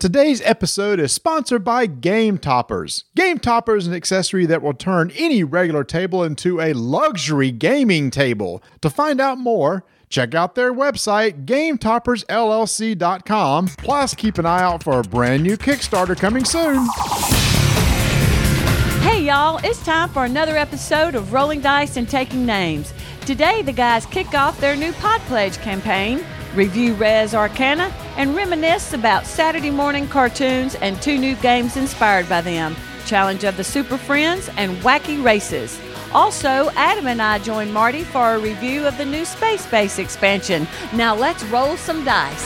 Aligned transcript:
Today's 0.00 0.40
episode 0.42 1.00
is 1.00 1.10
sponsored 1.10 1.64
by 1.64 1.86
Game 1.86 2.38
Toppers. 2.38 3.02
Game 3.16 3.40
Toppers 3.40 3.82
is 3.82 3.88
an 3.88 3.94
accessory 3.94 4.46
that 4.46 4.62
will 4.62 4.72
turn 4.72 5.10
any 5.16 5.42
regular 5.42 5.82
table 5.82 6.22
into 6.22 6.60
a 6.60 6.72
luxury 6.72 7.50
gaming 7.50 8.12
table. 8.12 8.62
To 8.82 8.90
find 8.90 9.20
out 9.20 9.38
more, 9.38 9.84
check 10.08 10.36
out 10.36 10.54
their 10.54 10.72
website, 10.72 11.46
GameToppersLLC.com. 11.46 13.66
Plus, 13.66 14.14
keep 14.14 14.38
an 14.38 14.46
eye 14.46 14.62
out 14.62 14.84
for 14.84 15.00
a 15.00 15.02
brand 15.02 15.42
new 15.42 15.56
Kickstarter 15.56 16.16
coming 16.16 16.44
soon. 16.44 16.86
Hey 19.02 19.24
y'all, 19.24 19.58
it's 19.64 19.84
time 19.84 20.10
for 20.10 20.26
another 20.26 20.56
episode 20.56 21.16
of 21.16 21.32
Rolling 21.32 21.60
Dice 21.60 21.96
and 21.96 22.08
Taking 22.08 22.46
Names. 22.46 22.92
Today, 23.22 23.62
the 23.62 23.72
guys 23.72 24.06
kick 24.06 24.32
off 24.32 24.60
their 24.60 24.76
new 24.76 24.92
Pod 24.92 25.20
Pledge 25.22 25.58
campaign, 25.58 26.24
review 26.58 26.92
Res 26.94 27.34
Arcana, 27.34 27.94
and 28.16 28.34
reminisce 28.34 28.92
about 28.92 29.24
Saturday 29.24 29.70
morning 29.70 30.08
cartoons 30.08 30.74
and 30.74 31.00
two 31.00 31.16
new 31.16 31.36
games 31.36 31.76
inspired 31.76 32.28
by 32.28 32.40
them 32.40 32.74
Challenge 33.06 33.44
of 33.44 33.56
the 33.56 33.62
Super 33.62 33.96
Friends 33.96 34.50
and 34.56 34.76
Wacky 34.78 35.22
Races. 35.24 35.80
Also, 36.12 36.68
Adam 36.70 37.06
and 37.06 37.22
I 37.22 37.38
join 37.38 37.72
Marty 37.72 38.02
for 38.02 38.34
a 38.34 38.38
review 38.40 38.86
of 38.86 38.98
the 38.98 39.04
new 39.04 39.24
Space 39.24 39.66
Base 39.66 40.00
expansion. 40.00 40.66
Now 40.92 41.14
let's 41.14 41.44
roll 41.44 41.76
some 41.76 42.04
dice. 42.04 42.44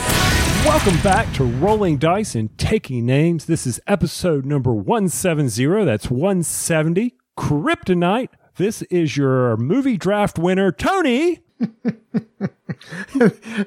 Welcome 0.63 1.01
back 1.01 1.33
to 1.33 1.43
Rolling 1.43 1.97
Dice 1.97 2.35
and 2.35 2.55
Taking 2.57 3.07
Names. 3.07 3.45
This 3.45 3.65
is 3.65 3.81
episode 3.87 4.45
number 4.45 4.73
170. 4.73 5.85
That's 5.85 6.11
170. 6.11 7.15
Kryptonite. 7.37 8.29
This 8.57 8.83
is 8.83 9.17
your 9.17 9.57
movie 9.57 9.97
draft 9.97 10.37
winner, 10.37 10.71
Tony. 10.71 11.39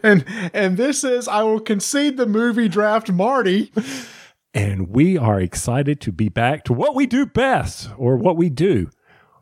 and 0.02 0.24
and 0.52 0.76
this 0.76 1.04
is 1.04 1.28
I 1.28 1.42
will 1.42 1.60
concede 1.60 2.16
the 2.16 2.26
movie 2.26 2.68
draft 2.68 3.10
Marty. 3.10 3.72
And 4.54 4.88
we 4.88 5.18
are 5.18 5.40
excited 5.40 6.00
to 6.02 6.12
be 6.12 6.28
back 6.28 6.64
to 6.64 6.72
what 6.72 6.94
we 6.94 7.06
do 7.06 7.26
best 7.26 7.90
or 7.98 8.16
what 8.16 8.36
we 8.36 8.48
do. 8.48 8.90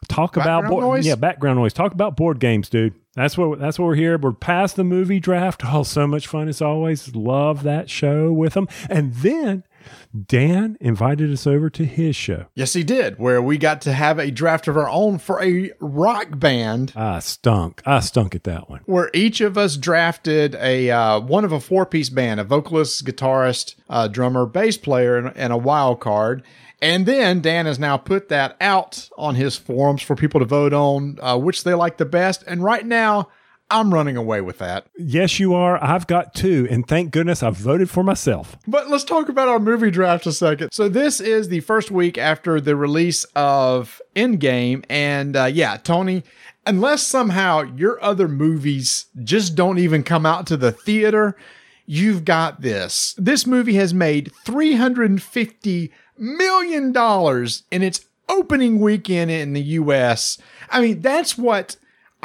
Talk 0.09 0.37
about 0.37 0.67
board, 0.67 0.83
noise? 0.83 1.07
yeah, 1.07 1.15
background 1.15 1.59
noise. 1.59 1.73
Talk 1.73 1.93
about 1.93 2.17
board 2.17 2.41
games, 2.41 2.69
dude. 2.69 2.95
That's 3.15 3.39
what 3.39 3.59
that's 3.59 3.79
what 3.79 3.87
we're 3.87 3.95
here. 3.95 4.19
We're 4.19 4.33
past 4.33 4.77
the 4.77 4.85
movie 4.85 5.21
draft. 5.21 5.63
Oh, 5.65 5.83
so 5.83 6.07
much 6.07 6.27
fun 6.27 6.49
as 6.49 6.61
always. 6.61 7.15
Love 7.15 7.63
that 7.63 7.89
show 7.89 8.33
with 8.33 8.55
them. 8.55 8.69
And 8.91 9.15
then 9.15 9.65
Dan 10.27 10.77
invited 10.81 11.33
us 11.33 11.47
over 11.47 11.71
to 11.71 11.85
his 11.85 12.17
show. 12.17 12.47
Yes, 12.55 12.73
he 12.73 12.83
did, 12.85 13.19
where 13.19 13.43
we 13.43 13.59
got 13.59 13.81
to 13.83 13.93
have 13.93 14.19
a 14.19 14.31
draft 14.31 14.69
of 14.69 14.77
our 14.77 14.89
own 14.89 15.19
for 15.19 15.43
a 15.43 15.73
rock 15.81 16.39
band 16.39 16.93
I 16.97 17.19
stunk. 17.19 17.83
I 17.85 18.01
stunk 18.01 18.35
at 18.35 18.45
that 18.45 18.69
one. 18.71 18.81
where 18.87 19.11
each 19.13 19.41
of 19.41 19.59
us 19.59 19.77
drafted 19.77 20.55
a 20.57 20.91
uh, 20.91 21.21
one 21.21 21.45
of 21.45 21.53
a 21.53 21.61
four 21.61 21.87
piece 21.87 22.11
band, 22.11 22.41
a 22.41 22.45
vocalist, 22.45 23.05
guitarist, 23.05 23.75
uh, 23.89 24.09
drummer, 24.09 24.47
bass 24.47 24.77
player, 24.77 25.17
and, 25.17 25.37
and 25.37 25.53
a 25.53 25.57
wild 25.57 26.01
card. 26.01 26.43
And 26.83 27.07
then 27.07 27.41
Dan 27.41 27.65
has 27.67 27.79
now 27.79 27.97
put 27.97 28.29
that 28.29 28.57
out 28.61 29.09
on 29.17 29.37
his 29.37 29.57
forums 29.57 30.03
for 30.03 30.15
people 30.15 30.41
to 30.41 30.47
vote 30.47 30.75
on 30.75 31.19
uh, 31.23 31.39
which 31.39 31.65
they 31.65 31.73
like 31.73 31.97
the 31.97 32.05
best. 32.05 32.45
And 32.47 32.63
right 32.63 32.85
now, 32.85 33.29
I'm 33.71 33.93
running 33.93 34.17
away 34.17 34.41
with 34.41 34.59
that. 34.59 34.87
Yes, 34.99 35.41
you 35.41 35.55
are. 35.55 35.83
I've 35.83 36.07
got 36.07 36.35
two, 36.35 36.69
and 36.71 36.87
thank 36.87 37.11
goodness 37.11 37.43
I 37.43 37.51
voted 37.51 37.91
for 37.91 38.05
myself. 38.05 38.57
But 38.69 38.91
let's 38.91 39.05
talk 39.05 39.29
about 39.29 39.49
our 39.49 39.59
movie 39.59 39.91
draft 39.91 40.27
a 40.27 40.33
second. 40.33 40.71
So 40.73 40.89
this 40.89 41.21
is 41.21 41.49
the 41.49 41.61
first 41.61 41.91
week 41.91 42.19
after 42.19 42.61
the 42.61 42.77
release 42.77 43.25
of 43.35 44.01
Endgame, 44.15 44.85
and 44.89 45.37
uh, 45.37 45.45
yeah, 45.47 45.77
Tony. 45.79 46.23
Unless 46.67 47.03
somehow 47.07 47.63
your 47.77 48.03
other 48.03 48.27
movies 48.29 49.07
just 49.23 49.55
don't 49.55 49.79
even 49.79 50.03
come 50.03 50.25
out 50.25 50.47
to 50.47 50.57
the 50.57 50.73
theater, 50.73 51.37
you've 51.85 52.25
got 52.25 52.63
this. 52.63 53.15
This 53.19 53.47
movie 53.47 53.75
has 53.75 53.93
made 53.93 54.33
three 54.45 54.75
hundred 54.77 55.11
and 55.11 55.23
fifty 55.23 55.93
million 56.17 56.93
dollars 56.93 57.65
in 57.71 57.83
its 57.83 58.07
opening 58.29 58.81
weekend 58.81 59.31
in 59.31 59.53
the 59.53 59.63
U.S. 59.63 60.39
I 60.71 60.81
mean, 60.81 61.01
that's 61.01 61.37
what. 61.37 61.77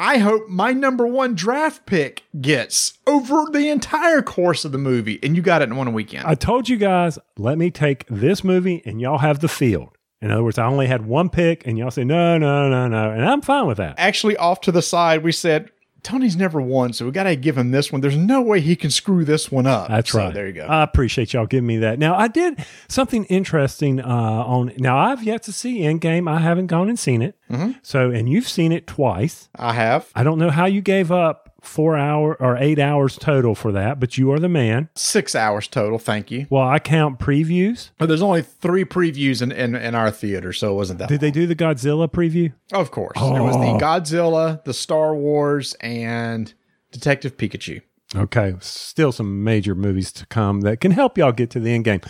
I 0.02 0.16
hope 0.16 0.48
my 0.48 0.72
number 0.72 1.06
one 1.06 1.34
draft 1.34 1.84
pick 1.84 2.22
gets 2.40 2.94
over 3.06 3.44
the 3.52 3.68
entire 3.68 4.22
course 4.22 4.64
of 4.64 4.72
the 4.72 4.78
movie, 4.78 5.18
and 5.22 5.36
you 5.36 5.42
got 5.42 5.60
it 5.60 5.68
in 5.68 5.76
one 5.76 5.92
weekend. 5.92 6.26
I 6.26 6.36
told 6.36 6.70
you 6.70 6.78
guys, 6.78 7.18
let 7.36 7.58
me 7.58 7.70
take 7.70 8.06
this 8.08 8.42
movie 8.42 8.80
and 8.86 8.98
y'all 8.98 9.18
have 9.18 9.40
the 9.40 9.48
field. 9.48 9.90
In 10.22 10.30
other 10.30 10.42
words, 10.42 10.56
I 10.56 10.64
only 10.64 10.86
had 10.86 11.04
one 11.04 11.28
pick, 11.28 11.66
and 11.66 11.76
y'all 11.76 11.90
say, 11.90 12.04
no, 12.04 12.38
no, 12.38 12.70
no, 12.70 12.88
no. 12.88 13.10
And 13.10 13.26
I'm 13.26 13.42
fine 13.42 13.66
with 13.66 13.76
that. 13.76 13.96
Actually, 13.98 14.38
off 14.38 14.62
to 14.62 14.72
the 14.72 14.80
side, 14.80 15.22
we 15.22 15.32
said 15.32 15.70
Tony's 16.02 16.36
never 16.36 16.60
won, 16.60 16.92
so 16.92 17.04
we 17.04 17.12
got 17.12 17.24
to 17.24 17.36
give 17.36 17.56
him 17.56 17.70
this 17.70 17.92
one. 17.92 18.00
There's 18.00 18.16
no 18.16 18.40
way 18.40 18.60
he 18.60 18.76
can 18.76 18.90
screw 18.90 19.24
this 19.24 19.50
one 19.50 19.66
up. 19.66 19.88
That's 19.88 20.10
So 20.10 20.18
right. 20.18 20.34
There 20.34 20.46
you 20.46 20.52
go. 20.52 20.66
I 20.66 20.82
appreciate 20.82 21.32
y'all 21.32 21.46
giving 21.46 21.66
me 21.66 21.78
that. 21.78 21.98
Now, 21.98 22.16
I 22.16 22.28
did 22.28 22.64
something 22.88 23.24
interesting 23.26 24.00
uh, 24.00 24.04
on. 24.06 24.72
Now, 24.78 24.98
I've 24.98 25.22
yet 25.22 25.42
to 25.44 25.52
see 25.52 25.80
Endgame. 25.80 26.30
I 26.30 26.38
haven't 26.38 26.68
gone 26.68 26.88
and 26.88 26.98
seen 26.98 27.22
it. 27.22 27.36
Mm-hmm. 27.50 27.72
So, 27.82 28.10
and 28.10 28.28
you've 28.28 28.48
seen 28.48 28.72
it 28.72 28.86
twice. 28.86 29.48
I 29.56 29.72
have 29.72 30.08
I 30.14 30.22
don't 30.22 30.38
know 30.38 30.50
how 30.50 30.66
you 30.66 30.80
gave 30.80 31.10
up 31.10 31.49
four 31.62 31.96
hour 31.96 32.34
or 32.40 32.56
eight 32.56 32.78
hours 32.78 33.16
total 33.16 33.54
for 33.54 33.72
that, 33.72 34.00
but 34.00 34.16
you 34.18 34.30
are 34.32 34.38
the 34.38 34.48
man. 34.48 34.88
six 34.94 35.34
hours 35.34 35.66
total. 35.68 35.98
Thank 35.98 36.30
you. 36.30 36.46
Well, 36.50 36.66
I 36.66 36.78
count 36.78 37.18
previews. 37.18 37.90
But 37.98 38.06
there's 38.06 38.22
only 38.22 38.42
three 38.42 38.84
previews 38.84 39.42
in, 39.42 39.52
in, 39.52 39.74
in 39.74 39.94
our 39.94 40.10
theater, 40.10 40.52
so 40.52 40.72
it 40.72 40.74
wasn't 40.76 40.98
that. 41.00 41.08
Did 41.08 41.20
they 41.20 41.30
do 41.30 41.46
the 41.46 41.56
Godzilla 41.56 42.10
preview? 42.10 42.52
Of 42.72 42.90
course, 42.90 43.18
there 43.18 43.42
was 43.42 43.56
Oh. 43.56 43.60
the 43.78 43.84
Godzilla, 43.84 44.62
the 44.64 44.74
Star 44.74 45.14
Wars, 45.14 45.74
and 45.80 46.52
Detective 46.92 47.36
Pikachu. 47.36 47.82
Okay, 48.16 48.54
still 48.58 49.12
some 49.12 49.44
major 49.44 49.76
movies 49.76 50.10
to 50.12 50.26
come 50.26 50.62
that 50.62 50.80
can 50.80 50.90
help 50.90 51.16
y'all 51.16 51.30
get 51.30 51.48
to 51.50 51.60
the 51.60 51.70
end 51.72 51.84
game. 51.84 52.00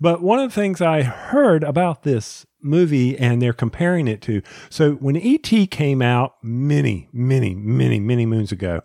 But 0.00 0.22
one 0.22 0.38
of 0.38 0.50
the 0.50 0.54
things 0.54 0.80
I 0.80 1.02
heard 1.02 1.64
about 1.64 2.04
this 2.04 2.46
movie 2.60 3.18
and 3.18 3.40
they're 3.40 3.52
comparing 3.52 4.08
it 4.08 4.20
to 4.22 4.42
so 4.70 4.92
when 4.94 5.16
E.T. 5.16 5.66
came 5.68 6.02
out 6.02 6.36
many, 6.42 7.08
many, 7.12 7.54
many, 7.54 8.00
many 8.00 8.26
moons 8.26 8.52
ago, 8.52 8.82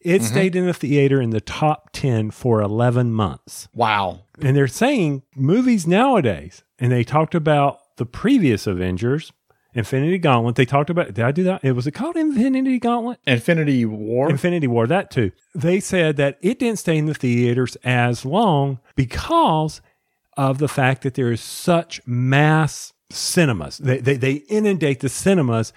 it 0.00 0.22
mm-hmm. 0.22 0.24
stayed 0.24 0.56
in 0.56 0.66
the 0.66 0.74
theater 0.74 1.20
in 1.20 1.30
the 1.30 1.40
top 1.40 1.90
10 1.92 2.30
for 2.30 2.60
11 2.60 3.12
months. 3.12 3.68
Wow. 3.74 4.20
And 4.40 4.56
they're 4.56 4.68
saying 4.68 5.22
movies 5.34 5.86
nowadays, 5.86 6.62
and 6.78 6.92
they 6.92 7.04
talked 7.04 7.34
about 7.34 7.96
the 7.96 8.06
previous 8.06 8.66
Avengers, 8.66 9.32
Infinity 9.74 10.18
Gauntlet. 10.18 10.56
They 10.56 10.64
talked 10.64 10.90
about, 10.90 11.14
did 11.14 11.24
I 11.24 11.32
do 11.32 11.44
that? 11.44 11.64
It 11.64 11.72
was 11.72 11.86
it 11.86 11.92
called 11.92 12.16
Infinity 12.16 12.78
Gauntlet? 12.78 13.18
Infinity 13.26 13.84
War. 13.84 14.30
Infinity 14.30 14.66
War, 14.66 14.86
that 14.86 15.10
too. 15.10 15.32
They 15.54 15.80
said 15.80 16.16
that 16.16 16.38
it 16.40 16.58
didn't 16.58 16.78
stay 16.78 16.96
in 16.96 17.06
the 17.06 17.14
theaters 17.14 17.76
as 17.84 18.24
long 18.24 18.78
because 18.94 19.80
of 20.36 20.58
the 20.58 20.68
fact 20.68 21.02
that 21.02 21.14
there 21.14 21.32
is 21.32 21.40
such 21.40 22.00
mass 22.06 22.92
cinemas. 23.10 23.78
They, 23.78 23.98
they, 23.98 24.16
they 24.16 24.32
inundate 24.48 25.00
the 25.00 25.08
cinemas, 25.08 25.72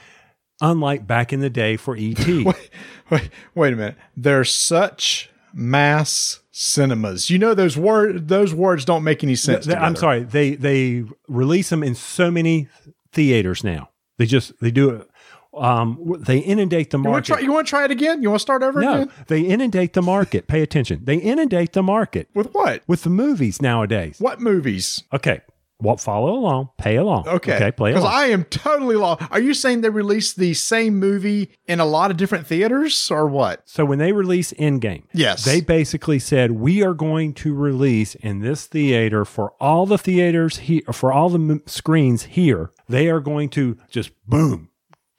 unlike 0.60 1.08
back 1.08 1.32
in 1.34 1.40
the 1.40 1.50
day 1.50 1.78
for 1.78 1.96
ET. 1.98 2.26
wait, 3.10 3.30
wait 3.56 3.74
a 3.74 3.76
minute. 3.76 3.96
There's 4.16 4.54
such 4.54 5.30
mass 5.54 6.40
cinemas. 6.52 7.30
You 7.30 7.40
know 7.40 7.54
those 7.54 7.78
word 7.78 8.28
those 8.28 8.54
words 8.54 8.86
don't 8.86 9.04
make 9.04 9.24
any 9.24 9.36
sense. 9.36 9.66
They- 9.66 9.76
I'm 9.76 9.96
sorry. 9.96 10.24
They 10.24 10.56
they 10.56 11.04
release 11.28 11.70
them 11.70 11.84
in 11.84 11.96
so 11.96 12.30
many 12.32 12.68
theaters 13.12 13.64
now. 13.64 13.90
They 14.18 14.26
just 14.26 14.60
they 14.62 14.72
do 14.72 14.90
it. 14.92 15.08
Um, 15.54 16.16
they 16.26 16.38
inundate 16.38 16.92
the 16.92 16.98
You 16.98 17.04
want 17.04 17.12
market. 17.14 17.28
try? 17.28 17.40
You 17.42 17.52
want 17.52 17.68
to 17.68 17.70
try 17.70 17.84
it 17.84 17.92
again? 17.92 18.22
You 18.24 18.30
want 18.30 18.40
to 18.40 18.42
start 18.44 18.64
over 18.64 18.80
no, 18.80 18.94
again? 18.94 19.12
they 19.28 19.42
inundate 19.42 19.92
the 19.92 20.02
market. 20.02 20.48
Pay 20.48 20.62
attention. 20.62 21.02
They 21.04 21.18
inundate 21.18 21.74
the 21.74 21.84
market 21.84 22.30
With 22.34 22.54
what? 22.54 22.84
with 22.88 23.04
the 23.04 23.10
movies 23.10 23.62
nowadays. 23.62 24.16
What 24.20 24.40
movies? 24.40 25.04
Okay. 25.12 25.42
Well, 25.82 25.98
follow 25.98 26.32
along, 26.34 26.70
pay 26.78 26.96
along. 26.98 27.28
Okay. 27.28 27.56
Okay, 27.56 27.72
play 27.72 27.92
along. 27.92 28.04
Because. 28.04 28.14
I 28.16 28.26
am 28.28 28.44
totally 28.46 28.96
lost. 28.96 29.24
Are 29.32 29.40
you 29.40 29.54
saying 29.54 29.82
they 29.82 29.90
released 29.90 30.38
the 30.38 30.54
same 30.54 31.00
movie 31.00 31.52
in 31.68 31.80
a 31.80 31.86
lot 31.86 32.12
of 32.12 32.18
different 32.18 32.46
theaters 32.48 33.10
or 33.10 33.28
what? 33.28 33.62
so 33.68 33.84
when 33.84 33.98
they 34.00 34.12
release 34.12 34.54
Endgame, 34.54 35.04
Yes. 35.14 35.44
they 35.44 35.60
basically 35.62 36.20
said 36.20 36.52
we 36.52 36.84
are 36.84 36.94
going 36.94 37.34
to 37.36 37.54
release 37.54 38.16
in 38.16 38.40
this 38.42 38.68
theater 38.68 39.26
for 39.26 39.54
all 39.60 39.86
the 39.86 39.98
theaters 39.98 40.58
here, 40.58 40.84
for 40.92 41.12
all 41.12 41.30
the 41.30 41.40
m- 41.40 41.62
screens 41.66 42.24
here. 42.24 42.72
They 42.88 43.10
are 43.10 43.20
going 43.20 43.50
to 43.52 43.78
just 43.90 44.12
boom, 44.28 44.70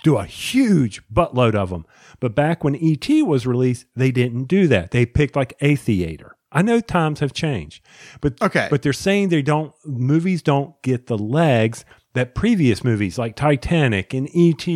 do 0.05 0.17
a 0.17 0.25
huge 0.25 1.03
buttload 1.13 1.55
of 1.55 1.71
them. 1.71 1.87
But 2.21 2.35
back 2.37 2.63
when 2.63 2.77
ET 2.77 3.09
was 3.27 3.47
released, 3.47 3.87
they 3.97 4.11
didn't 4.13 4.45
do 4.45 4.69
that. 4.69 4.91
They 4.93 5.07
picked 5.07 5.35
like 5.35 5.55
a 5.61 5.75
theater. 5.75 6.37
I 6.53 6.63
know 6.63 6.81
times 6.81 7.21
have 7.21 7.33
changed, 7.33 7.83
but 8.21 8.41
Okay. 8.43 8.69
but 8.71 8.83
they're 8.83 8.93
saying 8.93 9.29
they 9.31 9.43
don't 9.43 9.73
movies 9.85 10.43
don't 10.43 10.81
get 10.83 11.07
the 11.07 11.19
legs 11.19 11.85
that 12.15 12.35
previous 12.35 12.85
movies 12.85 13.17
like 13.19 13.37
Titanic 13.37 14.13
and 14.13 14.29
ET 14.35 14.67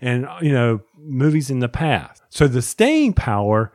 and 0.00 0.26
you 0.40 0.52
know 0.52 0.80
movies 0.98 1.48
in 1.50 1.60
the 1.60 1.68
past. 1.68 2.22
So 2.30 2.48
the 2.48 2.62
staying 2.62 3.12
power 3.14 3.72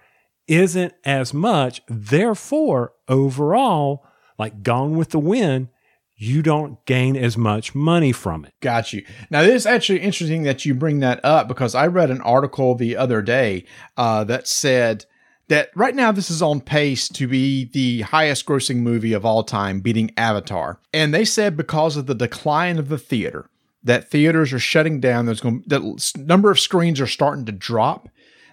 isn't 0.48 0.94
as 1.06 1.34
much. 1.34 1.82
Therefore, 1.88 2.94
overall, 3.08 4.06
like 4.38 4.64
Gone 4.64 4.96
with 4.98 5.10
the 5.10 5.20
Wind, 5.20 5.68
you 6.16 6.42
don't 6.42 6.84
gain 6.86 7.16
as 7.16 7.38
much 7.38 7.76
money 7.76 8.12
from 8.12 8.44
it. 8.46 8.54
Got 8.62 8.92
you. 8.94 9.06
Now, 9.30 9.42
it 9.42 9.50
is 9.50 9.66
actually 9.66 10.00
interesting 10.00 10.44
that 10.44 10.66
you 10.66 10.74
bring 10.74 11.00
that 11.02 11.24
up 11.24 11.48
because 11.48 11.76
I 11.76 11.88
read 11.88 12.10
an 12.10 12.22
article 12.22 12.76
the 12.76 12.96
other 12.98 13.22
day 13.22 13.66
uh, 13.98 14.24
that 14.24 14.48
said 14.48 15.06
that 15.50 15.70
right 15.76 15.96
now 15.96 16.12
this 16.12 16.30
is 16.30 16.42
on 16.42 16.62
pace 16.62 17.08
to 17.10 17.28
be 17.28 17.66
the 17.66 18.02
highest 18.02 18.46
grossing 18.46 18.78
movie 18.78 19.14
of 19.14 19.26
all 19.26 19.44
time, 19.44 19.80
beating 19.80 20.12
Avatar. 20.18 20.80
And 20.94 21.14
they 21.14 21.26
said 21.26 21.56
because 21.56 21.96
of 21.96 22.06
the 22.06 22.16
decline 22.16 22.78
of 22.78 22.90
the 22.90 22.98
theater, 22.98 23.50
that 23.84 24.10
theaters 24.10 24.52
are 24.52 24.60
shutting 24.60 25.00
down, 25.00 25.26
there's 25.26 25.40
going 25.40 25.64
that 25.68 26.14
number 26.18 26.52
of 26.52 26.60
screens 26.60 27.00
are 27.00 27.08
starting 27.08 27.46
to 27.46 27.52
drop. 27.52 28.10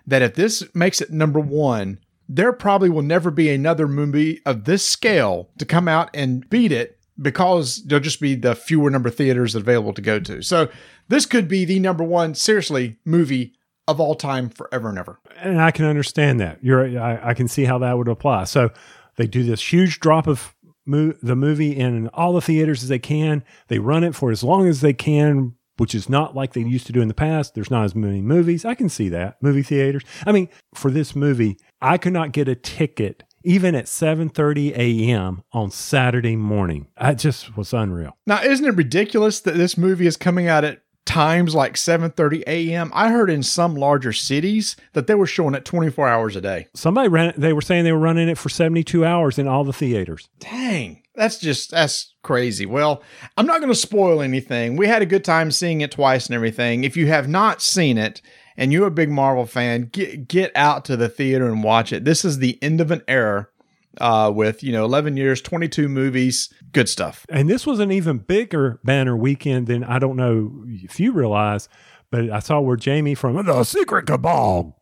That 0.06 0.22
if 0.22 0.34
this 0.34 0.62
makes 0.74 1.00
it 1.00 1.10
number 1.10 1.40
one, 1.40 1.98
there 2.28 2.52
probably 2.52 2.90
will 2.90 3.02
never 3.02 3.30
be 3.30 3.50
another 3.50 3.88
movie 3.88 4.40
of 4.46 4.64
this 4.64 4.84
scale 4.84 5.50
to 5.58 5.64
come 5.64 5.88
out 5.88 6.10
and 6.14 6.48
beat 6.50 6.72
it 6.72 6.98
because 7.20 7.84
there'll 7.84 8.02
just 8.02 8.20
be 8.20 8.34
the 8.34 8.54
fewer 8.54 8.90
number 8.90 9.08
of 9.08 9.14
theaters 9.14 9.54
available 9.54 9.92
to 9.94 10.02
go 10.02 10.20
to. 10.20 10.42
So 10.42 10.68
this 11.08 11.26
could 11.26 11.48
be 11.48 11.64
the 11.64 11.80
number 11.80 12.04
one, 12.04 12.34
seriously, 12.34 12.98
movie 13.04 13.54
of 13.86 14.00
all 14.00 14.14
time 14.14 14.48
forever 14.48 14.88
and 14.88 14.98
ever. 14.98 15.20
And 15.36 15.60
I 15.60 15.70
can 15.70 15.84
understand 15.84 16.40
that. 16.40 16.62
You're, 16.62 16.98
I, 16.98 17.30
I 17.30 17.34
can 17.34 17.48
see 17.48 17.64
how 17.64 17.78
that 17.78 17.96
would 17.98 18.08
apply. 18.08 18.44
So 18.44 18.70
they 19.16 19.26
do 19.26 19.42
this 19.42 19.72
huge 19.72 20.00
drop 20.00 20.26
of 20.26 20.54
mo- 20.86 21.14
the 21.22 21.36
movie 21.36 21.76
in 21.76 22.08
all 22.08 22.32
the 22.32 22.40
theaters 22.40 22.82
as 22.82 22.88
they 22.88 22.98
can. 22.98 23.44
They 23.68 23.78
run 23.78 24.04
it 24.04 24.14
for 24.14 24.30
as 24.30 24.42
long 24.42 24.66
as 24.68 24.80
they 24.80 24.92
can, 24.92 25.54
which 25.76 25.94
is 25.94 26.08
not 26.08 26.34
like 26.34 26.52
they 26.52 26.62
used 26.62 26.86
to 26.86 26.92
do 26.92 27.02
in 27.02 27.08
the 27.08 27.14
past. 27.14 27.54
There's 27.54 27.70
not 27.70 27.84
as 27.84 27.94
many 27.94 28.22
movies. 28.22 28.64
I 28.64 28.74
can 28.74 28.88
see 28.88 29.08
that 29.10 29.36
movie 29.42 29.62
theaters. 29.62 30.02
I 30.26 30.32
mean, 30.32 30.48
for 30.74 30.90
this 30.90 31.14
movie, 31.14 31.58
I 31.80 31.98
could 31.98 32.12
not 32.12 32.32
get 32.32 32.48
a 32.48 32.54
ticket 32.54 33.24
even 33.44 33.74
at 33.74 33.84
7:30 33.84 34.74
a.m. 34.74 35.42
on 35.52 35.70
Saturday 35.70 36.34
morning. 36.34 36.88
I 36.96 37.12
just 37.14 37.56
was 37.56 37.74
unreal. 37.74 38.16
Now, 38.26 38.42
isn't 38.42 38.64
it 38.64 38.74
ridiculous 38.74 39.40
that 39.40 39.56
this 39.56 39.76
movie 39.76 40.06
is 40.06 40.16
coming 40.16 40.48
out 40.48 40.64
at 40.64 40.80
times 41.04 41.54
like 41.54 41.74
7:30 41.74 42.42
a.m. 42.46 42.90
I 42.94 43.10
heard 43.10 43.30
in 43.30 43.42
some 43.42 43.74
larger 43.74 44.12
cities 44.12 44.76
that 44.92 45.06
they 45.06 45.14
were 45.14 45.26
showing 45.26 45.54
it 45.54 45.64
24 45.64 46.08
hours 46.08 46.36
a 46.36 46.40
day. 46.40 46.68
Somebody 46.74 47.08
ran 47.08 47.34
they 47.36 47.52
were 47.52 47.60
saying 47.60 47.84
they 47.84 47.92
were 47.92 47.98
running 47.98 48.28
it 48.28 48.38
for 48.38 48.48
72 48.48 49.04
hours 49.04 49.38
in 49.38 49.48
all 49.48 49.64
the 49.64 49.72
theaters. 49.72 50.28
Dang. 50.38 51.02
That's 51.14 51.38
just 51.38 51.70
that's 51.70 52.14
crazy. 52.22 52.66
Well, 52.66 53.02
I'm 53.36 53.46
not 53.46 53.60
going 53.60 53.72
to 53.72 53.78
spoil 53.78 54.20
anything. 54.20 54.76
We 54.76 54.88
had 54.88 55.02
a 55.02 55.06
good 55.06 55.24
time 55.24 55.50
seeing 55.50 55.80
it 55.80 55.92
twice 55.92 56.26
and 56.26 56.34
everything. 56.34 56.84
If 56.84 56.96
you 56.96 57.06
have 57.06 57.28
not 57.28 57.62
seen 57.62 57.98
it 57.98 58.20
and 58.56 58.72
you're 58.72 58.86
a 58.86 58.92
big 58.92 59.10
Marvel 59.10 59.46
fan, 59.46 59.90
get 59.92 60.26
get 60.26 60.52
out 60.56 60.84
to 60.86 60.96
the 60.96 61.08
theater 61.08 61.46
and 61.46 61.62
watch 61.62 61.92
it. 61.92 62.04
This 62.04 62.24
is 62.24 62.38
the 62.38 62.58
end 62.62 62.80
of 62.80 62.90
an 62.90 63.02
era 63.06 63.48
uh, 64.00 64.32
with 64.34 64.62
you 64.62 64.72
know 64.72 64.84
11 64.84 65.16
years 65.16 65.40
22 65.40 65.88
movies 65.88 66.52
good 66.74 66.88
stuff. 66.88 67.24
And 67.30 67.48
this 67.48 67.66
was 67.66 67.80
an 67.80 67.90
even 67.90 68.18
bigger 68.18 68.80
banner 68.84 69.16
weekend 69.16 69.66
than 69.66 69.84
I 69.84 69.98
don't 69.98 70.16
know 70.16 70.64
if 70.66 71.00
you 71.00 71.12
realize, 71.12 71.68
but 72.10 72.28
I 72.30 72.40
saw 72.40 72.60
where 72.60 72.76
Jamie 72.76 73.14
from 73.14 73.42
the 73.46 73.64
Secret 73.64 74.06
Cabal 74.06 74.78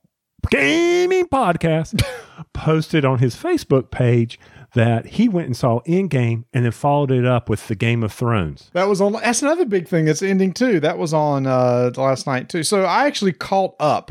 Gaming 0.50 1.26
Podcast 1.26 2.02
posted 2.52 3.04
on 3.04 3.18
his 3.20 3.36
Facebook 3.36 3.90
page 3.90 4.40
that 4.74 5.06
he 5.06 5.28
went 5.28 5.46
and 5.46 5.56
saw 5.56 5.80
Endgame 5.80 6.44
and 6.52 6.64
then 6.64 6.72
followed 6.72 7.10
it 7.10 7.26
up 7.26 7.48
with 7.48 7.68
the 7.68 7.74
Game 7.74 8.02
of 8.02 8.12
Thrones. 8.12 8.70
that 8.72 8.88
was 8.88 9.00
on 9.00 9.12
that's 9.12 9.42
another 9.42 9.66
big 9.66 9.86
thing 9.86 10.06
that's 10.06 10.22
ending 10.22 10.52
too. 10.52 10.80
That 10.80 10.98
was 10.98 11.12
on 11.14 11.46
uh 11.46 11.92
last 11.96 12.26
night 12.26 12.48
too. 12.48 12.62
So 12.62 12.84
i 12.84 13.06
actually 13.06 13.32
caught 13.32 13.74
up 13.78 14.10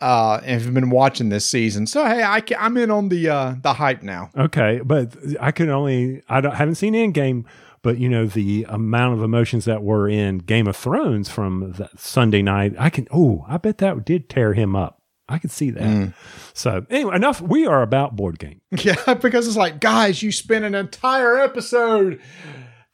uh 0.00 0.40
and 0.44 0.62
have 0.62 0.74
been 0.74 0.90
watching 0.90 1.28
this 1.28 1.48
season 1.48 1.86
so 1.86 2.04
hey 2.06 2.22
I 2.22 2.42
i'm 2.58 2.76
in 2.76 2.90
on 2.90 3.08
the 3.08 3.28
uh 3.28 3.54
the 3.62 3.72
hype 3.74 4.02
now 4.02 4.30
Okay, 4.36 4.80
but 4.84 5.16
I 5.40 5.50
could 5.50 5.68
only 5.68 6.22
I 6.28 6.40
don't, 6.40 6.54
haven't 6.54 6.76
seen 6.76 6.94
Endgame, 6.94 7.44
but 7.82 7.98
you 7.98 8.08
know 8.08 8.26
the 8.26 8.66
amount 8.68 9.14
of 9.14 9.22
emotions 9.22 9.64
that 9.64 9.82
were 9.82 10.08
in 10.08 10.38
Game 10.38 10.66
of 10.66 10.76
Thrones 10.76 11.28
from 11.28 11.72
that 11.78 11.98
Sunday 11.98 12.42
night. 12.42 12.74
I 12.78 12.90
can 12.90 13.08
oh, 13.12 13.44
I 13.48 13.56
bet 13.56 13.78
that 13.78 14.04
did 14.04 14.28
tear 14.28 14.54
him 14.54 14.76
up. 14.76 15.02
I 15.28 15.38
could 15.38 15.50
see 15.50 15.70
that. 15.70 16.14
So 16.54 16.86
anyway, 16.88 17.16
enough. 17.16 17.40
We 17.40 17.66
are 17.66 17.82
about 17.82 18.16
board 18.16 18.38
game. 18.38 18.60
Yeah, 18.82 19.14
because 19.14 19.46
it's 19.46 19.56
like, 19.56 19.80
guys, 19.80 20.22
you 20.22 20.32
spent 20.32 20.64
an 20.64 20.74
entire 20.74 21.36
episode 21.38 22.20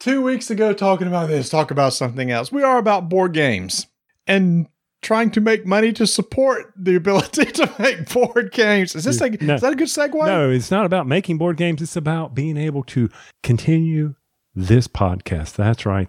two 0.01 0.21
weeks 0.23 0.51
ago 0.51 0.73
talking 0.73 1.07
about 1.07 1.29
this. 1.29 1.49
Talk 1.49 1.71
about 1.71 1.93
something 1.93 2.31
else. 2.31 2.51
We 2.51 2.63
are 2.63 2.79
about 2.79 3.09
board 3.09 3.35
games 3.35 3.87
and 4.27 4.67
trying 5.05 5.31
to 5.31 5.41
make 5.41 5.65
money 5.65 5.93
to 5.93 6.07
support 6.07 6.73
the 6.77 6.97
ability 6.97 7.45
to 7.53 7.71
make 7.79 8.13
board 8.13 8.51
games. 8.53 8.97
Is 8.97 9.05
this 9.05 9.21
like, 9.21 9.41
No. 9.41 9.55
is 9.55 9.61
that 9.61 9.73
a 9.75 9.77
good 9.77 9.87
segue? 9.89 10.15
No, 10.27 10.51
it's 10.51 10.71
not 10.73 10.85
about 10.87 11.07
making 11.07 11.39
board 11.39 11.57
games. 11.57 11.81
It's 11.81 11.95
about 11.97 12.35
being 12.35 12.57
able 12.57 12.83
to 12.85 13.09
continue 13.45 14.17
this 14.55 14.89
podcast. 14.89 15.55
That's 15.55 15.87
right. 15.87 16.09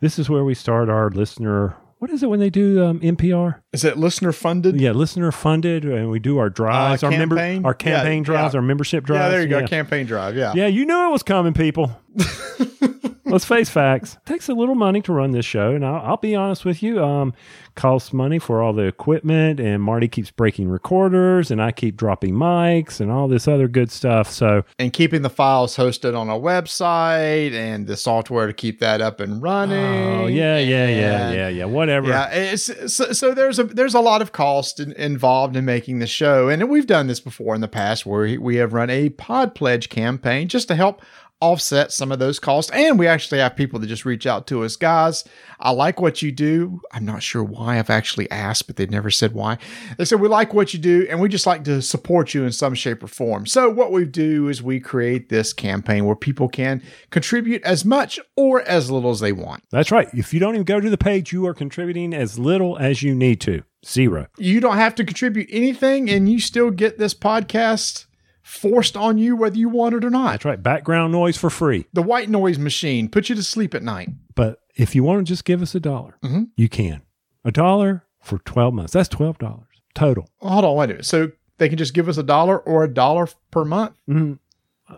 This 0.00 0.18
is 0.18 0.28
where 0.30 0.44
we 0.44 0.54
start 0.54 0.88
our 0.88 1.10
listener. 1.10 1.76
What 1.98 2.10
is 2.10 2.22
it 2.22 2.28
when 2.28 2.40
they 2.40 2.50
do 2.50 2.84
um, 2.84 3.00
NPR? 3.00 3.62
Is 3.72 3.82
it 3.82 3.96
listener 3.96 4.30
funded? 4.30 4.78
Yeah, 4.78 4.90
listener 4.92 5.32
funded, 5.32 5.86
and 5.86 6.10
we 6.10 6.18
do 6.18 6.36
our 6.36 6.50
drives, 6.50 7.02
our 7.02 7.10
member, 7.10 7.36
Uh, 7.36 7.38
campaign? 7.38 7.64
our 7.64 7.72
campaign 7.74 8.18
Yeah, 8.18 8.24
drives, 8.24 8.52
yeah. 8.54 8.58
our 8.58 8.62
membership 8.62 9.04
drives. 9.04 9.22
Yeah, 9.24 9.28
there 9.30 9.42
you 9.42 9.48
go. 9.48 9.66
Campaign 9.66 10.04
drive. 10.04 10.36
Yeah. 10.36 10.52
Yeah, 10.54 10.66
you 10.66 10.84
knew 10.84 11.08
it 11.08 11.10
was 11.10 11.22
coming, 11.22 11.54
people. 11.54 11.98
Let's 13.26 13.44
face 13.44 13.68
facts. 13.68 14.14
It 14.14 14.24
takes 14.24 14.48
a 14.48 14.54
little 14.54 14.76
money 14.76 15.02
to 15.02 15.12
run 15.12 15.32
this 15.32 15.44
show, 15.44 15.72
and 15.72 15.84
I'll, 15.84 16.10
I'll 16.10 16.16
be 16.16 16.36
honest 16.36 16.64
with 16.64 16.80
you. 16.80 17.02
Um, 17.02 17.34
costs 17.74 18.12
money 18.12 18.38
for 18.38 18.62
all 18.62 18.72
the 18.72 18.84
equipment, 18.84 19.58
and 19.58 19.82
Marty 19.82 20.06
keeps 20.06 20.30
breaking 20.30 20.68
recorders, 20.68 21.50
and 21.50 21.60
I 21.60 21.72
keep 21.72 21.96
dropping 21.96 22.34
mics, 22.34 23.00
and 23.00 23.10
all 23.10 23.26
this 23.26 23.48
other 23.48 23.66
good 23.66 23.90
stuff. 23.90 24.30
So 24.30 24.64
And 24.78 24.92
keeping 24.92 25.22
the 25.22 25.30
files 25.30 25.76
hosted 25.76 26.16
on 26.16 26.28
a 26.28 26.34
website 26.34 27.52
and 27.52 27.88
the 27.88 27.96
software 27.96 28.46
to 28.46 28.52
keep 28.52 28.78
that 28.78 29.00
up 29.00 29.18
and 29.18 29.42
running. 29.42 29.76
Oh 29.76 30.26
yeah, 30.26 30.58
yeah, 30.58 30.88
yeah, 30.88 31.32
yeah, 31.32 31.48
yeah. 31.48 31.64
Whatever. 31.64 32.08
Yeah, 32.08 32.30
it's, 32.30 32.94
so, 32.94 33.12
so 33.12 33.34
there's 33.34 33.58
a 33.58 33.64
there's 33.64 33.94
a 33.94 34.00
lot 34.00 34.22
of 34.22 34.32
cost 34.32 34.78
in, 34.78 34.92
involved 34.92 35.56
in 35.56 35.64
making 35.64 35.98
the 35.98 36.06
show, 36.06 36.48
and 36.48 36.68
we've 36.68 36.86
done 36.86 37.08
this 37.08 37.20
before 37.20 37.56
in 37.56 37.60
the 37.60 37.68
past 37.68 38.06
where 38.06 38.40
we 38.40 38.56
have 38.56 38.72
run 38.72 38.88
a 38.88 39.08
pod 39.10 39.54
pledge 39.54 39.88
campaign 39.88 40.48
just 40.48 40.68
to 40.68 40.76
help 40.76 41.02
offset 41.40 41.92
some 41.92 42.10
of 42.12 42.18
those 42.18 42.38
costs. 42.38 42.70
And 42.72 42.98
we 42.98 43.06
actually 43.06 43.38
have 43.38 43.56
people 43.56 43.78
that 43.78 43.86
just 43.86 44.04
reach 44.04 44.26
out 44.26 44.46
to 44.48 44.64
us, 44.64 44.76
guys. 44.76 45.24
I 45.60 45.70
like 45.70 46.00
what 46.00 46.22
you 46.22 46.32
do. 46.32 46.80
I'm 46.92 47.04
not 47.04 47.22
sure 47.22 47.42
why 47.44 47.78
I've 47.78 47.90
actually 47.90 48.30
asked, 48.30 48.66
but 48.66 48.76
they've 48.76 48.90
never 48.90 49.10
said 49.10 49.32
why. 49.32 49.58
They 49.98 50.04
said 50.04 50.20
we 50.20 50.28
like 50.28 50.54
what 50.54 50.72
you 50.72 50.80
do, 50.80 51.06
and 51.10 51.20
we 51.20 51.28
just 51.28 51.46
like 51.46 51.64
to 51.64 51.82
support 51.82 52.34
you 52.34 52.44
in 52.44 52.52
some 52.52 52.74
shape 52.74 53.02
or 53.02 53.06
form. 53.06 53.46
So 53.46 53.68
what 53.70 53.92
we 53.92 54.04
do 54.04 54.48
is 54.48 54.62
we 54.62 54.80
create 54.80 55.28
this 55.28 55.52
campaign 55.52 56.04
where 56.04 56.16
people 56.16 56.48
can 56.48 56.82
contribute 57.10 57.62
as 57.62 57.84
much 57.84 58.18
or 58.36 58.62
as 58.62 58.90
little 58.90 59.10
as 59.10 59.20
they 59.20 59.32
want. 59.32 59.62
That's 59.70 59.90
right. 59.90 60.08
If 60.12 60.32
you 60.32 60.40
don't 60.40 60.54
even 60.54 60.64
go 60.64 60.80
to 60.80 60.90
the 60.90 60.98
page, 60.98 61.32
you 61.32 61.46
are 61.46 61.54
contributing 61.54 62.14
as 62.14 62.38
little 62.38 62.78
as 62.78 63.02
you 63.02 63.14
need 63.14 63.40
to. 63.42 63.62
Zero. 63.86 64.26
you 64.36 64.58
don't 64.58 64.78
have 64.78 64.96
to 64.96 65.04
contribute 65.04 65.46
anything 65.48 66.10
and 66.10 66.28
you 66.28 66.40
still 66.40 66.72
get 66.72 66.98
this 66.98 67.14
podcast 67.14 68.05
forced 68.46 68.96
on 68.96 69.18
you 69.18 69.34
whether 69.34 69.58
you 69.58 69.68
want 69.68 69.94
it 69.96 70.04
or 70.04 70.10
not. 70.10 70.30
That's 70.30 70.44
right. 70.44 70.62
Background 70.62 71.10
noise 71.12 71.36
for 71.36 71.50
free. 71.50 71.86
The 71.92 72.02
white 72.02 72.28
noise 72.30 72.58
machine 72.58 73.08
put 73.08 73.28
you 73.28 73.34
to 73.34 73.42
sleep 73.42 73.74
at 73.74 73.82
night. 73.82 74.08
But 74.36 74.60
if 74.76 74.94
you 74.94 75.02
want 75.02 75.26
to 75.26 75.30
just 75.30 75.44
give 75.44 75.62
us 75.62 75.74
a 75.74 75.80
dollar, 75.80 76.16
you 76.56 76.68
can. 76.68 77.02
A 77.44 77.50
dollar 77.50 78.04
for 78.22 78.38
12 78.38 78.72
months. 78.74 78.92
That's 78.92 79.08
$12 79.08 79.64
total. 79.94 80.28
Hold 80.40 80.64
on, 80.64 80.76
wait 80.76 80.84
a 80.84 80.88
minute. 80.88 81.06
So 81.06 81.32
they 81.58 81.68
can 81.68 81.76
just 81.78 81.92
give 81.94 82.08
us 82.08 82.18
a 82.18 82.22
dollar 82.22 82.58
or 82.58 82.84
a 82.84 82.92
dollar 82.92 83.28
per 83.50 83.64
month? 83.64 83.96
Mhm. 84.08 84.38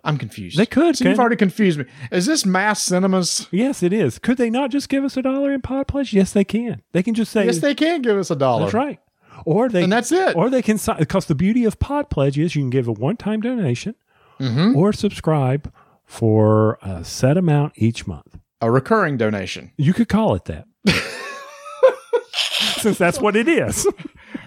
I'm 0.04 0.18
confused. 0.18 0.58
They 0.58 0.66
could, 0.66 0.96
So 0.98 1.08
you've 1.08 1.18
already 1.18 1.36
confused 1.36 1.78
me. 1.78 1.86
Is 2.12 2.26
this 2.26 2.44
mass 2.44 2.82
cinemas? 2.82 3.48
Yes, 3.50 3.82
it 3.82 3.92
is. 3.94 4.18
Could 4.18 4.36
they 4.36 4.50
not 4.50 4.70
just 4.70 4.90
give 4.90 5.02
us 5.04 5.16
a 5.16 5.22
dollar 5.22 5.50
in 5.52 5.62
pod 5.62 5.88
pledge? 5.88 6.12
Yes, 6.12 6.32
they 6.34 6.44
can. 6.44 6.82
They 6.92 7.02
can 7.02 7.14
just 7.14 7.32
say, 7.32 7.46
Yes, 7.46 7.60
they 7.60 7.74
can 7.74 8.02
give 8.02 8.18
us 8.18 8.30
a 8.30 8.36
dollar. 8.36 8.64
That's 8.64 8.74
right. 8.74 8.98
Or 9.44 9.68
they 9.68 9.84
And 9.84 9.92
that's 9.92 10.12
it. 10.12 10.34
Or 10.36 10.50
they 10.50 10.62
can 10.62 10.78
sign 10.78 10.98
because 10.98 11.26
the 11.26 11.34
beauty 11.34 11.64
of 11.64 11.78
Pod 11.78 12.10
Pledge 12.10 12.38
is 12.38 12.54
you 12.56 12.62
can 12.62 12.70
give 12.70 12.88
a 12.88 12.92
one-time 12.92 13.40
donation 13.40 13.94
Mm-hmm. 14.40 14.76
or 14.76 14.92
subscribe 14.92 15.72
for 16.04 16.78
a 16.80 17.02
set 17.04 17.36
amount 17.36 17.72
each 17.76 18.06
month. 18.06 18.38
A 18.60 18.70
recurring 18.70 19.16
donation. 19.16 19.72
You 19.76 19.92
could 19.92 20.08
call 20.08 20.34
it 20.36 20.44
that. 20.44 20.66
Since 22.80 22.98
that's 22.98 23.20
what 23.20 23.34
it 23.36 23.48
is. 23.48 23.86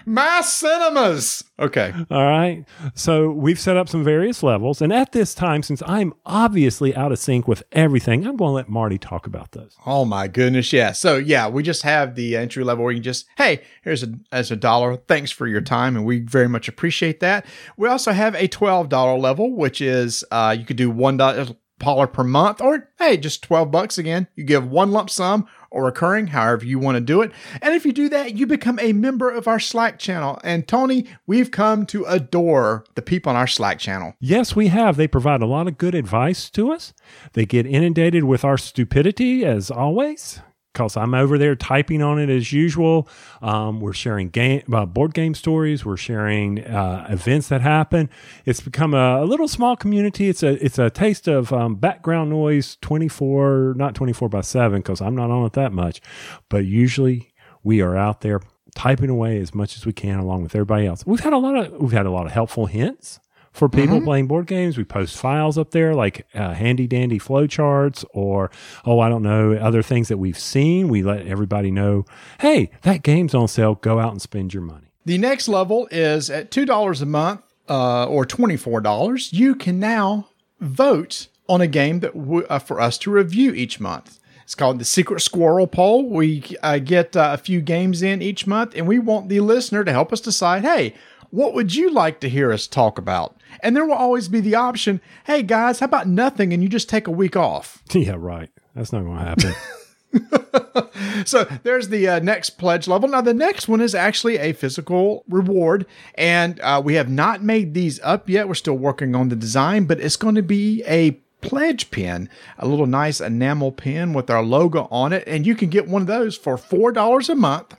Mass 0.06 0.52
cinemas. 0.52 1.44
Okay. 1.58 1.92
All 2.10 2.24
right. 2.24 2.64
So 2.94 3.30
we've 3.30 3.58
set 3.58 3.76
up 3.76 3.88
some 3.88 4.02
various 4.02 4.42
levels. 4.42 4.82
And 4.82 4.92
at 4.92 5.12
this 5.12 5.34
time, 5.34 5.62
since 5.62 5.82
I'm 5.86 6.12
obviously 6.26 6.94
out 6.96 7.12
of 7.12 7.18
sync 7.18 7.46
with 7.46 7.62
everything, 7.72 8.26
I'm 8.26 8.36
going 8.36 8.50
to 8.50 8.54
let 8.54 8.68
Marty 8.68 8.98
talk 8.98 9.26
about 9.26 9.52
those. 9.52 9.76
Oh, 9.86 10.04
my 10.04 10.28
goodness. 10.28 10.72
Yeah. 10.72 10.92
So, 10.92 11.16
yeah, 11.16 11.48
we 11.48 11.62
just 11.62 11.82
have 11.82 12.14
the 12.14 12.36
entry 12.36 12.64
level 12.64 12.84
where 12.84 12.92
you 12.92 13.00
just, 13.00 13.26
hey, 13.36 13.62
here's 13.82 14.02
a, 14.02 14.12
as 14.32 14.50
a 14.50 14.56
dollar. 14.56 14.96
Thanks 14.96 15.30
for 15.30 15.46
your 15.46 15.60
time. 15.60 15.96
And 15.96 16.04
we 16.04 16.20
very 16.20 16.48
much 16.48 16.68
appreciate 16.68 17.20
that. 17.20 17.46
We 17.76 17.88
also 17.88 18.12
have 18.12 18.34
a 18.34 18.48
$12 18.48 19.20
level, 19.20 19.54
which 19.54 19.80
is 19.80 20.24
uh, 20.30 20.56
you 20.58 20.64
could 20.64 20.76
do 20.76 20.92
$1. 20.92 21.56
Dollar 21.82 22.06
per 22.06 22.22
month, 22.22 22.60
or 22.60 22.88
hey, 22.98 23.16
just 23.16 23.42
12 23.42 23.70
bucks 23.72 23.98
again. 23.98 24.28
You 24.36 24.44
give 24.44 24.70
one 24.70 24.92
lump 24.92 25.10
sum 25.10 25.48
or 25.70 25.84
recurring, 25.84 26.28
however 26.28 26.64
you 26.64 26.78
want 26.78 26.94
to 26.94 27.00
do 27.00 27.22
it. 27.22 27.32
And 27.60 27.74
if 27.74 27.84
you 27.84 27.92
do 27.92 28.08
that, 28.10 28.36
you 28.36 28.46
become 28.46 28.78
a 28.78 28.92
member 28.92 29.28
of 29.30 29.48
our 29.48 29.58
Slack 29.58 29.98
channel. 29.98 30.38
And 30.44 30.68
Tony, 30.68 31.06
we've 31.26 31.50
come 31.50 31.84
to 31.86 32.04
adore 32.04 32.84
the 32.94 33.02
people 33.02 33.30
on 33.30 33.36
our 33.36 33.48
Slack 33.48 33.80
channel. 33.80 34.14
Yes, 34.20 34.54
we 34.54 34.68
have. 34.68 34.96
They 34.96 35.08
provide 35.08 35.42
a 35.42 35.46
lot 35.46 35.66
of 35.66 35.76
good 35.76 35.94
advice 35.94 36.48
to 36.50 36.70
us. 36.70 36.92
They 37.32 37.46
get 37.46 37.66
inundated 37.66 38.24
with 38.24 38.44
our 38.44 38.58
stupidity 38.58 39.44
as 39.44 39.70
always 39.70 40.40
because 40.72 40.96
I'm 40.96 41.14
over 41.14 41.38
there 41.38 41.54
typing 41.54 42.02
on 42.02 42.18
it 42.18 42.30
as 42.30 42.52
usual. 42.52 43.08
Um, 43.40 43.80
we're 43.80 43.92
sharing 43.92 44.28
game, 44.30 44.62
uh, 44.72 44.86
board 44.86 45.14
game 45.14 45.34
stories. 45.34 45.84
We're 45.84 45.96
sharing 45.96 46.64
uh, 46.64 47.06
events 47.08 47.48
that 47.48 47.60
happen. 47.60 48.08
It's 48.44 48.60
become 48.60 48.94
a, 48.94 49.22
a, 49.22 49.26
little 49.26 49.48
small 49.48 49.76
community. 49.76 50.28
It's 50.28 50.42
a 50.42 50.64
it's 50.64 50.78
a 50.78 50.90
taste 50.90 51.28
of 51.28 51.52
um, 51.52 51.76
background 51.76 52.30
noise, 52.30 52.76
twenty 52.80 53.08
four, 53.08 53.74
not 53.76 53.94
twenty 53.94 54.12
four 54.12 54.28
by 54.28 54.40
seven, 54.40 54.80
because 54.80 55.00
I'm 55.00 55.14
not 55.14 55.30
on 55.30 55.44
it 55.46 55.52
that 55.54 55.72
much, 55.72 56.00
but 56.48 56.64
usually 56.64 57.32
we 57.62 57.80
are 57.80 57.96
out 57.96 58.22
there 58.22 58.40
typing 58.74 59.10
away 59.10 59.38
as 59.38 59.54
much 59.54 59.76
as 59.76 59.84
we 59.84 59.92
can 59.92 60.18
along 60.18 60.42
with 60.42 60.54
everybody 60.54 60.86
else. 60.86 61.04
We've 61.06 61.20
had 61.20 61.32
a 61.32 61.38
lot 61.38 61.56
of 61.56 61.72
we've 61.80 61.92
had 61.92 62.06
a 62.06 62.10
lot 62.10 62.26
of 62.26 62.32
helpful 62.32 62.66
hints 62.66 63.20
for 63.52 63.68
people 63.68 63.96
mm-hmm. 63.96 64.04
playing 64.04 64.26
board 64.26 64.46
games. 64.46 64.76
We 64.76 64.84
post 64.84 65.16
files 65.16 65.58
up 65.58 65.70
there 65.70 65.94
like 65.94 66.26
uh, 66.34 66.54
handy 66.54 66.86
dandy 66.86 67.18
flowcharts 67.18 68.04
or, 68.12 68.50
oh, 68.84 69.00
I 69.00 69.08
don't 69.08 69.22
know, 69.22 69.52
other 69.54 69.82
things 69.82 70.08
that 70.08 70.18
we've 70.18 70.38
seen. 70.38 70.88
We 70.88 71.02
let 71.02 71.26
everybody 71.26 71.70
know, 71.70 72.04
hey, 72.40 72.70
that 72.82 73.02
game's 73.02 73.34
on 73.34 73.48
sale. 73.48 73.76
Go 73.76 74.00
out 74.00 74.12
and 74.12 74.22
spend 74.22 74.54
your 74.54 74.62
money. 74.62 74.86
The 75.04 75.18
next 75.18 75.48
level 75.48 75.88
is 75.90 76.30
at 76.30 76.50
$2 76.50 77.02
a 77.02 77.06
month 77.06 77.42
uh, 77.68 78.06
or 78.06 78.24
$24. 78.24 79.32
You 79.32 79.54
can 79.54 79.78
now 79.78 80.28
vote 80.60 81.28
on 81.48 81.60
a 81.60 81.66
game 81.66 82.00
that 82.00 82.14
w- 82.14 82.46
uh, 82.48 82.58
for 82.58 82.80
us 82.80 82.96
to 82.98 83.10
review 83.10 83.52
each 83.52 83.80
month. 83.80 84.18
It's 84.44 84.54
called 84.54 84.78
the 84.78 84.84
Secret 84.84 85.20
Squirrel 85.20 85.66
Poll. 85.66 86.08
We 86.08 86.44
uh, 86.62 86.78
get 86.78 87.16
uh, 87.16 87.30
a 87.32 87.38
few 87.38 87.60
games 87.60 88.02
in 88.02 88.22
each 88.22 88.46
month, 88.46 88.74
and 88.76 88.86
we 88.86 88.98
want 88.98 89.28
the 89.28 89.40
listener 89.40 89.84
to 89.84 89.92
help 89.92 90.12
us 90.12 90.20
decide 90.20 90.62
hey, 90.62 90.94
what 91.32 91.54
would 91.54 91.74
you 91.74 91.90
like 91.90 92.20
to 92.20 92.28
hear 92.28 92.52
us 92.52 92.66
talk 92.66 92.98
about? 92.98 93.36
And 93.62 93.74
there 93.74 93.86
will 93.86 93.94
always 93.94 94.28
be 94.28 94.40
the 94.40 94.54
option, 94.54 95.00
hey 95.24 95.42
guys, 95.42 95.80
how 95.80 95.86
about 95.86 96.06
nothing 96.06 96.52
and 96.52 96.62
you 96.62 96.68
just 96.68 96.90
take 96.90 97.06
a 97.06 97.10
week 97.10 97.36
off? 97.36 97.82
Yeah, 97.94 98.16
right. 98.18 98.50
That's 98.74 98.92
not 98.92 99.04
going 99.04 99.18
to 99.18 99.24
happen. 99.24 101.24
so 101.24 101.44
there's 101.62 101.88
the 101.88 102.08
uh, 102.08 102.18
next 102.18 102.50
pledge 102.50 102.88
level. 102.88 103.08
Now, 103.08 103.20
the 103.20 103.32
next 103.32 103.68
one 103.68 103.80
is 103.80 103.94
actually 103.94 104.38
a 104.38 104.52
physical 104.52 105.24
reward, 105.28 105.86
and 106.16 106.58
uh, 106.60 106.82
we 106.84 106.94
have 106.94 107.08
not 107.08 107.42
made 107.42 107.74
these 107.74 108.00
up 108.02 108.28
yet. 108.28 108.48
We're 108.48 108.54
still 108.54 108.76
working 108.76 109.14
on 109.14 109.28
the 109.28 109.36
design, 109.36 109.84
but 109.84 110.00
it's 110.00 110.16
going 110.16 110.34
to 110.34 110.42
be 110.42 110.82
a 110.86 111.12
pledge 111.42 111.90
pin, 111.90 112.30
a 112.58 112.66
little 112.66 112.86
nice 112.86 113.20
enamel 113.20 113.72
pin 113.72 114.14
with 114.14 114.30
our 114.30 114.42
logo 114.42 114.88
on 114.90 115.12
it, 115.12 115.22
and 115.26 115.46
you 115.46 115.54
can 115.54 115.68
get 115.68 115.86
one 115.86 116.02
of 116.02 116.08
those 116.08 116.36
for 116.36 116.56
$4 116.56 117.28
a 117.28 117.34
month 117.34 117.76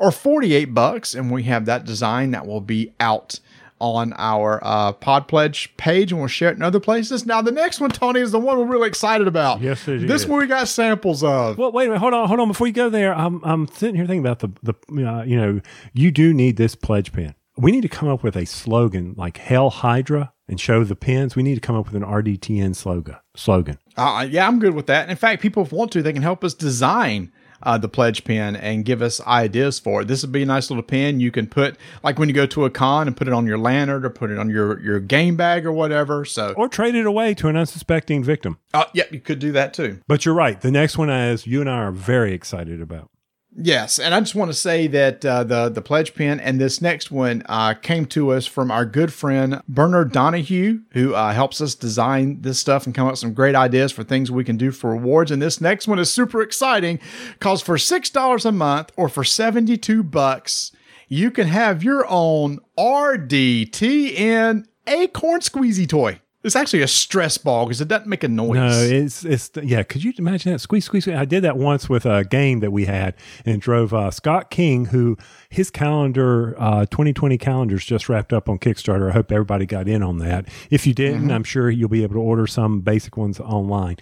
or 0.00 0.10
48 0.10 0.72
bucks, 0.74 1.14
and 1.14 1.30
we 1.30 1.42
have 1.42 1.66
that 1.66 1.84
design 1.84 2.30
that 2.30 2.46
will 2.46 2.62
be 2.62 2.92
out 2.98 3.38
on 3.80 4.14
our 4.16 4.58
uh, 4.62 4.92
Pod 4.92 5.28
Pledge 5.28 5.76
page, 5.76 6.10
and 6.10 6.18
we'll 6.20 6.28
share 6.28 6.50
it 6.50 6.56
in 6.56 6.62
other 6.62 6.80
places. 6.80 7.26
Now, 7.26 7.42
the 7.42 7.52
next 7.52 7.80
one, 7.80 7.90
Tony, 7.90 8.20
is 8.20 8.32
the 8.32 8.38
one 8.38 8.58
we're 8.58 8.64
really 8.64 8.88
excited 8.88 9.26
about. 9.26 9.60
Yes, 9.60 9.86
it 9.88 10.06
this 10.08 10.22
is. 10.22 10.26
one 10.26 10.40
we 10.40 10.46
got 10.46 10.68
samples 10.68 11.22
of. 11.22 11.58
Well, 11.58 11.70
wait 11.72 11.84
a 11.84 11.88
minute, 11.88 12.00
hold 12.00 12.14
on, 12.14 12.26
hold 12.28 12.40
on. 12.40 12.48
Before 12.48 12.66
you 12.66 12.72
go 12.72 12.88
there, 12.88 13.14
I'm 13.14 13.42
I'm 13.44 13.68
sitting 13.68 13.94
here 13.94 14.06
thinking 14.06 14.26
about 14.26 14.38
the 14.38 14.48
the 14.62 15.06
uh, 15.06 15.22
you 15.22 15.36
know 15.36 15.60
you 15.92 16.10
do 16.10 16.32
need 16.32 16.56
this 16.56 16.74
pledge 16.74 17.12
pen. 17.12 17.34
We 17.58 17.70
need 17.70 17.82
to 17.82 17.88
come 17.88 18.08
up 18.08 18.22
with 18.22 18.36
a 18.36 18.46
slogan 18.46 19.14
like 19.18 19.36
"Hail 19.36 19.68
Hydra" 19.68 20.32
and 20.48 20.58
show 20.58 20.82
the 20.82 20.96
pins. 20.96 21.36
We 21.36 21.42
need 21.42 21.56
to 21.56 21.60
come 21.60 21.76
up 21.76 21.86
with 21.86 21.94
an 21.94 22.08
RDTN 22.08 22.74
slogan. 22.74 23.16
Slogan. 23.36 23.78
Uh, 23.98 24.26
yeah, 24.30 24.46
I'm 24.46 24.60
good 24.60 24.74
with 24.74 24.86
that. 24.86 25.10
In 25.10 25.16
fact, 25.16 25.42
people 25.42 25.62
if 25.62 25.72
want 25.72 25.92
to, 25.92 26.02
they 26.02 26.12
can 26.14 26.22
help 26.22 26.42
us 26.42 26.54
design 26.54 27.32
uh, 27.62 27.78
the 27.78 27.88
pledge 27.88 28.24
pin 28.24 28.56
and 28.56 28.84
give 28.84 29.02
us 29.02 29.20
ideas 29.26 29.78
for 29.78 30.02
it. 30.02 30.08
This 30.08 30.22
would 30.22 30.32
be 30.32 30.42
a 30.42 30.46
nice 30.46 30.70
little 30.70 30.82
pin 30.82 31.20
you 31.20 31.30
can 31.30 31.46
put, 31.46 31.76
like 32.02 32.18
when 32.18 32.28
you 32.28 32.34
go 32.34 32.46
to 32.46 32.64
a 32.64 32.70
con 32.70 33.06
and 33.06 33.16
put 33.16 33.28
it 33.28 33.34
on 33.34 33.46
your 33.46 33.58
lanyard 33.58 34.04
or 34.04 34.10
put 34.10 34.30
it 34.30 34.38
on 34.38 34.50
your, 34.50 34.80
your 34.80 35.00
game 35.00 35.36
bag 35.36 35.66
or 35.66 35.72
whatever. 35.72 36.24
So 36.24 36.54
or 36.56 36.68
trade 36.68 36.94
it 36.94 37.06
away 37.06 37.34
to 37.34 37.48
an 37.48 37.56
unsuspecting 37.56 38.24
victim. 38.24 38.58
Uh, 38.72 38.84
yeah, 38.94 39.04
you 39.10 39.20
could 39.20 39.38
do 39.38 39.52
that 39.52 39.74
too. 39.74 40.00
But 40.06 40.24
you're 40.24 40.34
right. 40.34 40.60
The 40.60 40.70
next 40.70 40.98
one, 40.98 41.10
as 41.10 41.46
you 41.46 41.60
and 41.60 41.70
I 41.70 41.78
are 41.78 41.92
very 41.92 42.32
excited 42.32 42.80
about. 42.80 43.10
Yes, 43.56 43.98
and 43.98 44.14
I 44.14 44.20
just 44.20 44.36
want 44.36 44.50
to 44.50 44.56
say 44.56 44.86
that 44.86 45.24
uh, 45.24 45.42
the 45.42 45.68
the 45.68 45.82
pledge 45.82 46.14
pin 46.14 46.38
and 46.38 46.60
this 46.60 46.80
next 46.80 47.10
one 47.10 47.42
uh, 47.46 47.74
came 47.74 48.06
to 48.06 48.30
us 48.30 48.46
from 48.46 48.70
our 48.70 48.86
good 48.86 49.12
friend 49.12 49.60
Bernard 49.68 50.12
Donahue, 50.12 50.82
who 50.92 51.14
uh, 51.14 51.32
helps 51.32 51.60
us 51.60 51.74
design 51.74 52.42
this 52.42 52.60
stuff 52.60 52.86
and 52.86 52.94
come 52.94 53.08
up 53.08 53.14
with 53.14 53.18
some 53.18 53.34
great 53.34 53.56
ideas 53.56 53.90
for 53.90 54.04
things 54.04 54.30
we 54.30 54.44
can 54.44 54.56
do 54.56 54.70
for 54.70 54.90
rewards. 54.92 55.32
And 55.32 55.42
this 55.42 55.60
next 55.60 55.88
one 55.88 55.98
is 55.98 56.10
super 56.10 56.40
exciting, 56.42 57.00
because 57.38 57.60
for 57.60 57.76
six 57.76 58.08
dollars 58.08 58.44
a 58.44 58.52
month 58.52 58.92
or 58.96 59.08
for 59.08 59.24
seventy 59.24 59.76
two 59.76 60.04
bucks, 60.04 60.70
you 61.08 61.32
can 61.32 61.48
have 61.48 61.82
your 61.82 62.06
own 62.08 62.60
RDTN 62.78 64.64
Acorn 64.86 65.40
Squeezy 65.40 65.88
toy. 65.88 66.20
It's 66.42 66.56
actually 66.56 66.80
a 66.80 66.88
stress 66.88 67.36
ball 67.36 67.66
because 67.66 67.82
it 67.82 67.88
doesn't 67.88 68.08
make 68.08 68.24
a 68.24 68.28
noise. 68.28 68.56
No, 68.56 68.70
it's 68.70 69.24
it's 69.24 69.50
yeah. 69.62 69.82
Could 69.82 70.02
you 70.02 70.12
imagine 70.16 70.52
that 70.52 70.60
squeeze 70.60 70.86
squeeze? 70.86 71.04
squeeze? 71.04 71.16
I 71.16 71.26
did 71.26 71.44
that 71.44 71.58
once 71.58 71.88
with 71.88 72.06
a 72.06 72.24
game 72.24 72.60
that 72.60 72.70
we 72.70 72.86
had 72.86 73.14
and 73.44 73.56
it 73.56 73.60
drove 73.60 73.92
uh, 73.92 74.10
Scott 74.10 74.50
King, 74.50 74.86
who 74.86 75.18
his 75.50 75.70
calendar 75.70 76.54
uh, 76.58 76.86
2020 76.86 77.36
calendars 77.36 77.84
just 77.84 78.08
wrapped 78.08 78.32
up 78.32 78.48
on 78.48 78.58
Kickstarter. 78.58 79.10
I 79.10 79.12
hope 79.12 79.30
everybody 79.30 79.66
got 79.66 79.86
in 79.86 80.02
on 80.02 80.16
that. 80.18 80.48
If 80.70 80.86
you 80.86 80.94
didn't, 80.94 81.22
mm-hmm. 81.22 81.32
I'm 81.32 81.44
sure 81.44 81.68
you'll 81.68 81.90
be 81.90 82.04
able 82.04 82.14
to 82.14 82.20
order 82.20 82.46
some 82.46 82.80
basic 82.80 83.18
ones 83.18 83.38
online. 83.38 83.98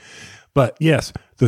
But 0.55 0.77
yes, 0.79 1.13
the 1.39 1.47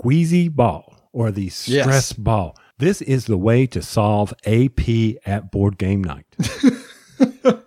squeezy 0.00 0.52
ball 0.52 1.08
or 1.12 1.30
the 1.30 1.48
stress 1.48 1.86
yes. 1.86 2.12
ball. 2.12 2.56
This 2.78 3.00
is 3.02 3.26
the 3.26 3.38
way 3.38 3.66
to 3.68 3.80
solve 3.80 4.34
AP 4.44 4.80
at 5.24 5.52
board 5.52 5.78
game 5.78 6.02
night. 6.02 6.26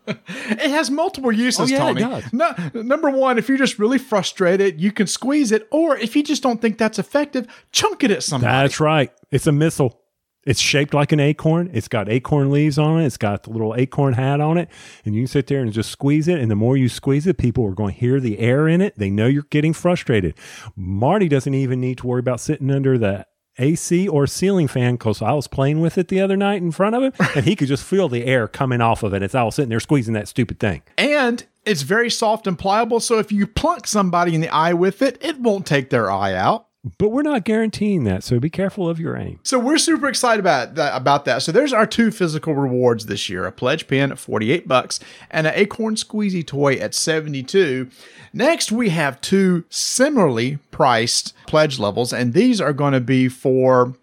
it 0.28 0.70
has 0.70 0.90
multiple 0.90 1.32
uses, 1.32 1.60
oh, 1.60 1.66
yeah, 1.66 1.78
Tony. 1.80 2.02
It 2.02 2.32
does. 2.32 2.34
No, 2.34 2.82
number 2.82 3.10
one, 3.10 3.38
if 3.38 3.50
you're 3.50 3.58
just 3.58 3.78
really 3.80 3.98
frustrated, 3.98 4.80
you 4.80 4.92
can 4.92 5.08
squeeze 5.08 5.52
it, 5.52 5.68
or 5.72 5.98
if 5.98 6.16
you 6.16 6.24
just 6.24 6.44
don't 6.44 6.62
think 6.62 6.78
that's 6.78 7.00
effective, 7.00 7.48
chunk 7.72 8.04
it 8.04 8.12
at 8.12 8.24
somebody. 8.24 8.52
That's 8.52 8.80
right. 8.80 9.12
It's 9.32 9.48
a 9.48 9.52
missile. 9.52 10.02
It's 10.48 10.62
shaped 10.62 10.94
like 10.94 11.12
an 11.12 11.20
acorn. 11.20 11.70
It's 11.74 11.90
got 11.90 12.08
acorn 12.08 12.52
leaves 12.52 12.80
on 12.80 13.02
it. 13.02 13.06
It's 13.06 13.18
got 13.18 13.44
the 13.44 13.50
little 13.50 13.76
acorn 13.76 14.14
hat 14.14 14.40
on 14.40 14.58
it. 14.58 14.70
And 15.04 15.14
you 15.14 15.24
can 15.24 15.28
sit 15.28 15.48
there 15.48 15.60
and 15.60 15.74
just 15.74 15.92
squeeze 15.92 16.30
it. 16.30 16.40
And 16.40 16.50
the 16.50 16.56
more 16.56 16.78
you 16.78 16.88
squeeze 16.88 17.28
it, 17.28 17.38
people 17.38 17.66
are 17.66 17.74
going 17.74 17.94
to 17.94 18.00
hear 18.00 18.22
the 18.22 18.40
air 18.40 18.66
in 18.66 18.80
it. 18.80 18.98
They 18.98 19.10
know 19.10 19.28
you're 19.28 19.44
getting 19.50 19.74
frustrated. 19.74 20.36
Marty 20.74 21.28
doesn't 21.28 21.54
even 21.54 21.82
need 21.82 21.98
to 21.98 22.08
worry 22.08 22.22
about 22.22 22.40
sitting 22.40 22.72
under 22.72 22.98
the 22.98 23.26
AC 23.60 24.08
or 24.08 24.28
ceiling 24.28 24.68
fan 24.68 24.96
because 24.96 25.22
I 25.22 25.34
was 25.34 25.48
playing 25.48 25.82
with 25.82 25.98
it 25.98 26.08
the 26.08 26.22
other 26.22 26.38
night 26.38 26.62
in 26.62 26.72
front 26.72 26.96
of 26.96 27.04
him 27.04 27.14
and 27.36 27.46
he 27.46 27.56
could 27.56 27.68
just 27.68 27.84
feel 27.84 28.10
the 28.10 28.26
air 28.26 28.48
coming 28.48 28.82
off 28.82 29.04
of 29.04 29.14
it 29.14 29.24
as 29.24 29.36
I 29.36 29.44
was 29.44 29.56
sitting 29.56 29.70
there 29.70 29.80
squeezing 29.80 30.14
that 30.14 30.28
stupid 30.28 30.60
thing. 30.60 30.84
And 30.98 31.46
it's 31.66 31.82
very 31.82 32.10
soft 32.10 32.48
and 32.48 32.58
pliable. 32.58 33.00
So 33.00 33.20
if 33.20 33.32
you 33.32 33.46
plunk 33.46 33.88
somebody 33.88 34.36
in 34.36 34.42
the 34.42 34.50
eye 34.50 34.74
with 34.74 35.02
it, 35.02 35.18
it 35.22 35.40
won't 35.40 35.66
take 35.66 35.90
their 35.90 36.10
eye 36.10 36.34
out. 36.34 36.67
But 36.98 37.10
we're 37.10 37.24
not 37.24 37.44
guaranteeing 37.44 38.04
that, 38.06 38.24
so 38.24 38.40
be 38.40 38.50
careful 38.50 38.88
of 38.88 39.00
your 39.00 39.18
aim. 39.18 39.40
So 39.44 39.60
we're 39.60 39.78
super 39.78 40.08
excited 40.08 40.40
about 40.40 40.76
that. 40.76 40.96
About 40.96 41.26
that. 41.26 41.42
So 41.42 41.52
there's 41.52 41.74
our 41.74 41.86
two 41.86 42.12
physical 42.12 42.56
rewards 42.56 43.08
this 43.08 43.30
year: 43.30 43.46
a 43.46 43.52
pledge 43.52 43.88
pin 43.88 44.12
at 44.12 44.20
48 44.20 44.68
bucks 44.68 45.00
and 45.30 45.48
an 45.48 45.54
acorn 45.56 45.96
squeezy 45.96 46.46
toy 46.46 46.76
at 46.76 46.94
72. 46.94 47.90
Next, 48.32 48.72
we 48.72 48.90
have 48.90 49.20
two 49.20 49.66
similarly 49.70 50.60
priced 50.72 51.34
pledge 51.48 51.80
levels, 51.80 52.14
and 52.14 52.34
these 52.34 52.62
are 52.62 52.74
going 52.74 52.94
to 52.94 53.02
be 53.02 53.28
for 53.28 53.96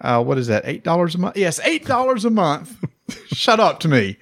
uh, 0.00 0.22
what 0.22 0.36
is 0.36 0.48
that? 0.48 0.62
Eight 0.66 0.84
dollars 0.84 1.14
a 1.14 1.18
month? 1.18 1.36
Yes, 1.36 1.58
eight 1.64 1.86
dollars 1.86 2.24
a 2.24 2.30
month. 2.30 2.84
Shut 3.32 3.58
up 3.58 3.80
to 3.80 3.88
me. 3.88 4.18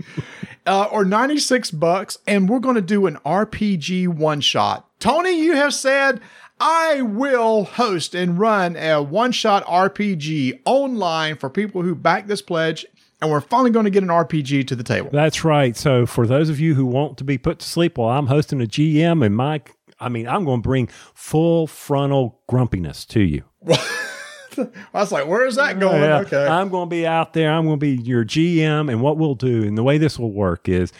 Uh, 0.64 0.84
or 0.92 1.04
96 1.04 1.72
bucks, 1.72 2.18
and 2.24 2.48
we're 2.48 2.60
going 2.60 2.76
to 2.76 2.80
do 2.80 3.06
an 3.06 3.16
RPG 3.26 4.06
one 4.06 4.40
shot. 4.40 4.88
Tony, 5.00 5.42
you 5.42 5.56
have 5.56 5.74
said 5.74 6.20
I 6.64 7.02
will 7.02 7.64
host 7.64 8.14
and 8.14 8.38
run 8.38 8.76
a 8.76 9.02
one 9.02 9.32
shot 9.32 9.66
RPG 9.66 10.60
online 10.64 11.36
for 11.36 11.50
people 11.50 11.82
who 11.82 11.96
back 11.96 12.28
this 12.28 12.40
pledge. 12.40 12.86
And 13.20 13.32
we're 13.32 13.40
finally 13.40 13.72
going 13.72 13.84
to 13.84 13.90
get 13.90 14.04
an 14.04 14.08
RPG 14.08 14.68
to 14.68 14.76
the 14.76 14.84
table. 14.84 15.10
That's 15.12 15.44
right. 15.44 15.76
So, 15.76 16.06
for 16.06 16.24
those 16.24 16.48
of 16.48 16.60
you 16.60 16.74
who 16.74 16.86
want 16.86 17.18
to 17.18 17.24
be 17.24 17.36
put 17.36 17.58
to 17.60 17.66
sleep 17.66 17.98
while 17.98 18.16
I'm 18.16 18.28
hosting 18.28 18.60
a 18.60 18.66
GM 18.66 19.26
and 19.26 19.34
Mike, 19.34 19.74
I 19.98 20.08
mean, 20.08 20.28
I'm 20.28 20.44
going 20.44 20.62
to 20.62 20.68
bring 20.68 20.88
full 21.14 21.66
frontal 21.66 22.40
grumpiness 22.48 23.04
to 23.06 23.20
you. 23.20 23.42
I 23.68 24.68
was 24.92 25.10
like, 25.10 25.26
where 25.26 25.46
is 25.46 25.56
that 25.56 25.80
going? 25.80 26.00
Yeah, 26.00 26.18
okay. 26.20 26.46
I'm 26.46 26.68
going 26.68 26.88
to 26.88 26.90
be 26.90 27.06
out 27.06 27.32
there. 27.32 27.50
I'm 27.52 27.64
going 27.64 27.80
to 27.80 27.84
be 27.84 28.00
your 28.02 28.24
GM. 28.24 28.88
And 28.90 29.00
what 29.00 29.18
we'll 29.18 29.34
do, 29.34 29.64
and 29.64 29.76
the 29.76 29.82
way 29.82 29.98
this 29.98 30.16
will 30.16 30.32
work 30.32 30.68
is 30.68 30.92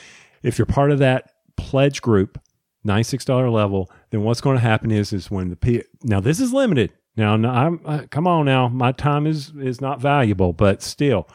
if 0.43 0.59
you're 0.59 0.67
part 0.67 0.91
of 0.91 0.99
that 1.01 1.33
pledge 1.57 2.03
group, 2.03 2.41
$96 2.87 3.53
level, 3.53 3.91
then 4.11 4.23
what's 4.23 4.41
going 4.41 4.57
to 4.57 4.63
happen 4.63 4.91
is 4.91 5.13
is 5.13 5.31
when 5.31 5.51
the 5.51 5.57
P 5.57 5.83
now 6.03 6.21
this 6.21 6.41
is 6.41 6.53
limited. 6.53 6.93
Now, 7.17 7.35
I'm 7.35 7.81
uh, 7.85 8.03
come 8.11 8.27
on 8.27 8.47
now, 8.47 8.69
my 8.69 8.93
time 8.93 9.27
is 9.27 9.53
is 9.61 9.81
not 9.81 10.01
valuable, 10.01 10.53
but 10.53 10.83
still, 10.83 11.29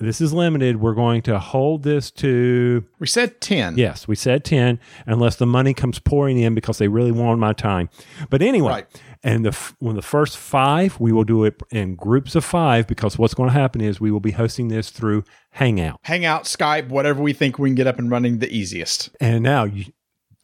this 0.00 0.20
is 0.20 0.32
limited. 0.32 0.80
We're 0.80 0.94
going 0.94 1.22
to 1.22 1.38
hold 1.38 1.82
this 1.82 2.10
to. 2.12 2.84
We 2.98 3.06
said 3.06 3.40
10. 3.40 3.76
Yes, 3.76 4.06
we 4.06 4.14
said 4.14 4.44
10, 4.44 4.78
unless 5.06 5.36
the 5.36 5.46
money 5.46 5.74
comes 5.74 5.98
pouring 5.98 6.38
in 6.38 6.54
because 6.54 6.78
they 6.78 6.88
really 6.88 7.12
want 7.12 7.40
my 7.40 7.52
time. 7.52 7.90
But 8.30 8.40
anyway, 8.40 8.72
right. 8.72 9.02
and 9.22 9.44
the 9.44 9.72
when 9.80 9.96
the 9.96 10.02
first 10.02 10.36
five, 10.36 11.00
we 11.00 11.12
will 11.12 11.24
do 11.24 11.44
it 11.44 11.60
in 11.70 11.96
groups 11.96 12.34
of 12.34 12.44
five 12.44 12.86
because 12.86 13.18
what's 13.18 13.34
going 13.34 13.50
to 13.50 13.54
happen 13.54 13.80
is 13.80 14.00
we 14.00 14.10
will 14.10 14.20
be 14.20 14.32
hosting 14.32 14.68
this 14.68 14.90
through 14.90 15.24
Hangout. 15.50 15.98
Hangout, 16.02 16.44
Skype, 16.44 16.88
whatever 16.88 17.20
we 17.20 17.32
think 17.32 17.58
we 17.58 17.68
can 17.68 17.74
get 17.74 17.86
up 17.86 17.98
and 17.98 18.10
running 18.10 18.38
the 18.38 18.50
easiest. 18.50 19.10
And 19.20 19.42
now 19.42 19.64
you, 19.64 19.86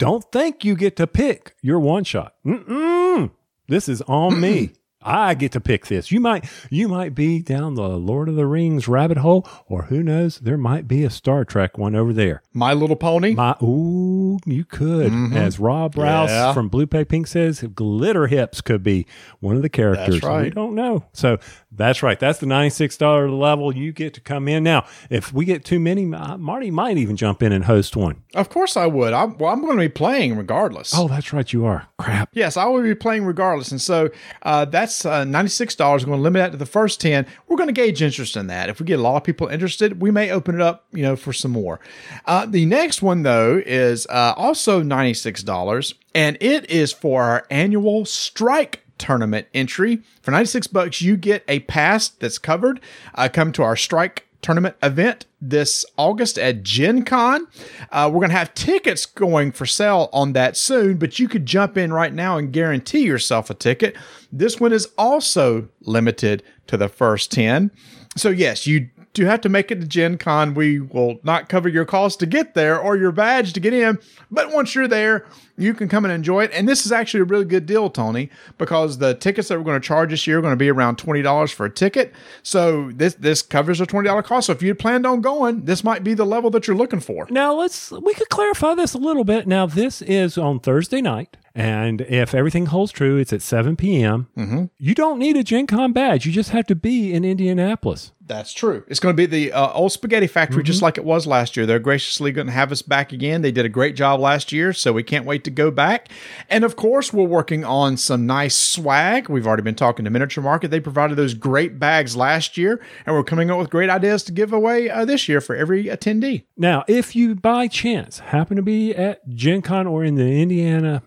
don't 0.05 0.31
think 0.31 0.65
you 0.65 0.75
get 0.77 0.97
to 0.97 1.07
pick 1.07 1.55
your 1.63 1.81
one 1.81 2.05
shot. 2.05 2.35
Mm-mm. 2.45 3.31
This 3.69 3.89
is 3.89 4.03
on 4.03 4.39
me. 4.41 4.73
I 5.07 5.35
get 5.35 5.53
to 5.53 5.61
pick 5.61 5.85
this. 5.89 6.11
You 6.11 6.19
might 6.19 6.47
you 6.71 6.89
might 6.89 7.15
be 7.15 7.41
down 7.43 7.75
the 7.75 7.91
Lord 7.91 8.27
of 8.31 8.37
the 8.37 8.47
Rings 8.47 8.89
rabbit 8.89 9.19
hole, 9.19 9.47
or 9.67 9.83
who 9.83 10.03
knows, 10.03 10.39
there 10.39 10.57
might 10.57 10.89
be 10.89 11.05
a 11.05 11.11
Star 11.11 11.45
Trek 11.45 11.77
one 11.77 11.95
over 11.95 12.15
there. 12.15 12.41
My 12.55 12.73
Little 12.73 12.97
Pony. 12.97 13.35
My 13.35 13.55
ooh, 13.63 14.39
you 14.47 14.65
could. 14.65 15.13
As 15.35 15.59
Rob 15.59 15.99
Rouse 15.99 16.31
Mm-hmm. 16.31 16.35
Yeah. 16.49 16.53
from 16.55 16.69
Blue 16.71 16.87
Peg 16.87 17.11
Pink 17.11 17.27
says, 17.27 17.61
glitter 17.75 18.29
hips 18.29 18.63
could 18.63 18.83
be 18.83 19.07
one 19.41 19.57
of 19.57 19.63
the 19.63 19.69
characters. 19.69 20.15
That's 20.23 20.25
right. 20.25 20.45
We 20.45 20.51
don't 20.51 20.75
know. 20.75 21.05
So 21.13 21.39
that's 21.77 22.03
right. 22.03 22.19
That's 22.19 22.39
the 22.39 22.47
$96 22.47 23.39
level. 23.39 23.75
You 23.75 23.93
get 23.93 24.15
to 24.15 24.21
come 24.21 24.49
in. 24.49 24.63
Now, 24.63 24.87
if 25.11 25.33
we 25.33 25.45
get 25.45 25.65
too 25.65 25.81
many, 25.81 26.05
Marty 26.05 26.71
might 26.71 26.97
even 26.97 27.17
jump 27.17 27.43
in 27.43 27.53
and 27.53 27.65
host 27.65 27.97
one. 27.97 28.23
Of 28.35 28.49
course 28.49 28.77
I 28.77 28.87
would. 28.87 29.13
I'm, 29.13 29.37
well, 29.39 29.53
I'm 29.53 29.61
going 29.61 29.77
to 29.77 29.83
be 29.83 29.89
playing 29.89 30.37
regardless. 30.37 30.93
Oh, 30.95 31.09
that's 31.09 31.33
right. 31.33 31.51
You 31.53 31.65
are. 31.67 31.87
Crap. 31.99 32.31
Yes, 32.33 32.57
I 32.57 32.67
will 32.67 32.83
be 32.83 32.95
playing 32.95 33.25
regardless. 33.25 33.71
And 33.71 33.81
so 33.81 34.11
uh, 34.43 34.65
that's 34.65 35.05
uh, 35.05 35.25
$96. 35.25 35.79
We're 35.79 35.99
going 36.07 36.19
to 36.19 36.23
limit 36.23 36.41
that 36.41 36.53
to 36.53 36.57
the 36.57 36.67
first 36.67 37.01
10. 37.01 37.27
We're 37.49 37.57
going 37.57 37.69
to 37.69 37.73
gauge 37.73 38.03
interest 38.03 38.37
in 38.37 38.47
that. 38.49 38.69
If 38.69 38.81
we 38.81 38.87
get 38.87 38.99
a 38.99 39.03
lot 39.03 39.17
of 39.17 39.25
people 39.25 39.49
interested, 39.49 40.01
we 40.01 40.11
may 40.11 40.31
open 40.31 40.55
it 40.55 40.61
up, 40.61 40.87
you 40.93 41.03
know, 41.03 41.17
for 41.17 41.33
some 41.33 41.53
more. 41.53 41.81
Uh, 42.25 42.47
the 42.47 42.67
next 42.67 43.03
one, 43.03 43.23
though, 43.23 43.61
is 43.65 44.07
uh, 44.09 44.35
also 44.37 44.83
$96, 44.83 45.95
and 46.15 46.37
it 46.41 46.71
is 46.71 46.93
for 46.93 47.23
our 47.23 47.47
annual 47.51 48.05
strike 48.05 48.84
tournament 48.99 49.47
entry. 49.55 50.03
For 50.23 50.31
96 50.31 50.67
bucks, 50.69 51.03
you 51.03 51.17
get 51.17 51.45
a 51.49 51.61
pass 51.61 52.09
that's 52.09 52.39
covered. 52.39 52.81
Uh, 53.15 53.29
come 53.33 53.53
to 53.53 53.63
our 53.63 53.77
strike 53.77 54.27
tournament 54.45 54.77
event 54.83 55.25
this 55.41 55.87
August 55.97 56.39
at 56.39 56.63
Gen 56.63 57.03
Con. 57.03 57.47
Uh, 57.91 58.11
we're 58.13 58.21
going 58.21 58.31
to 58.31 58.37
have 58.37 58.53
tickets 58.55 59.07
going 59.07 59.53
for 59.53 59.65
sale 59.65 60.11
on 60.13 60.35
that 60.35 60.57
soon, 60.57 60.99
but 60.99 61.19
you 61.19 61.29
could 61.29 61.47
jump 61.47 61.79
in 61.79 61.93
right 61.93 62.13
now 62.13 62.37
and 62.37 62.53
guarantee 62.53 63.05
yourself 63.05 63.49
a 63.49 63.55
ticket. 63.55 63.97
This 64.31 64.61
one 64.61 64.73
is 64.73 64.89
also 64.99 65.69
limited 65.81 66.43
to 66.67 66.77
the 66.77 66.89
first 66.89 67.33
10. 67.33 67.71
So, 68.17 68.29
yes, 68.29 68.67
you 68.67 68.91
do 69.15 69.25
have 69.25 69.41
to 69.41 69.49
make 69.49 69.71
it 69.71 69.81
to 69.81 69.87
Gen 69.87 70.19
Con. 70.19 70.55
We 70.55 70.81
will 70.81 71.19
not 71.23 71.49
cover 71.49 71.69
your 71.69 71.85
cost 71.85 72.21
to 72.21 72.27
get 72.27 72.55
there 72.55 72.79
or 72.79 72.97
your 72.97 73.13
badge 73.13 73.53
to 73.55 73.61
get 73.61 73.73
in, 73.73 73.99
but 74.31 74.53
once 74.53 74.75
you're 74.75 74.89
there, 74.89 75.25
you 75.57 75.73
can 75.73 75.89
come 75.89 76.05
and 76.05 76.13
enjoy 76.13 76.45
it. 76.45 76.51
And 76.53 76.69
this 76.69 76.85
is 76.85 76.91
actually 76.91 77.21
a 77.21 77.25
really 77.25 77.45
good 77.45 77.65
deal, 77.65 77.89
Tony, 77.89 78.29
because 78.59 78.99
the 78.99 79.15
tickets 79.15 79.49
that 79.49 79.59
we're 79.59 79.65
going 79.65 79.81
to 79.81 79.87
charge 79.87 80.11
this 80.11 80.27
year 80.27 80.39
are 80.39 80.43
going 80.43 80.53
to 80.53 80.57
be 80.57 80.69
around 80.69 80.97
twenty 80.97 81.23
dollars 81.23 81.53
for 81.53 81.65
a 81.65 81.71
ticket. 81.71 82.13
So 82.43 82.91
this 82.93 83.15
this 83.15 83.41
covers 83.41 83.81
a 83.81 83.87
twenty 83.87 84.09
dollar 84.09 84.23
cost. 84.23 84.49
So 84.49 84.53
if 84.53 84.63
you 84.63 84.75
planned 84.75 85.07
on 85.07 85.21
going, 85.21 85.65
this 85.65 85.85
might 85.85 86.03
be 86.03 86.15
the 86.15 86.27
level 86.27 86.51
that 86.51 86.67
you're 86.67 86.77
looking 86.77 87.01
for. 87.01 87.27
Now 87.31 87.55
let's 87.55 87.93
we 87.93 88.15
could 88.15 88.29
clarify 88.29 88.75
this 88.75 88.95
a 88.95 88.99
little 88.99 89.25
bit. 89.25 89.47
Now 89.47 89.67
this 89.67 90.03
is 90.03 90.37
on 90.37 90.59
Thursday 90.59 91.01
night, 91.01 91.37
and 91.55 92.01
if 92.01 92.35
everything 92.35 92.67
holds 92.67 92.91
true, 92.91 93.17
it's 93.17 93.33
at 93.33 93.41
7 93.41 93.77
p.m. 93.77 94.27
Mm-hmm. 94.37 94.65
You 94.79 94.95
don't 94.95 95.21
need 95.21 95.37
a 95.37 95.45
Gen 95.45 95.69
Con 95.69 95.93
badge. 95.93 96.27
You 96.27 96.33
just 96.33 96.51
have 96.51 96.67
to 96.67 96.75
be 96.75 97.13
in 97.13 97.25
Indianapolis. 97.25 98.11
That's 98.27 98.53
true. 98.53 98.85
It's 98.89 99.01
going 99.01 99.15
to 99.15 99.17
be 99.17 99.27
the 99.27 99.53
uh, 99.53 99.71
old 99.73 99.93
spaghetti 99.93 100.27
factory, 100.27 100.63
just 100.63 100.83
like 100.83 100.97
it 100.99 101.05
was 101.05 101.27
last 101.27 101.57
year. 101.57 101.67
They're 101.67 101.79
graciously 101.79 102.33
going 102.33 102.47
to 102.47 102.53
have 102.53 102.73
us 102.73 102.83
back 102.83 103.13
again. 103.13 103.43
They 103.43 103.53
did 103.53 103.67
a 103.67 103.69
great 103.69 103.95
job 103.97 104.19
last 104.19 104.51
year, 104.51 104.73
so 104.73 104.93
we 104.93 105.03
can't 105.03 105.27
wait 105.27 105.45
to 105.45 105.51
go 105.51 105.71
back. 105.71 106.09
And 106.49 106.65
of 106.65 106.75
course, 106.75 107.13
we're 107.13 107.25
working 107.25 107.65
on 107.65 107.99
some 107.99 108.27
nice 108.27 108.57
swag. 108.57 109.29
We've 109.29 109.47
already 109.47 109.63
been 109.63 109.75
talking 109.75 110.05
to 110.07 110.11
Miniature 110.11 110.43
Market. 110.43 110.71
They 110.71 110.81
provided 110.81 111.17
those 111.17 111.35
great 111.35 111.79
bags 111.79 112.17
last 112.17 112.57
year, 112.57 112.81
and 113.05 113.15
we're 113.15 113.25
coming 113.25 113.51
up 113.51 113.59
with 113.59 113.71
great 113.71 113.91
ideas 113.91 114.25
to 114.25 114.33
give 114.33 114.53
away 114.53 114.89
uh, 114.89 115.05
this 115.05 115.29
year 115.29 115.41
for 115.43 115.55
every 115.55 115.85
attendee. 115.85 116.45
Now, 116.57 116.85
if 116.89 117.15
you 117.15 117.35
by 117.35 117.69
chance 117.69 118.21
happen 118.21 118.57
to 118.57 118.63
be 118.63 118.95
at 118.95 119.29
Gen 119.29 119.61
Con 119.61 119.87
or 119.87 120.03
in 120.03 120.15
the 120.15 120.41
Indiana 120.43 121.03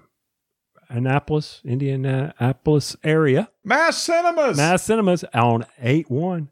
Annapolis, 0.90 1.62
Indianapolis 1.64 2.96
area, 3.04 3.50
Mass 3.64 3.98
Cinemas. 3.98 4.58
Mass 4.58 4.84
Cinemas 4.84 5.24
on 5.34 5.66
8 5.80 6.10
1, 6.10 6.50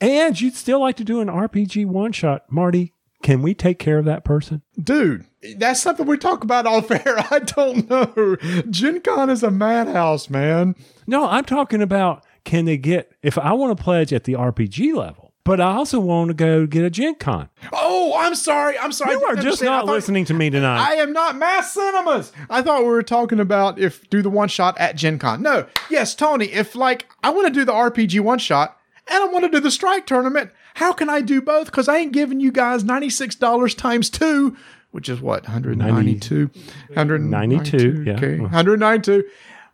and 0.00 0.40
you'd 0.40 0.54
still 0.54 0.80
like 0.80 0.96
to 0.96 1.04
do 1.04 1.20
an 1.20 1.28
RPG 1.28 1.86
one 1.86 2.12
shot, 2.12 2.50
Marty, 2.50 2.92
can 3.22 3.40
we 3.40 3.54
take 3.54 3.78
care 3.78 3.98
of 3.98 4.04
that 4.04 4.22
person? 4.22 4.60
Dude, 4.78 5.24
that's 5.56 5.80
something 5.80 6.04
we 6.04 6.18
talk 6.18 6.44
about 6.44 6.66
off 6.66 6.90
air. 6.90 7.16
I 7.30 7.38
don't 7.38 7.88
know. 7.88 8.36
Gen 8.68 9.00
Con 9.00 9.30
is 9.30 9.42
a 9.42 9.50
madhouse, 9.50 10.28
man. 10.28 10.74
No, 11.06 11.26
I'm 11.26 11.46
talking 11.46 11.80
about 11.80 12.22
can 12.44 12.66
they 12.66 12.76
get, 12.76 13.12
if 13.22 13.38
I 13.38 13.54
want 13.54 13.76
to 13.76 13.82
pledge 13.82 14.12
at 14.12 14.24
the 14.24 14.34
RPG 14.34 14.94
level, 14.94 15.23
but 15.44 15.60
I 15.60 15.74
also 15.74 16.00
want 16.00 16.28
to 16.28 16.34
go 16.34 16.66
get 16.66 16.84
a 16.84 16.90
Gen 16.90 17.14
Con. 17.16 17.48
Oh, 17.72 18.14
I'm 18.18 18.34
sorry. 18.34 18.78
I'm 18.78 18.92
sorry. 18.92 19.12
You 19.12 19.24
are 19.24 19.34
just 19.34 19.38
understand. 19.38 19.70
Not 19.70 19.86
thought- 19.86 19.92
listening 19.92 20.24
to 20.26 20.34
me 20.34 20.50
tonight. 20.50 20.78
I 20.88 20.94
am 20.94 21.12
not 21.12 21.36
mass 21.36 21.72
cinemas. 21.74 22.32
I 22.48 22.62
thought 22.62 22.80
we 22.82 22.88
were 22.88 23.02
talking 23.02 23.40
about 23.40 23.78
if 23.78 24.08
do 24.10 24.22
the 24.22 24.30
one 24.30 24.48
shot 24.48 24.76
at 24.78 24.96
Gen 24.96 25.18
Con. 25.18 25.42
No, 25.42 25.66
yes, 25.90 26.14
Tony. 26.14 26.46
If 26.46 26.74
like 26.74 27.06
I 27.22 27.30
want 27.30 27.46
to 27.46 27.52
do 27.52 27.64
the 27.64 27.72
RPG 27.72 28.20
one 28.20 28.38
shot 28.38 28.78
and 29.08 29.22
I 29.22 29.26
want 29.26 29.44
to 29.44 29.50
do 29.50 29.60
the 29.60 29.70
strike 29.70 30.06
tournament, 30.06 30.50
how 30.74 30.92
can 30.92 31.10
I 31.10 31.20
do 31.20 31.42
both? 31.42 31.66
Because 31.66 31.88
I 31.88 31.98
ain't 31.98 32.12
giving 32.12 32.40
you 32.40 32.50
guys 32.50 32.82
ninety 32.82 33.10
six 33.10 33.34
dollars 33.34 33.74
times 33.74 34.08
two, 34.08 34.56
which 34.92 35.08
is 35.08 35.20
what 35.20 35.42
192, 35.44 36.50
92, 36.94 38.04
yeah. 38.06 38.12
okay, 38.14 38.40
192. 38.40 39.24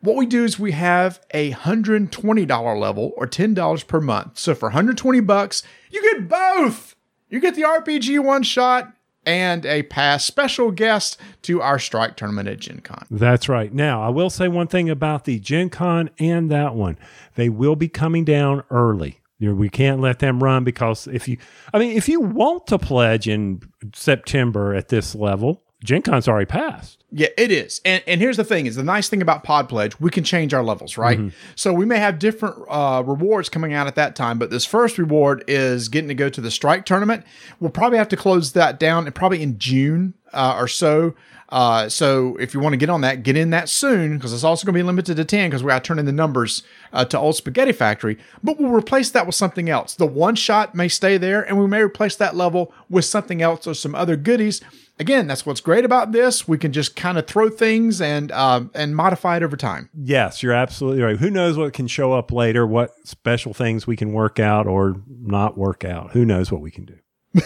What 0.01 0.17
we 0.17 0.27
do 0.27 0.45
is 0.45 0.59
we 0.59 0.73
have 0.73 1.21
a 1.33 1.51
hundred 1.51 2.11
twenty 2.11 2.47
dollar 2.47 2.77
level 2.77 3.13
or 3.17 3.27
ten 3.27 3.55
dollars 3.55 3.83
per 3.83 4.01
month. 4.01 4.39
So 4.39 4.55
for 4.55 4.69
120 4.69 5.21
bucks, 5.21 5.63
you 5.91 6.03
get 6.03 6.29
both. 6.29 6.97
You 7.29 7.39
get 7.41 7.55
the 7.55 7.63
RPG 7.63 8.25
one 8.25 8.43
shot 8.43 8.93
and 9.27 9.67
a 9.67 9.83
pass 9.85 10.25
special 10.25 10.71
guest 10.71 11.19
to 11.43 11.61
our 11.61 11.79
strike 11.79 12.17
tournament 12.17 12.49
at 12.49 12.59
Gen 12.59 12.81
Con. 12.81 13.07
That's 13.11 13.49
right. 13.49 13.73
Now, 13.73 14.03
I 14.03 14.09
will 14.09 14.31
say 14.31 14.49
one 14.49 14.67
thing 14.67 14.89
about 14.89 15.25
the 15.25 15.39
Gen 15.39 15.71
Con 15.71 16.11
and 16.19 16.51
that 16.51 16.75
one. 16.75 16.99
They 17.35 17.49
will 17.49 17.77
be 17.77 17.89
coming 17.89 18.25
down 18.25 18.65
early. 18.71 19.21
We 19.39 19.71
can't 19.71 20.01
let 20.01 20.19
them 20.19 20.43
run 20.43 20.65
because 20.65 21.07
if 21.07 21.27
you, 21.27 21.39
I 21.73 21.79
mean, 21.79 21.97
if 21.97 22.09
you 22.09 22.21
want 22.21 22.67
to 22.67 22.79
pledge 22.79 23.27
in 23.27 23.63
September 23.95 24.75
at 24.75 24.89
this 24.89 25.15
level, 25.15 25.63
Gen 25.83 26.03
Con's 26.03 26.29
already 26.29 26.47
passed. 26.47 27.00
Yeah, 27.13 27.29
it 27.37 27.51
is. 27.51 27.81
And 27.85 28.03
and 28.07 28.21
here's 28.21 28.37
the 28.37 28.45
thing: 28.45 28.67
is 28.67 28.77
the 28.77 28.85
nice 28.85 29.09
thing 29.09 29.21
about 29.21 29.43
Pod 29.43 29.69
Pledge, 29.69 29.99
we 29.99 30.11
can 30.11 30.23
change 30.23 30.55
our 30.55 30.63
levels, 30.63 30.97
right? 30.97 31.19
So 31.57 31.73
we 31.73 31.85
may 31.85 31.99
have 31.99 32.19
different 32.19 32.57
uh, 32.69 33.03
rewards 33.05 33.49
coming 33.49 33.73
out 33.73 33.87
at 33.87 33.97
that 33.97 34.15
time, 34.15 34.39
but 34.39 34.51
this 34.51 34.65
first 34.65 34.97
reward 34.97 35.43
is 35.49 35.89
getting 35.89 36.09
to 36.09 36.15
go 36.15 36.29
to 36.29 36.41
the 36.41 36.51
strike 36.51 36.85
tournament. 36.85 37.25
We'll 37.59 37.71
probably 37.71 37.99
have 37.99 38.09
to 38.11 38.17
close 38.17 38.53
that 38.53 38.79
down, 38.79 39.07
and 39.07 39.15
probably 39.15 39.43
in 39.43 39.59
June 39.59 40.15
uh, 40.33 40.57
or 40.57 40.69
so. 40.69 41.15
Uh, 41.51 41.89
so 41.89 42.37
if 42.37 42.55
you 42.55 42.61
want 42.61 42.73
to 42.73 42.77
get 42.77 42.89
on 42.89 43.01
that, 43.01 43.23
get 43.23 43.37
in 43.37 43.51
that 43.51 43.69
soon 43.69 44.17
because 44.17 44.33
it's 44.33 44.45
also 44.45 44.65
going 44.65 44.75
to 44.75 44.79
be 44.79 44.85
limited 44.85 45.17
to 45.17 45.25
10 45.25 45.51
because 45.51 45.65
we 45.65 45.69
got 45.69 45.83
to 45.83 45.89
turn 45.89 45.99
in 45.99 46.07
the 46.07 46.13
numbers 46.13 46.63
uh, 46.93 47.05
to 47.05 47.19
Old 47.19 47.35
Spaghetti 47.35 47.73
Factory. 47.73 48.19
But 48.43 48.59
we'll 48.59 48.71
replace 48.71 49.11
that 49.11 49.27
with 49.27 49.35
something 49.35 49.69
else. 49.69 49.95
The 49.95 50.07
one 50.07 50.37
shot 50.37 50.75
may 50.75 50.87
stay 50.89 51.19
there 51.19 51.43
and 51.43 51.59
we 51.59 51.67
may 51.67 51.83
replace 51.83 52.15
that 52.17 52.37
level 52.37 52.73
with 52.89 53.05
something 53.05 53.43
else 53.43 53.67
or 53.67 53.75
some 53.75 53.95
other 53.95 54.17
goodies. 54.17 54.61
Again, 55.01 55.27
that's 55.27 55.45
what's 55.45 55.61
great 55.61 55.85
about 55.85 56.13
this. 56.13 56.47
We 56.47 56.59
can 56.59 56.73
just 56.73 56.95
kind 57.01 57.17
of 57.17 57.27
throw 57.27 57.49
things 57.49 58.01
and 58.01 58.31
uh, 58.31 58.63
and 58.75 58.95
modify 58.95 59.39
it 59.39 59.43
over 59.43 59.57
time. 59.57 59.89
Yes, 59.95 60.43
you're 60.43 60.53
absolutely 60.53 61.03
right. 61.03 61.17
Who 61.17 61.31
knows 61.31 61.57
what 61.57 61.73
can 61.73 61.87
show 61.87 62.13
up 62.13 62.31
later? 62.31 62.67
What 62.67 62.91
special 63.05 63.55
things 63.55 63.87
we 63.87 63.97
can 63.97 64.13
work 64.13 64.39
out 64.39 64.67
or 64.67 64.97
not 65.09 65.57
work 65.57 65.85
out? 65.85 66.13
Who 66.13 66.25
knows 66.25 66.53
what 66.53 66.61
we 66.61 66.71
can 66.71 66.85
do? 66.85 66.99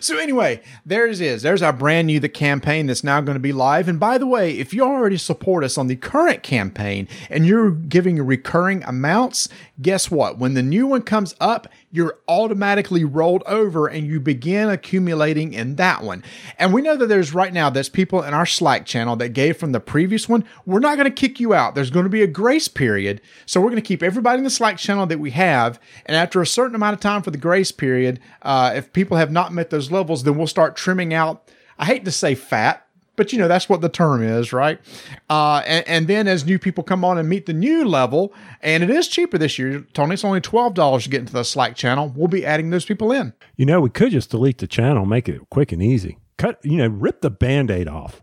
So 0.00 0.18
anyway, 0.18 0.62
there 0.84 1.06
it 1.06 1.20
is. 1.20 1.42
There's 1.42 1.62
our 1.62 1.72
brand 1.72 2.06
new 2.06 2.20
the 2.20 2.28
campaign 2.28 2.86
that's 2.86 3.02
now 3.02 3.20
going 3.20 3.34
to 3.34 3.40
be 3.40 3.52
live. 3.52 3.88
And 3.88 3.98
by 3.98 4.18
the 4.18 4.26
way, 4.26 4.56
if 4.58 4.72
you 4.72 4.84
already 4.84 5.16
support 5.16 5.64
us 5.64 5.76
on 5.76 5.88
the 5.88 5.96
current 5.96 6.42
campaign 6.42 7.08
and 7.28 7.46
you're 7.46 7.70
giving 7.70 8.24
recurring 8.24 8.82
amounts, 8.84 9.48
guess 9.80 10.10
what? 10.10 10.38
When 10.38 10.54
the 10.54 10.62
new 10.62 10.86
one 10.86 11.02
comes 11.02 11.34
up, 11.40 11.68
you're 11.90 12.18
automatically 12.28 13.04
rolled 13.04 13.42
over 13.46 13.86
and 13.86 14.06
you 14.06 14.20
begin 14.20 14.68
accumulating 14.68 15.52
in 15.52 15.76
that 15.76 16.02
one. 16.02 16.22
And 16.58 16.72
we 16.72 16.82
know 16.82 16.96
that 16.96 17.06
there's 17.08 17.34
right 17.34 17.52
now 17.52 17.70
there's 17.70 17.88
people 17.88 18.22
in 18.22 18.34
our 18.34 18.46
Slack 18.46 18.86
channel 18.86 19.16
that 19.16 19.30
gave 19.30 19.56
from 19.56 19.72
the 19.72 19.80
previous 19.80 20.28
one. 20.28 20.44
We're 20.64 20.80
not 20.80 20.96
going 20.96 21.10
to 21.10 21.10
kick 21.10 21.40
you 21.40 21.52
out. 21.52 21.74
There's 21.74 21.90
going 21.90 22.04
to 22.04 22.10
be 22.10 22.22
a 22.22 22.26
grace 22.26 22.68
period. 22.68 23.20
So 23.44 23.60
we're 23.60 23.70
going 23.70 23.82
to 23.82 23.82
keep 23.82 24.02
everybody 24.02 24.38
in 24.38 24.44
the 24.44 24.50
Slack 24.50 24.78
channel 24.78 25.06
that 25.06 25.20
we 25.20 25.30
have. 25.32 25.78
And 26.06 26.16
after 26.16 26.40
a 26.40 26.46
certain 26.46 26.74
amount 26.74 26.94
of 26.94 27.00
time 27.00 27.22
for 27.22 27.30
the 27.30 27.38
grace 27.38 27.72
period, 27.72 28.20
uh, 28.42 28.72
if 28.74 28.92
people 28.92 29.16
have 29.16 29.30
not 29.30 29.52
met 29.52 29.70
those 29.70 29.90
levels, 29.90 30.22
then 30.22 30.36
we'll 30.36 30.46
start 30.46 30.76
trimming 30.76 31.12
out. 31.12 31.50
I 31.78 31.84
hate 31.84 32.04
to 32.06 32.12
say 32.12 32.34
fat, 32.34 32.85
but 33.16 33.32
you 33.32 33.38
know 33.38 33.48
that's 33.48 33.68
what 33.68 33.80
the 33.80 33.88
term 33.88 34.22
is, 34.22 34.52
right? 34.52 34.80
Uh, 35.28 35.62
and, 35.66 35.88
and 35.88 36.08
then 36.08 36.28
as 36.28 36.44
new 36.44 36.58
people 36.58 36.84
come 36.84 37.04
on 37.04 37.18
and 37.18 37.28
meet 37.28 37.46
the 37.46 37.52
new 37.52 37.84
level, 37.84 38.32
and 38.62 38.82
it 38.82 38.90
is 38.90 39.08
cheaper 39.08 39.38
this 39.38 39.58
year, 39.58 39.86
Tony. 39.92 40.14
It's 40.14 40.24
only 40.24 40.40
twelve 40.40 40.74
dollars 40.74 41.04
to 41.04 41.10
get 41.10 41.20
into 41.20 41.32
the 41.32 41.44
Slack 41.44 41.76
channel. 41.76 42.12
We'll 42.14 42.28
be 42.28 42.46
adding 42.46 42.70
those 42.70 42.84
people 42.84 43.12
in. 43.12 43.32
You 43.56 43.66
know, 43.66 43.80
we 43.80 43.90
could 43.90 44.12
just 44.12 44.30
delete 44.30 44.58
the 44.58 44.66
channel, 44.66 45.06
make 45.06 45.28
it 45.28 45.40
quick 45.50 45.72
and 45.72 45.82
easy. 45.82 46.18
Cut, 46.38 46.58
you 46.62 46.76
know, 46.76 46.88
rip 46.88 47.22
the 47.22 47.30
band 47.30 47.70
aid 47.70 47.88
off. 47.88 48.22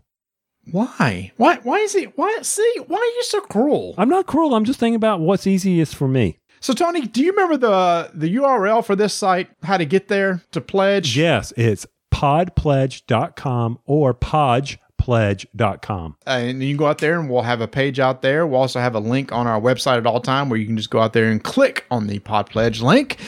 Why? 0.70 1.32
Why? 1.36 1.56
Why 1.62 1.78
is 1.78 1.94
it? 1.94 2.16
Why? 2.16 2.38
See, 2.42 2.74
why 2.86 2.98
are 2.98 3.16
you 3.16 3.22
so 3.24 3.40
cruel? 3.40 3.94
I'm 3.98 4.08
not 4.08 4.26
cruel. 4.26 4.54
I'm 4.54 4.64
just 4.64 4.78
thinking 4.78 4.96
about 4.96 5.20
what's 5.20 5.46
easiest 5.46 5.94
for 5.94 6.08
me. 6.08 6.38
So, 6.60 6.72
Tony, 6.72 7.02
do 7.02 7.22
you 7.22 7.32
remember 7.32 7.56
the 7.56 8.10
the 8.14 8.36
URL 8.36 8.84
for 8.84 8.96
this 8.96 9.12
site? 9.12 9.50
How 9.62 9.76
to 9.76 9.84
get 9.84 10.08
there 10.08 10.42
to 10.52 10.60
pledge? 10.60 11.16
Yes, 11.16 11.52
it's 11.56 11.86
podpledge.com 12.12 13.78
or 13.84 14.14
podge 14.14 14.78
podpledge.com. 15.04 16.16
Uh, 16.26 16.30
and 16.30 16.62
you 16.62 16.70
can 16.70 16.76
go 16.76 16.86
out 16.86 16.98
there 16.98 17.18
and 17.18 17.30
we'll 17.30 17.42
have 17.42 17.60
a 17.60 17.68
page 17.68 18.00
out 18.00 18.22
there. 18.22 18.46
We'll 18.46 18.60
also 18.60 18.80
have 18.80 18.94
a 18.94 19.00
link 19.00 19.32
on 19.32 19.46
our 19.46 19.60
website 19.60 19.98
at 19.98 20.06
all 20.06 20.20
time 20.20 20.48
where 20.48 20.58
you 20.58 20.66
can 20.66 20.76
just 20.76 20.90
go 20.90 21.00
out 21.00 21.12
there 21.12 21.30
and 21.30 21.42
click 21.42 21.84
on 21.90 22.06
the 22.06 22.18
Pod 22.20 22.50
Pledge 22.50 22.80
link. 22.80 23.18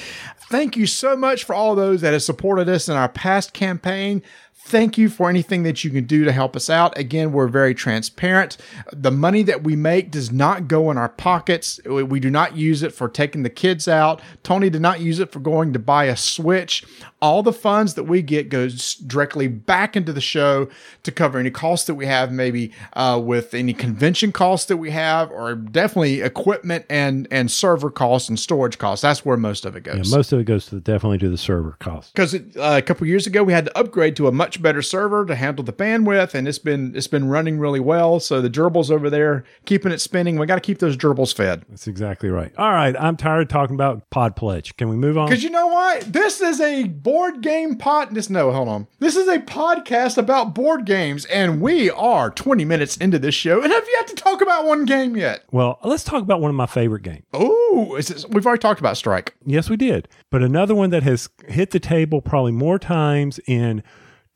Thank 0.49 0.77
you 0.77 0.87
so 0.87 1.17
much 1.17 1.45
for 1.45 1.55
all 1.55 1.75
those 1.75 2.03
that 2.03 2.13
have 2.13 2.23
supported 2.23 2.69
us 2.69 2.89
in 2.89 2.97
our 2.97 3.09
past 3.09 3.53
campaign. 3.53 4.23
Thank 4.69 4.99
you 4.99 5.09
for 5.09 5.31
anything 5.31 5.63
that 5.63 5.85
you 5.85 5.91
can 5.91 6.07
do 6.07 6.25
to 6.25 6.33
help 6.33 6.57
us 6.57 6.69
out. 6.69 6.99
Again, 6.99 7.31
we're 7.31 7.47
very 7.47 7.73
transparent. 7.73 8.57
The 8.93 9.13
money 9.13 9.45
that 9.45 9.63
we 9.63 9.77
make 9.77 10.11
does 10.11 10.33
not 10.33 10.67
go 10.67 10.91
in 10.91 10.99
our 10.99 11.09
pockets. 11.09 11.79
We 11.85 12.03
we 12.03 12.19
do 12.19 12.31
not 12.31 12.57
use 12.57 12.83
it 12.83 12.93
for 12.93 13.09
taking 13.09 13.45
the 13.45 13.51
kids 13.51 13.87
out. 13.87 14.21
Tony 14.43 14.69
did 14.69 14.83
not 14.83 14.99
use 15.01 15.21
it 15.21 15.31
for 15.31 15.39
going 15.39 15.73
to 15.73 15.79
buy 15.79 16.07
a 16.07 16.17
Switch. 16.17 16.85
All 17.23 17.43
the 17.45 17.53
funds 17.53 17.95
that 17.95 18.05
we 18.05 18.23
get 18.23 18.49
goes 18.49 18.95
directly 18.97 19.47
back 19.49 19.97
into 19.97 20.13
the 20.13 20.21
show 20.21 20.69
to 21.05 21.13
cover 21.13 21.39
any 21.39 21.51
costs 21.51 21.87
that 21.87 21.95
we 21.95 22.07
have, 22.07 22.31
maybe 22.33 22.73
uh, 22.95 23.21
with 23.23 23.55
any 23.55 23.73
convention 23.73 24.33
costs 24.33 24.67
that 24.67 24.77
we 24.79 24.91
have, 24.91 25.31
or 25.31 25.55
definitely 25.55 26.23
equipment 26.23 26.87
and 26.91 27.29
and 27.31 27.51
server 27.53 27.91
costs 27.91 28.29
and 28.29 28.39
storage 28.39 28.79
costs. 28.79 29.03
That's 29.03 29.25
where 29.25 29.37
most 29.37 29.65
of 29.65 29.77
it 29.77 29.85
goes. 29.85 30.11
Yeah, 30.11 30.17
Most 30.17 30.33
of 30.33 30.41
it 30.41 30.45
goes 30.45 30.67
to 30.67 30.81
definitely 30.81 31.19
to 31.19 31.29
the 31.29 31.39
server 31.39 31.77
cost. 31.79 32.13
because 32.15 32.35
uh, 32.35 32.41
a 32.57 32.83
couple 32.83 33.07
years 33.07 33.29
ago 33.29 33.45
we 33.45 33.53
had 33.53 33.67
to 33.67 33.79
upgrade 33.79 34.17
to 34.17 34.27
a 34.27 34.33
much 34.33 34.56
better 34.63 34.83
server 34.83 35.25
to 35.27 35.35
handle 35.35 35.65
the 35.65 35.73
bandwidth, 35.73 36.35
and 36.35 36.47
it's 36.49 36.59
been 36.59 36.95
it's 36.95 37.07
been 37.07 37.29
running 37.29 37.59
really 37.59 37.81
well. 37.81 38.21
So 38.21 38.41
the 38.41 38.51
gerbils 38.51 38.91
over 38.91 39.11
there 39.11 39.45
keeping 39.65 39.93
it 39.93 40.01
spinning. 40.01 40.39
We 40.39 40.47
got 40.47 40.57
to 40.57 40.61
keep 40.61 40.79
those 40.79 40.97
gerbils 40.97 41.35
fed. 41.35 41.65
That's 41.69 41.87
exactly 41.87 42.29
right. 42.29 42.53
All 42.57 42.73
right, 42.73 42.95
I'm 42.99 43.17
tired 43.17 43.43
of 43.43 43.49
talking 43.49 43.75
about 43.75 44.09
Pod 44.11 44.37
Pledge. 44.37 44.77
Can 44.77 44.89
we 44.89 44.97
move 44.97 45.19
on? 45.19 45.29
Because 45.29 45.43
you 45.45 45.51
know 45.51 45.69
what? 45.69 46.13
This 46.13 46.41
is 46.41 46.61
a 46.61 46.85
board 46.85 47.43
game 47.43 47.77
pod. 47.77 48.15
This 48.15 48.31
no, 48.31 48.53
hold 48.53 48.69
on. 48.69 48.87
This 48.99 49.17
is 49.17 49.29
a 49.29 49.39
podcast 49.39 50.19
about 50.19 50.55
board 50.55 50.85
games, 50.85 51.25
and 51.27 51.61
we 51.61 51.91
are 51.91 52.31
20 52.31 52.65
minutes 52.65 52.97
into 52.97 53.19
this 53.19 53.35
show, 53.35 53.63
and 53.63 53.73
have 53.73 53.87
yet 53.93 54.07
to 54.09 54.15
talk 54.15 54.41
about 54.41 54.65
one 54.65 54.85
game 54.85 55.17
yet. 55.17 55.45
Well, 55.51 55.79
let's 55.85 56.05
talk 56.05 56.23
about 56.23 56.41
one 56.41 56.51
of 56.51 56.57
my 56.57 56.67
favorite 56.67 57.03
games. 57.03 57.25
Oh, 57.33 58.01
we've 58.31 58.47
already 58.47 58.61
talked 58.61 58.81
about 58.81 58.97
Strike. 58.97 59.35
Yes, 59.45 59.69
we 59.71 59.77
did. 59.77 60.09
But 60.31 60.43
another 60.43 60.75
one 60.75 60.91
that 60.91 61.03
has 61.03 61.29
hit 61.47 61.71
the 61.71 61.81
table 61.81 62.21
probably 62.21 62.53
more 62.53 62.79
times 62.79 63.39
in 63.47 63.83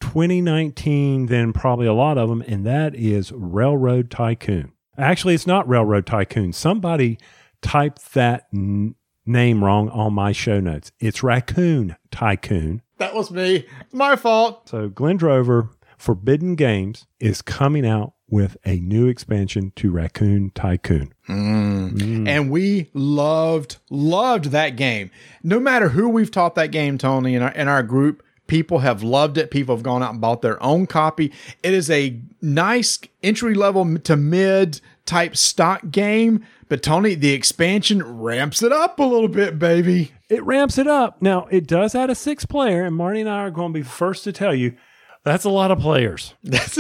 2019 0.01 1.27
than 1.27 1.53
probably 1.53 1.87
a 1.87 1.93
lot 1.93 2.19
of 2.19 2.29
them, 2.29 2.43
and 2.47 2.67
that 2.67 2.95
is 2.95 3.33
Railroad 3.33 4.11
Tycoon. 4.11 4.73
Actually, 4.99 5.35
it's 5.35 5.47
not 5.47 5.69
Railroad 5.69 6.07
Tycoon. 6.07 6.53
Somebody 6.53 7.19
typed 7.63 8.15
that 8.15 8.47
n- 8.55 8.95
name 9.25 9.63
wrong 9.65 9.89
on 9.91 10.13
my 10.13 10.33
show 10.33 10.61
notes. 10.61 10.93
It's 11.01 11.23
Raccoon 11.23 11.97
Tycoon. 12.11 12.83
That 12.99 13.15
was 13.15 13.31
me. 13.31 13.67
My 13.93 14.17
fault. 14.17 14.69
So 14.69 14.89
Glenn 14.89 15.17
Drover, 15.17 15.71
Forbidden 15.97 16.55
Games, 16.55 17.07
is 17.19 17.41
coming 17.43 17.87
out 17.87 18.13
with 18.29 18.57
a 18.65 18.77
new 18.81 19.09
expansion 19.09 19.73
to 19.77 19.91
Raccoon 19.91 20.51
Tycoon. 20.55 21.13
Hmm. 21.27 21.89
Hmm. 21.89 22.29
and 22.29 22.51
we 22.51 22.91
loved 22.95 23.79
loved 23.91 24.47
that 24.47 24.77
game. 24.77 25.11
No 25.43 25.59
matter 25.59 25.89
who 25.89 26.09
we've 26.09 26.31
taught 26.31 26.55
that 26.57 26.71
game, 26.71 26.99
Tony, 26.99 27.35
in 27.35 27.43
our 27.43 27.53
in 27.53 27.67
our 27.69 27.83
group, 27.83 28.23
people 28.51 28.81
have 28.81 29.05
loved 29.05 29.39
it. 29.39 29.53
People 29.53 29.77
have 29.77 29.85
gone 29.85 30.03
out 30.03 30.11
and 30.11 30.21
bought 30.21 30.43
their 30.43 30.61
own 30.61 30.85
copy. 30.85 31.33
It 31.63 31.73
is 31.73 31.89
a 31.89 32.21
nice 32.43 32.99
entry 33.23 33.55
level 33.55 33.97
to 33.97 34.17
mid 34.17 34.81
type 35.07 35.37
stock 35.37 35.93
game, 35.93 36.45
but 36.69 36.83
Tony, 36.83 37.15
the 37.15 37.33
expansion 37.33 38.03
ramps 38.21 38.61
it 38.61 38.73
up 38.73 38.99
a 38.99 39.05
little 39.05 39.29
bit, 39.29 39.61
baby. 39.61 40.11
It 40.29 40.43
ramps 40.43 40.79
it 40.79 40.89
up. 40.89 41.23
Now, 41.23 41.47
it 41.53 41.69
does 41.69 41.95
add 41.95 42.11
a 42.11 42.15
six 42.17 42.45
player, 42.45 42.85
and 42.85 42.97
Marty 42.97 43.21
and 43.21 43.31
I 43.31 43.39
are 43.39 43.51
going 43.53 43.73
to 43.73 43.79
be 43.79 43.85
first 43.85 44.25
to 44.25 44.33
tell 44.33 44.55
you 44.55 44.75
that's 45.23 45.45
a 45.45 45.51
lot 45.51 45.71
of 45.71 45.79
players. 45.79 46.35
That's 46.43 46.79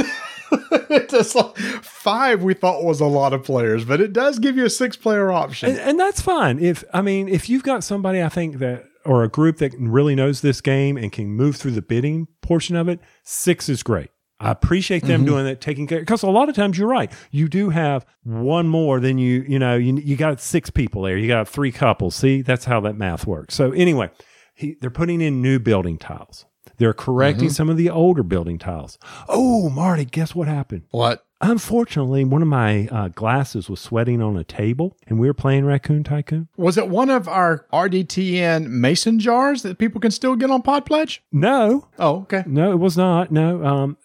it's 0.53 1.35
like 1.37 1.57
five 1.57 2.43
we 2.43 2.55
thought 2.55 2.83
was 2.83 3.01
a 3.01 3.07
lot 3.07 3.33
of 3.33 3.45
players, 3.45 3.85
but 3.85 4.01
it 4.01 4.13
does 4.13 4.41
give 4.41 4.57
you 4.57 4.65
a 4.65 4.71
six 4.71 4.97
player 4.97 5.31
option. 5.31 5.71
And, 5.71 5.79
and 5.79 6.01
that's 6.01 6.21
fine. 6.21 6.59
If 6.59 6.83
I 6.93 7.03
mean, 7.03 7.29
if 7.29 7.49
you've 7.49 7.63
got 7.63 7.85
somebody 7.85 8.21
I 8.21 8.29
think 8.29 8.59
that 8.59 8.90
or 9.05 9.23
a 9.23 9.29
group 9.29 9.59
that 9.59 9.75
really 9.79 10.15
knows 10.15 10.41
this 10.41 10.61
game 10.61 10.97
and 10.97 11.13
can 11.13 11.29
move 11.29 11.57
through 11.57 11.73
the 11.73 11.83
bidding 11.83 12.29
portion 12.43 12.77
of 12.77 12.89
it, 12.89 13.01
six 13.25 13.69
is 13.69 13.83
great. 13.83 14.11
I 14.43 14.51
appreciate 14.51 15.03
them 15.03 15.21
mm-hmm. 15.21 15.29
doing 15.29 15.45
that, 15.45 15.61
taking 15.61 15.87
care. 15.87 16.01
Because 16.01 16.23
a 16.23 16.31
lot 16.31 16.49
of 16.49 16.55
times 16.55 16.79
you're 16.79 16.89
right. 16.89 17.13
You 17.31 17.47
do 17.47 17.69
have 17.69 18.07
one 18.23 18.69
more 18.69 18.99
than 18.99 19.19
you, 19.19 19.45
you 19.47 19.59
know, 19.59 19.77
you, 19.77 19.97
you 19.97 20.17
got 20.17 20.41
six 20.41 20.71
people 20.71 21.03
there. 21.03 21.19
You 21.19 21.29
got 21.29 21.47
three 21.47 21.71
couples. 21.71 22.17
See, 22.17 22.41
that's 22.41 22.65
how 22.65 22.81
that 22.81 22.97
math 22.97 23.27
works. 23.27 23.55
So 23.55 23.73
anyway, 23.73 24.11
he, 24.55 24.77
they're 24.81 24.89
putting 24.91 25.21
in 25.21 25.43
new 25.43 25.59
building 25.59 25.99
tiles. 25.99 26.47
They're 26.79 26.95
correcting 26.95 27.49
mm-hmm. 27.49 27.55
some 27.55 27.69
of 27.69 27.77
the 27.77 27.91
older 27.91 28.23
building 28.23 28.59
tiles. 28.59 28.99
Oh, 29.29 29.69
Marty, 29.69 30.07
guess 30.07 30.35
what 30.35 30.49
happened? 30.49 30.85
What? 30.91 31.27
Unfortunately, 31.43 32.23
one 32.25 32.43
of 32.43 32.49
my 32.49 32.87
uh, 32.89 33.09
glasses 33.09 33.71
was 33.71 33.81
sweating 33.81 34.21
on 34.21 34.37
a 34.37 34.45
table, 34.45 34.97
and 35.07 35.19
we 35.19 35.27
were 35.27 35.33
playing 35.35 35.65
Raccoon 35.65 36.05
Tycoon. 36.05 36.49
Was 36.59 36.77
it 36.77 36.89
one 36.89 37.09
of 37.09 37.29
our 37.29 37.67
RDTN 37.73 38.67
mason 38.69 39.19
jars 39.19 39.63
that 39.63 39.79
people 39.79 40.01
can 40.03 40.11
still 40.11 40.37
get 40.37 40.51
on 40.51 40.61
Pod 40.61 40.85
Pledge? 40.85 41.23
No, 41.33 41.89
Oh, 41.99 42.21
okay. 42.23 42.45
no, 42.47 42.73
it 42.73 42.79
was 42.79 42.97
not. 42.97 43.31
No, 43.33 43.65
um, 43.65 43.97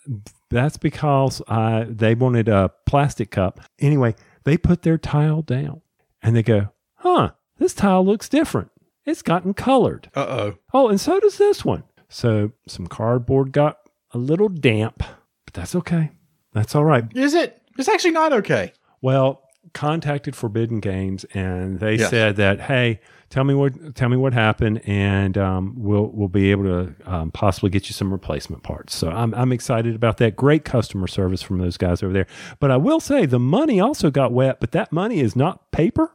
that's 0.50 0.78
because 0.78 1.42
uh, 1.50 1.86
they 1.90 2.16
wanted 2.16 2.48
a 2.48 2.72
plastic 2.86 3.32
cup. 3.32 3.60
Anyway, 3.80 4.16
they 4.46 4.58
put 4.58 4.84
their 4.84 4.98
tile 4.98 5.42
down, 5.42 5.82
and 6.24 6.38
they 6.38 6.44
go, 6.44 6.70
"Huh, 6.96 7.32
this 7.58 7.74
tile 7.74 8.06
looks 8.06 8.30
different. 8.30 8.72
It's 9.06 9.22
gotten 9.22 9.54
colored. 9.54 10.10
Uh 10.16 10.26
oh. 10.30 10.54
Oh, 10.74 10.88
and 10.88 11.02
so 11.02 11.20
does 11.20 11.38
this 11.38 11.66
one." 11.66 11.84
So 12.08 12.54
some 12.66 12.88
cardboard 12.88 13.52
got 13.52 13.80
a 14.12 14.18
little 14.18 14.48
damp, 14.48 15.00
but 15.00 15.54
that's 15.54 15.76
okay. 15.76 16.12
That's 16.56 16.74
all 16.74 16.84
right. 16.86 17.04
Is 17.16 17.36
it? 17.36 17.62
It's 17.78 17.88
actually 17.90 18.12
not 18.12 18.34
okay. 18.34 18.72
Well, 19.02 19.44
contacted 19.74 20.36
Forbidden 20.36 20.80
Games, 20.80 21.26
and 21.34 21.80
they 21.80 21.96
Yes. 21.96 22.10
said 22.10 22.38
that, 22.38 22.62
hey, 22.62 23.02
tell 23.30 23.44
me 23.44 23.54
what 23.54 23.94
tell 23.94 24.08
me 24.08 24.16
what 24.16 24.32
happened, 24.34 24.82
and 24.88 25.38
um, 25.38 25.74
we'll 25.78 26.08
we'll 26.14 26.30
be 26.30 26.52
able 26.52 26.64
to 26.64 26.94
um, 27.06 27.32
possibly 27.32 27.70
get 27.70 27.90
you 27.90 27.94
some 27.94 28.10
replacement 28.12 28.64
parts. 28.64 28.96
So 28.96 29.10
I'm 29.10 29.34
I'm 29.36 29.52
excited 29.52 29.96
about 29.96 30.16
that. 30.18 30.38
Great 30.38 30.64
customer 30.64 31.08
service 31.08 31.42
from 31.42 31.58
those 31.58 31.76
guys 31.76 32.02
over 32.02 32.14
there. 32.14 32.28
But 32.62 32.72
I 32.72 32.78
will 32.78 33.02
say 33.02 33.26
the 33.26 33.38
money 33.40 33.82
also 33.82 34.10
got 34.10 34.32
wet, 34.32 34.62
but 34.62 34.72
that 34.72 34.94
money 34.94 35.20
is 35.20 35.36
not 35.36 35.70
paper. 35.72 36.14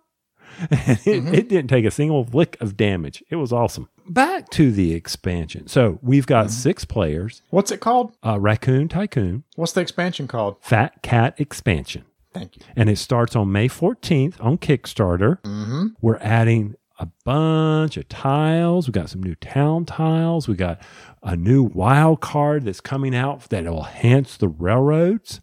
it, 0.71 0.77
mm-hmm. 1.05 1.35
it 1.35 1.49
didn't 1.49 1.69
take 1.69 1.85
a 1.85 1.91
single 1.91 2.25
lick 2.33 2.57
of 2.61 2.77
damage. 2.77 3.23
It 3.31 3.37
was 3.37 3.53
awesome. 3.53 3.89
Back 4.09 4.51
to 4.51 4.73
the 4.73 4.95
expansion. 4.95 5.69
So 5.69 5.99
we've 6.03 6.27
got 6.27 6.47
mm-hmm. 6.47 6.53
six 6.53 6.85
players: 6.85 7.43
What's 7.51 7.71
it 7.71 7.81
called? 7.81 8.17
uh, 8.25 8.39
Raccoon 8.41 8.89
Tycoon, 8.89 9.45
What's 9.57 9.73
the 9.73 9.81
expansion 9.81 10.27
called? 10.29 10.57
Fat 10.61 11.03
Cat 11.03 11.41
Expansion 11.41 12.05
Thank 12.33 12.57
you. 12.57 12.63
and 12.77 12.89
it 12.89 12.97
starts 12.97 13.35
on 13.37 13.53
May 13.53 13.69
14th 13.69 14.43
on 14.45 14.59
Kickstarter. 14.59 15.41
Mm-hmm. 15.43 15.87
We're 16.01 16.19
adding 16.19 16.77
a 17.01 17.07
bunch 17.25 17.97
of 17.97 18.09
tiles. 18.09 18.87
We 18.87 18.93
got 18.93 19.11
some 19.11 19.23
new 19.23 19.35
town 19.35 19.87
tiles. 19.87 20.47
We 20.47 20.55
got 20.55 20.81
a 21.23 21.35
new 21.35 21.63
wild 21.63 22.21
card 22.21 22.65
that's 22.65 22.81
coming 22.81 23.15
out 23.15 23.49
that 23.49 23.65
will 23.65 23.79
enhance 23.79 24.37
the 24.37 24.49
railroads. 24.49 25.41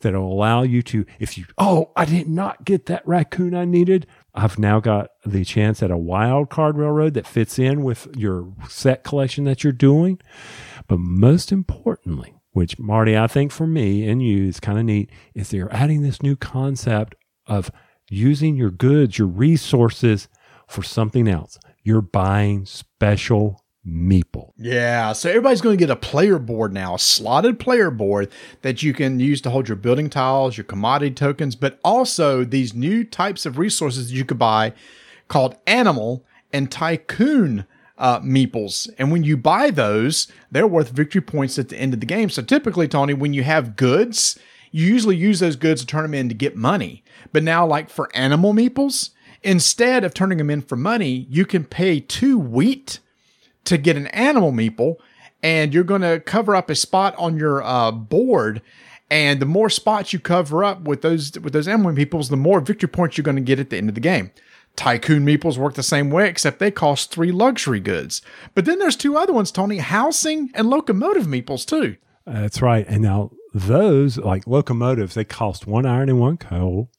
That'll 0.00 0.32
allow 0.32 0.62
you 0.62 0.82
to, 0.82 1.04
if 1.20 1.38
you, 1.38 1.44
oh, 1.58 1.92
I 1.94 2.04
did 2.04 2.28
not 2.28 2.64
get 2.64 2.86
that 2.86 3.06
raccoon 3.06 3.54
I 3.54 3.64
needed. 3.64 4.06
I've 4.34 4.58
now 4.58 4.80
got 4.80 5.10
the 5.24 5.44
chance 5.44 5.82
at 5.82 5.90
a 5.90 5.96
wild 5.96 6.48
card 6.48 6.76
railroad 6.78 7.14
that 7.14 7.26
fits 7.26 7.58
in 7.58 7.82
with 7.82 8.08
your 8.16 8.52
set 8.68 9.04
collection 9.04 9.44
that 9.44 9.62
you're 9.62 9.72
doing. 9.72 10.18
But 10.88 10.98
most 10.98 11.52
importantly, 11.52 12.34
which 12.52 12.78
Marty, 12.78 13.16
I 13.16 13.26
think 13.26 13.52
for 13.52 13.66
me 13.66 14.08
and 14.08 14.22
you 14.22 14.46
is 14.46 14.60
kind 14.60 14.78
of 14.78 14.84
neat, 14.84 15.10
is 15.34 15.50
they're 15.50 15.72
adding 15.72 16.02
this 16.02 16.22
new 16.22 16.36
concept 16.36 17.14
of 17.46 17.70
using 18.10 18.56
your 18.56 18.70
goods, 18.70 19.18
your 19.18 19.28
resources 19.28 20.28
for 20.66 20.82
something 20.82 21.28
else. 21.28 21.58
You're 21.82 22.02
buying 22.02 22.64
special 22.64 23.61
meeple. 23.86 24.52
Yeah, 24.56 25.12
so 25.12 25.28
everybody's 25.28 25.60
going 25.60 25.76
to 25.76 25.82
get 25.82 25.90
a 25.90 25.96
player 25.96 26.38
board 26.38 26.72
now, 26.72 26.94
a 26.94 26.98
slotted 26.98 27.58
player 27.58 27.90
board 27.90 28.30
that 28.62 28.82
you 28.82 28.92
can 28.92 29.18
use 29.18 29.40
to 29.42 29.50
hold 29.50 29.68
your 29.68 29.76
building 29.76 30.08
tiles, 30.08 30.56
your 30.56 30.64
commodity 30.64 31.14
tokens, 31.14 31.56
but 31.56 31.80
also 31.84 32.44
these 32.44 32.74
new 32.74 33.04
types 33.04 33.44
of 33.44 33.58
resources 33.58 34.08
that 34.08 34.14
you 34.14 34.24
could 34.24 34.38
buy 34.38 34.72
called 35.28 35.56
animal 35.66 36.24
and 36.52 36.70
tycoon 36.70 37.66
uh, 37.98 38.20
meeples. 38.20 38.88
And 38.98 39.10
when 39.10 39.24
you 39.24 39.36
buy 39.36 39.70
those, 39.70 40.30
they're 40.50 40.66
worth 40.66 40.90
victory 40.90 41.20
points 41.20 41.58
at 41.58 41.68
the 41.68 41.76
end 41.76 41.94
of 41.94 42.00
the 42.00 42.06
game. 42.06 42.30
So 42.30 42.42
typically, 42.42 42.88
Tony, 42.88 43.14
when 43.14 43.32
you 43.32 43.42
have 43.42 43.76
goods, 43.76 44.38
you 44.70 44.86
usually 44.86 45.16
use 45.16 45.40
those 45.40 45.56
goods 45.56 45.82
to 45.82 45.86
turn 45.86 46.02
them 46.02 46.14
in 46.14 46.28
to 46.28 46.34
get 46.34 46.56
money. 46.56 47.04
But 47.32 47.42
now, 47.42 47.66
like 47.66 47.90
for 47.90 48.14
animal 48.14 48.52
meeples, 48.54 49.10
instead 49.42 50.04
of 50.04 50.14
turning 50.14 50.38
them 50.38 50.50
in 50.50 50.62
for 50.62 50.76
money, 50.76 51.26
you 51.28 51.44
can 51.44 51.64
pay 51.64 52.00
two 52.00 52.38
wheat 52.38 53.00
to 53.64 53.78
get 53.78 53.96
an 53.96 54.08
animal 54.08 54.52
meeple, 54.52 54.96
and 55.42 55.72
you're 55.74 55.84
going 55.84 56.02
to 56.02 56.20
cover 56.20 56.54
up 56.54 56.70
a 56.70 56.74
spot 56.74 57.14
on 57.18 57.36
your 57.36 57.62
uh, 57.62 57.90
board. 57.90 58.62
And 59.10 59.40
the 59.40 59.46
more 59.46 59.68
spots 59.68 60.12
you 60.12 60.18
cover 60.18 60.64
up 60.64 60.82
with 60.82 61.02
those 61.02 61.38
with 61.38 61.52
those 61.52 61.68
animal 61.68 61.92
meeples, 61.92 62.30
the 62.30 62.36
more 62.36 62.60
victory 62.60 62.88
points 62.88 63.18
you're 63.18 63.24
going 63.24 63.36
to 63.36 63.42
get 63.42 63.60
at 63.60 63.70
the 63.70 63.76
end 63.76 63.88
of 63.88 63.94
the 63.94 64.00
game. 64.00 64.30
Tycoon 64.74 65.26
meeples 65.26 65.58
work 65.58 65.74
the 65.74 65.82
same 65.82 66.10
way, 66.10 66.28
except 66.28 66.58
they 66.58 66.70
cost 66.70 67.10
three 67.10 67.30
luxury 67.30 67.78
goods. 67.78 68.22
But 68.54 68.64
then 68.64 68.78
there's 68.78 68.96
two 68.96 69.18
other 69.18 69.34
ones, 69.34 69.50
Tony: 69.50 69.78
housing 69.78 70.50
and 70.54 70.70
locomotive 70.70 71.26
meeples 71.26 71.66
too. 71.66 71.96
That's 72.24 72.62
right. 72.62 72.86
And 72.88 73.02
now 73.02 73.32
those, 73.52 74.16
like 74.16 74.46
locomotives, 74.46 75.14
they 75.14 75.24
cost 75.24 75.66
one 75.66 75.84
iron 75.84 76.08
and 76.08 76.18
one 76.18 76.38
coal. 76.38 76.90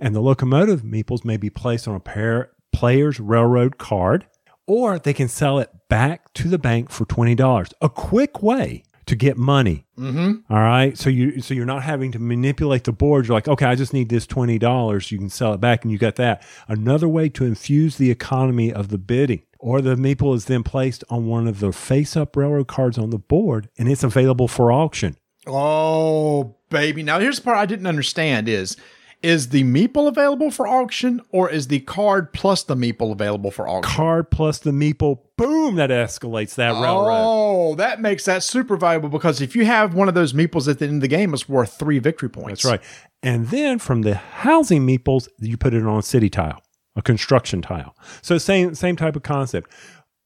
And 0.00 0.14
the 0.14 0.20
locomotive 0.20 0.82
meeples 0.82 1.24
may 1.24 1.36
be 1.36 1.50
placed 1.50 1.86
on 1.86 1.94
a 1.94 2.00
pair, 2.00 2.50
player's 2.72 3.20
railroad 3.20 3.78
card, 3.78 4.26
or 4.70 5.00
they 5.00 5.12
can 5.12 5.26
sell 5.26 5.58
it 5.58 5.68
back 5.88 6.32
to 6.32 6.48
the 6.48 6.56
bank 6.56 6.90
for 6.90 7.04
$20. 7.04 7.72
A 7.80 7.88
quick 7.88 8.40
way 8.40 8.84
to 9.06 9.16
get 9.16 9.36
money. 9.36 9.84
Mm-hmm. 9.98 10.52
All 10.52 10.60
right. 10.60 10.96
So 10.96 11.10
you 11.10 11.40
so 11.40 11.54
you're 11.54 11.66
not 11.66 11.82
having 11.82 12.12
to 12.12 12.20
manipulate 12.20 12.84
the 12.84 12.92
board. 12.92 13.26
You're 13.26 13.36
like, 13.36 13.48
okay, 13.48 13.66
I 13.66 13.74
just 13.74 13.92
need 13.92 14.10
this 14.10 14.28
twenty 14.28 14.60
dollars. 14.60 15.10
You 15.10 15.18
can 15.18 15.28
sell 15.28 15.52
it 15.54 15.60
back 15.60 15.82
and 15.82 15.90
you 15.90 15.98
got 15.98 16.14
that. 16.16 16.44
Another 16.68 17.08
way 17.08 17.28
to 17.30 17.44
infuse 17.44 17.96
the 17.96 18.12
economy 18.12 18.72
of 18.72 18.90
the 18.90 18.98
bidding. 18.98 19.42
Or 19.58 19.80
the 19.80 19.96
meeple 19.96 20.36
is 20.36 20.44
then 20.44 20.62
placed 20.62 21.02
on 21.10 21.26
one 21.26 21.48
of 21.48 21.58
the 21.58 21.72
face 21.72 22.16
up 22.16 22.36
railroad 22.36 22.68
cards 22.68 22.96
on 22.96 23.10
the 23.10 23.18
board 23.18 23.68
and 23.76 23.90
it's 23.90 24.04
available 24.04 24.46
for 24.46 24.70
auction. 24.70 25.16
Oh, 25.48 26.58
baby. 26.68 27.02
Now 27.02 27.18
here's 27.18 27.38
the 27.38 27.42
part 27.42 27.58
I 27.58 27.66
didn't 27.66 27.88
understand 27.88 28.48
is 28.48 28.76
is 29.22 29.50
the 29.50 29.64
meeple 29.64 30.08
available 30.08 30.50
for 30.50 30.66
auction 30.66 31.20
or 31.30 31.50
is 31.50 31.68
the 31.68 31.80
card 31.80 32.32
plus 32.32 32.62
the 32.62 32.74
meeple 32.74 33.12
available 33.12 33.50
for 33.50 33.68
auction? 33.68 33.94
Card 33.94 34.30
plus 34.30 34.58
the 34.58 34.70
meeple, 34.70 35.20
boom, 35.36 35.76
that 35.76 35.90
escalates 35.90 36.54
that 36.54 36.72
railroad. 36.72 37.22
Oh, 37.22 37.74
that 37.74 38.00
makes 38.00 38.24
that 38.24 38.42
super 38.42 38.76
valuable 38.76 39.10
because 39.10 39.40
if 39.40 39.54
you 39.54 39.66
have 39.66 39.94
one 39.94 40.08
of 40.08 40.14
those 40.14 40.32
meeples 40.32 40.68
at 40.68 40.78
the 40.78 40.86
end 40.86 40.96
of 40.96 41.00
the 41.02 41.08
game, 41.08 41.34
it's 41.34 41.48
worth 41.48 41.78
three 41.78 41.98
victory 41.98 42.30
points. 42.30 42.62
That's 42.62 42.64
right. 42.64 42.80
And 43.22 43.48
then 43.48 43.78
from 43.78 44.02
the 44.02 44.14
housing 44.14 44.86
meeples, 44.86 45.28
you 45.38 45.56
put 45.56 45.74
it 45.74 45.84
on 45.84 45.98
a 45.98 46.02
city 46.02 46.30
tile, 46.30 46.62
a 46.96 47.02
construction 47.02 47.60
tile. 47.60 47.94
So 48.22 48.38
same 48.38 48.74
same 48.74 48.96
type 48.96 49.16
of 49.16 49.22
concept. 49.22 49.70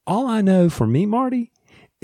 All 0.07 0.27
I 0.27 0.41
know 0.41 0.69
for 0.69 0.87
me, 0.87 1.07
Marty, 1.07 1.51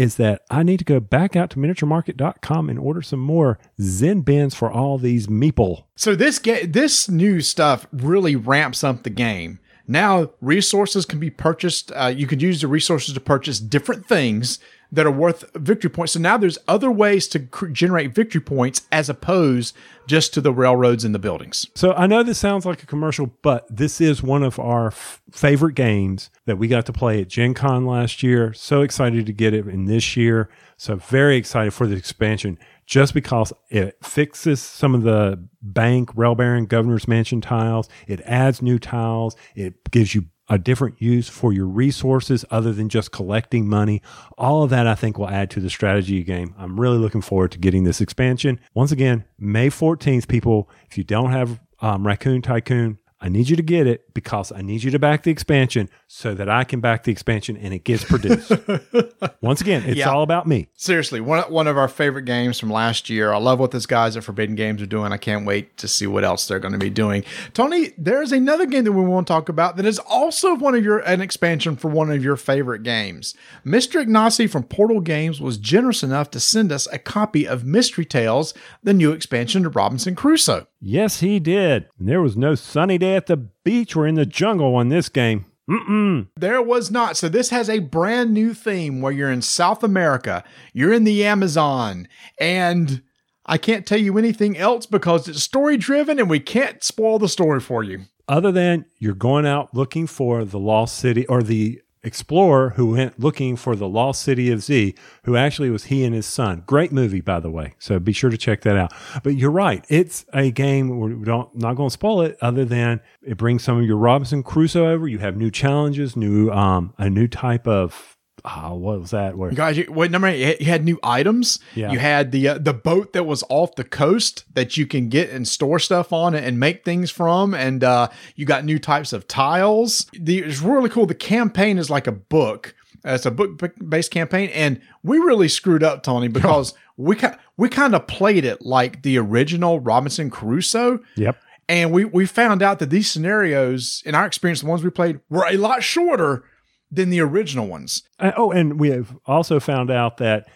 is 0.00 0.16
that 0.16 0.40
I 0.50 0.62
need 0.62 0.78
to 0.78 0.84
go 0.86 0.98
back 0.98 1.36
out 1.36 1.50
to 1.50 1.58
miniaturemarket.com 1.58 2.70
and 2.70 2.78
order 2.78 3.02
some 3.02 3.20
more 3.20 3.58
Zen 3.78 4.22
bins 4.22 4.54
for 4.54 4.72
all 4.72 4.96
these 4.96 5.26
meeple. 5.26 5.84
So 5.94 6.14
this 6.14 6.38
ga- 6.38 6.64
this 6.64 7.10
new 7.10 7.42
stuff 7.42 7.86
really 7.92 8.34
ramps 8.34 8.82
up 8.82 9.02
the 9.02 9.10
game. 9.10 9.58
Now 9.86 10.30
resources 10.40 11.04
can 11.04 11.20
be 11.20 11.28
purchased. 11.28 11.92
Uh, 11.94 12.06
you 12.16 12.26
could 12.26 12.40
use 12.40 12.62
the 12.62 12.66
resources 12.66 13.12
to 13.12 13.20
purchase 13.20 13.60
different 13.60 14.06
things 14.06 14.58
that 14.92 15.06
are 15.06 15.10
worth 15.10 15.44
victory 15.54 15.90
points. 15.90 16.12
So 16.12 16.20
now 16.20 16.36
there's 16.36 16.58
other 16.66 16.90
ways 16.90 17.28
to 17.28 17.40
cr- 17.40 17.66
generate 17.68 18.14
victory 18.14 18.40
points 18.40 18.86
as 18.90 19.08
opposed 19.08 19.76
just 20.06 20.34
to 20.34 20.40
the 20.40 20.52
railroads 20.52 21.04
and 21.04 21.14
the 21.14 21.18
buildings. 21.18 21.66
So 21.74 21.92
I 21.92 22.06
know 22.06 22.22
this 22.22 22.38
sounds 22.38 22.66
like 22.66 22.82
a 22.82 22.86
commercial, 22.86 23.32
but 23.42 23.64
this 23.74 24.00
is 24.00 24.22
one 24.22 24.42
of 24.42 24.58
our 24.58 24.88
f- 24.88 25.22
favorite 25.30 25.74
games 25.74 26.30
that 26.46 26.58
we 26.58 26.66
got 26.66 26.86
to 26.86 26.92
play 26.92 27.20
at 27.20 27.28
Gen 27.28 27.54
Con 27.54 27.86
last 27.86 28.22
year. 28.22 28.52
So 28.52 28.82
excited 28.82 29.26
to 29.26 29.32
get 29.32 29.54
it 29.54 29.68
in 29.68 29.84
this 29.84 30.16
year. 30.16 30.48
So 30.76 30.96
very 30.96 31.36
excited 31.36 31.72
for 31.72 31.86
the 31.86 31.96
expansion 31.96 32.58
just 32.86 33.14
because 33.14 33.52
it 33.68 33.96
fixes 34.04 34.60
some 34.60 34.96
of 34.96 35.02
the 35.02 35.46
bank, 35.62 36.10
rail 36.16 36.34
baron, 36.34 36.66
governor's 36.66 37.06
mansion 37.06 37.40
tiles. 37.40 37.88
It 38.08 38.20
adds 38.22 38.60
new 38.60 38.80
tiles. 38.80 39.36
It 39.54 39.92
gives 39.92 40.12
you 40.12 40.24
a 40.50 40.58
different 40.58 41.00
use 41.00 41.28
for 41.28 41.52
your 41.52 41.66
resources 41.66 42.44
other 42.50 42.72
than 42.72 42.88
just 42.88 43.12
collecting 43.12 43.68
money. 43.68 44.02
All 44.36 44.64
of 44.64 44.70
that 44.70 44.86
I 44.86 44.96
think 44.96 45.16
will 45.16 45.30
add 45.30 45.48
to 45.52 45.60
the 45.60 45.70
strategy 45.70 46.22
game. 46.24 46.54
I'm 46.58 46.78
really 46.78 46.98
looking 46.98 47.22
forward 47.22 47.52
to 47.52 47.58
getting 47.58 47.84
this 47.84 48.00
expansion. 48.00 48.60
Once 48.74 48.90
again, 48.90 49.24
May 49.38 49.68
14th, 49.68 50.26
people, 50.26 50.68
if 50.90 50.98
you 50.98 51.04
don't 51.04 51.30
have 51.30 51.60
um, 51.80 52.06
Raccoon 52.06 52.42
Tycoon, 52.42 52.98
I 53.22 53.28
need 53.28 53.48
you 53.50 53.56
to 53.56 53.62
get 53.62 53.86
it 53.86 54.14
because 54.14 54.50
I 54.50 54.62
need 54.62 54.82
you 54.82 54.90
to 54.92 54.98
back 54.98 55.24
the 55.24 55.30
expansion 55.30 55.90
so 56.06 56.32
that 56.34 56.48
I 56.48 56.64
can 56.64 56.80
back 56.80 57.04
the 57.04 57.12
expansion 57.12 57.56
and 57.56 57.74
it 57.74 57.84
gets 57.84 58.02
produced. 58.02 58.50
Once 59.42 59.60
again, 59.60 59.82
it's 59.86 59.98
Yeah. 59.98 60.08
all 60.10 60.22
about 60.22 60.46
me. 60.46 60.68
Seriously, 60.74 61.20
one 61.20 61.42
one 61.52 61.66
of 61.66 61.76
our 61.76 61.88
favorite 61.88 62.24
games 62.24 62.58
from 62.58 62.70
last 62.70 63.10
year. 63.10 63.32
I 63.32 63.38
love 63.38 63.58
what 63.60 63.72
these 63.72 63.84
guys 63.86 64.16
at 64.16 64.24
Forbidden 64.24 64.54
Games 64.56 64.80
are 64.80 64.86
doing. 64.86 65.12
I 65.12 65.16
can't 65.18 65.44
wait 65.46 65.76
to 65.78 65.86
see 65.88 66.06
what 66.06 66.24
else 66.24 66.48
they're 66.48 66.58
going 66.58 66.72
to 66.72 66.78
be 66.78 66.88
doing. 66.90 67.22
Tony, 67.52 67.92
there's 67.98 68.32
another 68.32 68.64
game 68.66 68.84
that 68.84 68.92
we 68.92 69.02
want 69.02 69.26
to 69.26 69.32
talk 69.32 69.48
about 69.50 69.76
that 69.76 69.84
is 69.86 69.98
also 69.98 70.54
one 70.54 70.74
of 70.74 70.82
your 70.82 71.00
an 71.00 71.20
expansion 71.20 71.76
for 71.76 71.88
one 71.88 72.10
of 72.10 72.24
your 72.24 72.36
favorite 72.36 72.82
games. 72.82 73.34
Mr. 73.66 74.02
Ignacy 74.04 74.48
from 74.48 74.62
Portal 74.64 75.00
Games 75.00 75.40
was 75.40 75.58
generous 75.58 76.02
enough 76.02 76.30
to 76.30 76.40
send 76.40 76.72
us 76.72 76.88
a 76.92 76.98
copy 76.98 77.46
of 77.46 77.64
Mystery 77.64 78.04
Tales, 78.06 78.54
the 78.82 78.94
new 78.94 79.12
expansion 79.12 79.62
to 79.64 79.68
Robinson 79.68 80.14
Crusoe. 80.14 80.66
Yes, 80.82 81.20
he 81.20 81.38
did. 81.38 81.88
And 81.98 82.08
there 82.08 82.22
was 82.22 82.38
no 82.38 82.54
sunny 82.54 82.96
day 82.96 83.09
at 83.14 83.26
the 83.26 83.36
beach 83.36 83.96
or 83.96 84.06
in 84.06 84.14
the 84.14 84.26
jungle 84.26 84.74
on 84.74 84.88
this 84.88 85.08
game. 85.08 85.46
Mm-mm. 85.68 86.26
There 86.36 86.60
was 86.60 86.90
not. 86.90 87.16
So 87.16 87.28
this 87.28 87.50
has 87.50 87.70
a 87.70 87.78
brand 87.78 88.32
new 88.32 88.54
theme 88.54 89.00
where 89.00 89.12
you're 89.12 89.30
in 89.30 89.42
South 89.42 89.84
America, 89.84 90.42
you're 90.72 90.92
in 90.92 91.04
the 91.04 91.24
Amazon, 91.24 92.08
and 92.40 93.02
I 93.46 93.56
can't 93.56 93.86
tell 93.86 94.00
you 94.00 94.18
anything 94.18 94.56
else 94.56 94.86
because 94.86 95.28
it's 95.28 95.42
story 95.42 95.76
driven 95.76 96.18
and 96.18 96.28
we 96.28 96.40
can't 96.40 96.82
spoil 96.82 97.18
the 97.18 97.28
story 97.28 97.60
for 97.60 97.84
you. 97.84 98.02
Other 98.28 98.52
than 98.52 98.84
you're 98.98 99.14
going 99.14 99.46
out 99.46 99.74
looking 99.74 100.06
for 100.06 100.44
the 100.44 100.58
lost 100.58 100.96
city 100.96 101.26
or 101.26 101.42
the 101.42 101.80
explorer 102.02 102.70
who 102.70 102.92
went 102.92 103.20
looking 103.20 103.56
for 103.56 103.76
the 103.76 103.88
lost 103.88 104.22
city 104.22 104.50
of 104.50 104.62
Z, 104.62 104.94
who 105.24 105.36
actually 105.36 105.70
was 105.70 105.84
he 105.84 106.04
and 106.04 106.14
his 106.14 106.26
son. 106.26 106.62
Great 106.66 106.92
movie, 106.92 107.20
by 107.20 107.40
the 107.40 107.50
way. 107.50 107.74
So 107.78 107.98
be 107.98 108.12
sure 108.12 108.30
to 108.30 108.38
check 108.38 108.62
that 108.62 108.76
out. 108.76 108.92
But 109.22 109.36
you're 109.36 109.50
right. 109.50 109.84
It's 109.88 110.24
a 110.32 110.50
game. 110.50 110.98
We 110.98 111.24
don't 111.24 111.54
not 111.56 111.74
going 111.74 111.88
to 111.88 111.92
spoil 111.92 112.22
it. 112.22 112.38
Other 112.40 112.64
than 112.64 113.00
it 113.22 113.36
brings 113.36 113.62
some 113.62 113.78
of 113.78 113.84
your 113.84 113.96
Robinson 113.96 114.42
Crusoe 114.42 114.86
over. 114.86 115.06
You 115.06 115.18
have 115.18 115.36
new 115.36 115.50
challenges, 115.50 116.16
new 116.16 116.50
um 116.50 116.94
a 116.98 117.10
new 117.10 117.28
type 117.28 117.66
of. 117.66 118.16
Uh, 118.44 118.70
what 118.70 119.00
was 119.00 119.10
that? 119.10 119.36
Where 119.36 119.50
Guys, 119.50 119.76
you, 119.76 119.86
wait, 119.90 120.10
number 120.10 120.28
eight, 120.28 120.60
you 120.60 120.66
had 120.66 120.84
new 120.84 120.98
items. 121.02 121.58
Yeah. 121.74 121.92
You 121.92 121.98
had 121.98 122.32
the 122.32 122.48
uh, 122.48 122.58
the 122.58 122.72
boat 122.72 123.12
that 123.12 123.24
was 123.24 123.44
off 123.48 123.74
the 123.76 123.84
coast 123.84 124.44
that 124.54 124.76
you 124.76 124.86
can 124.86 125.08
get 125.08 125.30
and 125.30 125.46
store 125.46 125.78
stuff 125.78 126.12
on 126.12 126.34
and 126.34 126.58
make 126.58 126.84
things 126.84 127.10
from, 127.10 127.54
and 127.54 127.84
uh, 127.84 128.08
you 128.36 128.46
got 128.46 128.64
new 128.64 128.78
types 128.78 129.12
of 129.12 129.26
tiles. 129.28 130.06
The, 130.12 130.38
it's 130.38 130.60
really 130.60 130.88
cool. 130.88 131.06
The 131.06 131.14
campaign 131.14 131.78
is 131.78 131.90
like 131.90 132.06
a 132.06 132.12
book. 132.12 132.74
Uh, 133.04 133.12
It's 133.12 133.26
a 133.26 133.30
book 133.30 133.72
based 133.88 134.10
campaign, 134.10 134.50
and 134.54 134.80
we 135.02 135.18
really 135.18 135.48
screwed 135.48 135.82
up, 135.82 136.02
Tony, 136.02 136.28
because 136.38 136.74
we 136.96 137.16
ki- 137.16 137.28
we 137.56 137.68
kind 137.68 137.94
of 137.94 138.06
played 138.06 138.44
it 138.44 138.62
like 138.62 139.02
the 139.02 139.18
original 139.18 139.80
Robinson 139.80 140.30
Crusoe. 140.30 141.00
Yep. 141.16 141.36
And 141.68 141.92
we, 141.92 142.04
we 142.04 142.26
found 142.26 142.62
out 142.62 142.80
that 142.80 142.90
these 142.90 143.08
scenarios, 143.08 144.02
in 144.04 144.16
our 144.16 144.26
experience, 144.26 144.60
the 144.60 144.66
ones 144.66 144.82
we 144.82 144.90
played, 144.90 145.20
were 145.30 145.46
a 145.48 145.56
lot 145.56 145.84
shorter 145.84 146.42
than 146.90 147.10
the 147.10 147.20
original 147.20 147.66
ones. 147.66 148.02
Uh, 148.18 148.32
oh, 148.36 148.50
and 148.50 148.78
we 148.80 148.90
have 148.90 149.16
also 149.26 149.60
found 149.60 149.90
out 149.90 150.16
that 150.18 150.48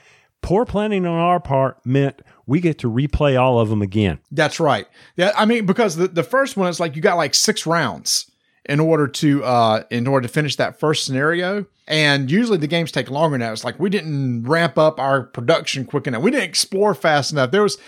poor 0.43 0.65
planning 0.65 1.07
on 1.07 1.19
our 1.19 1.41
part 1.41 1.85
meant 1.87 2.21
we 2.47 2.61
get 2.61 2.79
to 2.79 2.91
replay 2.91 3.41
all 3.41 3.59
of 3.59 3.69
them 3.69 3.83
again. 3.83 4.19
That's 4.31 4.61
right. 4.61 4.87
Yeah, 5.17 5.33
I 5.37 5.47
mean, 5.47 5.65
because 5.67 5.97
the, 5.97 6.09
the 6.09 6.23
first 6.23 6.57
one 6.57 6.69
is 6.69 6.81
like 6.81 6.97
you 6.97 7.03
got 7.03 7.17
like 7.17 7.35
six 7.35 7.67
rounds 7.67 8.31
in 8.67 8.81
order 8.81 9.07
to 9.07 9.45
uh 9.45 9.83
in 9.91 10.07
order 10.07 10.27
to 10.27 10.33
finish 10.33 10.57
that 10.57 10.81
first 10.81 11.05
scenario. 11.05 11.67
And 11.87 12.31
usually 12.31 12.59
the 12.59 12.67
games 12.67 12.91
take 12.93 13.11
longer 13.11 13.37
now. 13.37 13.53
It's 13.53 13.65
like 13.65 13.79
we 13.79 13.91
didn't 13.91 14.45
ramp 14.45 14.79
up 14.79 14.99
our 14.99 15.23
production 15.23 15.85
quick 15.85 16.07
enough. 16.07 16.23
We 16.23 16.31
didn't 16.31 16.49
explore 16.49 16.95
fast 16.95 17.33
enough. 17.33 17.51
There 17.51 17.63
was 17.63 17.79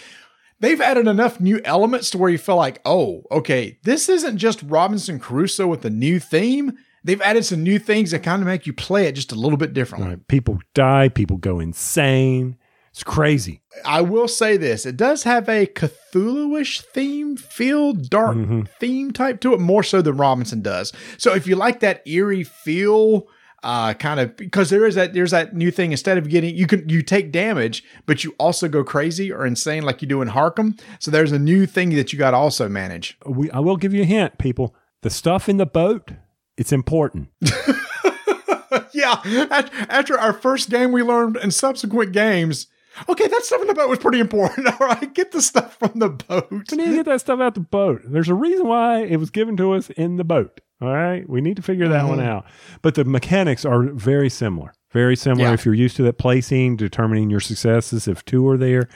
they've 0.61 0.81
added 0.81 1.07
enough 1.07 1.41
new 1.41 1.61
elements 1.65 2.11
to 2.11 2.19
where 2.19 2.31
you 2.31 2.39
feel 2.39 2.57
like, 2.57 2.81
oh, 2.85 3.25
okay, 3.31 3.79
this 3.85 4.09
isn't 4.09 4.39
just 4.39 4.63
Robinson 4.63 5.19
Crusoe 5.19 5.67
with 5.67 5.85
a 5.85 5.91
new 5.91 6.21
theme. 6.21 6.77
They've 7.07 7.23
added 7.23 7.45
some 7.45 7.63
new 7.63 7.79
things 7.79 8.11
that 8.11 8.23
kind 8.25 8.43
of 8.43 8.47
make 8.47 8.67
you 8.67 8.73
play 8.73 9.07
it 9.07 9.13
just 9.13 9.31
a 9.31 9.37
little 9.37 9.57
bit 9.57 9.73
differently. 9.73 10.11
Right. 10.11 10.29
People 10.29 10.59
die, 10.75 11.09
people 11.09 11.37
go 11.37 11.61
insane. 11.61 12.57
It's 12.91 13.05
crazy. 13.05 13.61
I 13.85 14.01
will 14.01 14.27
say 14.27 14.57
this: 14.57 14.87
it 14.87 14.97
does 14.97 15.23
have 15.25 15.49
a 15.49 15.67
Cthulhu-ish 15.67 16.81
theme, 16.81 17.37
feel 17.37 17.93
dark 17.93 18.39
theme 18.81 19.13
type 19.13 19.41
to 19.43 19.53
it, 19.53 19.61
more 19.61 19.83
so 19.83 20.01
than 20.01 20.17
Robinson 20.17 20.63
does. 20.63 20.93
So 21.19 21.35
if 21.35 21.47
you 21.47 21.57
like 21.57 21.81
that 21.81 22.01
eerie 22.09 22.43
feel, 22.43 23.29
uh, 23.63 23.93
kind 23.95 24.19
of 24.19 24.35
because 24.37 24.71
there 24.71 24.87
is 24.87 24.95
that 24.95 25.13
there's 25.13 25.33
that 25.33 25.55
new 25.55 25.71
thing. 25.71 25.91
Instead 25.93 26.17
of 26.17 26.29
getting 26.31 26.57
you 26.57 26.67
can 26.67 26.89
you 26.89 27.03
take 27.03 27.33
damage, 27.33 27.85
but 28.07 28.25
you 28.25 28.35
also 28.39 28.67
go 28.67 28.83
crazy 28.83 29.31
or 29.31 29.45
insane 29.45 29.83
like 29.83 30.01
you 30.01 30.09
do 30.09 30.23
in 30.23 30.29
Arkham. 30.29 30.81
So 30.99 31.11
there's 31.11 31.33
a 31.33 31.39
new 31.39 31.67
thing 31.67 31.91
that 31.97 32.15
you 32.15 32.19
got 32.19 32.31
to 32.31 32.39
also 32.39 32.67
manage. 32.67 33.19
We, 33.27 33.51
I 33.51 33.59
will 33.59 33.77
give 33.77 33.93
you 33.93 34.03
a 34.03 34.07
hint, 34.07 34.39
people. 34.39 34.75
The 35.03 35.11
stuff 35.11 35.49
in 35.51 35.59
the 35.59 35.67
boat, 35.67 36.13
it's 36.57 36.73
important. 36.73 37.29
yeah, 38.93 39.21
af- 39.25 39.71
after 39.89 40.19
our 40.19 40.33
first 40.33 40.71
game, 40.71 40.93
we 40.93 41.03
learned 41.03 41.37
in 41.37 41.51
subsequent 41.51 42.13
games. 42.13 42.67
Okay, 43.09 43.27
that 43.27 43.45
stuff 43.45 43.61
in 43.61 43.67
the 43.67 43.75
boat 43.75 43.91
was 43.91 43.99
pretty 43.99 44.21
important. 44.21 44.67
All 44.81 44.87
right, 44.87 45.13
get 45.13 45.33
the 45.33 45.43
stuff 45.43 45.77
from 45.79 45.99
the 45.99 46.09
boat. 46.09 46.49
We 46.51 46.59
need 46.59 46.87
to 46.87 46.97
get 46.97 47.07
that 47.07 47.21
stuff 47.21 47.41
out 47.41 47.55
the 47.55 47.61
boat. 47.61 48.03
There's 48.05 48.29
a 48.29 48.35
reason 48.35 48.67
why 48.67 49.03
it 49.03 49.19
was 49.19 49.31
given 49.31 49.57
to 49.59 49.73
us 49.73 49.91
in 49.91 50.17
the 50.17 50.25
boat. 50.25 50.61
All 50.81 50.93
right. 50.93 51.29
We 51.29 51.41
need 51.41 51.57
to 51.57 51.63
figure 51.63 51.89
that 51.89 52.07
one 52.07 52.19
mm-hmm. 52.19 52.29
out. 52.29 52.47
But 52.83 52.95
the 52.97 53.05
mechanics 53.05 53.65
are 53.65 53.85
very 53.85 54.29
similar. 54.29 54.75
Very 54.93 55.17
similar 55.17 55.49
Yeah. 55.49 55.55
if 55.55 55.65
you're 55.65 55.75
used 55.75 55.97
to 55.97 56.03
that 56.05 56.19
placing, 56.19 56.77
determining 56.77 57.31
your 57.31 57.41
successes 57.41 58.07
if 58.07 58.25
two 58.25 58.47
are 58.49 58.59
there. 58.59 58.89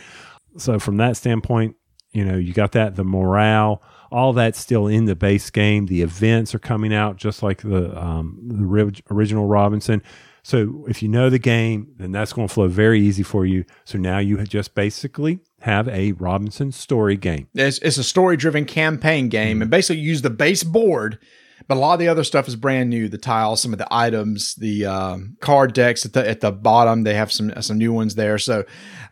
So 0.59 0.79
from 0.79 0.99
that 0.99 1.17
standpoint, 1.17 1.77
you 2.13 2.25
know, 2.25 2.37
you 2.37 2.53
got 2.53 2.73
that, 2.73 2.97
the 2.97 3.05
morale, 3.05 3.83
all 4.11 4.33
that's 4.33 4.59
still 4.59 4.87
in 4.87 5.05
the 5.05 5.17
base 5.17 5.51
game. 5.51 5.87
The 5.87 6.03
events 6.03 6.55
are 6.55 6.59
coming 6.59 6.93
out 6.93 7.17
just 7.17 7.43
like 7.43 7.63
the 7.63 7.97
um, 7.99 8.39
the 8.43 9.03
original 9.11 9.47
Robinson. 9.47 10.03
So 10.43 10.87
if 10.89 11.03
you 11.03 11.09
know 11.09 11.29
the 11.29 11.39
game, 11.39 11.93
then 11.99 12.13
that's 12.13 12.33
going 12.33 12.49
to 12.49 12.55
flow 12.55 12.69
very 12.69 13.01
easy 13.01 13.23
for 13.23 13.45
you. 13.45 13.65
So 13.85 13.99
now 13.99 14.19
you 14.19 14.43
just 14.45 14.75
basically 14.75 15.41
have 15.61 15.87
a 15.89 16.13
Robinson 16.13 16.73
story 16.73 17.17
game. 17.17 17.49
It's, 17.55 17.79
it's 17.81 17.99
a 17.99 18.05
story 18.05 18.37
driven 18.37 18.65
campaign 18.65 19.29
game 19.29 19.61
and 19.61 19.71
basically 19.71 20.01
use 20.01 20.23
the 20.23 20.31
base 20.31 20.63
board, 20.63 21.19
but 21.69 21.77
a 21.77 21.81
lot 21.81 21.95
of 21.95 21.99
the 22.01 22.09
other 22.09 22.25
stuff 22.25 22.49
is 22.49 22.57
brand 22.57 22.91
new. 22.91 23.09
The 23.09 23.19
tiles, 23.19 23.61
some 23.61 23.73
of 23.73 23.79
the 23.79 23.89
items, 23.91 24.55
the 24.55 24.87
um, 24.87 25.37
card 25.41 25.73
decks 25.73 26.05
at 26.05 26.13
the 26.13 26.29
at 26.29 26.41
the 26.41 26.53
bottom, 26.53 27.03
they 27.03 27.15
have 27.15 27.33
some 27.33 27.53
some 27.63 27.79
new 27.79 27.93
ones 27.93 28.15
there. 28.15 28.39
So, 28.39 28.65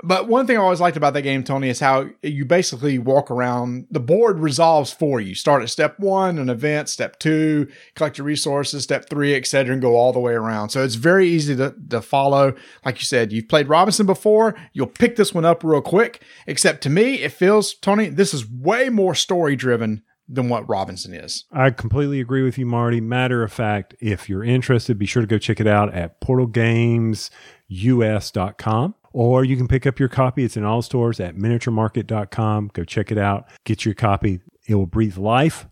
but 0.03 0.29
one 0.29 0.47
thing 0.47 0.57
I 0.57 0.61
always 0.61 0.81
liked 0.81 0.97
about 0.97 1.15
that 1.15 1.23
game, 1.23 1.45
Tony, 1.45 1.69
is 1.69 1.81
how 1.81 2.09
you 2.23 2.45
basically 2.45 2.99
walk 2.99 3.31
around. 3.31 3.87
The 3.91 4.01
board 4.01 4.39
resolves 4.39 4.93
for 4.93 5.21
you. 5.21 5.35
Start 5.35 5.63
at 5.63 5.71
step 5.71 5.99
one, 5.99 6.39
an 6.39 6.49
event. 6.49 6.89
Step 6.89 7.19
two, 7.19 7.69
collect 7.95 8.19
your 8.19 8.27
resources. 8.27 8.83
Step 8.83 9.09
three, 9.09 9.35
etc., 9.35 9.73
and 9.73 9.83
go 9.83 9.97
all 9.97 10.13
the 10.13 10.21
way 10.21 10.33
around. 10.33 10.71
So 10.71 10.83
it's 10.83 10.95
very 10.95 11.29
easy 11.29 11.57
to, 11.57 11.75
to 11.91 12.01
follow. 12.01 12.55
Like 12.85 12.97
you 12.97 13.05
said, 13.05 13.33
you've 13.33 13.49
played 13.49 13.69
Robinson 13.69 14.07
before. 14.07 14.55
You'll 14.73 14.87
pick 14.87 15.17
this 15.17 15.35
one 15.35 15.45
up 15.45 15.63
real 15.65 15.81
quick. 15.81 16.23
Except 16.47 16.83
to 16.83 16.91
me, 16.91 17.17
it 17.17 17.33
feels 17.33 17.75
Tony. 17.75 18.09
This 18.09 18.33
is 18.35 18.49
way 18.49 18.89
more 18.89 19.15
story 19.15 19.57
driven 19.57 20.03
than 20.29 20.49
what 20.49 20.69
Robinson 20.69 21.15
is. 21.15 21.45
I 21.51 21.71
completely 21.71 22.21
agree 22.21 22.43
with 22.43 22.59
you, 22.59 22.67
Marty. 22.67 23.01
Matter 23.01 23.43
of 23.43 23.53
fact, 23.53 23.95
if 24.01 24.29
you're 24.29 24.45
interested, 24.45 24.99
be 24.99 25.07
sure 25.07 25.23
to 25.23 25.27
go 25.27 25.39
check 25.39 25.61
it 25.61 25.67
out 25.67 25.95
at 25.95 26.21
portalgamesus.com. 26.21 28.95
Or 29.13 29.45
you 29.45 29.57
can 29.57 29.69
pick 29.69 29.87
up 29.87 29.99
your 29.99 30.11
copy. 30.11 30.45
It's 30.45 30.57
in 30.57 30.65
all 30.65 30.83
stores 30.83 31.19
at 31.19 31.35
miniaturemarket.com. 31.35 32.71
Go 32.75 32.85
check 32.85 33.11
it 33.11 33.19
out. 33.19 33.49
Get 33.65 33.85
your 33.85 33.95
copy. 33.95 34.41
It 34.67 34.75
will 34.75 34.87
breathe 34.87 35.17
life 35.17 35.67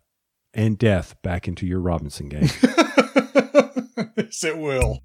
and 0.54 0.78
death 0.78 1.20
back 1.22 1.46
into 1.46 1.66
your 1.66 1.80
Robinson 1.80 2.30
game. 2.30 2.48
yes, 4.16 4.42
it 4.42 4.56
will. 4.56 5.02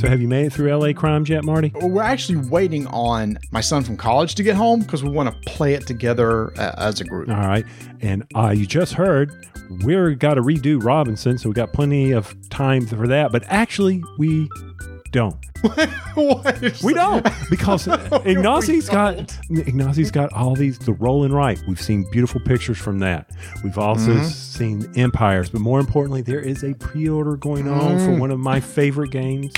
So, 0.00 0.08
have 0.08 0.20
you 0.20 0.28
made 0.28 0.46
it 0.46 0.52
through 0.52 0.74
LA 0.74 0.92
Crimes 0.92 1.28
yet, 1.28 1.44
Marty? 1.44 1.72
We're 1.80 2.02
actually 2.02 2.48
waiting 2.48 2.86
on 2.88 3.38
my 3.52 3.60
son 3.60 3.82
from 3.84 3.96
college 3.96 4.34
to 4.36 4.42
get 4.42 4.56
home 4.56 4.80
because 4.80 5.02
we 5.02 5.10
want 5.10 5.28
to 5.32 5.50
play 5.50 5.74
it 5.74 5.86
together 5.86 6.52
uh, 6.58 6.74
as 6.78 7.00
a 7.00 7.04
group. 7.04 7.28
All 7.28 7.36
right. 7.36 7.64
And 8.00 8.24
uh, 8.34 8.50
you 8.50 8.66
just 8.66 8.94
heard 8.94 9.46
we're 9.84 10.14
got 10.14 10.34
to 10.34 10.42
redo 10.42 10.82
Robinson, 10.82 11.38
so 11.38 11.48
we 11.48 11.54
got 11.54 11.72
plenty 11.72 12.12
of 12.12 12.34
time 12.50 12.86
for 12.86 13.06
that. 13.08 13.30
But 13.32 13.44
actually, 13.48 14.02
we 14.18 14.48
don't. 15.12 15.36
We 16.82 16.94
don't 16.94 17.26
because 17.50 17.86
Ignacio's 18.24 18.88
We 18.88 18.92
got 18.94 19.16
don't. 19.16 19.38
Ignacio's 19.66 20.10
got 20.10 20.32
all 20.32 20.54
these 20.54 20.78
the 20.78 20.92
rolling 20.94 21.32
right. 21.32 21.60
We've 21.68 21.80
seen 21.80 22.04
beautiful 22.10 22.40
pictures 22.40 22.78
from 22.78 22.98
that. 23.00 23.30
We've 23.62 23.78
also 23.78 24.10
Mm-hmm. 24.14 24.24
seen 24.24 24.90
empires, 24.96 25.50
but 25.50 25.60
more 25.60 25.78
importantly, 25.80 26.22
there 26.22 26.40
is 26.40 26.64
a 26.64 26.74
pre-order 26.74 27.36
going 27.36 27.68
on 27.68 27.98
for 27.98 28.06
Mm. 28.12 28.18
one 28.18 28.30
of 28.30 28.38
my 28.40 28.58
favorite 28.60 29.10
games, 29.10 29.52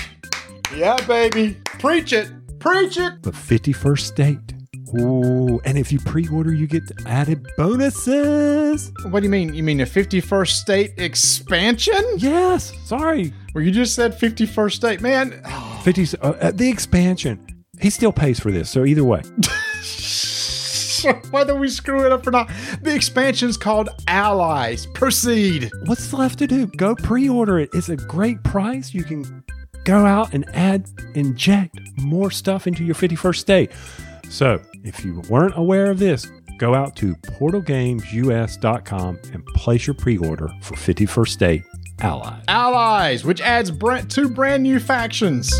Yeah, 0.75 0.97
baby. 1.07 1.57
Preach 1.65 2.13
it. 2.13 2.31
Preach 2.59 2.97
it. 2.97 3.23
the 3.23 3.31
51st 3.31 3.99
State. 3.99 4.39
Ooh, 4.99 5.59
and 5.65 5.77
if 5.77 5.91
you 5.91 5.99
pre-order, 5.99 6.53
you 6.53 6.67
get 6.67 6.83
added 7.07 7.47
bonuses. 7.57 8.91
What 9.09 9.21
do 9.21 9.25
you 9.25 9.29
mean? 9.29 9.53
You 9.53 9.63
mean 9.63 9.81
a 9.81 9.85
51st 9.85 10.49
state 10.49 10.93
expansion? 10.97 12.01
Yes, 12.17 12.73
sorry, 12.85 13.33
Where 13.53 13.63
you 13.63 13.71
just 13.71 13.95
said 13.95 14.19
51st 14.19 14.71
state? 14.71 15.01
Man, 15.01 15.41
50 15.83 16.17
uh, 16.21 16.29
uh, 16.29 16.51
the 16.51 16.69
expansion. 16.69 17.45
He 17.79 17.89
still 17.89 18.13
pays 18.13 18.39
for 18.39 18.51
this, 18.51 18.69
so 18.69 18.85
either 18.85 19.03
way. 19.03 19.23
whether 21.31 21.55
we 21.55 21.69
screw 21.69 22.05
it 22.05 22.11
up 22.11 22.25
or 22.27 22.31
not, 22.31 22.51
the 22.81 22.93
expansion's 22.93 23.57
called 23.57 23.89
Allies. 24.07 24.85
Proceed. 24.93 25.71
What's 25.85 26.13
left 26.13 26.39
to 26.39 26.47
do? 26.47 26.67
Go 26.77 26.95
pre-order 26.95 27.59
it. 27.59 27.69
It's 27.73 27.89
a 27.89 27.97
great 27.97 28.41
price. 28.43 28.93
You 28.93 29.03
can 29.03 29.43
go 29.83 30.05
out 30.05 30.33
and 30.33 30.45
add, 30.53 30.87
inject 31.15 31.79
more 31.97 32.31
stuff 32.31 32.67
into 32.67 32.83
your 32.83 32.95
51st 32.95 33.37
state. 33.37 33.71
So, 34.29 34.61
if 34.83 35.05
you 35.05 35.21
weren't 35.29 35.57
aware 35.57 35.91
of 35.91 35.99
this, 35.99 36.31
go 36.57 36.73
out 36.73 36.95
to 36.97 37.15
portalgamesus.com 37.15 39.19
and 39.33 39.45
place 39.47 39.87
your 39.87 39.93
pre-order 39.93 40.49
for 40.61 40.75
51st 40.75 41.27
State 41.27 41.63
Allies. 41.99 42.43
Allies, 42.47 43.23
which 43.23 43.41
adds 43.41 43.71
brand, 43.71 44.09
two 44.09 44.29
brand 44.29 44.63
new 44.63 44.79
factions. 44.79 45.53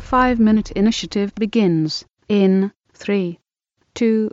Five 0.00 0.38
minute 0.38 0.70
initiative 0.72 1.34
begins 1.34 2.04
in 2.28 2.72
three, 2.92 3.38
two, 3.94 4.30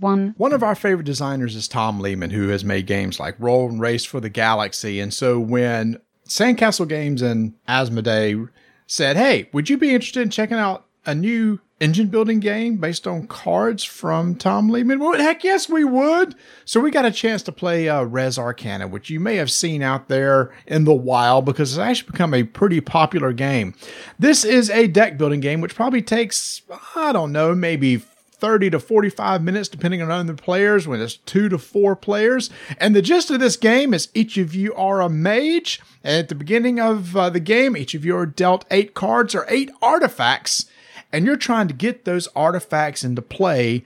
one. 0.00 0.34
One 0.36 0.52
of 0.52 0.62
our 0.62 0.74
favorite 0.74 1.06
designers 1.06 1.56
is 1.56 1.68
Tom 1.68 2.00
Lehmann, 2.00 2.30
who 2.30 2.48
has 2.48 2.64
made 2.64 2.86
games 2.86 3.20
like 3.20 3.36
Roll 3.38 3.68
and 3.68 3.80
Race 3.80 4.04
for 4.04 4.20
the 4.20 4.28
Galaxy. 4.28 5.00
And 5.00 5.12
so 5.12 5.38
when 5.38 6.00
Sandcastle 6.28 6.88
Games 6.88 7.22
and 7.22 7.54
Asmodee 7.68 8.48
said, 8.86 9.16
Hey, 9.16 9.48
would 9.52 9.68
you 9.70 9.78
be 9.78 9.94
interested 9.94 10.22
in 10.22 10.30
checking 10.30 10.58
out 10.58 10.86
a 11.04 11.14
new 11.14 11.60
engine 11.78 12.08
building 12.08 12.40
game 12.40 12.78
based 12.78 13.06
on 13.06 13.26
cards 13.26 13.84
from 13.84 14.34
Tom 14.34 14.68
Lehmann? 14.68 14.98
Well, 14.98 15.18
heck 15.18 15.44
yes, 15.44 15.68
we 15.68 15.84
would. 15.84 16.34
So 16.64 16.80
we 16.80 16.90
got 16.90 17.04
a 17.04 17.10
chance 17.10 17.42
to 17.44 17.52
play 17.52 17.88
uh, 17.88 18.02
Res 18.02 18.38
Arcana, 18.38 18.88
which 18.88 19.10
you 19.10 19.20
may 19.20 19.36
have 19.36 19.50
seen 19.50 19.82
out 19.82 20.08
there 20.08 20.54
in 20.66 20.84
the 20.84 20.94
wild 20.94 21.44
because 21.44 21.72
it's 21.72 21.78
actually 21.78 22.10
become 22.10 22.34
a 22.34 22.44
pretty 22.44 22.80
popular 22.80 23.32
game. 23.32 23.74
This 24.18 24.44
is 24.44 24.70
a 24.70 24.88
deck 24.88 25.18
building 25.18 25.40
game, 25.40 25.60
which 25.60 25.74
probably 25.74 26.02
takes, 26.02 26.62
I 26.94 27.12
don't 27.12 27.32
know, 27.32 27.54
maybe 27.54 28.02
30 28.38 28.70
to 28.70 28.80
45 28.80 29.42
minutes, 29.42 29.68
depending 29.68 30.02
on 30.02 30.10
other 30.10 30.34
players, 30.34 30.86
when 30.86 31.00
it's 31.00 31.16
two 31.16 31.48
to 31.48 31.58
four 31.58 31.96
players. 31.96 32.50
And 32.78 32.94
the 32.94 33.02
gist 33.02 33.30
of 33.30 33.40
this 33.40 33.56
game 33.56 33.94
is 33.94 34.08
each 34.14 34.36
of 34.36 34.54
you 34.54 34.74
are 34.74 35.00
a 35.00 35.08
mage. 35.08 35.80
And 36.04 36.18
at 36.18 36.28
the 36.28 36.34
beginning 36.34 36.78
of 36.78 37.16
uh, 37.16 37.30
the 37.30 37.40
game, 37.40 37.76
each 37.76 37.94
of 37.94 38.04
you 38.04 38.16
are 38.16 38.26
dealt 38.26 38.64
eight 38.70 38.94
cards 38.94 39.34
or 39.34 39.46
eight 39.48 39.70
artifacts. 39.80 40.66
And 41.12 41.24
you're 41.24 41.36
trying 41.36 41.68
to 41.68 41.74
get 41.74 42.04
those 42.04 42.28
artifacts 42.28 43.04
into 43.04 43.22
play 43.22 43.84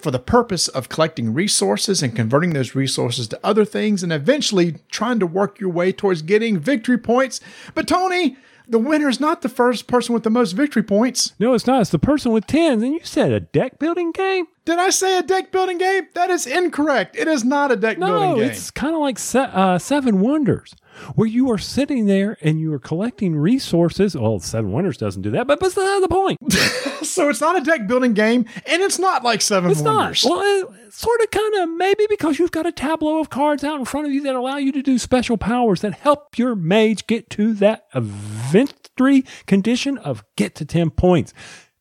for 0.00 0.10
the 0.10 0.18
purpose 0.18 0.68
of 0.68 0.88
collecting 0.88 1.34
resources 1.34 2.02
and 2.02 2.16
converting 2.16 2.52
those 2.52 2.74
resources 2.74 3.28
to 3.28 3.40
other 3.44 3.64
things 3.64 4.02
and 4.02 4.12
eventually 4.12 4.76
trying 4.90 5.18
to 5.20 5.26
work 5.26 5.60
your 5.60 5.70
way 5.70 5.92
towards 5.92 6.22
getting 6.22 6.58
victory 6.58 6.98
points. 6.98 7.40
But 7.74 7.86
Tony, 7.86 8.36
the 8.70 8.78
winner 8.78 9.08
is 9.08 9.20
not 9.20 9.42
the 9.42 9.48
first 9.48 9.86
person 9.86 10.12
with 10.14 10.22
the 10.22 10.30
most 10.30 10.52
victory 10.52 10.82
points. 10.82 11.34
No, 11.38 11.54
it's 11.54 11.66
not. 11.66 11.80
It's 11.80 11.90
the 11.90 11.98
person 11.98 12.32
with 12.32 12.46
tens. 12.46 12.82
And 12.82 12.92
you 12.94 13.00
said 13.02 13.32
a 13.32 13.40
deck 13.40 13.78
building 13.78 14.12
game? 14.12 14.46
Did 14.64 14.78
I 14.78 14.90
say 14.90 15.18
a 15.18 15.22
deck 15.22 15.50
building 15.52 15.78
game? 15.78 16.04
That 16.14 16.30
is 16.30 16.46
incorrect. 16.46 17.16
It 17.16 17.26
is 17.28 17.44
not 17.44 17.72
a 17.72 17.76
deck 17.76 17.98
No, 17.98 18.06
building 18.06 18.34
game. 18.42 18.50
it's 18.50 18.70
kind 18.70 18.94
of 18.94 19.00
like 19.00 19.18
se- 19.18 19.50
uh, 19.52 19.78
Seven 19.78 20.20
Wonders, 20.20 20.74
where 21.14 21.28
you 21.28 21.50
are 21.50 21.58
sitting 21.58 22.06
there 22.06 22.36
and 22.40 22.60
you 22.60 22.72
are 22.72 22.78
collecting 22.78 23.36
resources. 23.36 24.16
Well, 24.16 24.40
Seven 24.40 24.72
Wonders 24.72 24.96
doesn't 24.96 25.22
do 25.22 25.30
that, 25.32 25.46
but 25.46 25.60
that's 25.60 25.74
the 25.74 26.08
point. 26.08 26.38
so 27.02 27.28
it's 27.28 27.40
not 27.40 27.56
a 27.56 27.60
deck 27.60 27.86
building 27.86 28.14
game, 28.14 28.46
and 28.66 28.82
it's 28.82 28.98
not 28.98 29.24
like 29.24 29.42
Seven 29.42 29.70
It's 29.70 29.82
Wonders. 29.82 30.24
not. 30.24 30.30
Well, 30.30 30.74
sort 30.90 31.20
of, 31.20 31.30
kind 31.30 31.54
of, 31.54 31.70
maybe 31.70 32.06
because 32.08 32.38
you've 32.38 32.50
got 32.50 32.66
a 32.66 32.72
tableau 32.72 33.20
of 33.20 33.30
cards 33.30 33.64
out 33.64 33.78
in 33.78 33.84
front 33.84 34.06
of 34.06 34.12
you 34.12 34.22
that 34.22 34.34
allow 34.34 34.56
you 34.56 34.72
to 34.72 34.82
do 34.82 34.98
special 34.98 35.36
powers 35.36 35.80
that 35.80 35.94
help 35.94 36.38
your 36.38 36.54
mage 36.54 37.06
get 37.06 37.30
to 37.30 37.54
that 37.54 37.86
victory 37.94 39.24
condition 39.46 39.98
of 39.98 40.24
get 40.36 40.54
to 40.56 40.64
10 40.64 40.90
points. 40.90 41.32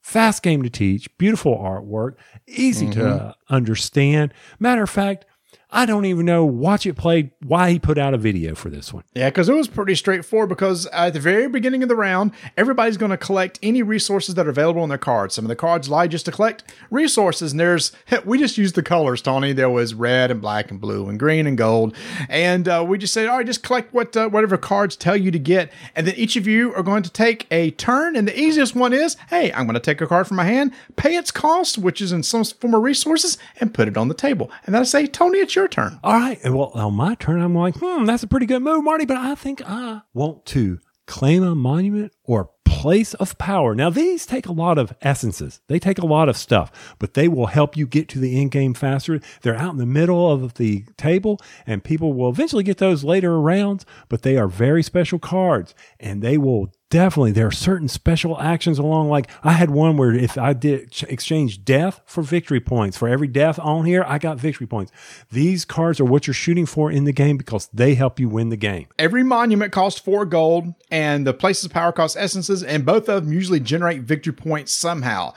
Fast 0.01 0.41
game 0.41 0.63
to 0.63 0.69
teach, 0.69 1.15
beautiful 1.19 1.57
artwork, 1.57 2.15
easy 2.47 2.89
to 2.89 2.99
mm-hmm. 2.99 3.53
understand. 3.53 4.33
Matter 4.57 4.83
of 4.83 4.89
fact, 4.89 5.25
I 5.71 5.85
don't 5.85 6.05
even 6.05 6.25
know, 6.25 6.45
watch 6.45 6.87
it 6.87 6.95
play, 6.95 7.31
why 7.45 7.71
he 7.71 7.79
put 7.79 7.99
out 7.99 8.15
a 8.15 8.17
video 8.17 8.55
for 8.55 8.71
this 8.71 8.91
one. 8.91 9.03
Yeah, 9.13 9.29
because 9.29 9.49
it 9.49 9.53
was 9.53 9.67
pretty 9.67 9.93
straightforward. 9.93 10.49
Because 10.49 10.87
at 10.87 11.13
the 11.13 11.19
very 11.19 11.47
beginning 11.47 11.83
of 11.83 11.89
the 11.89 11.95
round, 11.95 12.31
everybody's 12.57 12.97
going 12.97 13.11
to 13.11 13.17
collect 13.17 13.59
any 13.61 13.83
resources 13.83 14.33
that 14.33 14.47
are 14.47 14.49
available 14.49 14.81
on 14.81 14.89
their 14.89 14.97
cards. 14.97 15.35
Some 15.35 15.45
of 15.45 15.49
the 15.49 15.55
cards 15.55 15.87
lie 15.87 16.07
just 16.07 16.25
to 16.25 16.31
collect 16.31 16.63
resources. 16.89 17.51
And 17.51 17.59
there's, 17.59 17.91
we 18.25 18.39
just 18.39 18.57
used 18.57 18.73
the 18.73 18.81
colors, 18.81 19.21
Tony. 19.21 19.53
There 19.53 19.69
was 19.69 19.93
red 19.93 20.31
and 20.31 20.41
black 20.41 20.71
and 20.71 20.81
blue 20.81 21.07
and 21.07 21.19
green 21.19 21.45
and 21.45 21.55
gold. 21.55 21.95
And 22.27 22.67
uh, 22.67 22.83
we 22.87 22.97
just 22.97 23.13
said, 23.13 23.27
all 23.27 23.37
right, 23.37 23.45
just 23.45 23.61
collect 23.61 23.93
what 23.93 24.17
uh, 24.17 24.27
whatever 24.29 24.57
cards 24.57 24.95
tell 24.95 25.15
you 25.15 25.29
to 25.29 25.39
get. 25.39 25.71
And 25.95 26.07
then 26.07 26.15
each 26.15 26.35
of 26.35 26.47
you 26.47 26.73
are 26.73 26.83
going 26.83 27.03
to 27.03 27.11
take 27.11 27.45
a 27.51 27.69
turn. 27.71 28.15
And 28.15 28.27
the 28.27 28.39
easiest 28.39 28.73
one 28.73 28.91
is, 28.91 29.17
hey, 29.29 29.53
I'm 29.53 29.67
going 29.67 29.75
to 29.75 29.79
take 29.79 30.01
a 30.01 30.07
card 30.07 30.27
from 30.27 30.37
my 30.37 30.45
hand, 30.45 30.73
pay 30.95 31.15
its 31.15 31.29
cost, 31.29 31.77
which 31.77 32.01
is 32.01 32.11
in 32.11 32.23
some 32.23 32.43
form 32.43 32.73
of 32.73 32.81
resources, 32.81 33.37
and 33.59 33.71
put 33.71 33.87
it 33.87 33.97
on 33.97 34.07
the 34.07 34.15
table. 34.15 34.49
And 34.65 34.73
then 34.73 34.81
I 34.81 34.85
say, 34.85 35.05
Tony, 35.05 35.37
it's 35.37 35.55
your 35.55 35.58
turn. 35.67 35.99
All 36.03 36.13
right. 36.13 36.39
Well, 36.43 36.71
on 36.73 36.93
my 36.93 37.15
turn, 37.15 37.41
I'm 37.41 37.55
like, 37.55 37.75
hmm, 37.77 38.05
that's 38.05 38.23
a 38.23 38.27
pretty 38.27 38.45
good 38.45 38.61
move, 38.61 38.83
Marty, 38.83 39.05
but 39.05 39.17
I 39.17 39.35
think 39.35 39.61
I 39.65 40.01
want 40.13 40.45
to 40.47 40.79
claim 41.05 41.43
a 41.43 41.55
monument 41.55 42.13
or 42.23 42.51
place 42.79 43.13
of 43.15 43.37
power. 43.37 43.75
Now, 43.75 43.89
these 43.89 44.25
take 44.25 44.45
a 44.45 44.53
lot 44.53 44.77
of 44.77 44.93
essences. 45.01 45.59
They 45.67 45.79
take 45.79 45.97
a 45.97 46.05
lot 46.05 46.29
of 46.29 46.37
stuff, 46.37 46.95
but 46.97 47.13
they 47.13 47.27
will 47.27 47.47
help 47.47 47.75
you 47.75 47.85
get 47.85 48.07
to 48.09 48.19
the 48.19 48.39
end 48.39 48.51
game 48.51 48.73
faster. 48.73 49.19
They're 49.41 49.55
out 49.55 49.71
in 49.71 49.79
the 49.79 49.85
middle 49.85 50.31
of 50.31 50.53
the 50.53 50.85
table, 50.95 51.41
and 51.67 51.83
people 51.83 52.13
will 52.13 52.29
eventually 52.29 52.63
get 52.63 52.77
those 52.77 53.03
later 53.03 53.41
rounds, 53.41 53.85
but 54.07 54.21
they 54.21 54.37
are 54.37 54.47
very 54.47 54.81
special 54.81 55.19
cards, 55.19 55.75
and 55.99 56.21
they 56.21 56.37
will 56.37 56.71
definitely 56.89 57.31
there 57.31 57.47
are 57.47 57.51
certain 57.51 57.87
special 57.87 58.39
actions 58.39 58.79
along 58.79 59.09
like 59.09 59.29
i 59.43 59.51
had 59.51 59.69
one 59.69 59.95
where 59.97 60.13
if 60.13 60.37
i 60.37 60.53
did 60.53 60.91
exchange 61.07 61.63
death 61.63 62.01
for 62.05 62.21
victory 62.21 62.59
points 62.59 62.97
for 62.97 63.07
every 63.07 63.27
death 63.27 63.59
on 63.59 63.85
here 63.85 64.03
i 64.07 64.17
got 64.17 64.37
victory 64.37 64.67
points 64.67 64.91
these 65.31 65.65
cards 65.65 65.99
are 65.99 66.05
what 66.05 66.25
you're 66.25 66.33
shooting 66.33 66.65
for 66.65 66.91
in 66.91 67.03
the 67.03 67.11
game 67.11 67.37
because 67.37 67.69
they 67.73 67.95
help 67.95 68.19
you 68.19 68.27
win 68.27 68.49
the 68.49 68.57
game 68.57 68.87
Every 68.97 69.23
monument 69.23 69.71
costs 69.71 69.99
four 69.99 70.25
gold, 70.25 70.73
and 70.91 71.25
the 71.25 71.33
place's 71.33 71.65
of 71.65 71.71
power 71.71 71.91
cost 71.91 72.17
essences, 72.17 72.61
and 72.61 72.85
both 72.85 73.07
of 73.07 73.23
them 73.23 73.33
usually 73.33 73.59
generate 73.59 74.01
victory 74.01 74.33
points 74.33 74.73
somehow. 74.73 75.33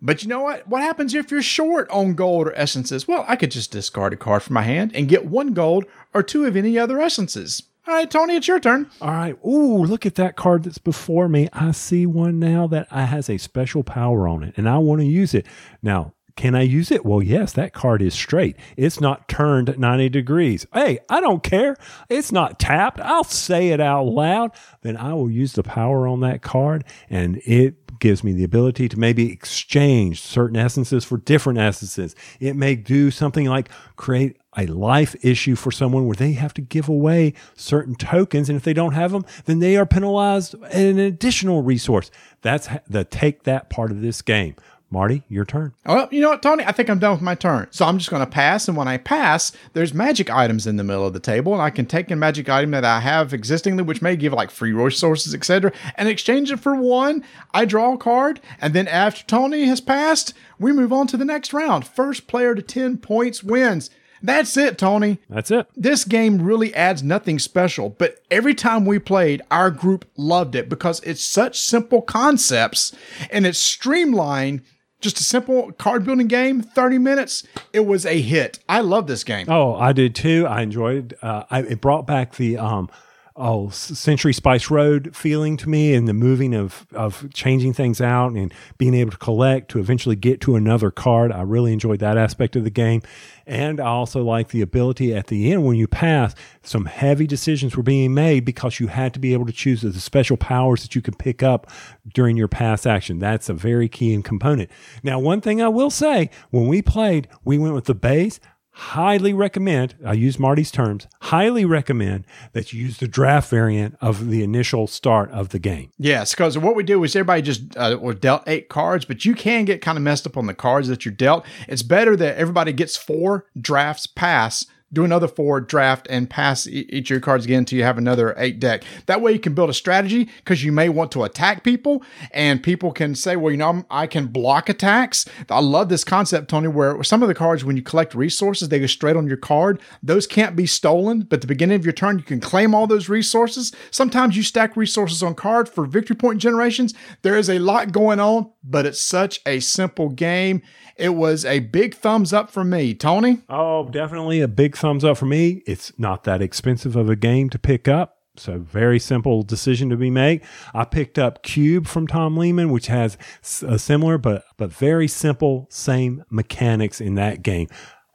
But 0.00 0.22
you 0.22 0.28
know 0.28 0.40
what? 0.42 0.68
What 0.68 0.82
happens 0.82 1.14
if 1.14 1.30
you're 1.30 1.42
short 1.42 1.88
on 1.90 2.14
gold 2.14 2.48
or 2.48 2.54
essences? 2.54 3.08
Well, 3.08 3.24
I 3.26 3.34
could 3.36 3.50
just 3.50 3.72
discard 3.72 4.12
a 4.12 4.16
card 4.16 4.42
from 4.42 4.54
my 4.54 4.62
hand 4.62 4.92
and 4.94 5.08
get 5.08 5.24
one 5.24 5.54
gold 5.54 5.86
or 6.14 6.22
two 6.22 6.44
of 6.44 6.54
any 6.56 6.78
other 6.78 7.00
essences. 7.00 7.62
All 7.88 7.94
right, 7.94 8.10
Tony, 8.10 8.36
it's 8.36 8.46
your 8.46 8.60
turn. 8.60 8.90
all 9.00 9.08
right 9.10 9.34
ooh 9.46 9.82
look 9.82 10.04
at 10.04 10.16
that 10.16 10.36
card 10.36 10.64
that's 10.64 10.76
before 10.76 11.26
me 11.26 11.48
i 11.54 11.70
see 11.70 12.04
one 12.04 12.38
now 12.38 12.66
that 12.66 12.86
has 12.90 13.30
a 13.30 13.38
special 13.38 13.82
power 13.82 14.28
on 14.28 14.42
it 14.44 14.52
and 14.58 14.68
i 14.68 14.76
want 14.76 15.00
to 15.00 15.06
use 15.06 15.32
it 15.32 15.46
now 15.82 16.12
can 16.36 16.54
I 16.54 16.62
use 16.62 16.92
it? 16.92 17.04
Well, 17.04 17.20
yes, 17.20 17.52
that 17.54 17.72
card 17.72 18.00
is 18.00 18.14
straight. 18.14 18.56
It's 18.76 19.00
not 19.00 19.28
turned 19.28 19.76
90 19.76 20.08
degrees. 20.10 20.68
Hey, 20.72 21.00
I 21.08 21.20
don't 21.20 21.42
care. 21.42 21.76
It's 22.08 22.30
not 22.30 22.60
tapped. 22.60 23.00
I'll 23.00 23.24
say 23.24 23.70
it 23.70 23.80
out 23.80 24.04
loud. 24.04 24.52
Then 24.82 24.96
I 24.96 25.14
will 25.14 25.28
use 25.28 25.54
the 25.54 25.64
power 25.64 26.06
on 26.06 26.20
that 26.20 26.40
card 26.40 26.84
and 27.10 27.38
it 27.44 27.87
gives 27.98 28.22
me 28.24 28.32
the 28.32 28.44
ability 28.44 28.88
to 28.88 28.98
maybe 28.98 29.32
exchange 29.32 30.20
certain 30.20 30.56
essences 30.56 31.04
for 31.04 31.18
different 31.18 31.58
essences. 31.58 32.14
It 32.40 32.56
may 32.56 32.76
do 32.76 33.10
something 33.10 33.46
like 33.46 33.68
create 33.96 34.36
a 34.56 34.66
life 34.66 35.14
issue 35.24 35.54
for 35.54 35.70
someone 35.70 36.06
where 36.06 36.16
they 36.16 36.32
have 36.32 36.54
to 36.54 36.60
give 36.60 36.88
away 36.88 37.34
certain 37.54 37.94
tokens. 37.94 38.48
And 38.48 38.56
if 38.56 38.64
they 38.64 38.72
don't 38.72 38.94
have 38.94 39.12
them, 39.12 39.24
then 39.44 39.60
they 39.60 39.76
are 39.76 39.86
penalized 39.86 40.54
an 40.72 40.98
additional 40.98 41.62
resource. 41.62 42.10
That's 42.42 42.68
the 42.88 43.04
take 43.04 43.44
that 43.44 43.70
part 43.70 43.90
of 43.90 44.00
this 44.00 44.22
game. 44.22 44.56
Marty, 44.90 45.22
your 45.28 45.44
turn. 45.44 45.74
Well, 45.84 46.08
you 46.10 46.20
know 46.22 46.30
what, 46.30 46.42
Tony? 46.42 46.64
I 46.64 46.72
think 46.72 46.88
I'm 46.88 46.98
done 46.98 47.12
with 47.12 47.20
my 47.20 47.34
turn. 47.34 47.68
So 47.70 47.84
I'm 47.84 47.98
just 47.98 48.10
going 48.10 48.24
to 48.24 48.30
pass. 48.30 48.68
And 48.68 48.76
when 48.76 48.88
I 48.88 48.96
pass, 48.96 49.52
there's 49.74 49.92
magic 49.92 50.30
items 50.30 50.66
in 50.66 50.76
the 50.76 50.84
middle 50.84 51.06
of 51.06 51.12
the 51.12 51.20
table. 51.20 51.52
And 51.52 51.60
I 51.60 51.70
can 51.70 51.84
take 51.84 52.10
a 52.10 52.16
magic 52.16 52.48
item 52.48 52.70
that 52.70 52.84
I 52.84 53.00
have 53.00 53.34
existingly, 53.34 53.82
which 53.82 54.00
may 54.00 54.16
give 54.16 54.32
like 54.32 54.50
free 54.50 54.72
resources, 54.72 55.34
etc., 55.34 55.72
and 55.96 56.08
exchange 56.08 56.50
it 56.50 56.60
for 56.60 56.74
one. 56.74 57.22
I 57.52 57.66
draw 57.66 57.92
a 57.94 57.98
card. 57.98 58.40
And 58.60 58.72
then 58.72 58.88
after 58.88 59.24
Tony 59.24 59.66
has 59.66 59.80
passed, 59.80 60.32
we 60.58 60.72
move 60.72 60.92
on 60.92 61.06
to 61.08 61.16
the 61.18 61.24
next 61.24 61.52
round. 61.52 61.86
First 61.86 62.26
player 62.26 62.54
to 62.54 62.62
10 62.62 62.98
points 62.98 63.44
wins. 63.44 63.90
That's 64.22 64.56
it, 64.56 64.78
Tony. 64.78 65.18
That's 65.28 65.50
it. 65.50 65.68
This 65.76 66.04
game 66.04 66.42
really 66.42 66.74
adds 66.74 67.02
nothing 67.02 67.38
special, 67.38 67.90
but 67.90 68.16
every 68.30 68.54
time 68.54 68.84
we 68.84 68.98
played, 68.98 69.42
our 69.50 69.70
group 69.70 70.06
loved 70.16 70.54
it 70.54 70.68
because 70.68 71.00
it's 71.00 71.22
such 71.22 71.60
simple 71.60 72.02
concepts 72.02 72.92
and 73.30 73.46
it's 73.46 73.58
streamlined. 73.58 74.62
Just 75.00 75.20
a 75.20 75.24
simple 75.24 75.70
card 75.72 76.04
building 76.04 76.26
game, 76.26 76.60
30 76.60 76.98
minutes. 76.98 77.46
It 77.72 77.86
was 77.86 78.04
a 78.04 78.20
hit. 78.20 78.58
I 78.68 78.80
love 78.80 79.06
this 79.06 79.22
game. 79.22 79.46
Oh, 79.48 79.76
I 79.76 79.92
did 79.92 80.14
too. 80.14 80.44
I 80.48 80.62
enjoyed. 80.62 81.16
Uh, 81.22 81.44
I, 81.50 81.60
it 81.60 81.80
brought 81.80 82.04
back 82.06 82.34
the 82.34 82.58
um, 82.58 82.90
oh 83.38 83.70
Century 83.70 84.32
Spice 84.32 84.70
Road 84.70 85.14
feeling 85.16 85.56
to 85.58 85.68
me, 85.68 85.94
and 85.94 86.06
the 86.06 86.12
moving 86.12 86.54
of 86.54 86.86
of 86.92 87.32
changing 87.32 87.72
things 87.72 88.00
out 88.00 88.32
and 88.32 88.52
being 88.76 88.94
able 88.94 89.12
to 89.12 89.16
collect 89.16 89.70
to 89.70 89.78
eventually 89.78 90.16
get 90.16 90.40
to 90.42 90.56
another 90.56 90.90
card. 90.90 91.32
I 91.32 91.42
really 91.42 91.72
enjoyed 91.72 92.00
that 92.00 92.18
aspect 92.18 92.56
of 92.56 92.64
the 92.64 92.70
game, 92.70 93.02
and 93.46 93.80
I 93.80 93.86
also 93.86 94.22
like 94.22 94.48
the 94.48 94.60
ability 94.60 95.14
at 95.14 95.28
the 95.28 95.52
end 95.52 95.64
when 95.64 95.76
you 95.76 95.86
pass. 95.86 96.34
Some 96.62 96.84
heavy 96.84 97.26
decisions 97.26 97.76
were 97.76 97.82
being 97.82 98.12
made 98.12 98.44
because 98.44 98.80
you 98.80 98.88
had 98.88 99.14
to 99.14 99.20
be 99.20 99.32
able 99.32 99.46
to 99.46 99.52
choose 99.52 99.80
the 99.80 99.92
special 99.94 100.36
powers 100.36 100.82
that 100.82 100.94
you 100.94 101.00
could 101.00 101.18
pick 101.18 101.42
up 101.42 101.70
during 102.12 102.36
your 102.36 102.48
pass 102.48 102.84
action. 102.84 103.18
That's 103.18 103.48
a 103.48 103.54
very 103.54 103.88
key 103.88 104.20
component. 104.22 104.70
Now, 105.02 105.18
one 105.18 105.40
thing 105.40 105.62
I 105.62 105.68
will 105.68 105.90
say: 105.90 106.30
when 106.50 106.66
we 106.66 106.82
played, 106.82 107.28
we 107.44 107.56
went 107.56 107.74
with 107.74 107.84
the 107.84 107.94
base 107.94 108.40
highly 108.78 109.32
recommend, 109.32 109.96
I 110.06 110.12
use 110.12 110.38
Marty's 110.38 110.70
terms, 110.70 111.08
highly 111.22 111.64
recommend 111.64 112.24
that 112.52 112.72
you 112.72 112.80
use 112.80 112.98
the 112.98 113.08
draft 113.08 113.50
variant 113.50 113.96
of 114.00 114.28
the 114.28 114.44
initial 114.44 114.86
start 114.86 115.30
of 115.32 115.48
the 115.48 115.58
game. 115.58 115.90
Yes, 115.98 116.32
because 116.32 116.56
what 116.56 116.76
we 116.76 116.84
do 116.84 117.02
is 117.02 117.16
everybody 117.16 117.42
just 117.42 117.76
uh, 117.76 117.98
was 118.00 118.16
dealt 118.16 118.44
eight 118.46 118.68
cards, 118.68 119.04
but 119.04 119.24
you 119.24 119.34
can 119.34 119.64
get 119.64 119.82
kind 119.82 119.98
of 119.98 120.04
messed 120.04 120.26
up 120.26 120.36
on 120.36 120.46
the 120.46 120.54
cards 120.54 120.86
that 120.86 121.04
you're 121.04 121.12
dealt. 121.12 121.44
It's 121.66 121.82
better 121.82 122.14
that 122.16 122.36
everybody 122.36 122.72
gets 122.72 122.96
four 122.96 123.46
drafts 123.60 124.06
pass. 124.06 124.64
Do 124.90 125.04
another 125.04 125.28
four 125.28 125.60
draft 125.60 126.06
and 126.08 126.30
pass 126.30 126.66
each 126.66 127.10
of 127.10 127.10
your 127.10 127.20
cards 127.20 127.44
again 127.44 127.58
until 127.58 127.76
you 127.78 127.84
have 127.84 127.98
another 127.98 128.34
eight 128.38 128.58
deck. 128.58 128.84
That 129.04 129.20
way 129.20 129.32
you 129.32 129.38
can 129.38 129.52
build 129.52 129.68
a 129.68 129.74
strategy 129.74 130.30
because 130.38 130.64
you 130.64 130.72
may 130.72 130.88
want 130.88 131.12
to 131.12 131.24
attack 131.24 131.62
people 131.62 132.02
and 132.30 132.62
people 132.62 132.92
can 132.92 133.14
say, 133.14 133.36
well, 133.36 133.50
you 133.50 133.58
know, 133.58 133.66
I'm- 133.66 133.84
I 133.90 134.06
can 134.06 134.28
block 134.28 134.68
attacks. 134.70 135.26
I 135.50 135.60
love 135.60 135.90
this 135.90 136.04
concept, 136.04 136.48
Tony, 136.48 136.68
where 136.68 137.02
some 137.04 137.22
of 137.22 137.28
the 137.28 137.34
cards, 137.34 137.64
when 137.64 137.76
you 137.76 137.82
collect 137.82 138.14
resources, 138.14 138.70
they 138.70 138.80
go 138.80 138.86
straight 138.86 139.16
on 139.16 139.26
your 139.26 139.36
card. 139.36 139.78
Those 140.02 140.26
can't 140.26 140.56
be 140.56 140.66
stolen, 140.66 141.20
but 141.28 141.36
at 141.36 141.40
the 141.42 141.46
beginning 141.46 141.76
of 141.76 141.84
your 141.84 141.92
turn, 141.92 142.18
you 142.18 142.24
can 142.24 142.40
claim 142.40 142.74
all 142.74 142.86
those 142.86 143.10
resources. 143.10 143.72
Sometimes 143.90 144.36
you 144.38 144.42
stack 144.42 144.74
resources 144.76 145.22
on 145.22 145.34
card 145.34 145.68
for 145.68 145.84
victory 145.84 146.16
point 146.16 146.40
generations. 146.40 146.94
There 147.22 147.36
is 147.36 147.50
a 147.50 147.58
lot 147.58 147.92
going 147.92 148.20
on, 148.20 148.50
but 148.64 148.86
it's 148.86 149.02
such 149.02 149.40
a 149.44 149.60
simple 149.60 150.08
game. 150.08 150.62
It 150.96 151.14
was 151.14 151.44
a 151.44 151.60
big 151.60 151.94
thumbs 151.94 152.32
up 152.32 152.50
for 152.50 152.64
me. 152.64 152.92
Tony? 152.94 153.42
Oh, 153.48 153.88
definitely 153.88 154.40
a 154.40 154.48
big 154.48 154.76
thumbs 154.78 155.04
up 155.04 155.16
for 155.16 155.26
me. 155.26 155.62
It's 155.66 155.92
not 155.98 156.24
that 156.24 156.42
expensive 156.42 156.96
of 156.96 157.10
a 157.10 157.16
game 157.16 157.50
to 157.50 157.58
pick 157.58 157.88
up. 157.88 158.16
So 158.36 158.58
very 158.58 159.00
simple 159.00 159.42
decision 159.42 159.90
to 159.90 159.96
be 159.96 160.10
made. 160.10 160.42
I 160.72 160.84
picked 160.84 161.18
up 161.18 161.42
Cube 161.42 161.86
from 161.86 162.06
Tom 162.06 162.36
Lehmann, 162.36 162.70
which 162.70 162.86
has 162.86 163.18
a 163.62 163.78
similar 163.78 164.16
but 164.16 164.44
but 164.56 164.72
very 164.72 165.08
simple 165.08 165.66
same 165.70 166.24
mechanics 166.30 167.00
in 167.00 167.16
that 167.16 167.42
game. 167.42 167.68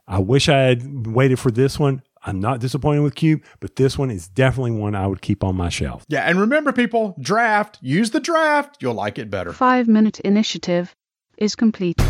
I 0.06 0.18
wish 0.18 0.48
I 0.48 0.60
had 0.60 1.06
waited 1.06 1.38
for 1.38 1.50
this 1.50 1.78
one. 1.78 2.02
I'm 2.26 2.40
not 2.40 2.60
disappointed 2.60 3.00
with 3.00 3.14
Cube, 3.14 3.42
but 3.60 3.76
this 3.76 3.98
one 3.98 4.10
is 4.10 4.28
definitely 4.28 4.72
one 4.72 4.94
I 4.94 5.06
would 5.06 5.20
keep 5.20 5.44
on 5.44 5.56
my 5.56 5.68
shelf. 5.68 6.06
Yeah, 6.08 6.22
and 6.22 6.40
remember, 6.40 6.72
people, 6.72 7.14
draft. 7.20 7.78
Use 7.82 8.12
the 8.12 8.20
draft. 8.20 8.78
You'll 8.80 8.94
like 8.94 9.18
it 9.18 9.30
better. 9.30 9.52
Five 9.52 9.88
minute 9.88 10.20
initiative 10.20 10.94
is 11.36 11.54
complete. 11.54 12.00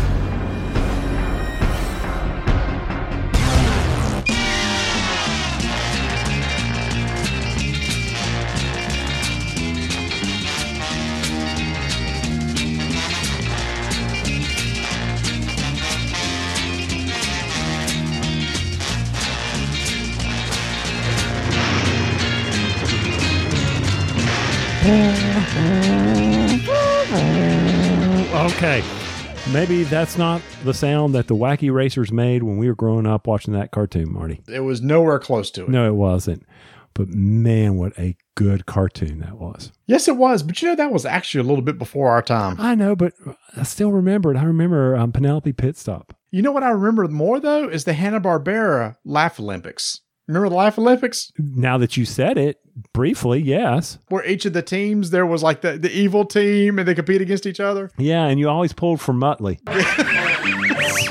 Maybe 29.55 29.83
that's 29.83 30.17
not 30.17 30.41
the 30.65 30.73
sound 30.73 31.15
that 31.15 31.27
the 31.27 31.33
wacky 31.33 31.73
racers 31.73 32.11
made 32.11 32.43
when 32.43 32.57
we 32.57 32.67
were 32.67 32.75
growing 32.75 33.05
up 33.05 33.25
watching 33.25 33.53
that 33.53 33.71
cartoon, 33.71 34.11
Marty. 34.11 34.41
It 34.49 34.59
was 34.59 34.81
nowhere 34.81 35.17
close 35.17 35.49
to 35.51 35.63
it. 35.63 35.69
No, 35.69 35.87
it 35.87 35.95
wasn't. 35.95 36.45
But 36.93 37.07
man, 37.07 37.77
what 37.77 37.97
a 37.97 38.17
good 38.35 38.65
cartoon 38.65 39.19
that 39.19 39.37
was. 39.37 39.71
Yes, 39.85 40.09
it 40.09 40.17
was. 40.17 40.43
But 40.43 40.61
you 40.61 40.67
know, 40.67 40.75
that 40.75 40.91
was 40.91 41.05
actually 41.05 41.39
a 41.39 41.47
little 41.47 41.63
bit 41.63 41.77
before 41.77 42.09
our 42.09 42.21
time. 42.21 42.57
I 42.59 42.75
know, 42.75 42.97
but 42.97 43.13
I 43.55 43.63
still 43.63 43.93
remember 43.93 44.29
it. 44.29 44.37
I 44.37 44.43
remember 44.43 44.93
um, 44.97 45.13
Penelope 45.13 45.53
Pitstop. 45.53 46.09
You 46.31 46.41
know 46.41 46.51
what 46.51 46.63
I 46.63 46.71
remember 46.71 47.07
more, 47.07 47.39
though, 47.39 47.69
is 47.69 47.85
the 47.85 47.93
Hanna-Barbera 47.93 48.97
Laugh 49.05 49.39
Olympics. 49.39 50.01
Remember 50.27 50.49
the 50.49 50.55
Laugh 50.55 50.79
Olympics? 50.79 51.31
Now 51.37 51.77
that 51.77 51.97
you 51.97 52.05
said 52.05 52.37
it 52.37 52.59
briefly, 52.93 53.41
yes. 53.41 53.99
Where 54.09 54.25
each 54.25 54.45
of 54.45 54.53
the 54.53 54.61
teams, 54.61 55.11
there 55.11 55.25
was 55.25 55.43
like 55.43 55.61
the, 55.61 55.77
the 55.77 55.91
evil 55.91 56.25
team 56.25 56.79
and 56.79 56.87
they 56.87 56.95
compete 56.95 57.21
against 57.21 57.45
each 57.45 57.59
other? 57.59 57.91
Yeah, 57.97 58.25
and 58.25 58.39
you 58.39 58.49
always 58.49 58.73
pulled 58.73 59.01
for 59.01 59.13
Muttley. 59.13 59.59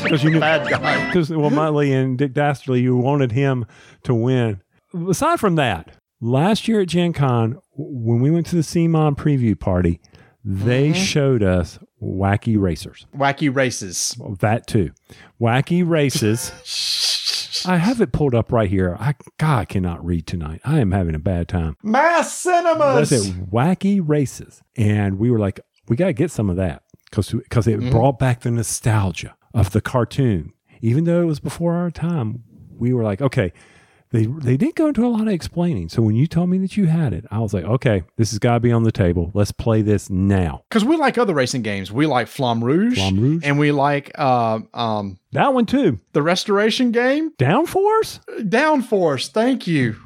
Because 0.04 0.22
you 0.22 0.30
knew, 0.30 0.40
Bad 0.40 0.68
guy. 0.68 1.06
because 1.06 1.30
well, 1.30 1.50
Muttley 1.50 1.90
and 1.90 2.18
Dick 2.18 2.34
Dastardly, 2.34 2.82
you 2.82 2.94
wanted 2.94 3.32
him 3.32 3.64
to 4.02 4.14
win. 4.14 4.60
Aside 5.08 5.40
from 5.40 5.54
that, 5.56 5.96
last 6.20 6.68
year 6.68 6.82
at 6.82 6.88
Gen 6.88 7.14
Con, 7.14 7.58
when 7.74 8.20
we 8.20 8.30
went 8.30 8.44
to 8.48 8.56
the 8.56 8.62
CMON 8.62 9.16
preview 9.16 9.58
party, 9.58 10.00
they 10.44 10.90
mm-hmm. 10.90 11.02
showed 11.02 11.42
us 11.42 11.78
wacky 12.02 12.60
racers. 12.60 13.06
Wacky 13.16 13.54
races. 13.54 14.14
That 14.40 14.66
too. 14.66 14.92
Wacky 15.40 15.88
races. 15.88 16.52
I 17.66 17.76
have 17.76 18.00
it 18.00 18.12
pulled 18.12 18.34
up 18.34 18.52
right 18.52 18.68
here. 18.68 18.96
I 18.98 19.14
God, 19.38 19.58
I 19.58 19.64
cannot 19.64 20.04
read 20.04 20.26
tonight. 20.26 20.60
I 20.64 20.80
am 20.80 20.92
having 20.92 21.14
a 21.14 21.18
bad 21.18 21.48
time. 21.48 21.76
Mass 21.82 22.36
cinemas. 22.36 23.10
That's 23.10 23.26
it. 23.26 23.50
Wacky 23.50 24.00
races. 24.04 24.62
And 24.76 25.18
we 25.18 25.30
were 25.30 25.38
like, 25.38 25.60
we 25.88 25.96
got 25.96 26.06
to 26.06 26.12
get 26.12 26.30
some 26.30 26.50
of 26.50 26.56
that 26.56 26.82
because 27.10 27.30
because 27.30 27.66
it 27.66 27.80
mm-hmm. 27.80 27.90
brought 27.90 28.18
back 28.18 28.40
the 28.40 28.50
nostalgia 28.50 29.36
of 29.52 29.70
the 29.70 29.80
cartoon. 29.80 30.52
Even 30.80 31.04
though 31.04 31.22
it 31.22 31.26
was 31.26 31.40
before 31.40 31.74
our 31.74 31.90
time, 31.90 32.42
we 32.76 32.92
were 32.92 33.02
like, 33.02 33.22
okay, 33.22 33.52
they 34.14 34.26
they 34.26 34.56
didn't 34.56 34.76
go 34.76 34.86
into 34.86 35.04
a 35.04 35.08
lot 35.08 35.22
of 35.22 35.28
explaining. 35.34 35.88
So 35.88 36.00
when 36.00 36.14
you 36.14 36.28
told 36.28 36.48
me 36.48 36.58
that 36.58 36.76
you 36.76 36.86
had 36.86 37.12
it, 37.12 37.24
I 37.32 37.40
was 37.40 37.52
like, 37.52 37.64
okay, 37.64 38.04
this 38.16 38.30
has 38.30 38.38
got 38.38 38.54
to 38.54 38.60
be 38.60 38.70
on 38.70 38.84
the 38.84 38.92
table. 38.92 39.32
Let's 39.34 39.50
play 39.50 39.82
this 39.82 40.08
now. 40.08 40.62
Because 40.70 40.84
we 40.84 40.96
like 40.96 41.18
other 41.18 41.34
racing 41.34 41.62
games. 41.62 41.90
We 41.90 42.06
like 42.06 42.28
Flamme 42.28 42.62
Rouge. 42.62 42.96
Flamme 42.96 43.18
Rouge. 43.20 43.42
And 43.44 43.58
we 43.58 43.72
like 43.72 44.12
uh, 44.16 44.60
um, 44.72 45.18
That 45.32 45.52
one 45.52 45.66
too. 45.66 45.98
the 46.12 46.22
restoration 46.22 46.92
game. 46.92 47.32
Downforce. 47.38 48.20
Downforce. 48.48 49.28
Thank 49.30 49.66
you. 49.66 49.96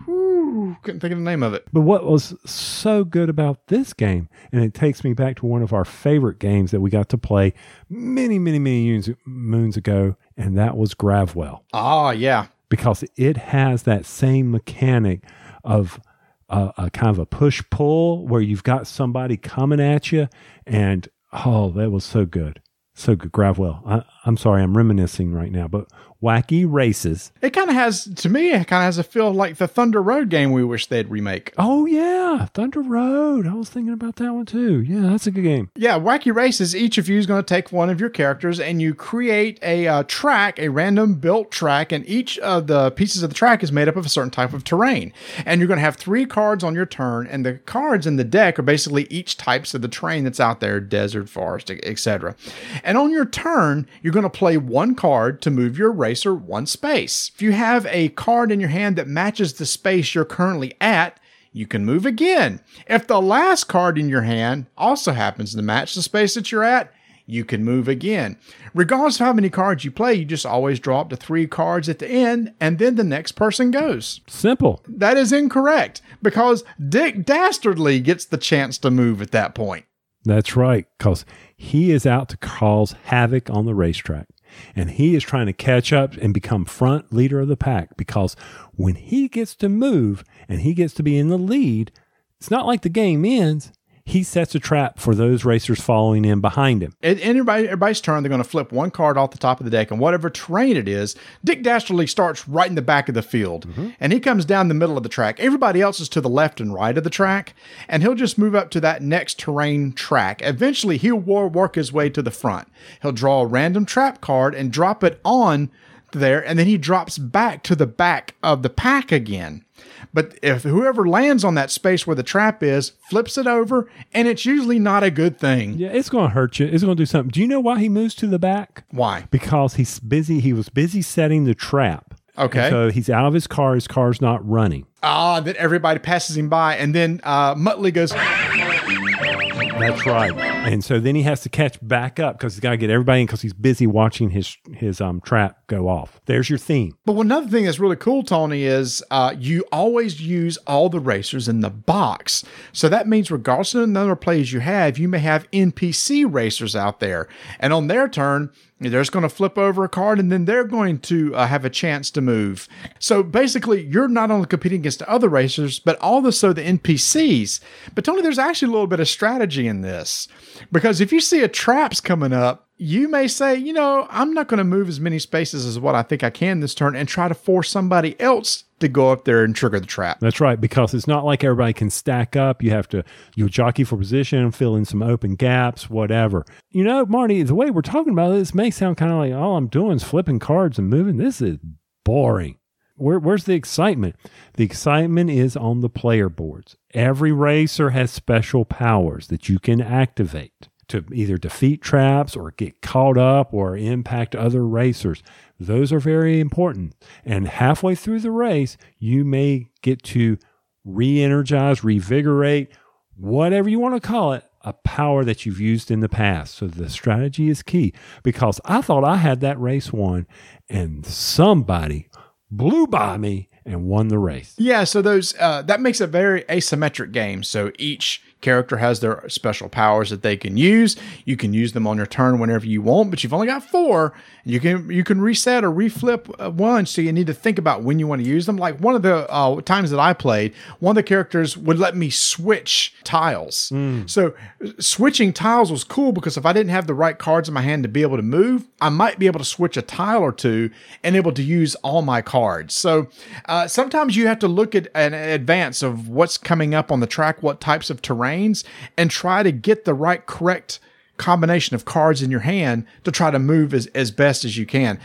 Couldn't 0.83 1.01
think 1.01 1.13
of 1.13 1.19
the 1.19 1.25
name 1.25 1.43
of 1.43 1.53
it. 1.53 1.67
But 1.73 1.83
what 1.83 2.05
was 2.05 2.35
so 2.47 3.05
good 3.05 3.29
about 3.29 3.67
this 3.67 3.93
game, 3.93 4.29
and 4.53 4.63
it 4.65 4.73
takes 4.75 5.05
me 5.05 5.13
back 5.13 5.37
to 5.37 5.47
one 5.47 5.63
of 5.63 5.73
our 5.75 5.85
favorite 5.85 6.39
games 6.39 6.71
that 6.71 6.81
we 6.81 6.89
got 6.91 7.09
to 7.11 7.19
play 7.19 7.53
many, 7.91 8.39
many, 8.39 8.59
many 8.59 8.87
moons, 8.91 9.11
moons 9.27 9.77
ago, 9.77 10.17
and 10.37 10.57
that 10.57 10.77
was 10.77 10.95
Gravwell. 10.95 11.61
Ah, 11.73 12.11
yeah. 12.11 12.47
Because 12.69 13.05
it 13.17 13.37
has 13.37 13.85
that 13.85 14.07
same 14.07 14.51
mechanic 14.51 15.25
of 15.65 16.01
a, 16.49 16.73
a 16.79 16.91
kind 16.91 17.11
of 17.11 17.19
a 17.19 17.27
push 17.27 17.63
pull 17.71 18.27
where 18.27 18.41
you've 18.41 18.65
got 18.65 18.87
somebody 18.87 19.37
coming 19.37 19.81
at 19.81 20.13
you 20.13 20.29
and 20.67 21.09
oh 21.33 21.71
that 21.71 21.91
was 21.91 22.05
so 22.05 22.25
good. 22.25 22.61
So 22.95 23.15
good. 23.15 23.33
Gravwell 23.33 23.87
I, 23.87 24.03
i'm 24.25 24.37
sorry 24.37 24.63
i'm 24.63 24.77
reminiscing 24.77 25.33
right 25.33 25.53
now 25.53 25.69
but 25.69 25.87
wacky 26.23 26.65
races 26.69 27.31
It 27.41 27.51
kind 27.51 27.69
of 27.71 27.77
has, 27.77 28.05
to 28.17 28.29
me, 28.29 28.51
it 28.51 28.67
kind 28.67 28.83
of 28.83 28.87
has 28.87 28.99
a 28.99 29.05
feel 29.05 29.33
like 29.33 29.57
the 29.57 29.69
Thunder 29.69 30.03
Road 30.03 30.29
game 30.31 30.51
we 30.53 30.65
wish 30.65 30.87
they'd 30.87 31.09
remake. 31.09 31.53
oh 31.59 31.87
yeah 31.87 32.47
thunder 32.55 32.81
road 32.83 33.47
i 33.47 33.55
was 33.55 33.69
thinking 33.71 33.93
about 33.93 34.17
that 34.17 34.33
one 34.33 34.47
too 34.47 34.81
yeah 34.81 35.01
that's 35.11 35.27
a 35.27 35.31
good 35.31 35.43
game 35.45 35.71
Yeah, 35.77 35.99
Wacky 35.99 36.35
Races, 36.35 36.75
each 36.75 36.99
of 36.99 37.09
you 37.09 37.19
is 37.19 37.27
going 37.27 37.43
to 37.43 37.47
take 37.55 37.71
one 37.73 37.89
of 37.91 38.01
your 38.01 38.11
characters 38.11 38.59
and 38.59 38.83
you 38.83 38.95
create 38.95 39.59
a 39.63 39.87
uh, 39.87 40.03
track, 40.05 40.59
a 40.59 40.69
random 40.69 41.15
built 41.15 41.51
track, 41.51 41.93
and 41.93 42.07
each 42.09 42.39
of 42.39 42.67
the 42.67 42.91
pieces 42.93 43.23
of 43.23 43.31
the 43.31 43.35
track 43.35 43.63
is 43.63 43.71
made 43.73 43.89
up 43.89 43.97
of 43.97 44.05
a 44.07 44.09
certain 44.09 44.31
type 44.31 44.53
of 44.53 44.65
terrain. 44.65 45.13
And 45.47 45.61
you're 45.61 45.69
going 45.69 45.79
to 45.79 45.85
have 45.85 45.97
three 45.97 46.27
cards 46.27 46.65
on 46.65 46.75
your 46.75 46.87
turn, 46.87 47.27
and 47.27 47.45
the 47.47 47.55
cards 47.55 48.07
in 48.07 48.17
the 48.17 48.25
deck 48.25 48.59
are 48.59 48.63
basically 48.63 49.07
each 49.11 49.37
types 49.37 49.75
of 49.75 49.83
the 49.83 49.89
terrain 49.89 50.25
that's 50.25 50.41
out 50.41 50.61
there 50.61 50.81
desert, 50.81 51.29
forest, 51.29 51.71
etc. 51.71 52.35
And 52.83 52.99
on 52.99 53.11
your 53.11 53.25
turn, 53.27 53.87
you're 54.03 54.13
going 54.13 54.23
to 54.25 54.31
play 54.31 54.57
one 54.57 54.95
card 54.95 55.41
to 55.43 55.51
move 55.51 55.79
your 55.79 55.93
racer 56.09 56.35
one 56.35 56.65
space. 56.65 57.31
If 57.35 57.43
you 57.43 57.53
have 57.53 57.85
a 57.85 58.09
card 58.09 58.51
in 58.51 58.61
your 58.61 58.71
hand 58.71 58.97
that 58.97 59.07
matches 59.07 59.53
the 59.53 59.67
space 59.67 60.15
you're 60.15 60.25
currently 60.25 60.73
at, 60.81 61.21
you 61.53 61.67
can 61.67 61.85
move 61.85 62.07
again. 62.07 62.61
If 62.87 63.07
the 63.07 63.21
last 63.21 63.65
card 63.65 63.99
in 63.99 64.09
your 64.09 64.23
hand 64.23 64.69
also 64.79 65.13
happens 65.13 65.55
to 65.55 65.61
match 65.61 65.95
the 65.95 66.01
space 66.01 66.33
that 66.33 66.51
you're 66.51 66.65
at, 66.65 66.91
you 67.27 67.45
can 67.45 67.63
move 67.63 67.89
again. 67.89 68.39
Regardless 68.73 69.21
of 69.21 69.27
how 69.27 69.35
many 69.35 69.51
cards 69.51 69.85
you 69.85 69.91
play, 69.91 70.15
you 70.15 70.25
just 70.25 70.47
always 70.47 70.81
draw 70.81 71.03
up 71.03 71.11
to 71.11 71.17
three 71.17 71.47
cards 71.47 71.91
at 71.91 71.99
the 71.99 72.09
end, 72.09 72.55
and 72.59 72.79
then 72.79 72.95
the 72.95 73.05
next 73.05 73.33
person 73.33 73.71
goes. 73.71 74.23
simple 74.27 74.83
That 74.89 75.19
is 75.19 75.31
incorrect 75.31 76.01
because 76.23 76.65
Dick 76.89 77.27
Dastardly 77.27 78.01
gets 78.01 78.25
the 78.25 78.39
chance 78.39 78.79
to 78.79 78.91
move 78.91 79.21
at 79.21 79.33
that 79.33 79.55
point. 79.55 79.85
That's 80.25 80.57
right, 80.57 80.87
because 80.97 81.27
he 81.55 81.91
is 81.91 82.07
out 82.07 82.31
to 82.31 82.39
cause 82.39 82.95
havoc 83.05 83.51
on 83.51 83.67
the 83.67 83.75
racetrack. 83.75 84.29
And 84.75 84.91
he 84.93 85.15
is 85.15 85.23
trying 85.23 85.47
to 85.47 85.53
catch 85.53 85.93
up 85.93 86.15
and 86.15 86.35
become 86.35 86.65
front 86.65 87.13
leader 87.13 87.41
of 87.41 87.49
the 87.49 87.57
pack 87.57 87.97
because 87.97 88.37
when 88.75 88.95
he 88.95 89.29
gets 89.29 89.55
to 89.57 89.69
move 89.69 90.25
and 90.49 90.61
he 90.61 90.75
gets 90.75 90.95
to 90.95 91.03
be 91.03 91.19
in 91.19 91.29
the 91.29 91.39
lead, 91.39 91.93
it's 92.39 92.51
not 92.51 92.67
like 92.67 92.83
the 92.83 92.89
game 92.89 93.25
ends. 93.25 93.73
He 94.09 94.23
sets 94.23 94.55
a 94.55 94.59
trap 94.59 94.99
for 94.99 95.15
those 95.15 95.45
racers 95.45 95.83
following 95.83 96.25
in 96.25 96.41
behind 96.41 96.83
him. 96.83 96.95
At 97.03 97.21
everybody, 97.21 97.65
everybody's 97.65 98.01
turn, 98.01 98.23
they're 98.23 98.31
going 98.31 98.43
to 98.43 98.49
flip 98.49 98.73
one 98.73 98.91
card 98.91 99.19
off 99.19 99.33
the 99.33 99.39
top 99.39 99.61
of 99.61 99.65
the 99.65 99.71
deck, 99.71 99.91
and 99.91 100.01
whatever 100.01 100.31
terrain 100.31 100.79
it 100.79 100.89
is, 100.89 101.15
Dick 101.45 101.63
Dastardly 101.63 102.07
starts 102.07 102.49
right 102.49 102.71
in 102.71 102.75
the 102.75 102.81
back 102.81 103.11
of 103.11 103.15
the 103.15 103.21
field, 103.21 103.69
mm-hmm. 103.69 103.91
and 104.01 104.11
he 104.11 104.19
comes 104.19 104.47
down 104.47 104.69
the 104.69 104.75
middle 104.75 104.97
of 104.97 105.03
the 105.03 105.11
track. 105.11 105.39
Everybody 105.39 105.83
else 105.83 106.01
is 106.01 106.09
to 106.09 106.23
the 106.23 106.31
left 106.31 106.59
and 106.59 106.73
right 106.73 106.97
of 106.97 107.05
the 107.05 107.11
track, 107.11 107.55
and 107.87 108.03
he'll 108.03 108.15
just 108.15 108.39
move 108.39 108.55
up 108.55 108.71
to 108.71 108.81
that 108.81 109.03
next 109.03 109.39
terrain 109.39 109.93
track. 109.93 110.41
Eventually, 110.43 110.97
he'll 110.97 111.17
work 111.21 111.75
his 111.75 111.93
way 111.93 112.09
to 112.09 112.23
the 112.23 112.31
front. 112.31 112.67
He'll 113.03 113.13
draw 113.13 113.43
a 113.43 113.47
random 113.47 113.85
trap 113.85 114.23
card 114.23 114.55
and 114.55 114.73
drop 114.73 115.05
it 115.05 115.21
on 115.23 115.71
there, 116.13 116.43
and 116.43 116.59
then 116.59 116.67
he 116.67 116.79
drops 116.79 117.19
back 117.19 117.63
to 117.65 117.77
the 117.77 117.87
back 117.87 118.37
of 118.43 118.63
the 118.63 118.71
pack 118.71 119.13
again. 119.13 119.67
But 120.13 120.39
if 120.43 120.63
whoever 120.63 121.09
lands 121.09 121.45
on 121.45 121.55
that 121.55 121.71
space 121.71 122.07
where 122.07 122.17
the 122.17 122.23
trap 122.23 122.63
is 122.63 122.93
flips 123.09 123.37
it 123.39 123.47
over, 123.47 123.91
and 124.13 124.29
it's 124.29 124.45
usually 124.47 124.79
not 124.79 125.03
a 125.03 125.11
good 125.11 125.39
thing. 125.39 125.75
Yeah, 125.75 125.89
it's 125.89 126.09
going 126.09 126.29
to 126.29 126.35
hurt 126.35 126.59
you. 126.59 126.67
It's 126.67 126.83
going 126.85 126.97
to 126.97 127.01
do 127.01 127.07
something. 127.07 127.31
Do 127.31 127.41
you 127.41 127.47
know 127.47 127.61
why 127.61 127.79
he 127.79 127.89
moves 127.89 128.15
to 128.17 128.27
the 128.27 128.39
back? 128.39 128.85
Why? 128.91 129.27
Because 129.31 129.75
he's 129.75 129.99
busy. 130.01 130.41
He 130.41 130.53
was 130.53 130.69
busy 130.69 131.03
setting 131.03 131.45
the 131.45 131.55
trap. 131.55 132.15
Okay. 132.37 132.61
And 132.61 132.71
so 132.71 132.91
he's 132.91 133.11
out 133.11 133.27
of 133.27 133.35
his 133.35 133.47
car. 133.47 133.75
His 133.75 133.89
car's 133.89 134.21
not 134.21 134.47
running. 134.49 134.87
Ah, 135.03 135.41
that 135.41 135.57
everybody 135.57 135.99
passes 135.99 136.37
him 136.37 136.49
by, 136.49 136.77
and 136.77 136.95
then 136.95 137.21
uh, 137.25 137.55
Muttley 137.55 137.93
goes, 137.93 138.11
That's 138.13 140.07
right. 140.07 140.48
And 140.65 140.85
so 140.85 141.01
then 141.01 141.15
he 141.15 141.23
has 141.23 141.41
to 141.43 141.49
catch 141.49 141.79
back 141.81 142.21
up 142.21 142.37
because 142.37 142.55
he's 142.55 142.61
got 142.61 142.73
to 142.73 142.77
get 142.77 142.91
everybody 142.91 143.23
in 143.23 143.27
because 143.27 143.41
he's 143.41 143.55
busy 143.55 143.87
watching 143.87 144.31
his 144.31 144.57
his 144.75 145.01
um 145.01 145.21
trap 145.23 145.67
go 145.67 145.89
off. 145.89 146.21
There's 146.27 146.51
your 146.51 146.59
theme. 146.59 146.97
But 147.07 147.17
another 147.17 147.49
thing 147.49 147.65
that's 147.65 147.79
really 147.79 147.97
cool, 147.97 148.23
Tony, 148.23 148.65
is 148.65 149.03
uh, 149.11 149.35
you 149.39 149.65
always 149.73 150.21
use 150.21 150.59
all 150.67 150.91
the 150.91 151.01
racers 151.01 151.49
in 151.49 151.61
the 151.61 151.71
box. 151.71 152.45
So 152.73 152.89
that 152.91 153.09
means, 153.09 153.31
regardless 153.31 153.75
of 153.75 153.81
the 153.81 153.87
number 153.87 154.13
of 154.13 154.21
plays 154.21 154.53
you 154.53 154.61
have, 154.61 154.99
you 154.99 155.09
may 155.09 155.21
have 155.21 155.51
NPC 155.53 156.27
racers 156.31 156.77
out 156.77 157.01
there, 157.01 157.29
and 157.59 157.73
on 157.73 157.87
their 157.87 158.07
turn, 158.07 158.51
they're 158.81 159.01
just 159.01 159.13
going 159.13 159.25
to 159.25 159.29
flip 159.29 159.59
over 159.59 159.85
a 159.85 159.89
card, 159.89 160.19
and 160.19 160.31
then 160.31 160.45
they're 160.45 160.65
going 160.65 160.99
to 161.01 161.35
uh, 161.35 161.47
have 161.47 161.65
a 161.65 161.71
chance 161.71 162.11
to 162.13 162.21
move. 162.21 162.69
So 162.99 163.23
basically, 163.23 163.85
you're 163.85 164.09
not 164.09 164.31
only 164.31 164.47
competing 164.47 164.81
against 164.81 165.01
the 165.01 165.11
other 165.11 165.29
racers, 165.29 165.79
but 165.79 165.99
also 165.99 166.53
the 166.53 166.63
NPCs. 166.63 167.61
But 167.95 168.05
Tony, 168.05 168.23
there's 168.23 168.39
actually 168.39 168.69
a 168.69 168.73
little 168.73 168.87
bit 168.87 169.01
of 169.01 169.09
strategy 169.09 169.67
in 169.67 169.83
this 169.83 170.29
because 170.71 171.01
if 171.01 171.13
you 171.13 171.21
see 171.21 171.43
a 171.43 171.49
traps 171.49 172.01
coming 172.01 172.33
up 172.33 172.69
you 172.79 173.09
may 173.09 173.27
say, 173.27 173.57
you 173.57 173.73
know, 173.73 174.07
I'm 174.09 174.33
not 174.33 174.47
going 174.47 174.59
to 174.59 174.65
move 174.65 174.89
as 174.89 175.01
many 175.01 175.19
spaces 175.19 175.67
as 175.67 175.81
what 175.81 175.97
I 175.97 176.03
think 176.03 176.23
I 176.23 176.31
can 176.31 176.61
this 176.61 176.75
turn 176.75 176.95
and 176.95 177.09
try 177.09 177.27
to 177.27 177.35
force 177.35 177.69
somebody 177.69 178.19
else 178.21 178.65
to 178.81 178.89
go 178.89 179.11
up 179.11 179.25
there 179.25 179.45
and 179.45 179.55
trigger 179.55 179.81
the 179.81 179.87
trap. 179.87 180.21
That's 180.21 180.41
right 180.41 180.61
because 180.61 180.95
it's 180.95 181.07
not 181.07 181.25
like 181.25 181.45
everybody 181.45 181.73
can 181.73 181.91
stack 181.91 182.37
up. 182.37 182.63
You 182.63 182.71
have 182.71 182.89
to 182.89 183.05
you 183.35 183.49
jockey 183.49 183.85
for 183.85 183.97
position, 183.97 184.51
fill 184.53 184.77
in 184.77 184.85
some 184.85 185.03
open 185.03 185.35
gaps, 185.35 185.91
whatever. 185.91 186.45
You 186.71 186.85
know, 186.85 187.07
Marty, 187.07 187.43
the 187.43 187.55
way 187.55 187.71
we're 187.71 187.83
talking 187.83 188.13
about 188.13 188.31
this 188.31 188.55
may 188.55 188.71
sound 188.71 188.97
kind 188.97 189.13
of 189.13 189.19
like 189.19 189.33
all 189.33 189.57
I'm 189.57 189.69
doing 189.69 189.97
is 189.97 190.05
flipping 190.05 190.39
cards 190.39 190.79
and 190.79 190.89
moving. 190.89 191.17
This 191.17 191.41
is 191.41 191.59
boring. 192.05 192.59
Where, 192.97 193.19
where's 193.19 193.45
the 193.45 193.55
excitement? 193.55 194.17
The 194.55 194.65
excitement 194.65 195.31
is 195.31 195.57
on 195.57 195.81
the 195.81 195.89
player 195.89 196.29
boards. 196.29 196.77
Every 196.93 197.31
racer 197.31 197.91
has 197.91 198.11
special 198.11 198.65
powers 198.65 199.29
that 199.29 199.49
you 199.49 199.61
can 199.61 199.81
activate 199.81 200.69
to 200.89 201.05
either 201.13 201.37
defeat 201.37 201.83
traps 201.83 202.35
or 202.35 202.51
get 202.53 202.81
caught 202.81 203.19
up 203.19 203.53
or 203.53 203.77
impact 203.77 204.35
other 204.35 204.67
racers. 204.67 205.23
Those 205.59 205.93
are 205.93 206.01
very 206.01 206.41
important. 206.41 206.95
And 207.25 207.49
halfway 207.49 207.95
through 207.95 208.21
the 208.21 208.31
race, 208.31 208.77
you 208.99 209.25
may 209.25 209.71
get 209.83 210.03
to 210.05 210.39
re 210.85 211.23
energize, 211.23 211.81
revigorate, 211.81 212.69
whatever 213.17 213.69
you 213.69 213.81
want 213.81 214.01
to 214.01 214.07
call 214.07 214.33
it, 214.33 214.45
a 214.63 214.73
power 214.73 215.25
that 215.25 215.47
you've 215.47 215.61
used 215.61 215.91
in 215.91 216.01
the 216.01 216.09
past. 216.09 216.55
So 216.55 216.67
the 216.67 216.91
strategy 216.91 217.49
is 217.49 217.63
key 217.63 217.93
because 218.23 218.61
I 218.65 218.81
thought 218.81 219.05
I 219.05 219.17
had 219.17 219.41
that 219.41 219.61
race 219.61 219.93
won 219.93 220.27
and 220.69 221.05
somebody 221.07 222.09
blew 222.51 222.87
by 222.87 223.17
me 223.17 223.49
and 223.65 223.85
won 223.85 224.09
the 224.09 224.19
race. 224.19 224.55
Yeah, 224.59 224.85
so 224.85 225.03
those 225.03 225.35
uh, 225.39 225.63
that 225.63 225.81
makes 225.81 226.01
a 226.01 226.07
very 226.07 226.43
asymmetric 226.45 227.13
game. 227.13 227.43
So 227.43 227.71
each 227.79 228.23
character 228.41 228.77
has 228.77 229.01
their 229.01 229.29
special 229.29 229.69
powers 229.69 230.11
that 230.11 230.23
they 230.23 230.37
can 230.37 230.57
use. 230.57 230.97
You 231.25 231.37
can 231.37 231.53
use 231.53 231.73
them 231.73 231.87
on 231.87 231.97
your 231.97 232.07
turn 232.07 232.39
whenever 232.39 232.67
you 232.67 232.83
want, 232.83 233.11
but 233.11 233.23
you've 233.23 233.35
only 233.35 233.47
got 233.47 233.65
four. 233.65 234.13
You 234.45 234.61
can 234.61 234.91
you 234.91 235.05
can 235.05 235.21
reset 235.21 235.65
or 235.65 235.71
reflip 235.71 236.35
uh, 236.39 236.51
one, 236.51 236.87
so 236.87 237.03
you 237.03 237.13
need 237.13 237.27
to 237.27 237.35
think 237.35 237.59
about 237.59 237.83
when 237.83 237.99
you 237.99 238.07
want 238.07 238.23
to 238.23 238.29
use 238.29 238.47
them. 238.47 238.57
Like 238.57 238.79
one 238.79 238.95
of 238.95 239.03
the 239.03 239.31
uh, 239.31 239.61
times 239.63 239.91
that 239.91 240.01
I 240.01 240.13
played, 240.13 240.55
one 240.79 240.93
of 240.93 240.97
the 240.97 241.03
characters 241.03 241.57
would 241.57 241.79
let 241.79 241.97
me 241.97 242.11
switch 242.11 242.95
tiles. 243.05 243.71
So 244.07 244.35
uh, 244.65 244.71
switching 244.79 245.33
tiles 245.33 245.71
was 245.71 245.85
cool 245.85 246.13
because 246.13 246.37
if 246.37 246.47
I 246.47 246.53
didn't 246.53 246.71
have 246.71 246.87
the 246.87 246.95
right 246.95 247.19
cards 247.19 247.49
in 247.49 247.55
my 247.55 247.63
hand 247.63 247.83
to 247.83 247.89
be 247.89 248.03
able 248.03 248.17
to 248.17 248.23
move, 248.23 248.67
I 248.81 248.89
might 248.89 249.19
be 249.19 249.27
able 249.27 249.39
to 249.41 249.45
switch 249.45 249.77
a 249.77 249.83
tile 249.83 250.23
or 250.23 250.33
two 250.33 250.71
and 251.03 251.17
able 251.17 251.33
to 251.33 251.43
use 251.43 251.75
all 251.77 252.03
my 252.03 252.23
cards. 252.23 252.75
So 252.75 253.09
uh, 253.47 253.67
sometimes 253.67 254.17
you 254.17 254.29
have 254.29 254.39
to 254.39 254.49
look 254.49 254.75
at 254.75 254.89
an 254.95 255.13
advance 255.15 255.83
of 255.83 256.09
what's 256.09 256.39
coming 256.39 256.75
up 256.75 256.91
on 256.91 257.01
the 257.01 257.07
track, 257.07 257.43
what 257.43 257.61
types 257.61 257.91
of 257.91 258.01
terrains, 258.29 258.65
and 258.97 259.11
try 259.11 259.43
to 259.43 259.53
get 259.53 259.85
the 259.85 259.95
right 259.95 260.25
correct 260.27 260.81
combination 261.17 261.75
of 261.75 261.85
cards 261.85 262.23
in 262.23 262.31
your 262.31 262.41
hand 262.41 262.87
to 263.05 263.11
try 263.11 263.31
to 263.31 263.39
move 263.39 263.75
as, 263.75 263.87
as 263.89 264.11
best 264.11 264.45
as 264.45 264.57
you 264.57 264.65
can. 264.65 265.01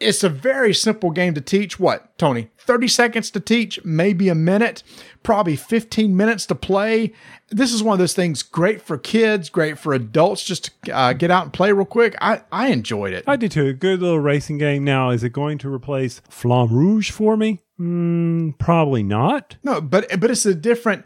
It's 0.00 0.24
a 0.24 0.28
very 0.28 0.74
simple 0.74 1.10
game 1.10 1.34
to 1.34 1.40
teach. 1.40 1.78
What, 1.78 2.16
Tony? 2.18 2.50
30 2.58 2.88
seconds 2.88 3.30
to 3.30 3.40
teach, 3.40 3.82
maybe 3.84 4.28
a 4.28 4.34
minute, 4.34 4.82
probably 5.22 5.56
15 5.56 6.16
minutes 6.16 6.46
to 6.46 6.54
play. 6.54 7.12
This 7.50 7.72
is 7.72 7.82
one 7.82 7.92
of 7.92 7.98
those 7.98 8.14
things 8.14 8.42
great 8.42 8.80
for 8.82 8.98
kids, 8.98 9.48
great 9.50 9.78
for 9.78 9.92
adults 9.94 10.42
just 10.44 10.70
to 10.84 10.92
uh, 10.92 11.12
get 11.12 11.30
out 11.30 11.44
and 11.44 11.52
play 11.52 11.72
real 11.72 11.84
quick. 11.84 12.16
I, 12.20 12.42
I 12.50 12.68
enjoyed 12.68 13.12
it. 13.12 13.24
I 13.26 13.36
did 13.36 13.52
too. 13.52 13.66
A 13.66 13.72
good 13.72 14.00
little 14.00 14.20
racing 14.20 14.58
game. 14.58 14.84
Now, 14.84 15.10
is 15.10 15.22
it 15.22 15.30
going 15.30 15.58
to 15.58 15.72
replace 15.72 16.20
Flamme 16.28 16.70
Rouge 16.70 17.10
for 17.10 17.36
me? 17.36 17.60
Mm, 17.78 18.56
probably 18.58 19.02
not. 19.02 19.56
No, 19.64 19.80
but 19.80 20.20
but 20.20 20.30
it's 20.30 20.46
a 20.46 20.54
different. 20.54 21.04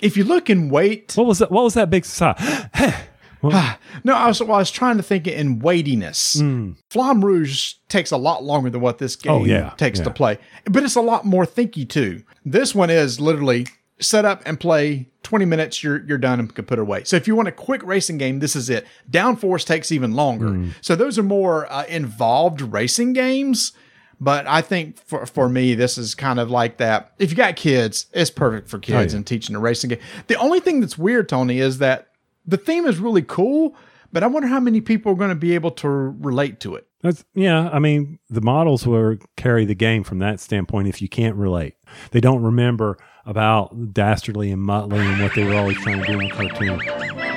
If 0.00 0.16
you 0.16 0.24
look 0.24 0.48
and 0.48 0.70
wait, 0.70 1.12
What 1.14 1.26
was 1.26 1.40
that? 1.40 1.50
What 1.50 1.64
was 1.64 1.74
that 1.74 1.90
big 1.90 2.06
sigh? 2.06 2.34
no, 4.04 4.14
I 4.14 4.28
was 4.28 4.40
well, 4.40 4.54
I 4.54 4.58
was 4.58 4.70
trying 4.70 4.96
to 4.96 5.02
think 5.02 5.26
in 5.26 5.58
weightiness. 5.58 6.36
Flamme 6.90 7.22
Rouge 7.22 7.74
takes 7.88 8.10
a 8.10 8.16
lot 8.16 8.44
longer 8.44 8.70
than 8.70 8.80
what 8.80 8.98
this 8.98 9.16
game 9.16 9.32
Hmm. 9.32 9.42
Oh, 9.42 9.44
yeah, 9.44 9.70
takes 9.76 10.00
to 10.00 10.10
play, 10.10 10.38
but 10.64 10.82
it's 10.82 10.96
a 10.96 11.00
lot 11.00 11.24
more 11.24 11.44
thinky 11.44 11.88
too. 11.88 12.22
This 12.44 12.74
one 12.74 12.90
is 12.90 13.20
literally 13.20 13.66
set 14.00 14.24
up 14.24 14.42
and 14.46 14.58
play. 14.58 15.08
Twenty 15.22 15.46
minutes, 15.46 15.82
you're 15.82 16.04
you're 16.04 16.18
done 16.18 16.38
and 16.38 16.54
can 16.54 16.66
put 16.66 16.78
it 16.78 16.82
away. 16.82 17.04
So 17.04 17.16
if 17.16 17.26
you 17.26 17.34
want 17.34 17.48
a 17.48 17.52
quick 17.52 17.82
racing 17.82 18.18
game, 18.18 18.40
this 18.40 18.54
is 18.54 18.68
it. 18.68 18.86
Downforce 19.10 19.64
takes 19.64 19.90
even 19.90 20.12
longer. 20.12 20.48
Hmm. 20.48 20.68
So 20.82 20.94
those 20.94 21.18
are 21.18 21.22
more 21.22 21.70
uh, 21.72 21.84
involved 21.86 22.60
racing 22.60 23.14
games. 23.14 23.72
But 24.20 24.46
I 24.46 24.62
think 24.62 24.98
for, 25.04 25.26
for 25.26 25.48
me, 25.48 25.74
this 25.74 25.98
is 25.98 26.14
kind 26.14 26.38
of 26.38 26.50
like 26.50 26.76
that. 26.78 27.12
If 27.18 27.30
you 27.30 27.36
got 27.36 27.56
kids, 27.56 28.06
it's 28.12 28.30
perfect 28.30 28.68
for 28.68 28.78
kids 28.78 29.12
yeah. 29.12 29.16
and 29.18 29.26
teaching 29.26 29.56
a 29.56 29.58
racing 29.58 29.90
game. 29.90 29.98
The 30.28 30.36
only 30.36 30.60
thing 30.60 30.80
that's 30.80 30.96
weird, 30.96 31.28
Tony, 31.28 31.58
is 31.58 31.78
that 31.78 32.08
the 32.46 32.56
theme 32.56 32.86
is 32.86 32.98
really 32.98 33.22
cool, 33.22 33.76
but 34.12 34.22
I 34.22 34.26
wonder 34.26 34.48
how 34.48 34.60
many 34.60 34.80
people 34.80 35.12
are 35.12 35.16
going 35.16 35.30
to 35.30 35.36
be 35.36 35.54
able 35.54 35.70
to 35.72 35.88
relate 35.88 36.60
to 36.60 36.74
it. 36.74 36.86
That's 37.02 37.24
yeah. 37.34 37.68
I 37.70 37.80
mean, 37.80 38.18
the 38.30 38.40
models 38.40 38.86
will 38.86 39.16
carry 39.36 39.66
the 39.66 39.74
game 39.74 40.04
from 40.04 40.20
that 40.20 40.40
standpoint. 40.40 40.88
If 40.88 41.02
you 41.02 41.08
can't 41.08 41.36
relate, 41.36 41.74
they 42.12 42.20
don't 42.20 42.42
remember 42.42 42.96
about 43.26 43.92
Dastardly 43.92 44.50
and 44.50 44.66
Muttley 44.66 45.00
and 45.00 45.22
what 45.22 45.34
they 45.34 45.44
were 45.44 45.54
always 45.54 45.76
trying 45.78 46.00
to 46.00 46.06
do 46.06 46.18
in 46.18 46.28
the 46.28 46.34
cartoon. 46.34 46.80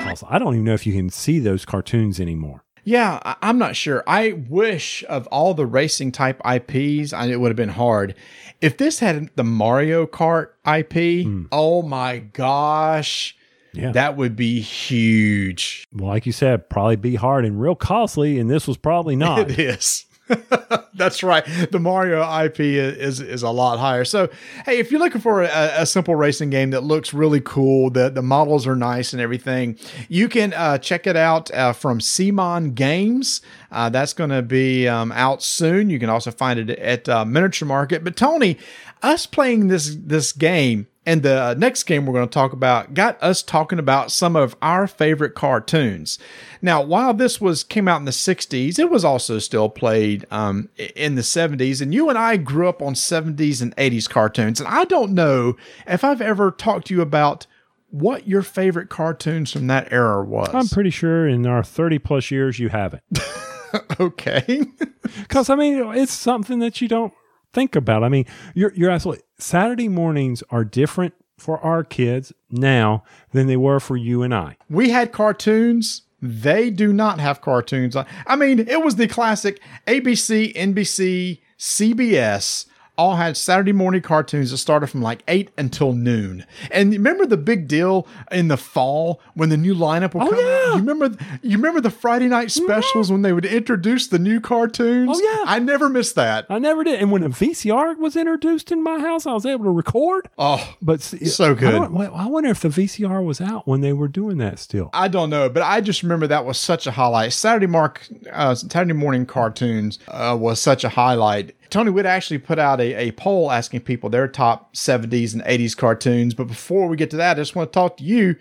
Also, 0.07 0.27
I 0.29 0.39
don't 0.39 0.53
even 0.53 0.63
know 0.63 0.73
if 0.73 0.87
you 0.87 0.93
can 0.93 1.09
see 1.09 1.39
those 1.39 1.65
cartoons 1.65 2.19
anymore. 2.19 2.63
Yeah, 2.85 3.19
I'm 3.41 3.57
not 3.57 3.75
sure. 3.75 4.01
I 4.07 4.31
wish 4.47 5.03
of 5.09 5.27
all 5.27 5.53
the 5.53 5.65
racing 5.65 6.13
type 6.13 6.41
IPs, 6.45 7.11
I, 7.11 7.25
it 7.25 7.41
would 7.41 7.49
have 7.49 7.57
been 7.57 7.67
hard. 7.67 8.15
If 8.61 8.77
this 8.77 8.99
had 8.99 9.29
the 9.35 9.43
Mario 9.43 10.05
Kart 10.05 10.51
IP, 10.65 11.25
hmm. 11.25 11.47
oh 11.51 11.81
my 11.81 12.19
gosh, 12.19 13.36
Yeah. 13.77 13.91
that 13.91 14.17
would 14.17 14.35
be 14.35 14.59
huge. 14.59 15.87
Well, 15.93 16.09
like 16.09 16.25
you 16.25 16.31
said, 16.31 16.69
probably 16.69 16.95
be 16.95 17.15
hard 17.15 17.45
and 17.45 17.61
real 17.61 17.75
costly, 17.75 18.39
and 18.39 18.49
this 18.49 18.67
was 18.67 18.77
probably 18.77 19.15
not. 19.27 19.51
It 19.51 19.59
is. 19.59 20.05
That's 20.93 21.23
right. 21.23 21.45
The 21.71 21.79
Mario 21.79 22.21
IP 22.43 22.59
is 22.59 23.21
is 23.21 23.43
a 23.43 23.49
lot 23.49 23.79
higher. 23.79 24.03
So, 24.03 24.29
hey, 24.65 24.79
if 24.79 24.91
you're 24.91 24.99
looking 24.99 25.21
for 25.21 25.43
a, 25.43 25.71
a 25.77 25.85
simple 25.85 26.15
racing 26.15 26.49
game 26.49 26.71
that 26.71 26.83
looks 26.83 27.13
really 27.13 27.39
cool, 27.39 27.89
the 27.89 28.09
the 28.09 28.21
models 28.21 28.67
are 28.67 28.75
nice 28.75 29.13
and 29.13 29.21
everything, 29.21 29.77
you 30.09 30.27
can 30.27 30.53
uh, 30.53 30.79
check 30.79 31.07
it 31.07 31.15
out 31.15 31.49
uh, 31.53 31.71
from 31.71 31.99
CMON 31.99 32.75
Games. 32.75 33.41
Uh, 33.71 33.89
that's 33.89 34.11
going 34.13 34.31
to 34.31 34.41
be 34.41 34.87
um, 34.87 35.11
out 35.13 35.41
soon. 35.41 35.89
You 35.89 35.99
can 35.99 36.09
also 36.09 36.31
find 36.31 36.59
it 36.59 36.77
at 36.77 37.07
uh, 37.07 37.23
Miniature 37.23 37.67
Market. 37.67 38.03
But 38.03 38.17
Tony, 38.17 38.57
us 39.01 39.25
playing 39.25 39.67
this 39.67 39.95
this 39.97 40.33
game 40.33 40.87
and 41.07 41.23
the 41.23 41.55
next 41.57 41.83
game 41.83 42.05
we're 42.05 42.13
going 42.13 42.27
to 42.27 42.33
talk 42.33 42.51
about 42.51 42.93
got 42.93 43.17
us 43.23 43.41
talking 43.41 43.79
about 43.79 44.11
some 44.11 44.35
of 44.35 44.57
our 44.61 44.87
favorite 44.87 45.35
cartoons. 45.35 46.19
Now, 46.61 46.81
while 46.81 47.13
this 47.13 47.39
was 47.39 47.63
came 47.63 47.87
out 47.87 47.99
in 47.99 48.05
the 48.05 48.11
60s, 48.11 48.77
it 48.77 48.89
was 48.89 49.05
also 49.05 49.39
still 49.39 49.69
played 49.69 50.25
um, 50.31 50.67
in 50.97 51.15
the 51.15 51.21
70s. 51.21 51.81
And 51.81 51.93
you 51.93 52.09
and 52.09 52.17
I 52.17 52.35
grew 52.35 52.67
up 52.67 52.81
on 52.81 52.93
70s 52.93 53.61
and 53.61 53.73
80s 53.77 54.09
cartoons. 54.09 54.59
And 54.59 54.67
I 54.67 54.83
don't 54.83 55.13
know 55.13 55.55
if 55.87 56.03
I've 56.03 56.21
ever 56.21 56.51
talked 56.51 56.87
to 56.87 56.93
you 56.93 57.01
about 57.01 57.47
what 57.89 58.27
your 58.27 58.41
favorite 58.41 58.89
cartoons 58.89 59.53
from 59.53 59.67
that 59.67 59.93
era 59.93 60.21
was. 60.25 60.53
I'm 60.53 60.67
pretty 60.67 60.89
sure 60.89 61.25
in 61.25 61.47
our 61.47 61.63
30 61.63 61.99
plus 61.99 62.31
years 62.31 62.59
you 62.59 62.67
haven't. 62.67 63.03
okay. 63.99 64.61
Because 65.19 65.49
I 65.49 65.55
mean, 65.55 65.95
it's 65.95 66.11
something 66.11 66.59
that 66.59 66.81
you 66.81 66.89
don't 66.89 67.13
think 67.53 67.77
about. 67.77 68.03
I 68.03 68.09
mean, 68.09 68.25
you're 68.53 68.73
you're 68.73 68.91
absolutely 68.91 69.23
Saturday 69.39 69.87
mornings 69.87 70.43
are 70.49 70.63
different 70.63 71.13
for 71.37 71.59
our 71.59 71.83
kids 71.83 72.33
now 72.49 73.03
than 73.31 73.45
they 73.47 73.57
were 73.57 73.79
for 73.79 73.95
you 73.95 74.23
and 74.23 74.33
I. 74.33 74.57
we 74.69 74.89
had 74.89 75.11
cartoons. 75.11 76.01
They 76.19 76.71
do 76.71 76.91
not 76.91 77.19
have 77.19 77.41
cartoons. 77.41 77.95
I 77.95 78.35
mean, 78.35 78.57
it 78.59 78.83
was 78.83 78.95
the 78.95 79.07
classic 79.07 79.61
ABC, 79.85 80.55
NBC, 80.55 81.39
CBS 81.59 82.65
all 82.97 83.17
had 83.17 83.37
Saturday 83.37 83.71
morning 83.73 84.01
cartoons 84.01 84.49
that 84.49 84.57
started 84.57 84.87
from 84.87 85.03
like 85.03 85.21
8 85.27 85.51
until 85.59 85.93
noon. 85.93 86.43
And 86.71 86.91
remember 86.91 87.27
the 87.27 87.37
big 87.37 87.67
deal 87.67 88.07
in 88.31 88.47
the 88.47 88.57
fall 88.57 89.21
when 89.35 89.49
the 89.49 89.57
new 89.57 89.75
lineup 89.75 90.15
would 90.15 90.23
Oh, 90.23 90.31
come 90.31 90.39
out? 90.39 90.66
Yeah. 90.67 90.73
You 90.73 90.79
remember 90.79 91.17
you 91.41 91.57
remember 91.57 91.81
the 91.81 91.89
Friday 91.89 92.27
night 92.27 92.51
specials 92.51 93.11
when 93.11 93.21
they 93.21 93.33
would 93.33 93.45
introduce 93.45 94.07
the 94.07 94.19
new 94.19 94.39
cartoons? 94.39 95.09
Oh, 95.13 95.21
yeah. 95.21 95.43
I 95.45 95.59
never 95.59 95.89
missed 95.89 96.15
that. 96.15 96.45
I 96.49 96.59
never 96.59 96.83
did. 96.83 96.99
And 97.01 97.11
when 97.11 97.23
a 97.23 97.29
VCR 97.29 97.97
was 97.97 98.15
introduced 98.15 98.71
in 98.71 98.83
my 98.83 98.99
house, 98.99 99.25
I 99.25 99.33
was 99.33 99.45
able 99.45 99.65
to 99.65 99.71
record. 99.71 100.29
Oh, 100.37 100.75
But 100.81 101.01
So 101.01 101.55
good. 101.55 101.75
I, 101.75 102.05
I 102.05 102.25
wonder 102.27 102.49
if 102.49 102.61
the 102.61 102.69
VCR 102.69 103.23
was 103.23 103.41
out 103.41 103.67
when 103.67 103.81
they 103.81 103.93
were 103.93 104.07
doing 104.07 104.37
that 104.37 104.59
still. 104.59 104.89
I 104.93 105.07
don't 105.07 105.29
know, 105.29 105.49
but 105.49 105.63
I 105.63 105.81
just 105.81 106.03
remember 106.03 106.27
that 106.27 106.45
was 106.45 106.57
such 106.57 106.87
a 106.87 106.91
highlight. 106.91 107.33
Saturday 107.33 107.67
mark, 107.67 108.07
uh, 108.31 108.55
Saturday 108.55 108.93
morning 108.93 109.25
cartoons 109.25 109.99
uh, 110.07 110.37
was 110.39 110.61
such 110.61 110.83
a 110.83 110.89
highlight. 110.89 111.55
Tony 111.69 111.91
would 111.91 112.05
actually 112.05 112.37
put 112.37 112.59
out 112.59 112.79
a, 112.79 112.93
a 112.95 113.11
poll 113.11 113.51
asking 113.51 113.81
people 113.81 114.09
their 114.09 114.27
top 114.27 114.73
70s 114.73 115.33
and 115.33 115.43
80s 115.43 115.75
cartoons. 115.75 116.33
But 116.33 116.47
before 116.47 116.87
we 116.87 116.95
get 116.95 117.09
to 117.11 117.17
that, 117.17 117.37
I 117.37 117.41
just 117.41 117.55
want 117.55 117.71
to 117.71 117.73
talk 117.73 117.97
to 117.97 118.03
you. 118.03 118.35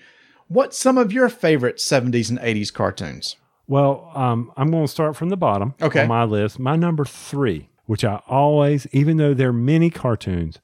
What's 0.49 0.79
some 0.79 0.97
of 0.99 1.13
your 1.13 1.29
favorite 1.29 1.77
70s 1.77 2.31
and 2.31 2.39
80s 2.39 2.73
cartoons? 2.73 3.37
Well, 3.67 4.11
um, 4.15 4.53
I'm 4.57 4.71
going 4.71 4.85
to 4.85 4.89
start 4.91 5.17
from 5.17 5.29
the 5.29 5.37
bottom 5.37 5.75
Okay. 5.83 6.03
on 6.03 6.09
my 6.09 6.25
list. 6.25 6.59
My 6.59 6.77
number 6.77 7.05
three, 7.05 7.69
which 7.87 8.05
I 8.05 8.21
always, 8.29 8.87
even 8.93 9.17
though 9.17 9.35
there 9.35 9.49
are 9.49 9.53
many 9.53 9.91
cartoons, 9.91 10.61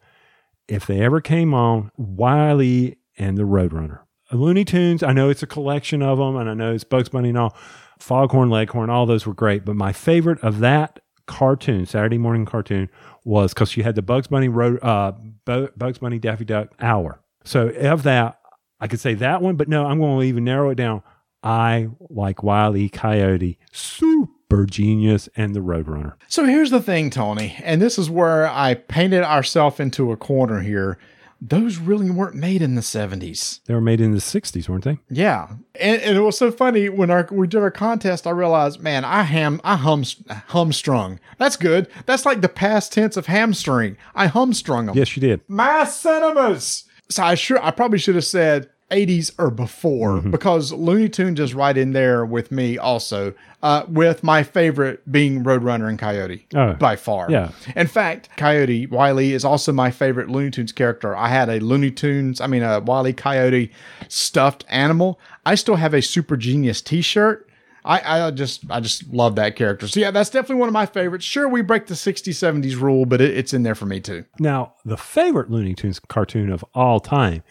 if 0.69 0.87
they 0.87 1.01
ever 1.01 1.21
came 1.21 1.53
on, 1.53 1.91
Wiley 1.97 2.99
and 3.19 3.37
the 3.37 3.43
Roadrunner. 3.43 4.01
Looney 4.31 4.65
Tunes, 4.65 5.03
I 5.03 5.13
know 5.13 5.29
it's 5.29 5.43
a 5.43 5.47
collection 5.47 6.01
of 6.01 6.19
them, 6.19 6.37
and 6.37 6.49
I 6.49 6.55
know 6.55 6.73
it's 6.73 6.85
Bugs 6.85 7.09
Bunny 7.09 7.31
and 7.31 7.39
all. 7.39 7.57
Foghorn 7.99 8.49
Leghorn, 8.51 8.89
all 8.89 9.05
those 9.05 9.27
were 9.27 9.35
great. 9.35 9.65
But 9.65 9.77
my 9.77 9.93
favorite 9.93 10.41
of 10.43 10.61
that 10.61 11.01
cartoon, 11.27 11.85
Saturday 11.87 12.19
morning 12.19 12.45
cartoon, 12.47 12.89
was 13.25 13.53
because 13.53 13.77
you 13.77 13.83
had 13.83 13.95
the 13.95 14.03
Bugs 14.03 14.29
Bunny 14.29 14.49
road, 14.49 14.79
uh, 14.83 15.13
Bugs 15.45 15.99
Bunny 15.99 16.19
Daffy 16.19 16.45
Duck 16.45 16.69
hour. 16.81 17.21
So 17.45 17.69
of 17.69 18.05
that, 18.05 18.39
I 18.83 18.89
could 18.89 18.99
say 18.99 19.15
that 19.15 19.41
one, 19.41 19.55
but 19.55 19.69
no, 19.69 19.87
I'm 19.87 20.01
going 20.01 20.19
to 20.19 20.27
even 20.27 20.43
narrow 20.43 20.71
it 20.71 20.75
down. 20.75 21.05
I 21.45 21.89
like 22.11 22.43
Wiley 22.43 22.89
Coyote, 22.89 23.57
super 23.71 24.67
genius, 24.67 25.29
and 25.37 25.55
the 25.55 25.61
Roadrunner. 25.61 26.15
So 26.27 26.45
here's 26.45 26.73
the 26.73 26.83
thing, 26.83 27.09
Tony, 27.09 27.57
and 27.63 27.81
this 27.81 27.97
is 27.97 28.11
where 28.11 28.49
I 28.49 28.75
painted 28.75 29.23
ourselves 29.23 29.79
into 29.79 30.11
a 30.11 30.17
corner 30.17 30.61
here. 30.61 30.99
Those 31.41 31.79
really 31.79 32.11
weren't 32.11 32.35
made 32.35 32.61
in 32.61 32.75
the 32.75 32.81
70s. 32.81 33.61
They 33.67 33.75
were 33.75 33.81
made 33.81 34.01
in 34.01 34.13
the 34.13 34.19
'60s, 34.19 34.69
weren't 34.69 34.85
they? 34.85 34.99
Yeah, 35.09 35.49
and, 35.81 36.03
and 36.03 36.17
it 36.17 36.21
was 36.21 36.39
so 36.39 36.51
funny 36.51 36.89
when 36.89 37.11
our 37.11 37.29
we 37.31 37.47
did 37.47 37.63
our 37.63 37.71
contest. 37.71 38.27
I 38.27 38.31
realized, 38.31 38.81
man, 38.81 39.05
I 39.05 39.23
ham 39.23 39.61
I 39.63 39.77
hum 39.77 40.05
humstrung. 40.49 41.19
That's 41.39 41.57
good. 41.57 41.89
That's 42.07 42.27
like 42.27 42.41
the 42.41 42.49
past 42.49 42.93
tense 42.93 43.17
of 43.17 43.27
hamstring. 43.27 43.97
I 44.15 44.27
humstrung 44.27 44.87
them. 44.87 44.97
Yes, 44.97 45.17
you 45.17 45.21
did. 45.21 45.41
My 45.49 45.85
cinemas. 45.85 46.85
So 47.13 47.23
I 47.23 47.35
sure 47.35 47.63
I 47.63 47.71
probably 47.71 47.99
should 47.99 48.15
have 48.15 48.25
said 48.25 48.71
80s 48.93 49.33
or 49.39 49.51
before 49.51 50.13
Mm-hmm. 50.19 50.31
because 50.31 50.73
Looney 50.73 51.09
Tunes 51.09 51.41
is 51.41 51.55
right 51.55 51.77
in 51.77 51.93
there 51.93 52.25
with 52.25 52.53
me 52.53 52.77
also. 52.79 53.35
Uh, 53.63 53.85
with 53.89 54.25
my 54.25 54.43
favorite 54.43 55.01
being 55.13 55.45
Roadrunner 55.45 55.89
and 55.89 55.97
Coyote 55.97 56.47
Oh, 56.53 56.73
by 56.75 56.97
far. 56.97 57.31
yeah. 57.31 57.53
In 57.77 57.87
fact, 57.87 58.29
Coyote 58.37 58.87
Wiley 58.89 59.33
is 59.35 59.45
also 59.45 59.73
my 59.73 59.93
favorite 59.93 60.29
Looney 60.29 60.51
Tunes 60.51 60.73
character. 60.73 61.15
I 61.17 61.29
had 61.29 61.49
a 61.49 61.61
Looney 61.61 61.93
Tunes, 61.93 62.41
I 62.41 62.49
mean 62.49 62.65
a 62.65 62.81
Wiley 62.81 63.13
Coyote 63.13 63.71
stuffed 64.09 64.65
animal. 64.69 65.21
I 65.47 65.55
still 65.55 65.77
have 65.77 65.95
a 65.95 66.03
Super 66.03 66.37
Genius 66.37 66.81
T-shirt. 66.81 67.49
I, 67.85 68.27
I 68.27 68.31
just 68.31 68.65
I 68.71 68.79
just 68.81 69.13
love 69.13 69.35
that 69.37 69.57
character. 69.57 69.89
So 69.89 69.99
yeah, 70.01 70.11
that's 70.13 70.31
definitely 70.31 70.57
one 70.57 70.69
of 70.69 70.73
my 70.73 70.87
favorites. 70.87 71.25
Sure, 71.25 71.49
we 71.49 71.63
break 71.63 71.87
the 71.87 71.95
60s, 71.95 72.31
70s 72.33 72.81
rule, 72.81 73.07
but 73.07 73.21
it, 73.21 73.37
it's 73.37 73.53
in 73.53 73.63
there 73.65 73.75
for 73.75 73.87
me 73.87 73.99
too. 74.01 74.25
Now, 74.39 74.75
the 74.85 74.97
favorite 74.97 75.51
Looney 75.51 75.75
Tunes 75.75 75.99
cartoon 75.99 76.51
of 76.51 76.65
all 76.75 77.01
time, 77.01 77.43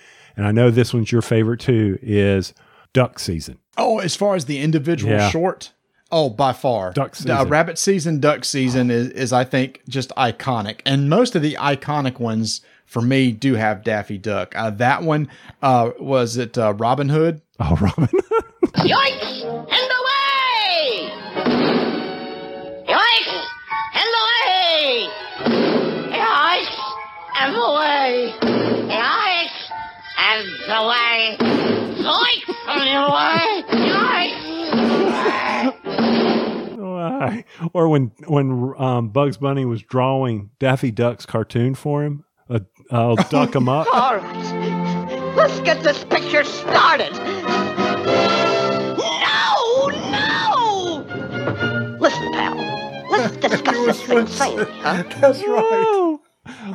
and 0.41 0.47
I 0.47 0.51
know 0.51 0.71
this 0.71 0.91
one's 0.91 1.11
your 1.11 1.21
favorite 1.21 1.59
too, 1.59 1.99
is 2.01 2.53
Duck 2.93 3.19
Season. 3.19 3.59
Oh, 3.77 3.99
as 3.99 4.15
far 4.15 4.33
as 4.35 4.45
the 4.45 4.57
individual 4.59 5.13
Yeah. 5.13 5.29
short, 5.29 5.71
oh, 6.11 6.29
by 6.31 6.51
far, 6.51 6.91
Duck 6.93 7.11
Uh, 7.11 7.15
season. 7.15 7.47
rabbit 7.49 7.77
season, 7.77 8.19
duck 8.19 8.43
season 8.43 8.89
is, 8.89 9.09
is 9.09 9.31
I 9.31 9.43
think 9.43 9.81
just 9.87 10.09
iconic, 10.17 10.79
and 10.83 11.09
most 11.11 11.35
of 11.35 11.43
the 11.43 11.53
iconic 11.59 12.19
ones 12.19 12.61
for 12.87 13.01
me 13.03 13.31
do 13.31 13.53
have 13.53 13.83
Daffy 13.83 14.17
Duck. 14.17 14.53
Uh, 14.55 14.71
that 14.71 15.03
one 15.03 15.29
uh, 15.61 15.91
was 15.99 16.37
it 16.37 16.57
uh, 16.57 16.73
Robin 16.73 17.09
Hood. 17.09 17.41
Oh, 17.59 17.75
Robin. 17.79 18.07
Yoinks! 18.77 19.43
And 19.45 19.91
away! 19.99 21.11
Yoinks! 22.87 23.45
and 23.93 24.11
away! 24.21 25.09
Ice 26.13 26.79
and 27.39 27.55
away! 27.55 28.33
Ice 28.91 29.60
and 30.21 30.47
away! 30.69 31.37
Zoink 31.97 32.45
and 32.67 32.89
away! 33.07 33.63
Why? 36.77 37.45
Or 37.73 37.89
when 37.89 38.11
when 38.27 38.73
um, 38.77 39.09
Bugs 39.09 39.37
Bunny 39.37 39.65
was 39.65 39.81
drawing 39.81 40.51
Daffy 40.59 40.91
Duck's 40.91 41.25
cartoon 41.25 41.73
for 41.75 42.03
him, 42.03 42.23
uh, 42.49 42.59
I'll 42.91 43.15
duck 43.15 43.55
him 43.55 43.67
up. 43.69 43.87
All 43.93 44.17
right, 44.17 45.33
let's 45.35 45.59
get 45.61 45.81
this 45.83 46.03
picture 46.05 46.43
started. 46.43 47.13
No, 48.97 49.87
no! 50.11 51.05
Listen, 51.99 52.31
pal, 52.33 52.55
let's 53.11 53.37
discuss 53.47 53.87
this 53.87 54.01
thing 54.37 54.57
huh? 54.57 55.03
That's 55.19 55.39
right. 55.39 55.85
Oh, 55.87 56.21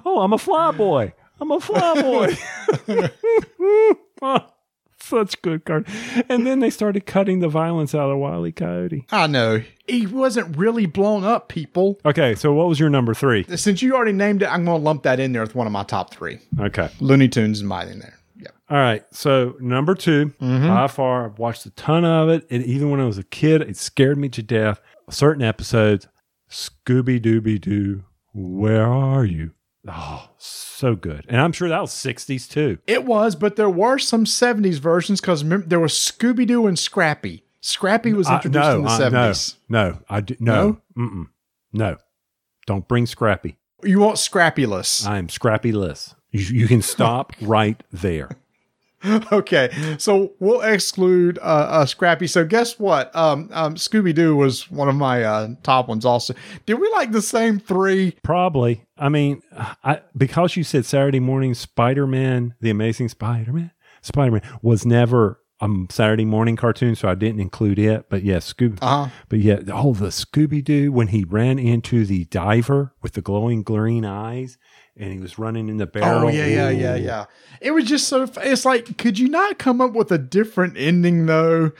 oh, 0.05 0.21
I'm 0.21 0.33
a 0.33 0.39
fly 0.39 0.73
boy. 0.73 1.13
I'm 1.41 1.51
a 1.51 1.61
fly 1.61 2.03
boy. 2.03 2.37
Oh, 4.23 4.39
such 4.99 5.41
good 5.43 5.65
card. 5.65 5.87
And 6.29 6.47
then 6.47 6.61
they 6.61 6.71
started 6.71 7.07
cutting 7.07 7.41
the 7.41 7.49
violence 7.49 7.95
out 7.95 8.11
of 8.11 8.19
Wile 8.19 8.47
E. 8.47 8.53
Coyote. 8.53 9.07
I 9.11 9.27
know. 9.27 9.63
He 9.87 10.07
wasn't 10.07 10.57
really 10.57 10.87
blown 10.87 11.25
up, 11.25 11.49
people. 11.49 12.01
Okay, 12.05 12.35
so 12.35 12.53
what 12.53 12.69
was 12.69 12.81
your 12.81 12.91
number 12.91 13.15
three? 13.15 13.45
Since 13.55 13.83
you 13.83 13.95
already 13.95 14.13
named 14.13 14.43
it, 14.43 14.47
I'm 14.47 14.65
going 14.65 14.81
to 14.81 14.85
lump 14.85 15.05
that 15.05 15.21
in 15.21 15.33
there 15.33 15.43
with 15.43 15.55
one 15.55 15.67
of 15.67 15.73
my 15.73 15.85
top 15.85 16.13
three. 16.13 16.41
Okay. 16.59 16.89
Looney 17.01 17.29
Tunes 17.29 17.59
is 17.59 17.65
mine 17.65 17.89
in 17.89 18.01
there. 18.01 18.19
Yeah. 18.37 18.49
All 18.69 18.79
right. 18.79 19.05
So 19.13 19.55
number 19.61 19.95
2 19.95 20.27
mm-hmm. 20.41 20.69
by 20.69 20.89
far, 20.89 21.27
I've 21.27 21.39
watched 21.39 21.67
a 21.67 21.71
ton 21.71 22.05
of 22.05 22.29
it. 22.29 22.47
And 22.51 22.65
even 22.65 22.91
when 22.91 23.01
I 23.01 23.07
was 23.07 23.19
a 23.19 23.25
kid, 23.25 23.63
it 23.63 23.77
scared 23.77 24.19
me 24.19 24.29
to 24.31 24.43
death. 24.43 24.81
Certain 25.09 25.43
episodes, 25.43 26.09
Scooby 26.51 27.21
Dooby 27.21 27.61
Doo, 27.61 28.05
where 28.35 28.87
are 28.87 29.25
you? 29.25 29.53
Oh, 29.89 30.29
so 30.39 30.95
good. 30.97 31.25
And 31.29 31.41
I'm 31.41 31.53
sure 31.53 31.69
that 31.69 31.81
was 31.81 31.93
60s 31.93 32.51
too. 32.51 32.79
It 32.87 33.05
was, 33.05 33.37
but 33.37 33.57
there 33.57 33.71
were 33.71 33.99
some 33.99 34.25
70s 34.25 34.79
versions 34.79 35.21
because 35.21 35.45
there 35.45 35.81
was 35.81 35.93
Scooby 35.93 36.47
Doo 36.47 36.67
and 36.67 36.79
Scrappy. 36.79 37.45
Scrappy 37.61 38.13
was 38.13 38.29
introduced 38.31 38.69
in 38.69 38.83
the 38.83 38.89
uh, 38.89 38.99
70s. 39.33 39.57
No, 39.69 39.91
no, 39.91 39.99
I 40.09 40.21
do, 40.21 40.37
no, 40.39 40.81
Mm-mm, 40.97 41.27
no. 41.73 41.97
Don't 42.67 42.87
bring 42.89 43.07
Scrappy. 43.07 43.59
You 43.83 44.01
want 44.01 44.17
Scrappyless. 44.17 45.07
I 45.07 45.19
am 45.19 45.29
Scrappy-less. 45.29 46.15
You, 46.31 46.41
you 46.41 46.67
can 46.69 46.83
stop 46.83 47.33
right 47.41 47.81
there. 47.93 48.31
Okay, 49.33 49.71
so 49.99 50.33
we'll 50.41 50.63
exclude 50.63 51.39
uh, 51.39 51.43
uh, 51.71 51.87
Scrappy. 51.87 52.27
So 52.27 52.45
guess 52.45 52.79
what? 52.79 53.15
Um, 53.15 53.51
um, 53.53 53.75
Scooby 53.75 54.15
Doo 54.15 54.37
was 54.37 54.71
one 54.71 54.89
of 54.89 54.95
my 54.95 55.25
uh, 55.25 55.49
top 55.63 55.89
ones. 55.89 56.05
Also, 56.05 56.35
did 56.65 56.75
we 56.75 56.91
like 56.93 57.13
the 57.13 57.23
same 57.23 57.59
three? 57.59 58.17
Probably. 58.23 58.85
I 58.97 59.09
mean, 59.09 59.43
I 59.85 60.01
because 60.17 60.57
you 60.57 60.65
said 60.65 60.87
Saturday 60.87 61.21
morning 61.21 61.55
Spider-Man, 61.55 62.55
the 62.61 62.71
Amazing 62.71 63.09
Spider-Man, 63.11 63.73
Spider-Man 64.03 64.43
was 64.63 64.87
never 64.87 65.41
a 65.61 65.69
Saturday 65.91 66.25
morning 66.25 66.57
cartoon, 66.57 66.95
so 66.95 67.09
I 67.09 67.15
didn't 67.15 67.41
include 67.41 67.79
it. 67.79 68.09
But 68.09 68.23
yes, 68.23 68.53
Scooby. 68.53 68.79
Uh-huh. 68.83 69.11
But 69.29 69.39
yeah, 69.41 69.61
oh, 69.73 69.95
the 69.95 70.09
Scooby 70.09 70.63
Doo 70.63 70.93
when 70.93 71.09
he 71.09 71.25
ran 71.25 71.59
into 71.59 72.05
the 72.05 72.25
diver 72.27 72.95
with 73.03 73.15
the 73.15 73.23
glowing 73.23 73.63
green 73.63 74.05
eyes, 74.05 74.59
and 74.97 75.13
he 75.13 75.19
was 75.19 75.39
running 75.39 75.69
in 75.69 75.77
the 75.77 75.85
oh, 75.85 76.01
barrel. 76.01 76.25
Oh 76.25 76.29
yeah, 76.29 76.47
yeah, 76.47 76.71
yeah, 76.71 76.97
yeah. 76.97 77.25
It 77.61 77.73
was 77.73 77.85
just 77.85 78.09
so. 78.09 78.29
It's 78.39 78.65
like, 78.65 78.97
could 78.99 79.19
you 79.19 79.29
not 79.29 79.59
come 79.59 79.81
up 79.81 79.93
with 79.93 80.11
a 80.11 80.19
different 80.19 80.77
ending 80.77 81.27
though? 81.27 81.73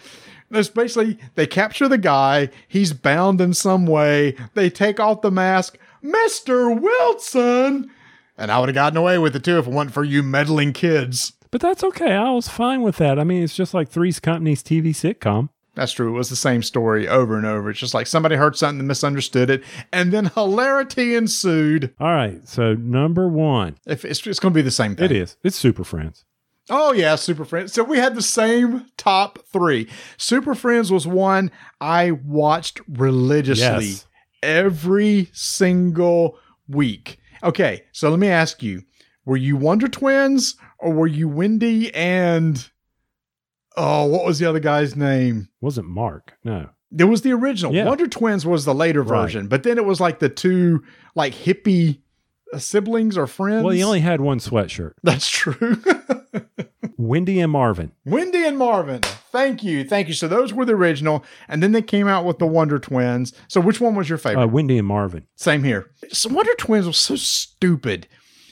It's 0.51 0.69
basically 0.69 1.19
they 1.35 1.47
capture 1.47 1.89
the 1.89 1.99
guy. 1.99 2.51
He's 2.69 2.93
bound 2.93 3.41
in 3.41 3.55
some 3.55 3.87
way. 3.87 4.37
They 4.55 4.71
take 4.71 5.01
off 5.01 5.23
the 5.23 5.31
mask, 5.31 5.79
Mister 6.03 6.71
Wilson, 6.71 7.91
and 8.39 8.53
I 8.53 8.61
would 8.61 8.69
have 8.69 8.75
gotten 8.75 8.97
away 8.97 9.19
with 9.19 9.35
it 9.35 9.45
too 9.45 9.59
if 9.59 9.67
it 9.67 9.73
wasn't 9.73 9.95
for 9.95 10.05
you 10.05 10.23
meddling 10.23 10.73
kids. 10.73 11.33
But 11.51 11.61
that's 11.61 11.83
okay. 11.85 12.13
I 12.13 12.31
was 12.31 12.49
fine 12.49 12.83
with 12.83 12.97
that. 12.97 13.19
I 13.19 13.25
mean, 13.25 13.43
it's 13.43 13.57
just 13.57 13.73
like 13.73 13.89
Three's 13.89 14.21
Company's 14.21 14.63
TV 14.63 14.89
sitcom. 14.89 15.49
That's 15.77 15.93
true. 15.93 16.09
It 16.09 16.19
was 16.19 16.31
the 16.31 16.37
same 16.37 16.63
story 16.65 17.07
over 17.07 17.37
and 17.37 17.47
over. 17.47 17.71
It's 17.71 17.79
just 17.79 17.95
like 17.95 18.09
somebody 18.09 18.35
heard 18.35 18.57
something 18.57 18.81
and 18.81 18.89
misunderstood 18.89 19.51
it, 19.51 19.63
and 19.93 20.11
then 20.13 20.27
hilarity 20.35 21.15
ensued. 21.15 21.95
All 22.01 22.09
right, 22.09 22.47
so 22.49 22.75
number 22.75 23.29
one, 23.29 23.77
If 23.87 24.05
it's, 24.05 24.27
it's 24.27 24.41
going 24.41 24.53
to 24.55 24.59
be 24.59 24.63
the 24.63 24.71
same 24.73 24.97
thing. 24.97 25.05
it 25.05 25.13
is. 25.13 25.37
It's 25.45 25.57
Super 25.57 25.85
Friends. 25.85 26.25
Oh 26.69 26.93
yeah, 26.93 27.15
Super 27.15 27.45
Friends. 27.45 27.73
So 27.73 27.85
we 27.85 27.99
had 27.99 28.17
the 28.17 28.23
same 28.23 28.87
top 28.97 29.39
three. 29.53 29.89
Super 30.17 30.55
Friends 30.57 30.91
was 30.91 31.07
one 31.07 31.53
I 31.81 32.11
watched 32.11 32.81
religiously 32.89 33.65
Yes. 33.87 34.07
every 34.43 35.29
single 35.33 36.39
week. 36.69 37.19
Okay, 37.43 37.85
so 37.93 38.11
let 38.11 38.19
me 38.19 38.29
ask 38.29 38.63
you: 38.63 38.83
Were 39.25 39.37
you 39.37 39.57
Wonder 39.57 39.87
Twins 39.89 40.57
or 40.81 40.93
were 40.93 41.07
you 41.07 41.29
Wendy 41.29 41.95
and 41.95 42.69
oh, 43.77 44.07
what 44.07 44.25
was 44.25 44.39
the 44.39 44.47
other 44.47 44.61
guy's 44.61 44.97
name? 44.97 45.49
Wasn't 45.61 45.87
Mark? 45.89 46.37
No. 46.45 46.71
There 46.91 47.07
was 47.07 47.23
the 47.23 47.33
original. 47.33 47.75
Yeah. 47.75 47.85
Wonder 47.87 48.07
Twins 48.07 48.47
was 48.47 48.65
the 48.65 48.75
later 48.75 49.03
Right. 49.03 49.23
version, 49.23 49.49
but 49.49 49.63
then 49.65 49.77
it 49.79 49.85
was 49.85 50.01
like 50.01 50.19
the 50.21 50.29
two 50.29 50.83
like 51.15 51.35
hippie 51.35 52.01
uh, 52.53 52.59
siblings 52.59 53.19
or 53.19 53.27
friends. 53.27 53.65
Well, 53.65 53.75
he 53.75 53.83
only 53.83 54.01
had 54.01 54.21
one 54.21 54.39
sweatshirt. 54.39 54.93
That's 55.03 55.29
true. 55.29 55.83
Wendy 56.99 57.41
and 57.41 57.53
Marvin. 57.53 57.93
Wendy 58.05 58.45
and 58.47 58.57
Marvin. 58.57 59.03
Thank 59.31 59.63
you. 59.63 59.85
Thank 59.85 60.09
you. 60.09 60.15
So 60.15 60.29
those 60.29 60.53
were 60.53 60.65
the 60.65 60.73
original. 60.75 61.25
And 61.49 61.63
then 61.63 61.73
they 61.73 61.83
came 61.83 62.09
out 62.09 62.25
with 62.25 62.39
the 62.39 62.47
Wonder 62.47 62.79
Twins. 62.79 63.33
So 63.49 63.61
which 63.61 63.81
one 63.81 63.95
was 63.95 64.09
your 64.09 64.17
favorite? 64.19 64.45
Uh, 64.45 64.49
Wendy 64.49 64.79
and 64.79 64.87
Marvin. 64.87 65.27
Same 65.37 65.63
here. 65.63 65.91
So 66.11 66.31
Wonder 66.33 66.55
Twins 66.55 66.87
was 66.87 66.97
so 66.97 67.17
stupid. 67.17 68.07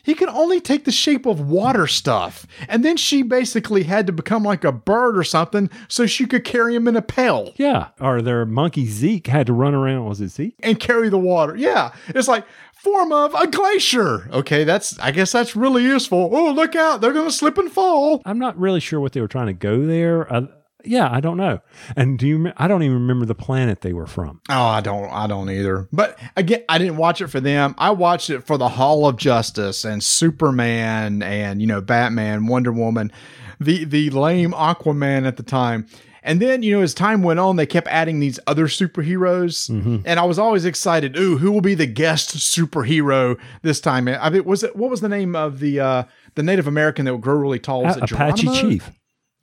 He 0.05 0.15
could 0.15 0.29
only 0.29 0.61
take 0.61 0.85
the 0.85 0.93
shape 0.93 1.27
of 1.27 1.41
water 1.41 1.87
stuff. 1.89 2.47
And 2.69 2.85
then 2.85 2.97
she 2.97 3.23
basically 3.23 3.83
had 3.85 4.07
to 4.07 4.13
become 4.13 4.45
like 4.45 4.63
a 4.63 4.71
bird 4.71 5.19
or 5.19 5.25
something 5.25 5.71
so 5.89 6.07
she 6.07 6.27
could 6.27 6.45
carry 6.45 6.75
him 6.77 6.87
in 6.87 6.95
a 6.95 7.03
pail 7.03 7.53
Yeah. 7.57 7.89
Or 8.01 8.23
their 8.23 8.45
monkey 8.47 8.87
Zeke 8.87 9.27
had 9.27 9.47
to 9.49 9.53
run 9.53 9.75
around. 9.75 10.07
Was 10.07 10.21
it 10.21 10.29
Zeke? 10.29 10.55
and 10.63 10.79
carry 10.79 11.09
the 11.09 11.19
water. 11.19 11.57
Yeah. 11.57 11.93
It's 12.09 12.29
like 12.29 12.45
form 12.75 13.13
of 13.13 13.35
a 13.35 13.47
glacier. 13.47 14.29
Okay, 14.31 14.65
that's 14.65 14.99
I 14.99 15.11
guess 15.11 15.33
that's 15.33 15.57
really 15.57 15.83
useful. 15.83 16.29
Oh, 16.33 16.53
look 16.53 16.77
out. 16.77 17.01
They're 17.01 17.13
going 17.15 17.27
to 17.29 17.33
slip 17.33 17.57
and 17.57 17.73
fall. 17.73 18.21
I'm 18.27 18.39
not 18.39 18.59
really 18.59 18.81
sure 18.81 19.01
what 19.01 19.13
they 19.13 19.23
were 19.23 19.29
trying 19.29 19.47
to 19.47 19.53
go 19.55 19.87
there. 19.87 20.31
Uh, 20.31 20.47
yeah, 20.87 21.09
I 21.11 21.21
don't 21.21 21.37
know. 21.37 21.61
And 21.97 22.19
do 22.19 22.27
you? 22.27 22.53
I 22.57 22.69
don't 22.69 22.83
even 22.83 22.95
remember 22.95 23.27
the 23.27 23.35
planet 23.35 23.81
they 23.81 23.93
were 23.93 24.07
from. 24.07 24.41
Oh, 24.49 24.65
I 24.65 24.81
don't 24.81 25.11
I 25.11 25.27
don't 25.27 25.51
either. 25.51 25.89
But 25.93 26.19
again, 26.37 26.65
I 26.69 26.79
didn't 26.79 26.97
watch 26.97 27.21
it 27.21 27.29
for 27.29 27.41
them. 27.41 27.75
I 27.79 27.91
watched 27.91 28.31
it 28.31 28.41
for 28.47 28.57
the 28.59 28.69
Hall 28.69 29.07
of 29.07 29.17
Justice 29.17 29.85
and 29.85 30.03
Superman 30.03 31.23
and 31.23 31.61
you 31.61 31.67
know 31.67 31.81
Batman, 31.81 32.47
Wonder 32.47 32.73
Woman, 32.73 33.13
the 33.61 33.85
the 33.85 34.11
lame 34.11 34.53
Aquaman 34.53 35.27
at 35.27 35.37
the 35.37 35.43
time. 35.43 35.87
And 36.27 36.41
then, 36.41 36.63
you 36.63 36.75
know, 36.75 36.81
as 36.81 36.95
time 36.95 37.23
went 37.23 37.39
on, 37.39 37.57
they 37.57 37.67
kept 37.67 37.87
adding 37.89 38.19
these 38.19 38.41
other 38.47 38.67
superheroes. 38.67 39.69
And 40.07 40.19
I 40.19 40.25
was 40.25 40.39
always 40.39 40.65
excited. 40.65 41.19
Ooh, 41.19 41.37
who 41.37 41.53
will 41.53 41.61
be 41.61 41.75
the 41.75 41.85
guest 41.87 42.35
superhero 42.39 43.39
this 43.61 43.79
time? 43.79 44.09
I 44.09 44.31
mean, 44.31 44.45
was 44.45 44.63
it 44.63 44.75
what 44.75 44.89
was 44.89 45.03
the 45.03 45.09
name 45.11 45.37
of 45.37 45.61
the 45.61 45.81
uh 45.81 46.05
the 46.35 46.43
Native 46.43 46.67
American 46.67 47.05
that 47.05 47.13
would 47.13 47.21
grow 47.23 47.35
really 47.37 47.59
tall? 47.59 47.83
Was 47.85 47.97
A- 47.99 48.05
it 48.05 48.13
Apache 48.13 48.49
Chief. 48.59 48.91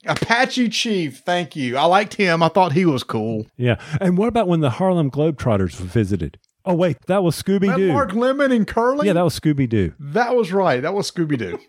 Apache 0.05 0.69
Chief. 0.69 1.19
Thank 1.19 1.55
you. 1.55 1.77
I 1.77 1.85
liked 1.85 2.15
him. 2.15 2.41
I 2.41 2.47
thought 2.49 2.71
he 2.73 2.85
was 2.85 3.03
cool. 3.03 3.45
Yeah. 3.57 3.75
And 3.99 4.17
what 4.17 4.27
about 4.27 4.47
when 4.47 4.61
the 4.61 4.71
Harlem 4.71 5.11
Globetrotters 5.11 5.75
visited? 5.75 6.39
Oh 6.63 6.75
wait, 6.75 6.97
that 7.07 7.23
was 7.23 7.41
Scooby 7.41 7.75
Doo. 7.75 7.87
Mark 7.91 8.13
Lemon 8.13 8.51
and 8.51 8.67
Curly. 8.67 9.07
Yeah, 9.07 9.13
that 9.13 9.23
was 9.23 9.39
Scooby 9.39 9.67
Doo. 9.67 9.93
That 9.99 10.35
was 10.35 10.51
right. 10.51 10.81
That 10.81 10.93
was 10.93 11.09
Scooby 11.11 11.37
Doo. 11.37 11.59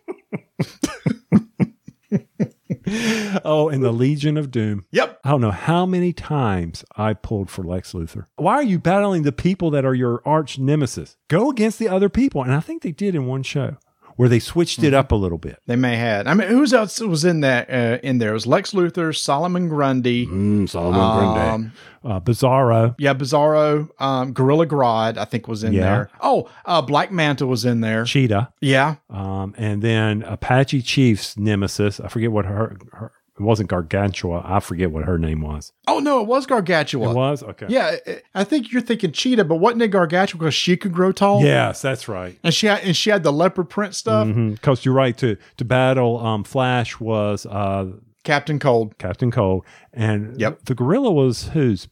Oh, 3.45 3.69
and 3.71 3.83
the 3.83 3.93
Legion 3.93 4.37
of 4.37 4.51
Doom. 4.51 4.85
yep. 4.91 5.19
I 5.25 5.31
don't 5.31 5.41
know 5.41 5.51
how 5.51 5.87
many 5.87 6.13
times 6.13 6.85
I 6.97 7.15
pulled 7.15 7.49
for 7.49 7.63
Lex 7.63 7.93
Luthor. 7.93 8.27
Why 8.37 8.55
are 8.55 8.63
you 8.63 8.79
battling 8.79 9.23
the 9.23 9.33
people 9.33 9.71
that 9.71 9.85
are 9.85 9.95
your 9.95 10.21
arch 10.27 10.59
nemesis? 10.59 11.17
Go 11.29 11.49
against 11.51 11.79
the 11.79 11.89
other 11.89 12.09
people. 12.09 12.43
And 12.43 12.53
I 12.53 12.61
think 12.61 12.83
they 12.83 12.93
did 12.93 13.15
in 13.15 13.27
one 13.27 13.43
show 13.45 13.77
where 14.17 14.29
they 14.29 14.39
switched 14.39 14.79
Mm-hmm. 14.79 14.87
it 14.87 14.95
up 14.95 15.13
a 15.13 15.17
little 15.17 15.39
bit. 15.39 15.59
They 15.67 15.77
may 15.77 15.97
had. 15.97 16.27
I 16.27 16.35
mean, 16.35 16.49
who's 16.49 16.73
else 16.73 17.01
was 17.01 17.25
in 17.25 17.41
that? 17.41 17.69
Uh, 17.71 17.99
in 18.03 18.19
there 18.19 18.31
it 18.31 18.35
was 18.35 18.47
Lex 18.47 18.73
Luthor, 18.73 19.17
Solomon 19.17 19.69
Grundy, 19.69 20.27
Mm, 20.27 20.69
Solomon 20.69 21.39
um, 21.49 21.73
uh, 22.05 22.21
Bizarro. 22.21 22.95
yeah, 22.99 23.15
Bizarro, 23.15 23.89
um, 24.01 24.33
Gorilla 24.33 24.67
Grodd. 24.67 25.17
I 25.19 25.25
think 25.25 25.47
was 25.49 25.63
in 25.65 25.73
Yeah. 25.73 25.83
there. 25.83 26.11
Oh, 26.21 26.49
uh, 26.65 26.83
Black 26.83 27.11
Manta 27.13 27.47
was 27.47 27.65
in 27.65 27.81
there. 27.81 28.05
Cheetah. 28.05 28.53
Yeah, 28.61 28.97
Um, 29.11 29.55
and 29.59 29.83
then 29.83 30.23
Apache 30.23 30.83
Chief's 30.83 31.37
nemesis. 31.37 32.01
I 32.01 32.09
forget 32.09 32.33
what 32.33 32.45
her, 32.47 32.77
her 32.93 33.13
it 33.39 33.43
wasn't 33.43 33.71
Gargantua. 33.71 34.43
I 34.45 34.61
forget 34.61 34.91
what 34.91 35.05
her 35.05 35.17
name 35.19 35.41
was. 35.41 35.73
Oh 35.89 35.99
no, 36.01 36.21
it 36.21 36.27
was 36.27 36.47
Gargantua. 36.47 37.11
It 37.11 37.15
was? 37.15 37.43
Okay. 37.43 37.67
Yeah, 37.69 37.97
I- 38.35 38.45
think 38.45 38.71
you're 38.73 38.83
thinking 38.83 39.13
Cheetah, 39.13 39.45
but 39.45 39.57
wasn't 39.57 39.83
it 39.83 39.89
Gargantua 39.89 40.39
because 40.39 40.55
she 40.55 40.77
could 40.77 40.93
grow 40.93 41.13
tall? 41.13 41.43
Yes, 41.43 41.81
that's 41.83 42.09
right. 42.09 42.39
and 42.45 42.53
she 42.53 42.67
had 42.67 42.83
and 42.83 42.95
she 42.97 43.11
had 43.11 43.23
the 43.23 43.33
leopard 43.33 43.71
print 43.71 43.95
stuff. 43.95 44.29
Because 44.35 44.85
you're 44.85 44.95
right. 44.95 45.17
To 45.19 45.37
to 45.57 45.65
battle 45.65 46.19
um, 46.25 46.45
Flash 46.45 47.01
was 47.01 47.47
uh, 47.47 47.87
Captain 48.25 48.59
Cold. 48.59 48.99
Captain 48.99 49.31
Cold, 49.31 49.65
and 49.93 50.39
Yep. 50.41 50.67
the 50.67 50.75
gorilla 50.75 51.11
was 51.11 51.49
whose? 51.49 51.89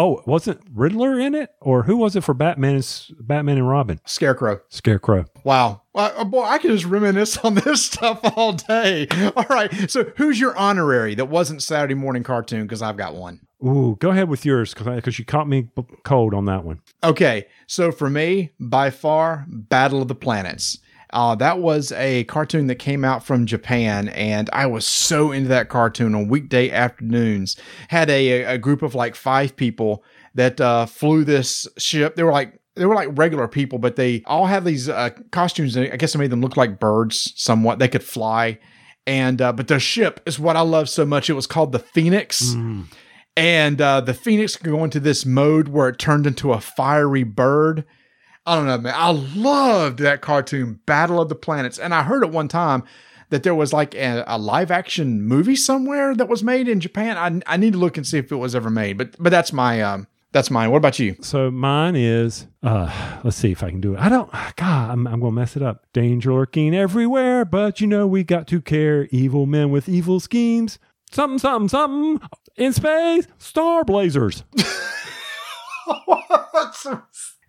Oh, 0.00 0.22
wasn't 0.24 0.62
Riddler 0.72 1.20
in 1.20 1.34
it, 1.34 1.50
or 1.60 1.82
who 1.82 1.98
was 1.98 2.16
it 2.16 2.24
for 2.24 2.32
Batman? 2.32 2.76
And, 2.76 3.06
Batman 3.20 3.58
and 3.58 3.68
Robin, 3.68 4.00
Scarecrow. 4.06 4.62
Scarecrow. 4.70 5.26
Wow. 5.44 5.82
Well, 5.92 6.14
uh, 6.16 6.24
boy, 6.24 6.44
I 6.44 6.56
could 6.56 6.70
just 6.70 6.86
reminisce 6.86 7.36
on 7.36 7.54
this 7.54 7.84
stuff 7.92 8.18
all 8.34 8.54
day. 8.54 9.08
All 9.36 9.44
right. 9.50 9.90
So, 9.90 10.10
who's 10.16 10.40
your 10.40 10.56
honorary 10.56 11.14
that 11.16 11.26
wasn't 11.26 11.62
Saturday 11.62 11.92
morning 11.92 12.22
cartoon? 12.22 12.62
Because 12.62 12.80
I've 12.80 12.96
got 12.96 13.14
one. 13.14 13.40
Ooh, 13.62 13.98
go 14.00 14.08
ahead 14.08 14.30
with 14.30 14.46
yours 14.46 14.72
because 14.72 15.18
you 15.18 15.26
caught 15.26 15.46
me 15.46 15.68
cold 16.02 16.32
on 16.32 16.46
that 16.46 16.64
one. 16.64 16.80
Okay. 17.04 17.46
So, 17.66 17.92
for 17.92 18.08
me, 18.08 18.52
by 18.58 18.88
far, 18.88 19.44
Battle 19.48 20.00
of 20.00 20.08
the 20.08 20.14
Planets. 20.14 20.78
Uh, 21.12 21.34
that 21.34 21.58
was 21.58 21.92
a 21.92 22.24
cartoon 22.24 22.66
that 22.68 22.76
came 22.76 23.04
out 23.04 23.24
from 23.24 23.46
Japan, 23.46 24.08
and 24.10 24.48
I 24.52 24.66
was 24.66 24.86
so 24.86 25.32
into 25.32 25.48
that 25.48 25.68
cartoon 25.68 26.14
on 26.14 26.28
weekday 26.28 26.70
afternoons. 26.70 27.56
Had 27.88 28.08
a, 28.10 28.42
a 28.44 28.58
group 28.58 28.82
of 28.82 28.94
like 28.94 29.14
five 29.14 29.56
people 29.56 30.04
that 30.34 30.60
uh, 30.60 30.86
flew 30.86 31.24
this 31.24 31.66
ship. 31.78 32.14
They 32.16 32.22
were 32.22 32.32
like 32.32 32.60
they 32.76 32.86
were 32.86 32.94
like 32.94 33.08
regular 33.12 33.48
people, 33.48 33.78
but 33.78 33.96
they 33.96 34.22
all 34.26 34.46
had 34.46 34.64
these 34.64 34.88
uh, 34.88 35.10
costumes. 35.32 35.76
I 35.76 35.96
guess 35.96 36.14
it 36.14 36.18
made 36.18 36.30
them 36.30 36.40
look 36.40 36.56
like 36.56 36.78
birds 36.78 37.32
somewhat. 37.36 37.78
They 37.80 37.88
could 37.88 38.04
fly, 38.04 38.58
and 39.06 39.42
uh, 39.42 39.52
but 39.52 39.68
their 39.68 39.80
ship 39.80 40.20
is 40.26 40.38
what 40.38 40.56
I 40.56 40.60
love 40.60 40.88
so 40.88 41.04
much. 41.04 41.28
It 41.28 41.34
was 41.34 41.46
called 41.46 41.72
the 41.72 41.78
Phoenix. 41.80 42.54
And 43.36 43.80
uh, 43.80 44.00
the 44.00 44.14
Phoenix 44.14 44.56
could 44.56 44.66
go 44.70 44.84
into 44.84 45.00
this 45.00 45.24
mode 45.24 45.68
where 45.68 45.88
it 45.88 45.98
turned 45.98 46.26
into 46.26 46.52
a 46.52 46.60
fiery 46.60 47.22
bird. 47.22 47.84
I 48.50 48.56
don't 48.56 48.66
know, 48.66 48.78
man. 48.78 48.94
I 48.96 49.10
loved 49.10 50.00
that 50.00 50.22
cartoon, 50.22 50.80
Battle 50.84 51.20
of 51.20 51.28
the 51.28 51.36
Planets. 51.36 51.78
And 51.78 51.94
I 51.94 52.02
heard 52.02 52.24
at 52.24 52.32
one 52.32 52.48
time 52.48 52.82
that 53.28 53.44
there 53.44 53.54
was 53.54 53.72
like 53.72 53.94
a, 53.94 54.24
a 54.26 54.38
live 54.38 54.72
action 54.72 55.22
movie 55.22 55.54
somewhere 55.54 56.16
that 56.16 56.28
was 56.28 56.42
made 56.42 56.66
in 56.66 56.80
Japan. 56.80 57.16
I, 57.16 57.54
I 57.54 57.56
need 57.56 57.74
to 57.74 57.78
look 57.78 57.96
and 57.96 58.04
see 58.04 58.18
if 58.18 58.32
it 58.32 58.36
was 58.36 58.56
ever 58.56 58.68
made. 58.68 58.98
But 58.98 59.14
but 59.20 59.30
that's 59.30 59.52
my 59.52 59.80
um 59.82 60.08
that's 60.32 60.50
mine. 60.50 60.72
What 60.72 60.78
about 60.78 60.98
you? 60.98 61.14
So 61.20 61.52
mine 61.52 61.94
is, 61.94 62.48
uh, 62.64 63.20
let's 63.22 63.36
see 63.36 63.52
if 63.52 63.62
I 63.62 63.70
can 63.70 63.80
do 63.80 63.94
it. 63.94 64.00
I 64.00 64.08
don't, 64.08 64.30
God, 64.56 64.90
I'm, 64.90 65.06
I'm 65.06 65.20
going 65.20 65.32
to 65.32 65.40
mess 65.40 65.56
it 65.56 65.62
up. 65.62 65.86
Danger 65.92 66.32
lurking 66.32 66.74
everywhere, 66.74 67.44
but 67.44 67.80
you 67.80 67.86
know, 67.86 68.06
we 68.06 68.24
got 68.24 68.46
to 68.48 68.60
care. 68.60 69.06
Evil 69.10 69.46
men 69.46 69.70
with 69.70 69.88
evil 69.88 70.20
schemes. 70.20 70.78
Something, 71.10 71.38
something, 71.38 71.68
something 71.68 72.28
in 72.56 72.72
space. 72.72 73.26
Star 73.38 73.84
Blazers. 73.84 74.44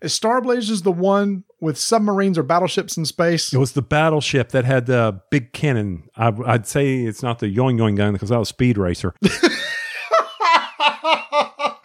Is 0.02 0.12
Star 0.12 0.40
Blazers 0.40 0.82
the 0.82 0.90
one 0.92 1.44
with 1.60 1.78
submarines 1.78 2.36
or 2.36 2.42
battleships 2.42 2.96
in 2.96 3.04
space? 3.04 3.52
It 3.52 3.58
was 3.58 3.72
the 3.72 3.82
battleship 3.82 4.48
that 4.50 4.64
had 4.64 4.86
the 4.86 5.20
big 5.30 5.52
cannon. 5.52 6.04
I, 6.16 6.32
I'd 6.44 6.66
say 6.66 6.96
it's 7.02 7.22
not 7.22 7.38
the 7.38 7.46
yoing 7.54 7.76
yoing 7.78 7.96
gun 7.96 8.12
because 8.12 8.30
that 8.30 8.38
was 8.38 8.48
Speed 8.48 8.78
Racer. 8.78 9.14
oh, 9.24 9.28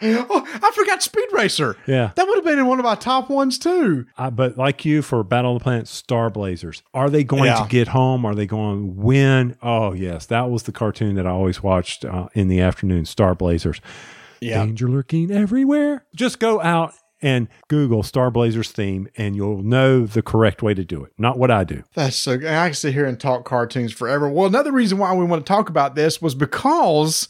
I 0.00 0.72
forgot 0.74 1.02
Speed 1.02 1.26
Racer. 1.32 1.76
Yeah. 1.86 2.10
That 2.16 2.26
would 2.26 2.36
have 2.36 2.44
been 2.44 2.58
in 2.58 2.66
one 2.66 2.78
of 2.78 2.84
my 2.84 2.94
top 2.94 3.30
ones 3.30 3.58
too. 3.58 4.06
Uh, 4.16 4.30
but 4.30 4.56
like 4.56 4.84
you 4.84 5.02
for 5.02 5.22
Battle 5.22 5.54
of 5.56 5.60
the 5.60 5.64
Planet, 5.64 5.88
Star 5.88 6.30
Blazers. 6.30 6.82
Are 6.94 7.10
they 7.10 7.24
going 7.24 7.44
Yeah. 7.44 7.62
to 7.62 7.68
get 7.68 7.88
home? 7.88 8.24
Are 8.24 8.34
they 8.34 8.46
going 8.46 8.80
to 8.94 9.00
win? 9.00 9.56
Oh, 9.62 9.92
yes. 9.92 10.26
That 10.26 10.50
was 10.50 10.64
the 10.64 10.72
cartoon 10.72 11.14
that 11.16 11.26
I 11.26 11.30
always 11.30 11.62
watched 11.62 12.04
uh, 12.04 12.28
in 12.34 12.48
the 12.48 12.60
afternoon, 12.60 13.04
Star 13.04 13.34
Blazers. 13.34 13.80
Yeah. 14.40 14.64
Danger 14.64 14.88
lurking 14.88 15.30
everywhere. 15.30 16.04
Just 16.14 16.38
go 16.38 16.60
out 16.62 16.94
and 17.20 17.48
Google 17.68 18.02
Star 18.02 18.30
Blazers 18.30 18.70
theme 18.70 19.08
and 19.16 19.34
you'll 19.34 19.62
know 19.62 20.06
the 20.06 20.22
correct 20.22 20.62
way 20.62 20.74
to 20.74 20.84
do 20.84 21.04
it. 21.04 21.12
Not 21.18 21.38
what 21.38 21.50
I 21.50 21.64
do. 21.64 21.82
That's 21.94 22.16
so 22.16 22.38
good. 22.38 22.48
I 22.50 22.68
can 22.68 22.74
sit 22.74 22.94
here 22.94 23.06
and 23.06 23.18
talk 23.18 23.44
cartoons 23.44 23.92
forever. 23.92 24.28
Well, 24.28 24.46
another 24.46 24.72
reason 24.72 24.98
why 24.98 25.14
we 25.14 25.24
want 25.24 25.44
to 25.44 25.48
talk 25.48 25.68
about 25.68 25.94
this 25.94 26.22
was 26.22 26.34
because 26.34 27.28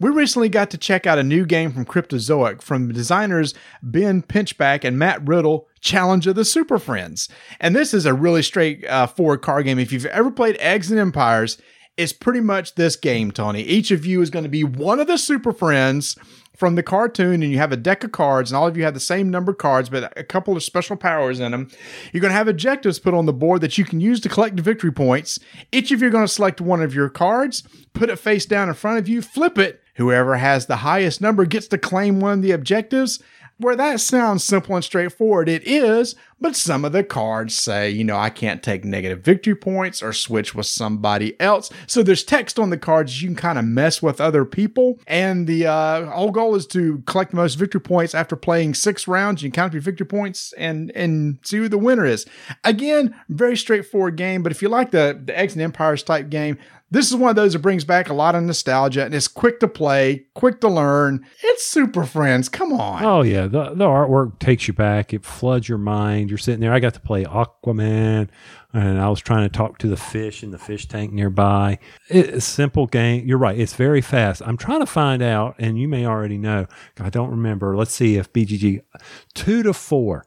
we 0.00 0.10
recently 0.10 0.48
got 0.48 0.70
to 0.70 0.78
check 0.78 1.06
out 1.06 1.18
a 1.18 1.24
new 1.24 1.44
game 1.44 1.72
from 1.72 1.84
Cryptozoic 1.84 2.62
from 2.62 2.92
designers 2.92 3.54
Ben 3.82 4.22
Pinchback 4.22 4.84
and 4.84 4.98
Matt 4.98 5.26
Riddle, 5.26 5.66
Challenge 5.80 6.26
of 6.26 6.36
the 6.36 6.44
Super 6.44 6.78
Friends. 6.78 7.28
And 7.60 7.74
this 7.74 7.92
is 7.92 8.06
a 8.06 8.14
really 8.14 8.42
straight 8.42 8.84
uh, 8.86 9.08
card 9.38 9.64
game. 9.64 9.78
If 9.78 9.92
you've 9.92 10.06
ever 10.06 10.30
played 10.30 10.56
Eggs 10.60 10.90
and 10.90 11.00
Empires, 11.00 11.58
it's 11.96 12.12
pretty 12.12 12.40
much 12.40 12.76
this 12.76 12.94
game, 12.94 13.32
Tony. 13.32 13.62
Each 13.62 13.90
of 13.90 14.06
you 14.06 14.22
is 14.22 14.30
going 14.30 14.44
to 14.44 14.48
be 14.48 14.62
one 14.62 15.00
of 15.00 15.08
the 15.08 15.18
Super 15.18 15.52
Friends 15.52 16.16
from 16.58 16.74
the 16.74 16.82
cartoon, 16.82 17.40
and 17.40 17.52
you 17.52 17.58
have 17.58 17.70
a 17.70 17.76
deck 17.76 18.02
of 18.02 18.10
cards, 18.10 18.50
and 18.50 18.58
all 18.58 18.66
of 18.66 18.76
you 18.76 18.82
have 18.82 18.92
the 18.92 18.98
same 18.98 19.30
number 19.30 19.52
of 19.52 19.58
cards, 19.58 19.88
but 19.88 20.12
a 20.18 20.24
couple 20.24 20.56
of 20.56 20.62
special 20.64 20.96
powers 20.96 21.38
in 21.38 21.52
them. 21.52 21.70
You're 22.12 22.20
going 22.20 22.32
to 22.32 22.36
have 22.36 22.48
objectives 22.48 22.98
put 22.98 23.14
on 23.14 23.26
the 23.26 23.32
board 23.32 23.60
that 23.60 23.78
you 23.78 23.84
can 23.84 24.00
use 24.00 24.18
to 24.22 24.28
collect 24.28 24.58
victory 24.58 24.90
points. 24.90 25.38
Each 25.70 25.92
of 25.92 26.00
you 26.02 26.08
are 26.08 26.10
going 26.10 26.26
to 26.26 26.32
select 26.32 26.60
one 26.60 26.82
of 26.82 26.96
your 26.96 27.08
cards, 27.08 27.62
put 27.92 28.10
it 28.10 28.18
face 28.18 28.44
down 28.44 28.68
in 28.68 28.74
front 28.74 28.98
of 28.98 29.08
you, 29.08 29.22
flip 29.22 29.56
it. 29.56 29.80
Whoever 29.94 30.36
has 30.36 30.66
the 30.66 30.78
highest 30.78 31.20
number 31.20 31.44
gets 31.44 31.68
to 31.68 31.78
claim 31.78 32.18
one 32.18 32.32
of 32.32 32.42
the 32.42 32.50
objectives. 32.50 33.22
Where 33.58 33.76
that 33.76 34.00
sounds 34.00 34.44
simple 34.44 34.76
and 34.76 34.84
straightforward, 34.84 35.48
it 35.48 35.66
is, 35.66 36.14
but 36.40 36.54
some 36.54 36.84
of 36.84 36.92
the 36.92 37.02
cards 37.02 37.56
say, 37.56 37.90
you 37.90 38.04
know, 38.04 38.16
I 38.16 38.30
can't 38.30 38.62
take 38.62 38.84
negative 38.84 39.20
victory 39.22 39.56
points 39.56 40.00
or 40.00 40.12
switch 40.12 40.54
with 40.54 40.66
somebody 40.66 41.38
else. 41.40 41.68
So 41.88 42.04
there's 42.04 42.22
text 42.22 42.60
on 42.60 42.70
the 42.70 42.78
cards. 42.78 43.20
You 43.20 43.28
can 43.28 43.36
kind 43.36 43.58
of 43.58 43.64
mess 43.64 44.00
with 44.00 44.20
other 44.20 44.44
people. 44.44 45.00
And 45.08 45.48
the 45.48 45.66
uh, 45.66 46.06
whole 46.06 46.30
goal 46.30 46.54
is 46.54 46.66
to 46.68 47.02
collect 47.06 47.32
the 47.32 47.36
most 47.36 47.54
victory 47.54 47.80
points 47.80 48.14
after 48.14 48.36
playing 48.36 48.74
six 48.74 49.08
rounds. 49.08 49.42
You 49.42 49.50
can 49.50 49.56
count 49.56 49.72
your 49.72 49.82
victory 49.82 50.06
points 50.06 50.52
and, 50.56 50.92
and 50.94 51.38
see 51.42 51.56
who 51.56 51.68
the 51.68 51.78
winner 51.78 52.06
is. 52.06 52.26
Again, 52.62 53.14
very 53.28 53.56
straightforward 53.56 54.14
game, 54.14 54.44
but 54.44 54.52
if 54.52 54.62
you 54.62 54.68
like 54.68 54.92
the, 54.92 55.20
the 55.24 55.36
Eggs 55.36 55.54
and 55.54 55.62
Empires 55.62 56.04
type 56.04 56.30
game, 56.30 56.58
this 56.90 57.10
is 57.10 57.16
one 57.16 57.28
of 57.30 57.36
those 57.36 57.52
that 57.52 57.58
brings 57.58 57.84
back 57.84 58.08
a 58.08 58.14
lot 58.14 58.34
of 58.34 58.42
nostalgia 58.42 59.04
and 59.04 59.14
it's 59.14 59.28
quick 59.28 59.60
to 59.60 59.68
play, 59.68 60.26
quick 60.34 60.60
to 60.62 60.68
learn. 60.68 61.24
It's 61.42 61.66
Super 61.66 62.04
Friends. 62.04 62.48
Come 62.48 62.72
on. 62.72 63.04
Oh 63.04 63.22
yeah, 63.22 63.42
the 63.42 63.74
the 63.74 63.84
artwork 63.84 64.38
takes 64.38 64.66
you 64.68 64.74
back. 64.74 65.12
It 65.12 65.24
floods 65.24 65.68
your 65.68 65.78
mind. 65.78 66.30
You're 66.30 66.38
sitting 66.38 66.60
there. 66.60 66.72
I 66.72 66.80
got 66.80 66.94
to 66.94 67.00
play 67.00 67.24
Aquaman, 67.24 68.28
and 68.72 69.00
I 69.00 69.08
was 69.10 69.20
trying 69.20 69.48
to 69.48 69.54
talk 69.54 69.78
to 69.78 69.88
the 69.88 69.96
fish 69.96 70.42
in 70.42 70.50
the 70.50 70.58
fish 70.58 70.88
tank 70.88 71.12
nearby. 71.12 71.78
It's 72.08 72.36
a 72.38 72.40
simple 72.40 72.86
game. 72.86 73.26
You're 73.26 73.38
right. 73.38 73.58
It's 73.58 73.74
very 73.74 74.00
fast. 74.00 74.40
I'm 74.44 74.56
trying 74.56 74.80
to 74.80 74.86
find 74.86 75.22
out, 75.22 75.56
and 75.58 75.78
you 75.78 75.88
may 75.88 76.06
already 76.06 76.38
know. 76.38 76.66
I 76.98 77.10
don't 77.10 77.30
remember. 77.30 77.76
Let's 77.76 77.92
see 77.92 78.16
if 78.16 78.32
BGG 78.32 78.80
two 79.34 79.62
to 79.62 79.74
four. 79.74 80.24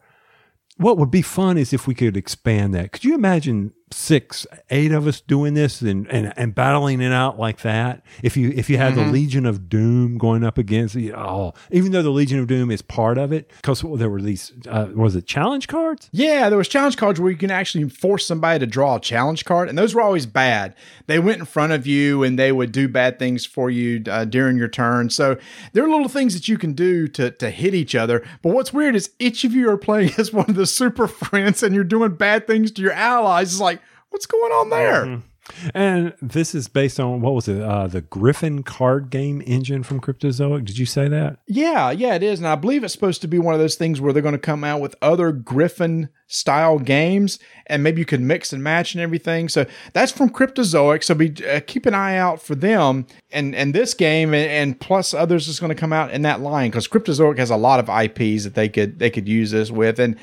What 0.77 0.97
would 0.97 1.11
be 1.11 1.21
fun 1.21 1.57
is 1.57 1.73
if 1.73 1.87
we 1.87 1.95
could 1.95 2.17
expand 2.17 2.73
that. 2.73 2.91
Could 2.91 3.03
you 3.03 3.13
imagine 3.13 3.73
six, 3.93 4.47
eight 4.69 4.91
of 4.91 5.07
us 5.07 5.21
doing 5.21 5.53
this 5.53 5.81
and, 5.81 6.07
and, 6.07 6.33
and 6.37 6.55
battling 6.55 7.01
it 7.01 7.11
out 7.11 7.39
like 7.39 7.61
that? 7.61 8.03
If 8.23 8.37
you 8.37 8.51
if 8.55 8.69
you 8.69 8.77
had 8.77 8.95
the 8.95 9.05
Legion 9.05 9.45
of 9.45 9.69
Doom 9.69 10.17
going 10.17 10.43
up 10.43 10.57
against 10.57 10.93
the 10.93 11.13
oh, 11.13 11.53
even 11.71 11.91
though 11.91 12.01
the 12.01 12.09
Legion 12.09 12.39
of 12.39 12.47
Doom 12.47 12.71
is 12.71 12.81
part 12.81 13.17
of 13.17 13.31
it, 13.31 13.49
because 13.57 13.81
there 13.81 14.09
were 14.09 14.21
these 14.21 14.53
uh, 14.67 14.89
was 14.93 15.15
it 15.15 15.25
challenge 15.25 15.67
cards? 15.67 16.09
Yeah, 16.11 16.49
there 16.49 16.57
was 16.57 16.67
challenge 16.67 16.97
cards 16.97 17.19
where 17.19 17.31
you 17.31 17.37
can 17.37 17.51
actually 17.51 17.89
force 17.89 18.25
somebody 18.25 18.59
to 18.59 18.67
draw 18.67 18.95
a 18.95 18.99
challenge 18.99 19.45
card, 19.45 19.69
and 19.69 19.77
those 19.77 19.93
were 19.95 20.01
always 20.01 20.25
bad. 20.25 20.75
They 21.07 21.19
went 21.19 21.39
in 21.39 21.45
front 21.45 21.73
of 21.73 21.85
you 21.85 22.23
and 22.23 22.37
they 22.37 22.51
would 22.51 22.71
do 22.71 22.87
bad 22.87 23.19
things 23.19 23.45
for 23.45 23.69
you 23.69 24.03
uh, 24.09 24.25
during 24.25 24.57
your 24.57 24.67
turn. 24.67 25.09
So 25.09 25.37
there 25.73 25.83
are 25.83 25.89
little 25.89 26.09
things 26.09 26.33
that 26.33 26.47
you 26.47 26.57
can 26.57 26.73
do 26.73 27.07
to 27.09 27.31
to 27.31 27.49
hit 27.49 27.73
each 27.73 27.95
other. 27.95 28.23
But 28.41 28.53
what's 28.53 28.73
weird 28.73 28.95
is 28.95 29.11
each 29.19 29.43
of 29.43 29.53
you 29.53 29.69
are 29.69 29.77
playing 29.77 30.11
as 30.17 30.33
one 30.33 30.49
of 30.49 30.55
the 30.55 30.65
super 30.65 31.07
friends, 31.07 31.63
and 31.63 31.75
you're 31.75 31.83
doing 31.83 32.15
bad 32.15 32.47
things 32.47 32.71
to 32.71 32.81
your 32.81 32.93
allies. 32.93 33.51
It's 33.51 33.61
like, 33.61 33.80
what's 34.11 34.25
going 34.25 34.51
on 34.51 34.69
there? 34.69 35.21
And 35.73 36.13
this 36.21 36.53
is 36.53 36.67
based 36.67 36.99
on 36.99 37.21
what 37.21 37.33
was 37.33 37.47
it? 37.47 37.61
Uh, 37.61 37.87
the 37.87 38.01
Griffin 38.01 38.63
card 38.63 39.09
game 39.09 39.41
engine 39.45 39.83
from 39.83 39.99
Cryptozoic. 39.99 40.65
Did 40.65 40.77
you 40.77 40.85
say 40.85 41.07
that? 41.07 41.39
Yeah, 41.47 41.91
yeah, 41.91 42.13
it 42.13 42.23
is. 42.23 42.39
And 42.39 42.47
I 42.47 42.55
believe 42.55 42.83
it's 42.83 42.93
supposed 42.93 43.21
to 43.21 43.27
be 43.27 43.39
one 43.39 43.53
of 43.53 43.59
those 43.59 43.75
things 43.75 43.99
where 43.99 44.13
they're 44.13 44.21
going 44.21 44.33
to 44.33 44.39
come 44.39 44.63
out 44.63 44.81
with 44.81 44.95
other 45.01 45.31
Griffin 45.31 46.09
style 46.27 46.79
games 46.79 47.39
and 47.67 47.83
maybe 47.83 47.99
you 47.99 48.05
could 48.05 48.21
mix 48.21 48.53
and 48.53 48.63
match 48.63 48.93
and 48.93 49.01
everything. 49.01 49.49
So 49.49 49.65
that's 49.93 50.11
from 50.11 50.29
Cryptozoic. 50.29 51.03
So 51.03 51.15
be 51.15 51.33
uh, 51.45 51.59
keep 51.65 51.85
an 51.85 51.95
eye 51.95 52.17
out 52.17 52.41
for 52.41 52.55
them 52.55 53.07
and 53.31 53.55
and 53.55 53.73
this 53.73 53.93
game 53.93 54.33
and, 54.33 54.49
and 54.49 54.79
plus 54.79 55.13
others 55.13 55.47
is 55.47 55.59
going 55.59 55.69
to 55.69 55.75
come 55.75 55.91
out 55.91 56.11
in 56.11 56.21
that 56.21 56.39
line 56.39 56.69
because 56.69 56.87
Cryptozoic 56.87 57.37
has 57.37 57.49
a 57.49 57.57
lot 57.57 57.79
of 57.79 57.89
IPs 57.89 58.43
that 58.43 58.53
they 58.53 58.69
could 58.69 58.99
they 58.99 59.09
could 59.09 59.27
use 59.27 59.51
this 59.51 59.71
with 59.71 59.99
and 59.99 60.17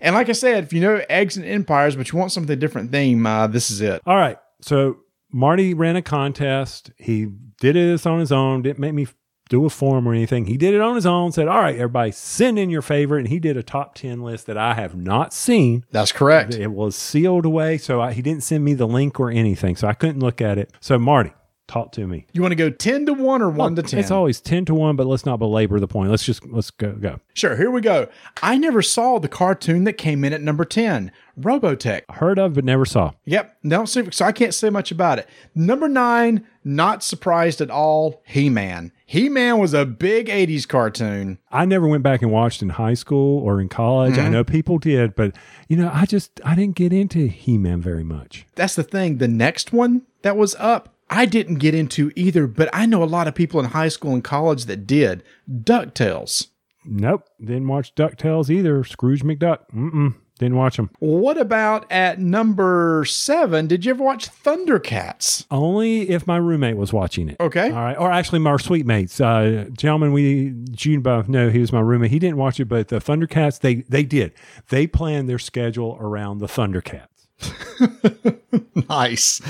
and 0.00 0.14
like 0.14 0.28
I 0.28 0.32
said, 0.32 0.64
if 0.64 0.72
you 0.72 0.80
know 0.80 1.02
Eggs 1.08 1.36
and 1.36 1.46
Empires, 1.46 1.96
but 1.96 2.10
you 2.12 2.18
want 2.18 2.32
something 2.32 2.58
different 2.58 2.92
theme, 2.92 3.26
uh, 3.26 3.46
this 3.46 3.70
is 3.70 3.80
it. 3.80 4.02
All 4.06 4.16
right. 4.16 4.38
So 4.60 4.98
Marty 5.32 5.74
ran 5.74 5.96
a 5.96 6.02
contest. 6.02 6.90
He 6.96 7.26
did 7.60 7.76
this 7.76 8.06
on 8.06 8.20
his 8.20 8.32
own. 8.32 8.62
Didn't 8.62 8.78
make 8.78 8.94
me 8.94 9.06
do 9.48 9.64
a 9.66 9.70
form 9.70 10.06
or 10.08 10.14
anything. 10.14 10.46
He 10.46 10.56
did 10.56 10.74
it 10.74 10.80
on 10.80 10.94
his 10.94 11.06
own. 11.06 11.32
Said, 11.32 11.48
"All 11.48 11.60
right, 11.60 11.74
everybody, 11.74 12.12
send 12.12 12.58
in 12.58 12.70
your 12.70 12.82
favorite." 12.82 13.20
And 13.20 13.28
he 13.28 13.38
did 13.38 13.56
a 13.56 13.62
top 13.62 13.94
ten 13.94 14.22
list 14.22 14.46
that 14.46 14.56
I 14.56 14.74
have 14.74 14.96
not 14.96 15.34
seen. 15.34 15.84
That's 15.90 16.12
correct. 16.12 16.54
It 16.54 16.68
was 16.68 16.96
sealed 16.96 17.44
away, 17.44 17.76
so 17.76 18.00
I, 18.00 18.12
he 18.12 18.22
didn't 18.22 18.44
send 18.44 18.64
me 18.64 18.74
the 18.74 18.86
link 18.86 19.18
or 19.20 19.30
anything, 19.30 19.76
so 19.76 19.88
I 19.88 19.94
couldn't 19.94 20.20
look 20.20 20.40
at 20.40 20.56
it. 20.56 20.72
So 20.80 20.98
Marty, 20.98 21.32
Talk 21.70 21.92
to 21.92 22.04
me. 22.04 22.26
You 22.32 22.42
want 22.42 22.50
to 22.50 22.56
go 22.56 22.68
10 22.68 23.06
to 23.06 23.14
1 23.14 23.42
or 23.42 23.48
1 23.48 23.76
to 23.76 23.82
10? 23.84 24.00
It's 24.00 24.10
always 24.10 24.40
10 24.40 24.64
to 24.64 24.74
1, 24.74 24.96
but 24.96 25.06
let's 25.06 25.24
not 25.24 25.36
belabor 25.36 25.78
the 25.78 25.86
point. 25.86 26.10
Let's 26.10 26.24
just, 26.24 26.44
let's 26.48 26.72
go, 26.72 26.90
go. 26.94 27.20
Sure, 27.32 27.54
here 27.54 27.70
we 27.70 27.80
go. 27.80 28.08
I 28.42 28.58
never 28.58 28.82
saw 28.82 29.20
the 29.20 29.28
cartoon 29.28 29.84
that 29.84 29.92
came 29.92 30.24
in 30.24 30.32
at 30.32 30.40
number 30.40 30.64
10, 30.64 31.12
Robotech. 31.38 32.10
Heard 32.10 32.40
of, 32.40 32.54
but 32.54 32.64
never 32.64 32.84
saw. 32.84 33.12
Yep, 33.24 33.58
don't 33.64 33.86
see, 33.86 34.10
so 34.10 34.24
I 34.24 34.32
can't 34.32 34.52
say 34.52 34.68
much 34.68 34.90
about 34.90 35.20
it. 35.20 35.28
Number 35.54 35.88
9, 35.88 36.44
not 36.64 37.04
surprised 37.04 37.60
at 37.60 37.70
all, 37.70 38.20
He-Man. 38.26 38.90
He-Man 39.06 39.58
was 39.58 39.72
a 39.72 39.86
big 39.86 40.26
80s 40.26 40.66
cartoon. 40.66 41.38
I 41.52 41.66
never 41.66 41.86
went 41.86 42.02
back 42.02 42.20
and 42.20 42.32
watched 42.32 42.62
in 42.62 42.70
high 42.70 42.94
school 42.94 43.44
or 43.44 43.60
in 43.60 43.68
college. 43.68 44.14
I 44.14 44.22
mm-hmm. 44.22 44.32
know 44.32 44.42
people 44.42 44.78
did, 44.78 45.14
but 45.14 45.36
you 45.68 45.76
know, 45.76 45.88
I 45.94 46.04
just, 46.04 46.40
I 46.44 46.56
didn't 46.56 46.74
get 46.74 46.92
into 46.92 47.28
He-Man 47.28 47.80
very 47.80 48.02
much. 48.02 48.44
That's 48.56 48.74
the 48.74 48.82
thing. 48.82 49.18
The 49.18 49.28
next 49.28 49.72
one 49.72 50.02
that 50.22 50.36
was 50.36 50.56
up, 50.56 50.96
I 51.10 51.26
didn't 51.26 51.56
get 51.56 51.74
into 51.74 52.12
either, 52.14 52.46
but 52.46 52.70
I 52.72 52.86
know 52.86 53.02
a 53.02 53.04
lot 53.04 53.26
of 53.26 53.34
people 53.34 53.58
in 53.58 53.66
high 53.66 53.88
school 53.88 54.14
and 54.14 54.22
college 54.22 54.66
that 54.66 54.86
did. 54.86 55.24
DuckTales. 55.50 56.46
Nope. 56.84 57.28
Didn't 57.40 57.68
watch 57.68 57.94
DuckTales 57.94 58.48
either. 58.48 58.84
Scrooge 58.84 59.22
McDuck. 59.22 59.68
Mm-mm. 59.74 60.14
Didn't 60.38 60.56
watch 60.56 60.78
them. 60.78 60.88
What 61.00 61.36
about 61.36 61.84
at 61.92 62.18
number 62.18 63.04
seven? 63.06 63.66
Did 63.66 63.84
you 63.84 63.90
ever 63.90 64.02
watch 64.02 64.30
Thundercats? 64.30 65.44
Only 65.50 66.08
if 66.08 66.26
my 66.26 66.38
roommate 66.38 66.78
was 66.78 66.94
watching 66.94 67.28
it. 67.28 67.36
Okay. 67.38 67.66
All 67.70 67.82
right. 67.82 67.98
Or 67.98 68.10
actually, 68.10 68.38
my 68.38 68.56
suite 68.56 68.86
mates. 68.86 69.20
Uh, 69.20 69.66
gentlemen, 69.72 70.14
we, 70.14 70.54
June 70.70 71.02
both 71.02 71.28
know 71.28 71.50
he 71.50 71.58
was 71.58 71.72
my 71.72 71.80
roommate. 71.80 72.10
He 72.10 72.18
didn't 72.18 72.38
watch 72.38 72.58
it, 72.58 72.64
but 72.66 72.88
the 72.88 73.00
Thundercats, 73.00 73.60
they, 73.60 73.82
they 73.90 74.02
did. 74.02 74.32
They 74.70 74.86
planned 74.86 75.28
their 75.28 75.38
schedule 75.38 75.98
around 76.00 76.38
the 76.38 76.46
Thundercats. 76.46 77.08
Nice. 78.88 79.40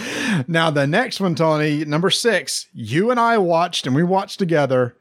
Now, 0.47 0.71
the 0.71 0.87
next 0.87 1.21
one, 1.21 1.35
Tony, 1.35 1.85
number 1.85 2.11
six, 2.11 2.67
you 2.73 3.11
and 3.11 3.19
I 3.19 3.39
watched, 3.39 3.87
and 3.87 3.97
we 3.97 4.03
watched 4.03 4.39
together 4.39 4.97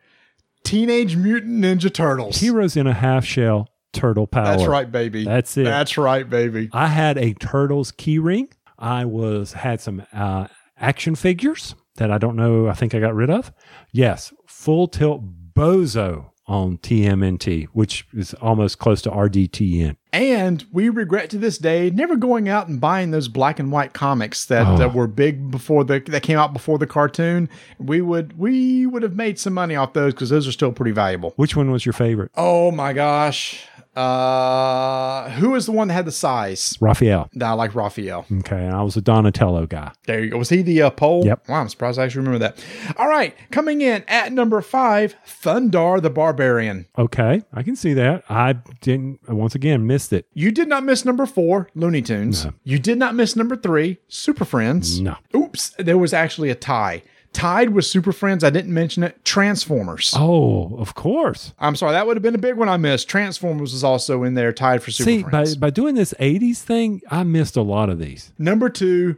Teenage 0.63 1.15
Mutant 1.15 1.63
Ninja 1.63 1.93
Turtles. 1.93 2.37
Heroes 2.37 2.77
in 2.77 2.87
a 2.87 2.93
half 2.93 3.25
shell, 3.25 3.67
turtle 3.91 4.27
power. 4.27 4.45
That's 4.45 4.65
right, 4.65 4.89
baby. 4.89 5.25
That's 5.25 5.57
it. 5.57 5.63
That's 5.63 5.97
right, 5.97 6.29
baby. 6.29 6.69
I 6.71 6.87
had 6.87 7.17
a 7.17 7.33
Turtles 7.33 7.91
key 7.91 8.17
ring. 8.19 8.49
I 8.77 9.03
was 9.05 9.53
had 9.53 9.81
some 9.81 10.05
uh, 10.13 10.47
action 10.77 11.15
figures 11.15 11.75
that 11.95 12.11
I 12.11 12.17
don't 12.17 12.37
know. 12.37 12.67
I 12.67 12.73
think 12.73 12.95
I 12.95 12.99
got 12.99 13.15
rid 13.15 13.29
of. 13.29 13.51
Yes, 13.91 14.33
full 14.47 14.87
tilt 14.87 15.21
Bozo 15.53 16.31
on 16.49 16.79
TMNT, 16.79 17.67
which 17.73 18.05
is 18.13 18.33
almost 18.35 18.79
close 18.79 19.01
to 19.03 19.09
RDTN. 19.11 19.95
And 20.11 20.65
we 20.73 20.89
regret 20.89 21.29
to 21.29 21.37
this 21.37 21.59
day 21.59 21.91
never 21.91 22.15
going 22.15 22.49
out 22.49 22.67
and 22.67 22.81
buying 22.81 23.11
those 23.11 23.27
black 23.27 23.59
and 23.59 23.71
white 23.71 23.93
comics 23.93 24.43
that 24.45 24.65
Oh. 24.65 24.85
uh, 24.85 24.87
were 24.89 25.05
big 25.05 25.51
before 25.51 25.83
the 25.83 25.99
that 26.07 26.23
came 26.23 26.39
out 26.39 26.51
before 26.51 26.79
the 26.79 26.87
cartoon. 26.87 27.47
We 27.77 28.01
would 28.01 28.37
we 28.37 28.87
would 28.87 29.03
have 29.03 29.15
made 29.15 29.37
some 29.37 29.53
money 29.53 29.75
off 29.75 29.93
those 29.93 30.13
because 30.13 30.31
those 30.31 30.47
are 30.47 30.51
still 30.51 30.71
pretty 30.71 30.91
valuable. 30.91 31.33
Which 31.35 31.55
one 31.55 31.69
was 31.69 31.85
your 31.85 31.93
favorite? 31.93 32.31
Oh 32.35 32.71
my 32.71 32.91
gosh. 32.93 33.63
Uh 33.99 35.29
who 35.31 35.55
is 35.55 35.65
the 35.65 35.71
one 35.71 35.89
that 35.89 35.93
had 35.93 36.05
the 36.05 36.11
size? 36.11 36.77
Raphael. 36.79 37.29
I 37.41 37.51
like 37.53 37.75
Raphael. 37.75 38.25
Okay, 38.39 38.65
and 38.65 38.73
I 38.73 38.81
was 38.81 38.95
a 38.95 39.01
Donatello 39.01 39.65
guy. 39.65 39.91
There 40.05 40.23
you 40.23 40.29
go. 40.29 40.37
Was 40.37 40.49
he 40.49 40.61
the 40.61 40.83
uh, 40.83 40.89
pole? 40.89 41.25
Yep. 41.25 41.49
Wow, 41.49 41.61
I'm 41.61 41.69
surprised 41.69 41.99
I 41.99 42.05
actually 42.05 42.25
remember 42.25 42.39
that. 42.39 42.63
All 42.97 43.07
right, 43.07 43.35
coming 43.51 43.81
in 43.81 44.03
at 44.07 44.31
number 44.31 44.61
five, 44.61 45.15
Thundarr 45.27 46.01
the 46.01 46.09
Barbarian. 46.09 46.87
Okay, 46.97 47.41
I 47.53 47.63
can 47.63 47.75
see 47.75 47.93
that. 47.93 48.23
I 48.29 48.53
didn't. 48.81 49.19
Once 49.27 49.55
again, 49.55 49.85
missed 49.85 50.13
it. 50.13 50.27
You 50.33 50.51
did 50.51 50.67
not 50.67 50.83
miss 50.83 51.03
number 51.05 51.25
four, 51.25 51.69
Looney 51.75 52.01
Tunes. 52.01 52.47
You 52.63 52.79
did 52.79 52.97
not 52.97 53.15
miss 53.15 53.35
number 53.35 53.55
three, 53.55 53.97
Super 54.07 54.45
Friends. 54.45 54.99
No. 54.99 55.17
Oops, 55.35 55.75
there 55.77 55.97
was 55.97 56.13
actually 56.13 56.49
a 56.49 56.55
tie. 56.55 57.03
Tied 57.39 57.69
with 57.69 57.85
Super 57.85 58.11
Friends, 58.11 58.43
I 58.43 58.49
didn't 58.49 58.73
mention 58.73 59.01
it. 59.01 59.23
Transformers. 59.23 60.13
Oh, 60.15 60.75
of 60.77 60.93
course. 60.93 61.53
I'm 61.57 61.77
sorry, 61.77 61.93
that 61.93 62.05
would 62.05 62.17
have 62.17 62.21
been 62.21 62.35
a 62.35 62.39
big 62.39 62.55
one 62.55 62.67
I 62.67 62.75
missed. 62.75 63.07
Transformers 63.07 63.71
was 63.71 63.81
also 63.81 64.23
in 64.23 64.33
there, 64.33 64.51
tied 64.51 64.83
for 64.83 64.91
Super 64.91 65.09
See, 65.09 65.23
by, 65.23 65.29
Friends. 65.29 65.55
by 65.55 65.69
doing 65.69 65.95
this 65.95 66.13
80s 66.19 66.57
thing, 66.57 67.01
I 67.09 67.23
missed 67.23 67.55
a 67.55 67.61
lot 67.61 67.89
of 67.89 67.97
these. 67.97 68.33
Number 68.37 68.69
two, 68.69 69.15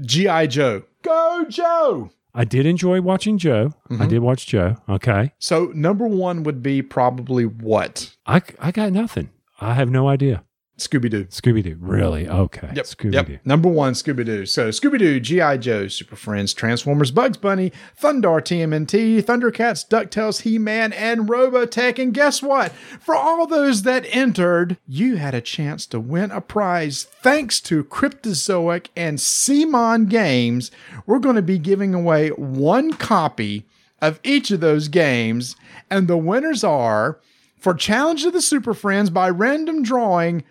G.I. 0.00 0.46
Joe. 0.46 0.84
Go, 1.02 1.44
Joe! 1.48 2.10
I 2.34 2.44
did 2.44 2.66
enjoy 2.66 3.00
watching 3.00 3.36
Joe. 3.36 3.74
Mm-hmm. 3.90 4.02
I 4.02 4.06
did 4.06 4.20
watch 4.20 4.46
Joe. 4.46 4.76
Okay. 4.88 5.32
So, 5.38 5.72
number 5.74 6.06
one 6.06 6.44
would 6.44 6.62
be 6.62 6.82
probably 6.82 7.46
what? 7.46 8.14
I, 8.26 8.42
I 8.60 8.70
got 8.70 8.92
nothing. 8.92 9.30
I 9.60 9.74
have 9.74 9.90
no 9.90 10.06
idea. 10.06 10.44
Scooby 10.78 11.08
Doo. 11.08 11.24
Scooby 11.26 11.62
Doo. 11.62 11.78
Really? 11.80 12.28
Okay. 12.28 12.70
Yep. 12.74 12.84
Scooby 12.84 13.14
yep. 13.14 13.26
Doo. 13.26 13.38
Number 13.46 13.68
one, 13.68 13.94
Scooby 13.94 14.26
Doo. 14.26 14.44
So 14.44 14.68
Scooby 14.68 14.98
Doo, 14.98 15.18
G.I. 15.18 15.56
Joe, 15.56 15.88
Super 15.88 16.16
Friends, 16.16 16.52
Transformers, 16.52 17.10
Bugs 17.10 17.38
Bunny, 17.38 17.72
Thundarr, 17.98 18.42
TMNT, 18.42 19.22
Thundercats, 19.22 19.88
DuckTales, 19.88 20.42
He 20.42 20.58
Man, 20.58 20.92
and 20.92 21.28
Robotech. 21.28 21.98
And 21.98 22.12
guess 22.12 22.42
what? 22.42 22.72
For 22.72 23.14
all 23.14 23.46
those 23.46 23.82
that 23.82 24.04
entered, 24.10 24.76
you 24.86 25.16
had 25.16 25.34
a 25.34 25.40
chance 25.40 25.86
to 25.86 25.98
win 25.98 26.30
a 26.30 26.42
prize 26.42 27.04
thanks 27.04 27.58
to 27.62 27.84
Cryptozoic 27.84 28.88
and 28.94 29.16
CMON 29.16 30.10
Games. 30.10 30.70
We're 31.06 31.20
going 31.20 31.36
to 31.36 31.42
be 31.42 31.58
giving 31.58 31.94
away 31.94 32.28
one 32.30 32.92
copy 32.92 33.64
of 34.02 34.20
each 34.22 34.50
of 34.50 34.60
those 34.60 34.88
games. 34.88 35.56
And 35.90 36.06
the 36.06 36.18
winners 36.18 36.62
are 36.62 37.18
for 37.58 37.72
Challenge 37.72 38.26
of 38.26 38.34
the 38.34 38.42
Super 38.42 38.74
Friends 38.74 39.08
by 39.08 39.30
random 39.30 39.82
drawing. 39.82 40.44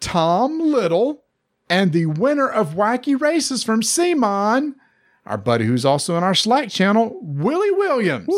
Tom 0.00 0.60
Little, 0.60 1.24
and 1.70 1.92
the 1.92 2.06
winner 2.06 2.48
of 2.48 2.74
Wacky 2.74 3.20
Races 3.20 3.62
from 3.62 3.82
CMON, 3.82 4.74
our 5.26 5.38
buddy 5.38 5.66
who's 5.66 5.84
also 5.84 6.16
in 6.16 6.24
our 6.24 6.34
Slack 6.34 6.70
channel, 6.70 7.18
Willie 7.22 7.70
Williams. 7.72 8.28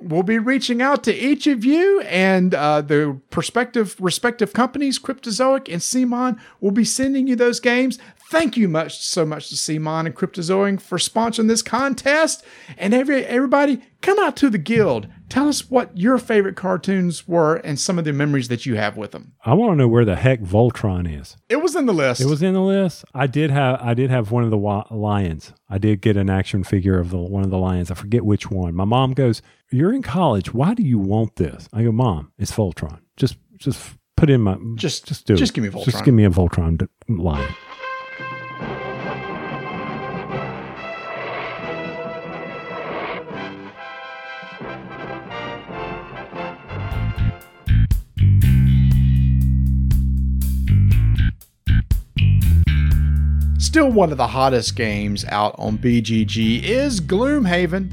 We'll 0.00 0.22
be 0.22 0.38
reaching 0.38 0.82
out 0.82 1.04
to 1.04 1.14
each 1.14 1.46
of 1.46 1.64
you 1.64 2.00
and 2.02 2.54
uh, 2.54 2.82
the 2.82 3.20
prospective 3.30 3.96
respective 4.00 4.52
companies, 4.52 4.98
Cryptozoic 4.98 5.72
and 5.72 5.80
CMON, 5.80 6.40
will 6.60 6.70
be 6.70 6.84
sending 6.84 7.26
you 7.26 7.36
those 7.36 7.60
games. 7.60 7.98
Thank 8.30 8.56
you 8.56 8.68
much 8.68 8.98
so 8.98 9.26
much 9.26 9.48
to 9.50 9.54
CMON 9.56 10.06
and 10.06 10.16
Cryptozoic 10.16 10.80
for 10.80 10.98
sponsoring 10.98 11.48
this 11.48 11.62
contest. 11.62 12.44
And 12.78 12.94
every 12.94 13.24
everybody, 13.24 13.82
come 14.00 14.18
out 14.18 14.36
to 14.38 14.50
the 14.50 14.58
guild. 14.58 15.08
Tell 15.32 15.48
us 15.48 15.70
what 15.70 15.96
your 15.96 16.18
favorite 16.18 16.56
cartoons 16.56 17.26
were 17.26 17.56
and 17.56 17.80
some 17.80 17.98
of 17.98 18.04
the 18.04 18.12
memories 18.12 18.48
that 18.48 18.66
you 18.66 18.74
have 18.76 18.98
with 18.98 19.12
them. 19.12 19.32
I 19.46 19.54
want 19.54 19.72
to 19.72 19.76
know 19.76 19.88
where 19.88 20.04
the 20.04 20.14
heck 20.14 20.40
Voltron 20.40 21.10
is. 21.20 21.38
It 21.48 21.62
was 21.62 21.74
in 21.74 21.86
the 21.86 21.94
list. 21.94 22.20
It 22.20 22.26
was 22.26 22.42
in 22.42 22.52
the 22.52 22.60
list. 22.60 23.06
I 23.14 23.26
did 23.26 23.50
have 23.50 23.80
I 23.80 23.94
did 23.94 24.10
have 24.10 24.30
one 24.30 24.44
of 24.44 24.50
the 24.50 24.58
wa- 24.58 24.84
lions. 24.90 25.54
I 25.70 25.78
did 25.78 26.02
get 26.02 26.18
an 26.18 26.28
action 26.28 26.64
figure 26.64 26.98
of 26.98 27.08
the 27.08 27.16
one 27.16 27.42
of 27.44 27.48
the 27.50 27.56
lions. 27.56 27.90
I 27.90 27.94
forget 27.94 28.26
which 28.26 28.50
one. 28.50 28.74
My 28.74 28.84
mom 28.84 29.14
goes, 29.14 29.40
"You're 29.70 29.94
in 29.94 30.02
college. 30.02 30.52
Why 30.52 30.74
do 30.74 30.82
you 30.82 30.98
want 30.98 31.36
this?" 31.36 31.66
I 31.72 31.82
go, 31.82 31.92
"Mom, 31.92 32.30
it's 32.38 32.52
Voltron. 32.52 32.98
Just 33.16 33.36
just 33.56 33.80
put 34.18 34.28
in 34.28 34.42
my 34.42 34.58
Just- 34.74 35.06
just 35.06 35.26
do 35.26 35.34
just 35.34 35.52
it. 35.52 35.54
give 35.54 35.64
me 35.64 35.70
Voltron." 35.70 35.84
Just 35.86 36.04
give 36.04 36.12
me 36.12 36.24
a 36.26 36.30
Voltron 36.30 36.86
lion." 37.08 37.54
Still 53.72 53.90
one 53.90 54.12
of 54.12 54.18
the 54.18 54.26
hottest 54.26 54.76
games 54.76 55.24
out 55.30 55.54
on 55.56 55.78
BGG 55.78 56.62
is 56.62 57.00
Gloomhaven, 57.00 57.90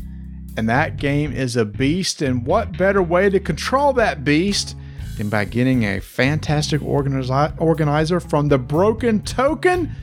and 0.58 0.68
that 0.68 0.98
game 0.98 1.32
is 1.32 1.56
a 1.56 1.64
beast. 1.64 2.22
And 2.22 2.46
what 2.46 2.78
better 2.78 3.02
way 3.02 3.30
to 3.30 3.40
control 3.40 3.94
that 3.94 4.26
beast 4.26 4.76
than 5.18 5.30
by 5.30 5.46
getting 5.46 5.86
a 5.86 6.02
fantastic 6.02 6.82
organizer 6.84 8.20
from 8.20 8.50
the 8.50 8.58
Broken 8.58 9.22
Token? 9.22 9.96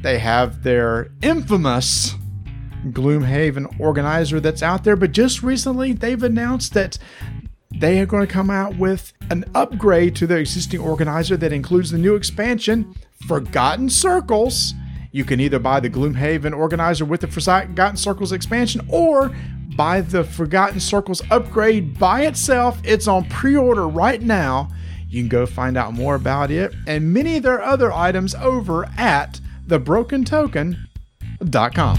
They 0.00 0.20
have 0.20 0.62
their 0.62 1.10
infamous 1.22 2.14
Gloomhaven 2.90 3.80
organizer 3.80 4.38
that's 4.38 4.62
out 4.62 4.84
there, 4.84 4.94
but 4.94 5.10
just 5.10 5.42
recently 5.42 5.92
they've 5.92 6.22
announced 6.22 6.72
that 6.74 6.98
they 7.72 7.98
are 7.98 8.06
going 8.06 8.24
to 8.24 8.32
come 8.32 8.50
out 8.50 8.78
with 8.78 9.12
an 9.28 9.44
upgrade 9.56 10.14
to 10.14 10.28
their 10.28 10.38
existing 10.38 10.78
organizer 10.78 11.36
that 11.36 11.52
includes 11.52 11.90
the 11.90 11.98
new 11.98 12.14
expansion, 12.14 12.94
Forgotten 13.26 13.90
Circles. 13.90 14.72
You 15.16 15.24
can 15.24 15.40
either 15.40 15.58
buy 15.58 15.80
the 15.80 15.88
Gloomhaven 15.88 16.54
organizer 16.54 17.06
with 17.06 17.22
the 17.22 17.26
Forgotten 17.26 17.96
Circles 17.96 18.32
expansion 18.32 18.86
or 18.90 19.34
buy 19.74 20.02
the 20.02 20.24
Forgotten 20.24 20.78
Circles 20.78 21.22
upgrade 21.30 21.98
by 21.98 22.26
itself. 22.26 22.78
It's 22.84 23.08
on 23.08 23.26
pre 23.30 23.56
order 23.56 23.88
right 23.88 24.20
now. 24.20 24.68
You 25.08 25.22
can 25.22 25.30
go 25.30 25.46
find 25.46 25.78
out 25.78 25.94
more 25.94 26.16
about 26.16 26.50
it 26.50 26.74
and 26.86 27.14
many 27.14 27.38
of 27.38 27.44
their 27.44 27.62
other 27.62 27.90
items 27.90 28.34
over 28.34 28.84
at 28.98 29.40
thebrokentoken.com. 29.68 31.96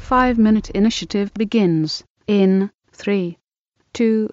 Five 0.00 0.36
minute 0.36 0.68
initiative 0.68 1.32
begins 1.32 2.04
in 2.26 2.70
three, 2.92 3.38
two, 3.96 4.28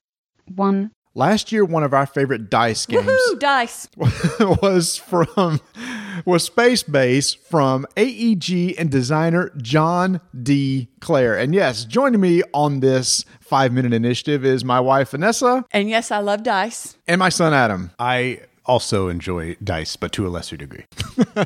one. 0.54 0.92
Last 1.16 1.52
year, 1.52 1.64
one 1.64 1.84
of 1.84 1.94
our 1.94 2.08
favorite 2.08 2.50
dice 2.50 2.88
games 2.88 3.06
Woohoo, 3.06 3.40
dice. 3.40 3.88
was 4.62 4.98
from 4.98 5.62
was 6.26 6.44
Space 6.44 6.82
Base 6.82 7.34
from 7.36 7.86
AEG 7.96 8.76
and 8.80 8.90
designer 8.90 9.52
John 9.58 10.22
D. 10.42 10.88
Clair. 11.02 11.38
And 11.38 11.54
yes, 11.54 11.86
joining 11.86 12.20
me 12.20 12.42
on 12.52 12.80
this 12.80 13.26
five 13.40 13.72
minute 13.72 13.94
initiative 13.94 14.44
is 14.44 14.66
my 14.66 14.80
wife 14.80 15.12
Vanessa 15.12 15.66
And 15.72 15.88
yes, 15.88 16.10
I 16.10 16.18
love 16.18 16.42
dice. 16.42 16.98
and 17.08 17.20
my 17.20 17.30
son 17.30 17.54
Adam. 17.54 17.92
I 18.00 18.40
also 18.66 19.08
enjoy 19.08 19.56
dice, 19.64 19.96
but 19.96 20.12
to 20.14 20.26
a 20.26 20.30
lesser 20.30 20.58
degree. 20.58 20.86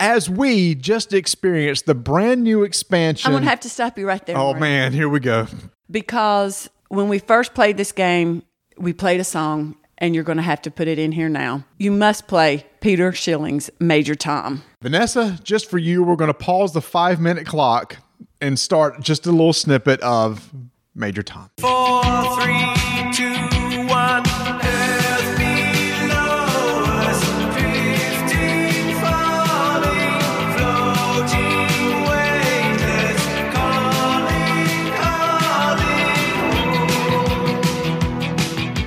As 0.00 0.30
we 0.30 0.76
just 0.76 1.12
experienced 1.12 1.86
the 1.86 1.94
brand 1.96 2.44
new 2.44 2.62
expansion. 2.62 3.26
I'm 3.26 3.32
going 3.32 3.42
to 3.44 3.50
have 3.50 3.60
to 3.60 3.70
stop 3.70 3.98
you 3.98 4.06
right 4.06 4.24
there. 4.26 4.36
oh 4.36 4.48
Maureen. 4.48 4.60
man, 4.60 4.92
here 4.92 5.08
we 5.08 5.18
go. 5.18 5.46
Because 5.90 6.70
when 6.92 7.08
we 7.08 7.18
first 7.18 7.54
played 7.54 7.78
this 7.78 7.90
game, 7.90 8.42
we 8.76 8.92
played 8.92 9.18
a 9.18 9.24
song, 9.24 9.76
and 9.96 10.14
you're 10.14 10.24
going 10.24 10.36
to 10.36 10.42
have 10.42 10.60
to 10.62 10.70
put 10.70 10.88
it 10.88 10.98
in 10.98 11.12
here 11.12 11.28
now. 11.30 11.64
You 11.78 11.90
must 11.90 12.28
play 12.28 12.66
Peter 12.80 13.12
Schilling's 13.12 13.70
Major 13.80 14.14
Tom. 14.14 14.62
Vanessa, 14.82 15.38
just 15.42 15.70
for 15.70 15.78
you, 15.78 16.02
we're 16.02 16.16
going 16.16 16.28
to 16.28 16.34
pause 16.34 16.74
the 16.74 16.82
five 16.82 17.18
minute 17.18 17.46
clock 17.46 17.96
and 18.42 18.58
start 18.58 19.00
just 19.00 19.26
a 19.26 19.30
little 19.30 19.54
snippet 19.54 20.00
of 20.02 20.52
Major 20.94 21.22
Tom. 21.22 21.48
Four, 21.58 22.02
three, 22.36 22.66
two, 23.14 23.51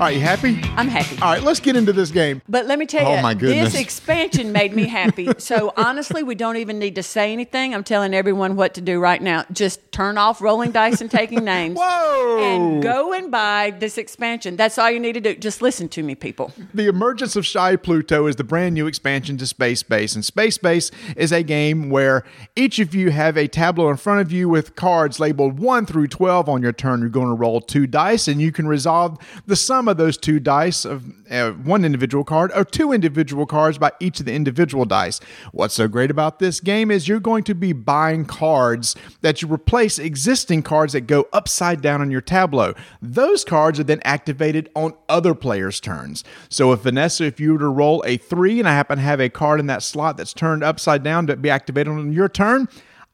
right, 0.05 0.15
you 0.15 0.21
happy? 0.21 0.59
I'm 0.75 0.87
happy. 0.87 1.19
All 1.21 1.31
right, 1.31 1.41
let's 1.41 1.59
get 1.59 1.75
into 1.75 1.91
this 1.91 2.11
game. 2.11 2.41
But 2.47 2.67
let 2.67 2.77
me 2.77 2.85
tell 2.85 3.07
Oh, 3.07 3.15
you, 3.15 3.21
my 3.23 3.33
goodness. 3.33 3.73
this 3.73 3.81
expansion 3.81 4.51
made 4.51 4.73
me 4.75 4.87
happy. 4.87 5.29
so 5.39 5.73
honestly, 5.75 6.21
we 6.21 6.35
don't 6.35 6.57
even 6.57 6.77
need 6.77 6.95
to 6.95 7.03
say 7.03 7.33
anything. 7.33 7.73
I'm 7.73 7.83
telling 7.83 8.13
everyone 8.13 8.55
what 8.55 8.75
to 8.75 8.81
do 8.81 8.99
right 8.99 9.21
now. 9.21 9.45
Just 9.51 9.91
turn 9.91 10.17
off 10.17 10.41
rolling 10.41 10.71
dice 10.71 11.01
and 11.01 11.09
taking 11.09 11.43
names. 11.43 11.77
Whoa! 11.79 12.39
And 12.39 12.83
go 12.83 13.13
and 13.13 13.31
buy 13.31 13.73
this 13.79 13.97
expansion. 13.97 14.55
That's 14.55 14.77
all 14.77 14.91
you 14.91 14.99
need 14.99 15.13
to 15.13 15.21
do. 15.21 15.35
Just 15.35 15.61
listen 15.61 15.89
to 15.89 16.03
me, 16.03 16.13
people. 16.13 16.53
The 16.73 16.87
Emergence 16.87 17.35
of 17.35 17.45
Shy 17.45 17.75
Pluto 17.75 18.27
is 18.27 18.35
the 18.35 18.43
brand 18.43 18.75
new 18.75 18.85
expansion 18.87 19.37
to 19.37 19.47
Space 19.47 19.81
Base. 19.81 20.13
And 20.15 20.23
Space 20.23 20.57
Base 20.59 20.91
is 21.17 21.31
a 21.31 21.41
game 21.41 21.89
where 21.89 22.23
each 22.55 22.77
of 22.79 22.93
you 22.93 23.09
have 23.09 23.37
a 23.37 23.47
tableau 23.47 23.89
in 23.89 23.97
front 23.97 24.21
of 24.21 24.31
you 24.31 24.49
with 24.49 24.75
cards 24.75 25.19
labeled 25.19 25.59
1 25.59 25.85
through 25.87 26.07
12 26.07 26.47
on 26.47 26.61
your 26.61 26.73
turn. 26.73 26.99
You're 26.99 27.09
going 27.09 27.27
to 27.27 27.33
roll 27.33 27.59
two 27.59 27.87
dice, 27.87 28.27
and 28.27 28.39
you 28.39 28.51
can 28.51 28.67
resolve 28.67 29.17
the 29.47 29.55
sum 29.55 29.87
of 29.87 29.94
those 29.97 30.17
two 30.17 30.39
dice 30.39 30.85
of 30.85 31.05
uh, 31.29 31.51
one 31.51 31.83
individual 31.83 32.23
card 32.23 32.51
or 32.55 32.63
two 32.63 32.91
individual 32.91 33.45
cards 33.45 33.77
by 33.77 33.91
each 33.99 34.19
of 34.19 34.25
the 34.25 34.33
individual 34.33 34.85
dice. 34.85 35.19
What's 35.51 35.73
so 35.73 35.87
great 35.87 36.11
about 36.11 36.39
this 36.39 36.59
game 36.59 36.91
is 36.91 37.07
you're 37.07 37.19
going 37.19 37.43
to 37.45 37.55
be 37.55 37.73
buying 37.73 38.25
cards 38.25 38.95
that 39.21 39.41
you 39.41 39.47
replace 39.47 39.97
existing 39.97 40.63
cards 40.63 40.93
that 40.93 41.01
go 41.01 41.27
upside 41.33 41.81
down 41.81 42.01
on 42.01 42.11
your 42.11 42.21
tableau. 42.21 42.73
Those 43.01 43.43
cards 43.43 43.79
are 43.79 43.83
then 43.83 44.01
activated 44.03 44.69
on 44.75 44.93
other 45.09 45.33
players' 45.33 45.79
turns. 45.79 46.23
So 46.49 46.71
if 46.71 46.81
Vanessa, 46.81 47.25
if 47.25 47.39
you 47.39 47.53
were 47.53 47.59
to 47.59 47.69
roll 47.69 48.03
a 48.05 48.17
three 48.17 48.59
and 48.59 48.67
I 48.67 48.73
happen 48.73 48.97
to 48.97 49.03
have 49.03 49.19
a 49.19 49.29
card 49.29 49.59
in 49.59 49.67
that 49.67 49.83
slot 49.83 50.17
that's 50.17 50.33
turned 50.33 50.63
upside 50.63 51.03
down 51.03 51.27
to 51.27 51.35
be 51.35 51.49
activated 51.49 51.91
on 51.91 52.13
your 52.13 52.29
turn, 52.29 52.67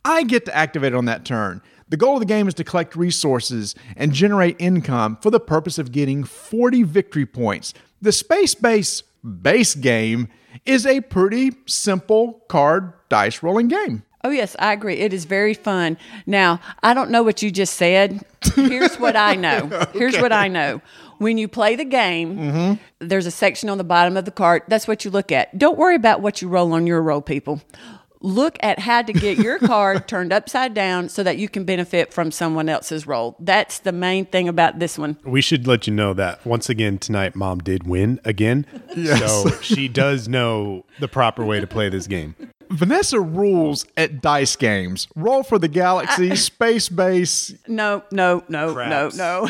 I 0.03 0.23
get 0.23 0.45
to 0.45 0.55
activate 0.55 0.93
on 0.93 1.05
that 1.05 1.25
turn. 1.25 1.61
The 1.91 1.97
goal 1.97 2.13
of 2.13 2.21
the 2.21 2.25
game 2.25 2.47
is 2.47 2.53
to 2.53 2.63
collect 2.63 2.95
resources 2.95 3.75
and 3.97 4.13
generate 4.13 4.55
income 4.59 5.17
for 5.21 5.29
the 5.29 5.41
purpose 5.41 5.77
of 5.77 5.91
getting 5.91 6.23
40 6.23 6.83
victory 6.83 7.25
points. 7.25 7.73
The 8.01 8.13
space 8.13 8.55
base 8.55 9.03
base 9.41 9.75
game 9.75 10.29
is 10.65 10.85
a 10.85 11.01
pretty 11.01 11.51
simple 11.65 12.45
card 12.47 12.93
dice 13.09 13.43
rolling 13.43 13.67
game. 13.67 14.03
Oh, 14.23 14.29
yes, 14.29 14.55
I 14.57 14.71
agree. 14.71 14.99
It 14.99 15.11
is 15.11 15.25
very 15.25 15.53
fun. 15.53 15.97
Now, 16.25 16.61
I 16.81 16.93
don't 16.93 17.11
know 17.11 17.23
what 17.23 17.41
you 17.41 17.51
just 17.51 17.73
said. 17.73 18.23
Here's 18.55 18.95
what 18.95 19.17
I 19.17 19.35
know. 19.35 19.67
Here's 19.93 20.17
what 20.17 20.31
I 20.31 20.47
know. 20.47 20.81
When 21.17 21.37
you 21.37 21.49
play 21.49 21.75
the 21.75 21.85
game, 21.85 22.37
mm-hmm. 22.37 22.73
there's 22.99 23.25
a 23.25 23.31
section 23.31 23.67
on 23.67 23.77
the 23.77 23.83
bottom 23.83 24.15
of 24.15 24.23
the 24.23 24.31
card. 24.31 24.63
That's 24.69 24.87
what 24.87 25.03
you 25.03 25.11
look 25.11 25.31
at. 25.31 25.57
Don't 25.57 25.77
worry 25.77 25.95
about 25.95 26.21
what 26.21 26.41
you 26.41 26.47
roll 26.47 26.71
on 26.71 26.87
your 26.87 27.01
roll, 27.01 27.21
people. 27.21 27.61
Look 28.22 28.57
at 28.61 28.80
how 28.80 29.01
to 29.01 29.13
get 29.13 29.38
your 29.38 29.59
card 29.72 30.07
turned 30.07 30.32
upside 30.32 30.74
down 30.74 31.09
so 31.09 31.24
that 31.24 31.38
you 31.38 31.49
can 31.49 31.65
benefit 31.65 32.13
from 32.13 32.32
someone 32.32 32.69
else's 32.69 33.07
role. 33.07 33.36
That's 33.39 33.80
the 33.80 33.91
main 33.91 34.26
thing 34.26 34.47
about 34.47 34.80
this 34.80 34.97
one. 34.97 35.17
We 35.24 35.41
should 35.41 35.67
let 35.67 35.88
you 35.88 35.93
know 35.93 36.13
that 36.13 36.45
once 36.45 36.69
again 36.69 36.97
tonight, 36.97 37.36
mom 37.36 37.59
did 37.59 37.88
win 37.88 38.19
again. 38.24 38.65
So 38.95 39.49
she 39.61 39.88
does 39.88 40.28
know 40.28 40.86
the 40.99 41.07
proper 41.07 41.43
way 41.45 41.59
to 41.59 41.67
play 41.67 41.89
this 41.89 42.07
game. 42.07 42.36
Vanessa 42.72 43.19
rules 43.19 43.86
at 43.97 44.22
dice 44.22 44.55
games. 44.55 45.07
Roll 45.15 45.43
for 45.43 45.59
the 45.59 45.67
galaxy, 45.67 46.32
uh, 46.32 46.36
space 46.51 46.89
base. 46.89 47.53
No, 47.67 48.03
no, 48.11 48.43
no, 48.47 48.74
Craps. 48.74 49.15
no, 49.15 49.49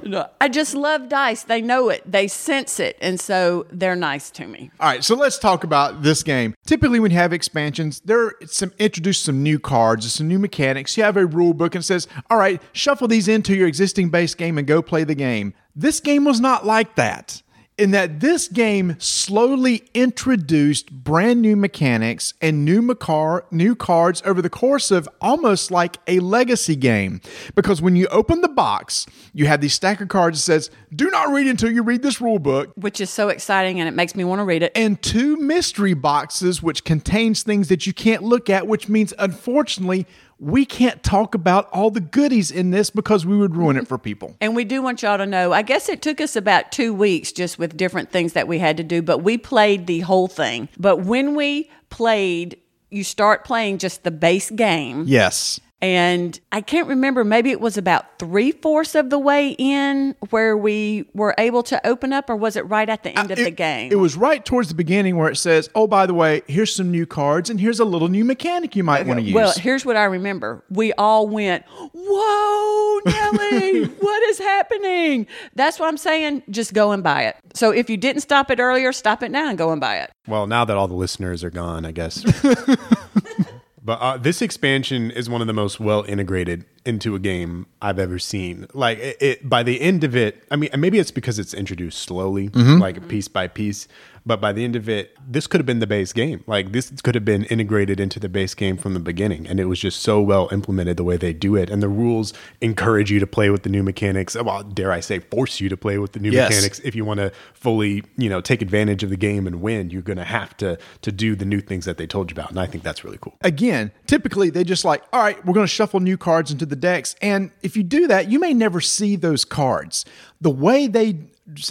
no. 0.04 0.26
I 0.40 0.48
just 0.48 0.74
love 0.74 1.08
dice. 1.08 1.42
They 1.44 1.62
know 1.62 1.88
it, 1.88 2.02
they 2.10 2.28
sense 2.28 2.78
it, 2.80 2.96
and 3.00 3.18
so 3.18 3.66
they're 3.70 3.96
nice 3.96 4.30
to 4.32 4.46
me. 4.46 4.70
All 4.80 4.88
right, 4.88 5.02
so 5.04 5.14
let's 5.14 5.38
talk 5.38 5.64
about 5.64 6.02
this 6.02 6.22
game. 6.22 6.54
Typically, 6.66 7.00
when 7.00 7.10
you 7.10 7.16
have 7.16 7.32
expansions, 7.32 8.00
there 8.04 8.20
are 8.20 8.36
some 8.46 8.72
introduce 8.78 9.18
some 9.18 9.42
new 9.42 9.58
cards, 9.58 10.12
some 10.12 10.28
new 10.28 10.38
mechanics. 10.38 10.96
You 10.96 11.04
have 11.04 11.16
a 11.16 11.26
rule 11.26 11.54
book 11.54 11.74
and 11.74 11.84
says, 11.84 12.06
"All 12.28 12.38
right, 12.38 12.60
shuffle 12.72 13.08
these 13.08 13.28
into 13.28 13.54
your 13.54 13.68
existing 13.68 14.10
base 14.10 14.34
game 14.34 14.58
and 14.58 14.66
go 14.66 14.82
play 14.82 15.04
the 15.04 15.14
game." 15.14 15.54
This 15.74 16.00
game 16.00 16.24
was 16.24 16.40
not 16.40 16.66
like 16.66 16.96
that. 16.96 17.42
In 17.80 17.92
that 17.92 18.20
this 18.20 18.46
game 18.46 18.96
slowly 18.98 19.84
introduced 19.94 20.92
brand 20.92 21.40
new 21.40 21.56
mechanics 21.56 22.34
and 22.42 22.62
new 22.62 22.82
macar- 22.82 23.44
new 23.50 23.74
cards 23.74 24.20
over 24.26 24.42
the 24.42 24.50
course 24.50 24.90
of 24.90 25.08
almost 25.18 25.70
like 25.70 25.96
a 26.06 26.18
legacy 26.20 26.76
game. 26.76 27.22
Because 27.54 27.80
when 27.80 27.96
you 27.96 28.06
open 28.08 28.42
the 28.42 28.50
box, 28.50 29.06
you 29.32 29.46
have 29.46 29.62
these 29.62 29.72
stack 29.72 30.02
of 30.02 30.08
cards 30.08 30.36
that 30.40 30.42
says, 30.42 30.70
"Do 30.94 31.08
not 31.08 31.32
read 31.32 31.46
until 31.46 31.70
you 31.70 31.82
read 31.82 32.02
this 32.02 32.20
rule 32.20 32.38
book." 32.38 32.70
Which 32.74 33.00
is 33.00 33.08
so 33.08 33.30
exciting 33.30 33.80
and 33.80 33.88
it 33.88 33.92
makes 33.94 34.14
me 34.14 34.24
want 34.24 34.40
to 34.40 34.44
read 34.44 34.62
it. 34.62 34.72
and 34.74 35.00
two 35.00 35.38
mystery 35.38 35.94
boxes 35.94 36.62
which 36.62 36.84
contains 36.84 37.42
things 37.42 37.68
that 37.68 37.86
you 37.86 37.94
can't 37.94 38.22
look 38.22 38.50
at 38.50 38.66
which 38.66 38.90
means 38.90 39.14
unfortunately 39.18 40.06
we 40.40 40.64
can't 40.64 41.02
talk 41.02 41.34
about 41.34 41.68
all 41.70 41.90
the 41.90 42.00
goodies 42.00 42.50
in 42.50 42.70
this 42.70 42.88
because 42.88 43.26
we 43.26 43.36
would 43.36 43.54
ruin 43.54 43.76
it 43.76 43.86
for 43.86 43.98
people 43.98 44.34
And 44.40 44.56
we 44.56 44.64
do 44.64 44.80
want 44.80 45.02
y'all 45.02 45.18
to 45.18 45.26
know, 45.26 45.52
I 45.52 45.60
guess 45.62 45.88
it 45.88 46.00
took 46.00 46.20
us 46.20 46.34
about 46.34 46.72
two 46.72 46.94
weeks 46.94 47.30
just 47.30 47.58
with 47.58 47.76
different 47.76 48.10
things 48.10 48.32
that 48.32 48.48
we 48.48 48.58
had 48.58 48.78
to 48.78 48.82
do, 48.82 49.02
but 49.02 49.18
we 49.18 49.36
played 49.36 49.86
the 49.86 50.00
whole 50.00 50.28
thing. 50.28 50.68
But 50.78 50.98
when 50.98 51.34
we 51.34 51.70
played, 51.90 52.58
you 52.90 53.04
start 53.04 53.44
playing 53.44 53.78
just 53.78 54.02
the 54.02 54.10
base 54.10 54.50
game. 54.50 55.04
yes 55.06 55.60
And 55.82 56.38
I 56.52 56.60
can't 56.60 56.88
remember, 56.88 57.24
maybe 57.24 57.50
it 57.50 57.60
was 57.60 57.78
about 57.78 58.18
three 58.18 58.52
fourths 58.52 58.94
of 58.94 59.08
the 59.08 59.18
way 59.18 59.56
in 59.58 60.14
where 60.28 60.54
we 60.54 61.06
were 61.14 61.34
able 61.38 61.62
to 61.64 61.86
open 61.86 62.12
up, 62.12 62.28
or 62.28 62.36
was 62.36 62.54
it 62.56 62.68
right 62.68 62.86
at 62.88 63.02
the 63.02 63.18
end 63.18 63.30
of 63.30 63.38
Uh, 63.38 63.42
it, 63.42 63.44
the 63.44 63.50
game? 63.50 63.90
it 63.90 63.96
was 63.96 64.14
right 64.14 64.44
towards 64.44 64.68
the 64.68 64.74
beginning 64.74 65.16
where 65.16 65.30
it 65.30 65.36
says 65.36 65.70
oh 65.74 65.86
by 65.86 66.04
the 66.04 66.12
way 66.12 66.42
here's 66.48 66.74
some 66.74 66.90
new 66.90 67.06
cards 67.06 67.48
and 67.48 67.58
here's 67.60 67.80
a 67.80 67.84
little 67.86 68.08
new 68.08 68.24
mechanic 68.26 68.76
you 68.76 68.84
might 68.84 69.06
want 69.06 69.18
to 69.20 69.24
use 69.24 69.34
Well, 69.34 69.52
here's 69.56 69.86
what 69.86 69.96
I 69.96 70.04
remember. 70.04 70.62
We 70.68 70.92
all 70.94 71.26
went, 71.28 71.64
Whoa, 71.94 73.00
Nelly, 73.06 73.84
what 74.00 74.22
is 74.24 74.38
happening? 74.38 75.26
That's 75.54 75.78
what 75.80 75.86
I'm 75.88 75.96
saying. 75.96 76.42
Just 76.50 76.74
go 76.74 76.92
and 76.92 77.02
buy 77.02 77.22
it. 77.24 77.36
So 77.54 77.70
if 77.70 77.88
you 77.88 77.96
didn't 77.96 78.20
stop 78.20 78.50
it 78.50 78.60
earlier, 78.60 78.92
stop 78.92 79.22
it 79.22 79.30
now 79.30 79.48
and 79.48 79.56
go 79.56 79.72
and 79.72 79.80
buy 79.80 79.98
it. 80.00 80.10
Well, 80.28 80.46
now 80.46 80.64
that 80.66 80.76
all 80.76 80.88
the 80.88 80.94
listeners 80.94 81.42
are 81.42 81.50
gone, 81.50 81.86
I 81.86 81.92
guess. 81.92 82.22
but 83.90 84.00
uh, 84.00 84.16
this 84.16 84.40
expansion 84.40 85.10
is 85.10 85.28
one 85.28 85.40
of 85.40 85.48
the 85.48 85.52
most 85.52 85.80
well 85.80 86.04
integrated 86.04 86.64
into 86.86 87.16
a 87.16 87.18
game 87.18 87.66
I've 87.82 87.98
ever 87.98 88.20
seen. 88.20 88.68
Like 88.72 88.98
it, 88.98 89.16
it 89.20 89.48
by 89.48 89.64
the 89.64 89.80
end 89.80 90.04
of 90.04 90.14
it, 90.14 90.44
I 90.48 90.54
mean, 90.54 90.70
maybe 90.78 91.00
it's 91.00 91.10
because 91.10 91.40
it's 91.40 91.52
introduced 91.52 91.98
slowly, 91.98 92.50
like 92.78 93.08
piece 93.08 93.26
by 93.26 93.48
piece. 93.48 93.88
But 94.30 94.40
by 94.40 94.52
the 94.52 94.62
end 94.62 94.76
of 94.76 94.88
it, 94.88 95.16
this 95.26 95.48
could 95.48 95.58
have 95.58 95.66
been 95.66 95.80
the 95.80 95.88
base 95.88 96.12
game. 96.12 96.44
Like 96.46 96.70
this 96.70 96.92
could 97.02 97.16
have 97.16 97.24
been 97.24 97.42
integrated 97.46 97.98
into 97.98 98.20
the 98.20 98.28
base 98.28 98.54
game 98.54 98.76
from 98.76 98.94
the 98.94 99.00
beginning, 99.00 99.48
and 99.48 99.58
it 99.58 99.64
was 99.64 99.80
just 99.80 100.02
so 100.02 100.22
well 100.22 100.48
implemented 100.52 100.96
the 100.96 101.02
way 101.02 101.16
they 101.16 101.32
do 101.32 101.56
it. 101.56 101.68
And 101.68 101.82
the 101.82 101.88
rules 101.88 102.32
encourage 102.60 103.10
you 103.10 103.18
to 103.18 103.26
play 103.26 103.50
with 103.50 103.64
the 103.64 103.68
new 103.70 103.82
mechanics. 103.82 104.36
Well, 104.36 104.62
dare 104.62 104.92
I 104.92 105.00
say, 105.00 105.18
force 105.18 105.60
you 105.60 105.68
to 105.68 105.76
play 105.76 105.98
with 105.98 106.12
the 106.12 106.20
new 106.20 106.30
Yes. 106.30 106.48
mechanics 106.50 106.78
if 106.84 106.94
you 106.94 107.04
want 107.04 107.18
to 107.18 107.32
fully, 107.54 108.04
you 108.16 108.28
know, 108.28 108.40
take 108.40 108.62
advantage 108.62 109.02
of 109.02 109.10
the 109.10 109.16
game 109.16 109.48
and 109.48 109.60
win. 109.60 109.90
You're 109.90 110.00
going 110.00 110.16
to 110.18 110.22
have 110.22 110.56
to 110.58 110.78
to 111.02 111.10
do 111.10 111.34
the 111.34 111.44
new 111.44 111.60
things 111.60 111.84
that 111.86 111.96
they 111.96 112.06
told 112.06 112.30
you 112.30 112.36
about, 112.36 112.50
and 112.50 112.60
I 112.60 112.66
think 112.66 112.84
that's 112.84 113.02
really 113.02 113.18
cool. 113.20 113.36
again, 113.42 113.90
typically 114.06 114.48
they 114.50 114.62
just 114.62 114.84
like, 114.84 115.02
all 115.12 115.20
right, 115.20 115.44
we're 115.44 115.54
going 115.54 115.66
to 115.66 115.74
shuffle 115.74 115.98
new 115.98 116.16
cards 116.16 116.52
into 116.52 116.66
the 116.66 116.76
decks. 116.76 117.16
And 117.20 117.50
if 117.62 117.76
you 117.76 117.82
do 117.82 118.06
that, 118.06 118.30
you 118.30 118.38
may 118.38 118.54
never 118.54 118.80
see 118.80 119.16
those 119.16 119.44
cards. 119.44 120.04
The 120.40 120.50
way 120.50 120.86
they 120.86 121.18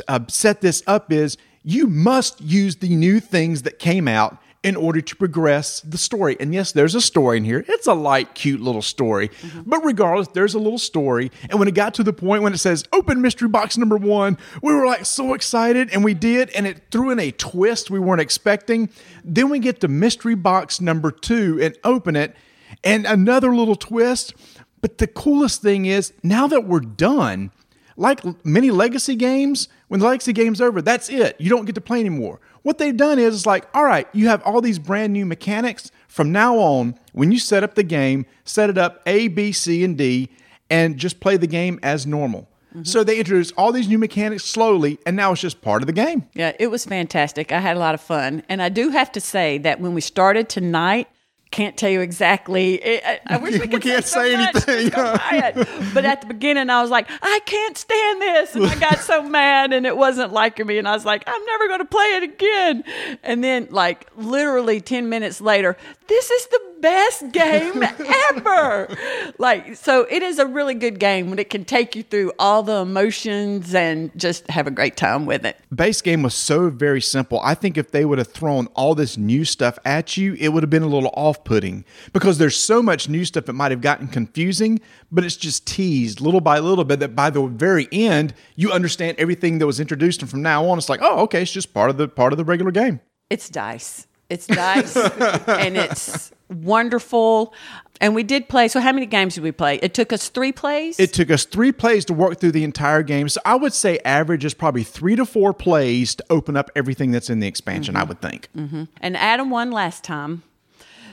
uh, 0.10 0.20
set 0.28 0.60
this 0.60 0.84
up 0.88 1.10
is 1.14 1.38
you 1.64 1.88
must 1.88 2.42
use 2.42 2.78
the 2.78 2.96
new 2.96 3.20
things 3.20 3.64
that 3.64 3.80
came 3.80 4.08
out 4.08 4.38
in 4.62 4.76
order 4.76 5.00
to 5.00 5.16
progress 5.16 5.80
the 5.82 5.98
story. 5.98 6.36
And 6.40 6.54
yes, 6.54 6.74
there's 6.74 6.94
a 6.94 7.00
story 7.00 7.38
in 7.38 7.46
here. 7.46 7.64
It's 7.68 7.88
a 7.88 7.94
light, 7.94 8.36
cute 8.36 8.60
little 8.60 8.82
story. 8.82 9.30
Mm-hmm. 9.30 9.62
But 9.66 9.86
regardless, 9.86 10.28
there's 10.30 10.54
a 10.54 10.60
little 10.60 10.78
story. 10.78 11.32
And 11.50 11.60
when 11.60 11.70
it 11.70 11.76
got 11.76 11.94
to 11.96 12.04
the 12.04 12.12
point 12.12 12.44
when 12.44 12.54
it 12.54 12.58
says 12.58 12.84
open 12.92 13.22
mystery 13.22 13.48
box 13.48 13.78
number 13.78 13.96
one, 13.96 14.38
we 14.62 14.74
were 14.74 14.86
like 14.86 15.06
so 15.06 15.34
excited 15.34 15.90
and 15.94 16.04
we 16.04 16.14
did. 16.14 16.50
And 16.50 16.68
it 16.68 16.82
threw 16.92 17.10
in 17.10 17.20
a 17.20 17.32
twist 17.32 17.90
we 17.90 18.00
weren't 18.00 18.22
expecting. 18.22 18.90
Then 19.24 19.50
we 19.50 19.60
get 19.60 19.80
to 19.82 19.88
mystery 19.88 20.36
box 20.36 20.82
number 20.82 21.10
two 21.10 21.60
and 21.62 21.78
open 21.86 22.18
it 22.18 22.36
and 22.84 23.06
another 23.06 23.56
little 23.56 23.76
twist. 23.76 24.34
But 24.82 24.98
the 24.98 25.08
coolest 25.08 25.62
thing 25.62 25.86
is 25.86 26.12
now 26.22 26.48
that 26.48 26.66
we're 26.66 26.80
done, 26.82 27.52
like 27.96 28.46
many 28.46 28.72
legacy 28.72 29.16
games, 29.16 29.70
when 29.90 30.00
the 30.00 30.06
legacy 30.08 30.34
game's 30.34 30.62
over, 30.62 30.82
that's 30.82 31.10
it. 31.10 31.36
You 31.40 31.50
don't 31.50 31.66
get 31.66 31.76
to 31.76 31.82
play 31.82 32.00
anymore. 32.00 32.40
What 32.62 32.78
they've 32.78 32.96
done 32.96 33.20
is 33.20 33.36
it's 33.36 33.46
like, 33.46 33.68
all 33.74 33.84
right, 33.84 34.08
you 34.14 34.28
have 34.30 34.42
all 34.44 34.62
these 34.62 34.80
brand 34.80 35.14
new 35.14 35.26
mechanics. 35.26 35.92
From 36.08 36.32
now 36.32 36.58
on, 36.58 36.96
when 37.12 37.32
you 37.32 37.40
set 37.40 37.64
up 37.64 37.76
the 37.76 37.84
game, 37.84 38.26
set 38.44 38.70
it 38.70 38.78
up 38.78 39.02
A, 39.06 39.28
B, 39.28 39.52
C, 39.52 39.84
and 39.84 39.98
D, 39.98 40.30
and 40.70 40.98
just 40.98 41.20
play 41.20 41.38
the 41.38 41.48
game 41.48 41.80
as 41.84 42.08
normal. 42.08 42.48
Mm-hmm. 42.70 42.84
So 42.84 43.04
they 43.04 43.18
introduced 43.18 43.54
all 43.58 43.72
these 43.72 43.88
new 43.88 43.98
mechanics 43.98 44.46
slowly, 44.46 45.00
and 45.06 45.16
now 45.16 45.32
it's 45.32 45.42
just 45.42 45.62
part 45.62 45.82
of 45.82 45.88
the 45.88 45.94
game. 45.94 46.28
Yeah, 46.34 46.54
it 46.60 46.68
was 46.68 46.86
fantastic. 46.86 47.52
I 47.52 47.60
had 47.60 47.76
a 47.76 47.80
lot 47.80 47.96
of 47.96 48.02
fun. 48.02 48.44
And 48.48 48.62
I 48.62 48.70
do 48.70 48.90
have 48.90 49.12
to 49.14 49.22
say 49.22 49.58
that 49.60 49.80
when 49.80 49.94
we 49.96 50.02
started 50.02 50.50
tonight, 50.50 51.08
can't 51.52 51.76
tell 51.76 51.90
you 51.90 52.02
exactly. 52.02 52.80
I, 52.84 53.20
I 53.26 53.38
wish 53.38 53.54
we, 53.54 53.60
We 53.62 53.68
could 53.68 53.82
can't 53.82 54.06
so 54.06 54.22
say 54.22 54.36
anything, 54.36 54.90
just 54.90 54.96
go 54.96 55.18
buy 55.18 55.54
it. 55.56 55.94
But 55.94 56.06
at 56.06 56.22
the 56.22 56.28
beginning, 56.28 56.70
I 56.70 56.82
was 56.82 56.92
like, 56.92 57.08
I 57.22 57.40
can't 57.46 57.78
stand 57.78 58.22
this, 58.22 58.56
and 58.56 58.66
I 58.66 58.76
got 58.80 59.00
so 59.00 59.24
mad, 59.30 59.74
and 59.74 59.86
it 59.86 59.98
wasn't 59.98 60.32
liking 60.32 60.68
me, 60.68 60.78
and 60.78 60.88
I 60.88 60.94
was 60.94 61.06
like, 61.06 61.24
I'm 61.28 61.46
never 61.46 61.68
going 61.68 61.80
to 61.80 61.86
play 61.86 62.06
it 62.06 62.24
again. 62.24 62.84
And 63.24 63.44
then, 63.44 63.68
like 63.72 64.08
literally 64.16 64.82
ten 64.82 65.10
minutes 65.10 65.42
later, 65.42 65.78
this 66.08 66.30
is 66.30 66.48
the 66.48 66.70
best 66.82 67.32
game 67.32 67.84
ever. 68.32 68.96
like, 69.38 69.76
so 69.76 70.06
it 70.10 70.24
is 70.24 70.40
a 70.40 70.46
really 70.46 70.74
good 70.74 71.00
game 71.00 71.30
when 71.30 71.40
it 71.40 71.50
can 71.50 71.66
take 71.66 71.96
you 71.96 72.04
through 72.04 72.32
all 72.40 72.64
the 72.64 72.78
emotions 72.78 73.76
and 73.76 74.12
just 74.18 74.48
have 74.50 74.68
a 74.68 74.72
great 74.72 74.98
time 74.98 75.26
with 75.26 75.46
it. 75.46 75.58
base 75.74 76.02
game 76.02 76.24
was 76.24 76.34
so 76.34 76.70
very 76.70 77.02
simple. 77.02 77.40
I 77.42 77.54
think 77.54 77.78
if 77.78 77.92
they 77.92 78.06
would 78.06 78.18
have 78.18 78.30
thrown 78.30 78.68
all 78.68 78.96
this 78.96 79.18
new 79.18 79.46
stuff 79.46 79.78
at 79.86 80.18
you, 80.18 80.36
it 80.40 80.50
would 80.50 80.64
have 80.64 80.70
been 80.70 80.84
a 80.84 80.88
little 80.88 81.12
off 81.16 81.39
putting 81.46 81.86
because 82.14 82.38
there's 82.38 82.58
so 82.58 82.82
much 82.82 83.10
new 83.10 83.26
stuff 83.26 83.50
it 83.50 83.54
might 83.54 83.72
have 83.72 83.82
gotten 83.82 84.08
confusing, 84.08 84.80
but 85.12 85.24
it's 85.24 85.36
just 85.36 85.66
teased 85.66 86.22
little 86.22 86.42
by 86.42 86.60
little 86.60 86.84
bit 86.84 87.00
that 87.00 87.16
by 87.16 87.30
the 87.30 87.46
very 87.48 87.88
end, 87.92 88.34
you 88.56 88.72
understand 88.72 89.18
everything 89.20 89.60
that 89.60 89.66
was 89.68 89.80
introduced. 89.80 90.22
And 90.22 90.30
from 90.30 90.42
now 90.42 90.66
on, 90.68 90.78
it's 90.78 90.90
like, 90.90 91.02
oh, 91.02 91.22
okay, 91.24 91.42
it's 91.42 91.52
just 91.52 91.74
part 91.74 91.90
of 91.90 91.98
the 91.98 92.08
part 92.08 92.34
of 92.34 92.38
the 92.38 92.46
regular 92.46 92.72
game. 92.72 93.00
It's 93.30 93.50
dice. 93.50 94.08
It's 94.30 94.46
dice, 94.46 94.96
and 95.48 95.76
it's 95.76 96.32
wonderful. 96.50 97.54
And 98.02 98.16
we 98.16 98.24
did 98.24 98.48
play. 98.48 98.68
So, 98.68 98.80
how 98.80 98.94
many 98.94 99.06
games 99.06 99.36
did 99.36 99.44
we 99.44 99.52
play? 99.52 99.78
It 99.82 99.94
took 99.94 100.14
us 100.14 100.30
three 100.30 100.52
plays. 100.52 101.00
It 101.00 101.14
took 101.14 101.30
us 101.32 101.46
three 101.46 101.72
plays 101.72 102.06
to 102.06 102.14
work 102.14 102.40
through 102.40 102.54
the 102.54 102.64
entire 102.64 103.04
game. 103.04 103.28
So 103.28 103.42
I 103.44 103.56
would 103.56 103.74
say 103.74 104.00
average 104.06 104.46
is 104.46 104.54
probably 104.54 104.84
three 104.84 105.16
to 105.16 105.26
four 105.26 105.54
plays 105.54 106.16
to 106.16 106.24
open 106.30 106.56
up 106.56 106.70
everything 106.76 107.12
that's 107.12 107.30
in 107.30 107.40
the 107.40 107.48
expansion, 107.48 107.96
I 107.96 108.02
mm-hmm. 108.02 108.10
would 108.10 108.22
think. 108.22 108.50
Mm-hmm. 108.56 108.84
and 109.02 109.18
Adam 109.18 109.50
won 109.50 109.72
last 109.72 110.04
time. 110.04 110.44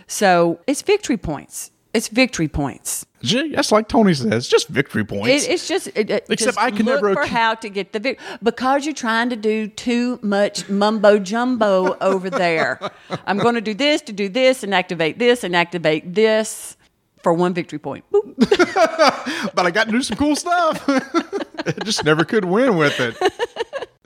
So, 0.07 0.61
it's 0.67 0.83
victory 0.83 1.17
points. 1.17 1.71
It's 1.97 2.09
victory 2.09 2.49
points. 2.49 3.07
Gee, 3.23 3.55
That's 3.55 3.73
like 3.73 3.89
Tony 3.89 4.13
says, 4.13 4.47
just 4.47 4.69
victory 4.69 5.05
points. 5.05 5.47
It, 5.47 5.51
it's 5.51 5.67
just 5.67 5.89
it, 5.95 6.11
Except 6.11 6.39
just 6.39 6.59
I 6.59 6.71
can 6.71 6.85
never 6.85 7.15
for 7.15 7.25
how 7.25 7.55
to 7.55 7.69
get 7.71 7.95
the 7.95 7.99
victory 7.99 8.25
because 8.43 8.85
you're 8.85 8.95
trying 8.95 9.31
to 9.31 9.37
do 9.37 9.67
too 9.67 10.19
much 10.23 10.69
mumbo 10.69 11.19
jumbo 11.19 11.97
over 12.01 12.29
there. 12.29 12.79
I'm 13.27 13.39
going 13.39 13.55
to 13.55 13.63
do 13.63 13.73
this 13.73 14.03
to 14.03 14.13
do 14.13 14.29
this 14.29 14.63
and 14.63 14.75
activate 14.75 15.19
this 15.19 15.43
and 15.43 15.57
activate 15.57 16.15
this 16.15 16.77
for 17.23 17.33
one 17.33 17.55
victory 17.55 17.79
point. 17.79 18.05
Boop. 18.13 18.35
but 19.55 19.67
I 19.67 19.71
got 19.71 19.87
to 19.87 19.93
do 19.93 20.03
some 20.03 20.19
cool 20.19 20.37
stuff. 20.37 20.85
I 21.67 21.73
just 21.83 22.05
never 22.05 22.25
could 22.25 22.45
win 22.45 22.77
with 22.77 23.01
it. 23.01 23.17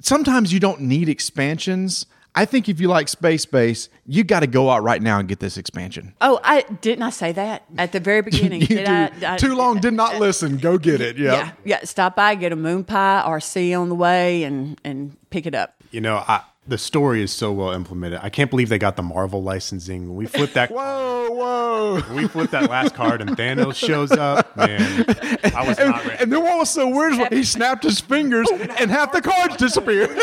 Sometimes 0.01 0.52
you 0.52 0.60
don't 0.60 0.81
need 0.82 1.09
expansions. 1.09 2.06
I 2.35 2.44
think 2.44 2.69
if 2.69 2.81
you 2.81 2.86
like 2.89 3.09
Space 3.09 3.44
Base, 3.44 3.89
you 4.07 4.23
got 4.23 4.40
to 4.40 4.47
go 4.47 4.70
out 4.70 4.82
right 4.85 5.02
now 5.02 5.19
and 5.19 5.28
get 5.28 5.40
this 5.40 5.57
expansion. 5.57 6.15
Oh, 6.20 6.39
I 6.44 6.62
didn't 6.81 7.02
I 7.02 7.11
say 7.11 7.32
that 7.32 7.65
at 7.77 7.93
the 7.93 7.98
very 8.01 8.23
beginning? 8.31 8.61
You 8.61 8.66
Did 8.69 8.89
I, 8.89 9.09
do- 9.09 9.27
I- 9.27 9.36
too 9.36 9.55
long, 9.55 9.81
did 9.81 9.94
not 9.94 10.16
listen. 10.20 10.57
Go 10.57 10.78
get 10.78 11.01
it. 11.01 11.16
Yeah. 11.19 11.32
Yeah, 11.32 11.52
yeah. 11.65 11.81
Stop 11.85 12.16
by, 12.16 12.35
get 12.36 12.52
a 12.52 12.57
moon 12.57 12.85
pie 12.85 13.23
or 13.27 13.40
see 13.40 13.74
on 13.74 13.89
the 13.89 13.94
way, 13.97 14.44
and 14.44 14.81
and 14.85 15.16
pick 15.31 15.47
it 15.47 15.55
up. 15.55 15.74
You 15.90 16.01
know, 16.01 16.16
I, 16.19 16.43
the 16.70 16.78
story 16.78 17.20
is 17.20 17.32
so 17.32 17.52
well 17.52 17.72
implemented. 17.72 18.20
I 18.22 18.30
can't 18.30 18.48
believe 18.48 18.68
they 18.68 18.78
got 18.78 18.94
the 18.94 19.02
Marvel 19.02 19.42
licensing. 19.42 20.06
When 20.06 20.16
we 20.16 20.26
flipped 20.26 20.55
that, 20.55 20.70
Whoa, 20.74 21.28
whoa. 21.30 22.14
we 22.14 22.28
flipped 22.28 22.52
that 22.52 22.70
last 22.70 22.94
card 22.94 23.20
and 23.20 23.30
Thanos 23.30 23.74
shows 23.74 24.12
up, 24.12 24.56
man, 24.56 25.05
I 25.55 25.66
was 25.66 25.78
not 25.78 26.06
ready. 26.06 26.22
And 26.22 26.32
then 26.32 26.42
what 26.42 26.59
was 26.59 26.70
so 26.70 26.88
weird 26.88 27.14
is 27.14 27.18
when 27.18 27.32
he 27.32 27.42
snapped 27.42 27.82
his 27.82 28.01
fingers 28.01 28.48
and 28.51 28.90
half 28.90 29.12
the 29.12 29.20
cards 29.20 29.56
disappeared. 29.56 30.10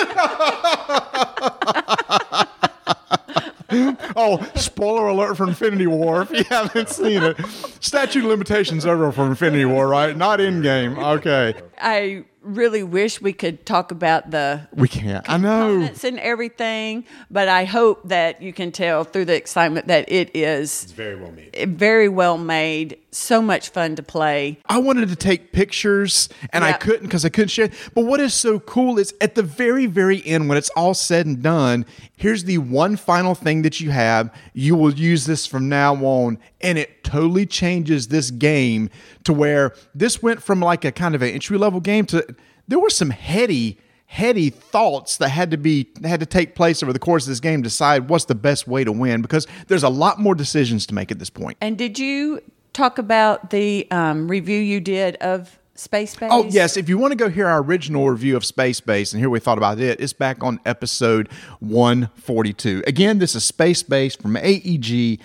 oh, 4.15 4.49
spoiler 4.55 5.07
alert 5.07 5.35
for 5.35 5.45
Infinity 5.45 5.87
War 5.87 6.21
if 6.21 6.31
you 6.31 6.45
haven't 6.45 6.87
seen 6.87 7.23
it. 7.23 7.45
Statute 7.81 8.23
of 8.23 8.29
limitations 8.29 8.85
over 8.85 9.11
for 9.11 9.25
Infinity 9.25 9.65
War, 9.65 9.89
right? 9.89 10.15
Not 10.15 10.39
in 10.39 10.61
game. 10.61 10.97
Okay. 10.97 11.55
I 11.77 12.23
really 12.47 12.83
wish 12.83 13.21
we 13.21 13.33
could 13.33 13.65
talk 13.65 13.91
about 13.91 14.31
the 14.31 14.67
We 14.73 14.87
can't. 14.87 15.27
I 15.29 15.37
know. 15.37 15.67
components 15.67 16.03
and 16.03 16.19
everything, 16.19 17.05
but 17.29 17.47
I 17.47 17.65
hope 17.65 18.07
that 18.09 18.41
you 18.41 18.53
can 18.53 18.71
tell 18.71 19.03
through 19.03 19.25
the 19.25 19.35
excitement 19.35 19.87
that 19.87 20.11
it 20.11 20.35
is 20.35 20.85
Very 20.85 21.15
well 21.15 21.31
made. 21.31 21.77
very 21.77 22.09
well 22.09 22.37
made, 22.37 22.97
so 23.17 23.41
much 23.41 23.69
fun 23.69 23.95
to 23.95 24.03
play. 24.03 24.59
I 24.67 24.77
wanted 24.77 25.09
to 25.09 25.15
take 25.15 25.51
pictures 25.51 26.29
and 26.51 26.63
I 26.63 26.73
couldn't 26.73 27.03
because 27.03 27.25
I 27.25 27.29
couldn't 27.29 27.49
share. 27.49 27.69
But 27.93 28.05
what 28.05 28.19
is 28.19 28.33
so 28.33 28.59
cool 28.59 28.99
is 28.99 29.13
at 29.21 29.35
the 29.35 29.43
very, 29.43 29.85
very 29.85 30.25
end, 30.25 30.49
when 30.49 30.57
it's 30.57 30.69
all 30.69 30.93
said 30.93 31.25
and 31.25 31.41
done, 31.41 31.85
here's 32.15 32.43
the 32.43 32.59
one 32.59 32.95
final 32.95 33.35
thing 33.35 33.63
that 33.63 33.79
you 33.79 33.91
have. 33.91 34.33
You 34.53 34.75
will 34.75 34.93
use 34.93 35.25
this 35.25 35.45
from 35.45 35.69
now 35.69 35.95
on, 35.95 36.37
and 36.61 36.77
it 36.77 37.03
totally 37.03 37.45
changes 37.45 38.07
this 38.07 38.31
game 38.31 38.89
to 39.23 39.33
where 39.33 39.73
this 39.95 40.21
went 40.21 40.43
from 40.43 40.59
like 40.59 40.85
a 40.85 40.91
kind 40.91 41.15
of 41.15 41.21
an 41.21 41.29
entry 41.29 41.57
level 41.57 41.79
game 41.79 42.05
to 42.07 42.35
there 42.67 42.79
were 42.79 42.89
some 42.89 43.09
heady 43.09 43.77
heady 44.07 44.49
thoughts 44.49 45.17
that 45.17 45.29
had 45.29 45.51
to 45.51 45.57
be 45.57 45.89
had 46.03 46.19
to 46.19 46.25
take 46.25 46.55
place 46.55 46.81
over 46.81 46.93
the 46.93 46.99
course 46.99 47.25
of 47.25 47.29
this 47.29 47.41
game 47.41 47.61
to 47.61 47.67
decide 47.67 48.09
what's 48.09 48.25
the 48.25 48.35
best 48.35 48.67
way 48.67 48.83
to 48.83 48.91
win 48.91 49.21
because 49.21 49.45
there's 49.67 49.83
a 49.83 49.89
lot 49.89 50.19
more 50.19 50.33
decisions 50.33 50.85
to 50.85 50.95
make 50.95 51.11
at 51.11 51.19
this 51.19 51.29
point. 51.29 51.57
And 51.59 51.77
did 51.77 51.99
you 51.99 52.41
talk 52.77 52.97
about 52.97 53.49
the 53.49 53.89
um, 53.91 54.29
review 54.29 54.59
you 54.59 54.79
did 54.79 55.15
of 55.17 55.59
Space 55.75 56.15
Base? 56.15 56.29
Oh, 56.31 56.45
yes. 56.45 56.77
If 56.77 56.87
you 56.87 56.97
want 56.97 57.11
to 57.11 57.17
go 57.17 57.29
hear 57.29 57.47
our 57.47 57.61
original 57.61 58.09
review 58.09 58.37
of 58.37 58.45
Space 58.45 58.79
Base 58.79 59.11
and 59.11 59.19
hear 59.19 59.29
what 59.29 59.33
we 59.33 59.39
thought 59.39 59.57
about 59.57 59.79
it, 59.79 59.99
it's 59.99 60.13
back 60.13 60.43
on 60.43 60.59
episode 60.65 61.29
142. 61.59 62.83
Again, 62.87 63.19
this 63.19 63.35
is 63.35 63.43
Space 63.43 63.83
Base 63.83 64.15
from 64.15 64.37
AEG 64.37 65.19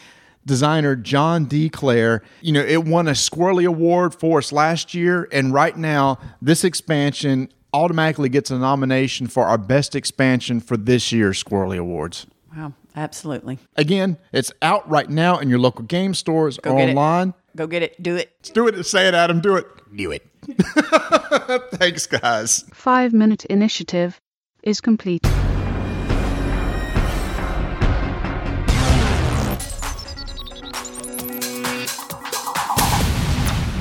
designer 0.45 0.97
John 0.97 1.45
D. 1.45 1.69
Clair. 1.69 2.23
You 2.41 2.53
know, 2.53 2.63
it 2.63 2.85
won 2.85 3.07
a 3.07 3.13
Squirrely 3.13 3.67
Award 3.67 4.15
for 4.15 4.39
us 4.39 4.51
last 4.51 4.95
year. 4.95 5.29
And 5.31 5.53
right 5.53 5.77
now, 5.77 6.19
this 6.41 6.65
expansion 6.65 7.53
automatically 7.73 8.29
gets 8.29 8.51
a 8.51 8.59
nomination 8.59 9.27
for 9.27 9.45
our 9.45 9.59
best 9.59 9.95
expansion 9.95 10.61
for 10.61 10.77
this 10.77 11.13
year's 11.13 11.43
Squirrely 11.43 11.79
Awards. 11.79 12.27
Wow, 12.55 12.75
absolutely. 12.97 13.59
Again, 13.77 14.19
it's 14.33 14.53
out 14.63 14.89
right 14.89 15.09
now 15.09 15.39
in 15.39 15.49
your 15.49 15.59
local 15.59 15.85
game 15.85 16.15
stores 16.15 16.59
or 16.65 16.77
get 16.77 16.89
it. 16.89 16.91
online. 16.91 17.35
Go 17.57 17.67
get 17.67 17.83
it. 17.83 18.03
Do 18.03 18.17
it. 18.17 18.33
Let's 18.39 18.51
do 18.51 18.67
it. 18.69 18.83
Say 18.85 19.09
it, 19.09 19.15
Adam. 19.15 19.41
Do 19.41 19.57
it. 19.57 19.67
Do 19.95 20.11
it. 20.11 20.27
Thanks, 21.73 22.07
guys. 22.07 22.65
Five 22.73 23.13
minute 23.13 23.45
initiative 23.47 24.21
is 24.63 24.81
complete. 24.81 25.21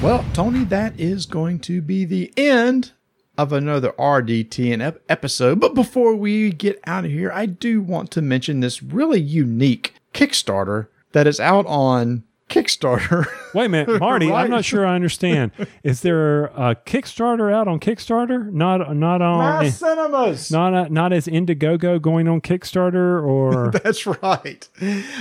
Well, 0.02 0.26
Tony, 0.34 0.64
that 0.66 1.00
is 1.00 1.28
going 1.28 1.60
to 1.60 1.80
be 1.80 2.06
the 2.06 2.34
end 2.36 2.92
of 3.41 3.51
another 3.51 3.91
RDTN 3.93 4.97
episode. 5.09 5.59
But 5.59 5.73
before 5.73 6.15
we 6.15 6.51
get 6.51 6.80
out 6.85 7.05
of 7.05 7.11
here, 7.11 7.31
I 7.34 7.47
do 7.47 7.81
want 7.81 8.11
to 8.11 8.22
mention 8.22 8.59
this 8.59 8.84
really 8.84 9.19
unique 9.19 9.95
Kickstarter 10.13 10.88
that 11.13 11.26
is 11.26 11.39
out 11.39 11.65
on 11.65 12.23
Kickstarter. 12.49 13.26
Wait 13.55 13.65
a 13.65 13.69
minute, 13.69 13.99
Marty. 13.99 14.27
Right. 14.27 14.43
I'm 14.43 14.51
not 14.51 14.63
sure 14.63 14.85
I 14.85 14.93
understand. 14.93 15.51
Is 15.84 16.01
there 16.01 16.45
a 16.47 16.76
Kickstarter 16.76 17.51
out 17.51 17.68
on 17.68 17.80
Kickstarter? 17.80 18.51
Not 18.51 18.95
not 18.95 19.22
on 19.22 19.38
My 19.39 19.69
cinemas. 19.69 20.51
not 20.51 20.73
uh, 20.73 20.88
not 20.89 21.13
as 21.13 21.26
Indiegogo 21.27 21.99
going 21.99 22.27
on 22.27 22.41
Kickstarter 22.41 23.26
or 23.26 23.72
That's 23.84 24.05
right. 24.05 24.68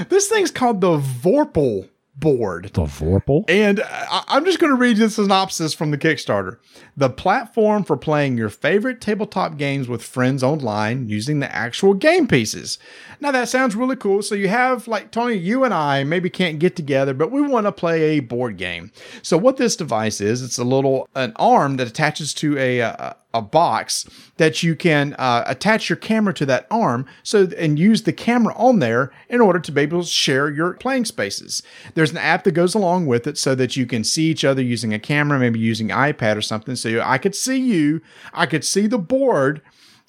This 0.08 0.28
thing's 0.28 0.50
called 0.50 0.80
the 0.82 0.98
Vorpal 0.98 1.88
board. 2.20 2.70
The 2.74 2.82
Vorpal. 2.82 3.44
And 3.48 3.80
I- 3.82 4.24
I'm 4.28 4.44
just 4.44 4.58
going 4.58 4.72
to 4.72 4.78
read 4.78 4.98
the 4.98 5.10
synopsis 5.10 5.74
from 5.74 5.90
the 5.90 5.98
Kickstarter. 5.98 6.58
The 6.96 7.10
platform 7.10 7.84
for 7.84 7.96
playing 7.96 8.36
your 8.36 8.50
favorite 8.50 9.00
tabletop 9.00 9.56
games 9.56 9.88
with 9.88 10.02
friends 10.02 10.42
online 10.42 11.08
using 11.08 11.40
the 11.40 11.52
actual 11.54 11.94
game 11.94 12.28
pieces. 12.28 12.78
Now 13.20 13.32
that 13.32 13.48
sounds 13.48 13.74
really 13.74 13.96
cool. 13.96 14.22
So 14.22 14.34
you 14.34 14.48
have 14.48 14.86
like 14.86 15.10
Tony, 15.10 15.34
you 15.36 15.64
and 15.64 15.74
I 15.74 16.04
maybe 16.04 16.30
can't 16.30 16.58
get 16.58 16.76
together, 16.76 17.14
but 17.14 17.30
we 17.30 17.40
want 17.40 17.66
to 17.66 17.72
play 17.72 18.02
a 18.02 18.20
board 18.20 18.56
game. 18.56 18.92
So 19.22 19.36
what 19.36 19.56
this 19.56 19.76
device 19.76 20.20
is, 20.20 20.42
it's 20.42 20.58
a 20.58 20.64
little 20.64 21.08
an 21.14 21.32
arm 21.36 21.76
that 21.76 21.88
attaches 21.88 22.32
to 22.34 22.56
a 22.58 22.80
a, 22.80 23.16
a 23.32 23.40
box 23.40 24.08
that 24.38 24.62
you 24.62 24.74
can 24.74 25.14
uh, 25.14 25.44
attach 25.46 25.88
your 25.88 25.96
camera 25.96 26.34
to 26.34 26.46
that 26.46 26.66
arm 26.70 27.06
so 27.22 27.48
and 27.56 27.78
use 27.78 28.02
the 28.02 28.12
camera 28.12 28.52
on 28.56 28.80
there 28.80 29.12
in 29.28 29.40
order 29.40 29.60
to 29.60 29.70
be 29.70 29.82
able 29.82 30.02
to 30.02 30.08
share 30.08 30.50
your 30.50 30.74
playing 30.74 31.04
spaces. 31.04 31.62
There's 31.94 32.10
an 32.10 32.18
app 32.18 32.44
that 32.44 32.52
goes 32.52 32.74
along 32.74 33.06
with 33.06 33.26
it 33.26 33.38
so 33.38 33.54
that 33.54 33.76
you 33.76 33.86
can 33.86 34.02
see 34.02 34.24
each 34.24 34.44
other 34.44 34.62
using 34.62 34.92
a 34.92 34.98
camera, 34.98 35.38
maybe 35.38 35.60
using 35.60 35.88
iPad 35.88 36.36
or 36.36 36.42
something. 36.42 36.74
So 36.74 37.00
I 37.00 37.18
could 37.18 37.34
see 37.34 37.58
you, 37.58 38.00
I 38.34 38.46
could 38.46 38.64
see 38.64 38.86
the 38.86 38.98
board, 38.98 39.62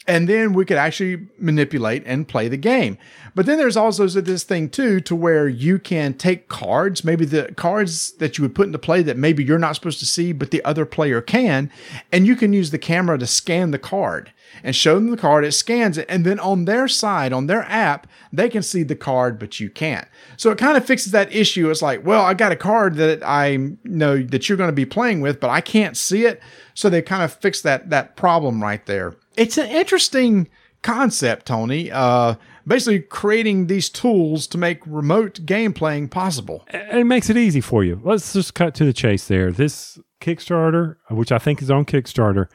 and 0.08 0.28
then 0.28 0.54
we 0.54 0.66
could 0.66 0.78
actually 0.78 1.28
manipulate 1.38 2.04
and 2.06 2.28
play 2.28 2.48
the 2.48 2.58
game. 2.58 2.98
But 3.36 3.46
then 3.46 3.58
there's 3.58 3.78
also 3.78 4.08
this 4.08 4.44
thing 4.44 4.70
too, 4.70 5.00
to 5.02 5.16
where 5.16 5.48
you 5.48 5.80
can 5.80 6.16
take 6.16 6.50
cards, 6.50 7.04
maybe 7.04 7.24
the 7.24 7.54
cards 7.56 8.14
that 8.14 8.38
you 8.38 8.42
would 8.44 8.56
put 8.56 8.66
into 8.66 8.80
play 8.80 9.04
that 9.04 9.18
maybe 9.18 9.44
you're 9.44 9.60
not 9.60 9.76
supposed 9.76 10.00
to 10.00 10.06
see, 10.06 10.34
but 10.34 10.52
the 10.52 10.64
other 10.66 10.86
player 10.86 11.22
can, 11.22 11.72
and 12.12 12.26
you 12.26 12.36
can 12.36 12.52
use 12.52 12.72
the 12.72 12.80
camera 12.80 13.18
to 13.18 13.28
scan 13.28 13.72
the 13.72 13.80
card 13.80 14.34
and 14.64 14.76
show 14.76 14.96
them 14.96 15.12
the 15.12 15.18
card. 15.18 15.46
It 15.46 15.54
scans 15.54 15.98
it, 15.98 16.08
and 16.10 16.26
then 16.26 16.40
on 16.40 16.66
their 16.66 16.88
side, 16.88 17.32
on 17.32 17.48
their 17.48 17.64
app, 17.64 18.08
they 18.34 18.50
can 18.50 18.64
see 18.64 18.84
the 18.84 18.96
card, 18.96 19.40
but 19.40 19.60
you 19.60 19.70
can't. 19.70 20.08
So 20.36 20.52
it 20.52 20.58
kind 20.58 20.76
of 20.76 20.86
fixes 20.86 21.12
that 21.14 21.34
issue. 21.34 21.70
It's 21.70 21.82
like, 21.82 22.06
well, 22.06 22.22
I 22.22 22.34
got 22.34 22.52
a 22.52 22.58
card 22.58 22.96
that 22.96 23.24
I 23.24 23.76
know 23.84 24.22
that 24.24 24.50
you're 24.50 24.58
going 24.58 24.68
to 24.68 24.74
be 24.74 24.86
playing 24.86 25.22
with, 25.22 25.40
but 25.40 25.50
I 25.50 25.62
can't 25.62 25.96
see 25.96 26.26
it. 26.26 26.42
So 26.74 26.90
they 26.90 27.02
kind 27.02 27.24
of 27.24 27.34
fix 27.34 27.62
that 27.62 27.90
that 27.92 28.16
problem 28.16 28.62
right 28.62 28.86
there. 28.86 29.16
It's 29.36 29.58
an 29.58 29.70
interesting 29.70 30.50
concept, 30.82 31.46
Tony. 31.48 31.92
Uh, 31.92 32.36
basically, 32.66 33.00
creating 33.00 33.68
these 33.68 33.90
tools 33.90 34.48
to 34.48 34.58
make 34.58 34.86
remote 34.86 35.46
game 35.46 35.74
playing 35.74 36.10
possible. 36.10 36.66
It 36.70 37.06
makes 37.06 37.30
it 37.30 37.38
easy 37.38 37.62
for 37.62 37.84
you. 37.84 38.02
Let's 38.04 38.34
just 38.34 38.54
cut 38.54 38.76
to 38.76 38.86
the 38.86 38.94
chase 38.94 39.28
there. 39.28 39.52
This 39.52 40.00
Kickstarter, 40.20 40.98
which 41.10 41.32
I 41.32 41.38
think 41.38 41.62
is 41.62 41.72
on 41.72 41.86
Kickstarter, 41.86 42.48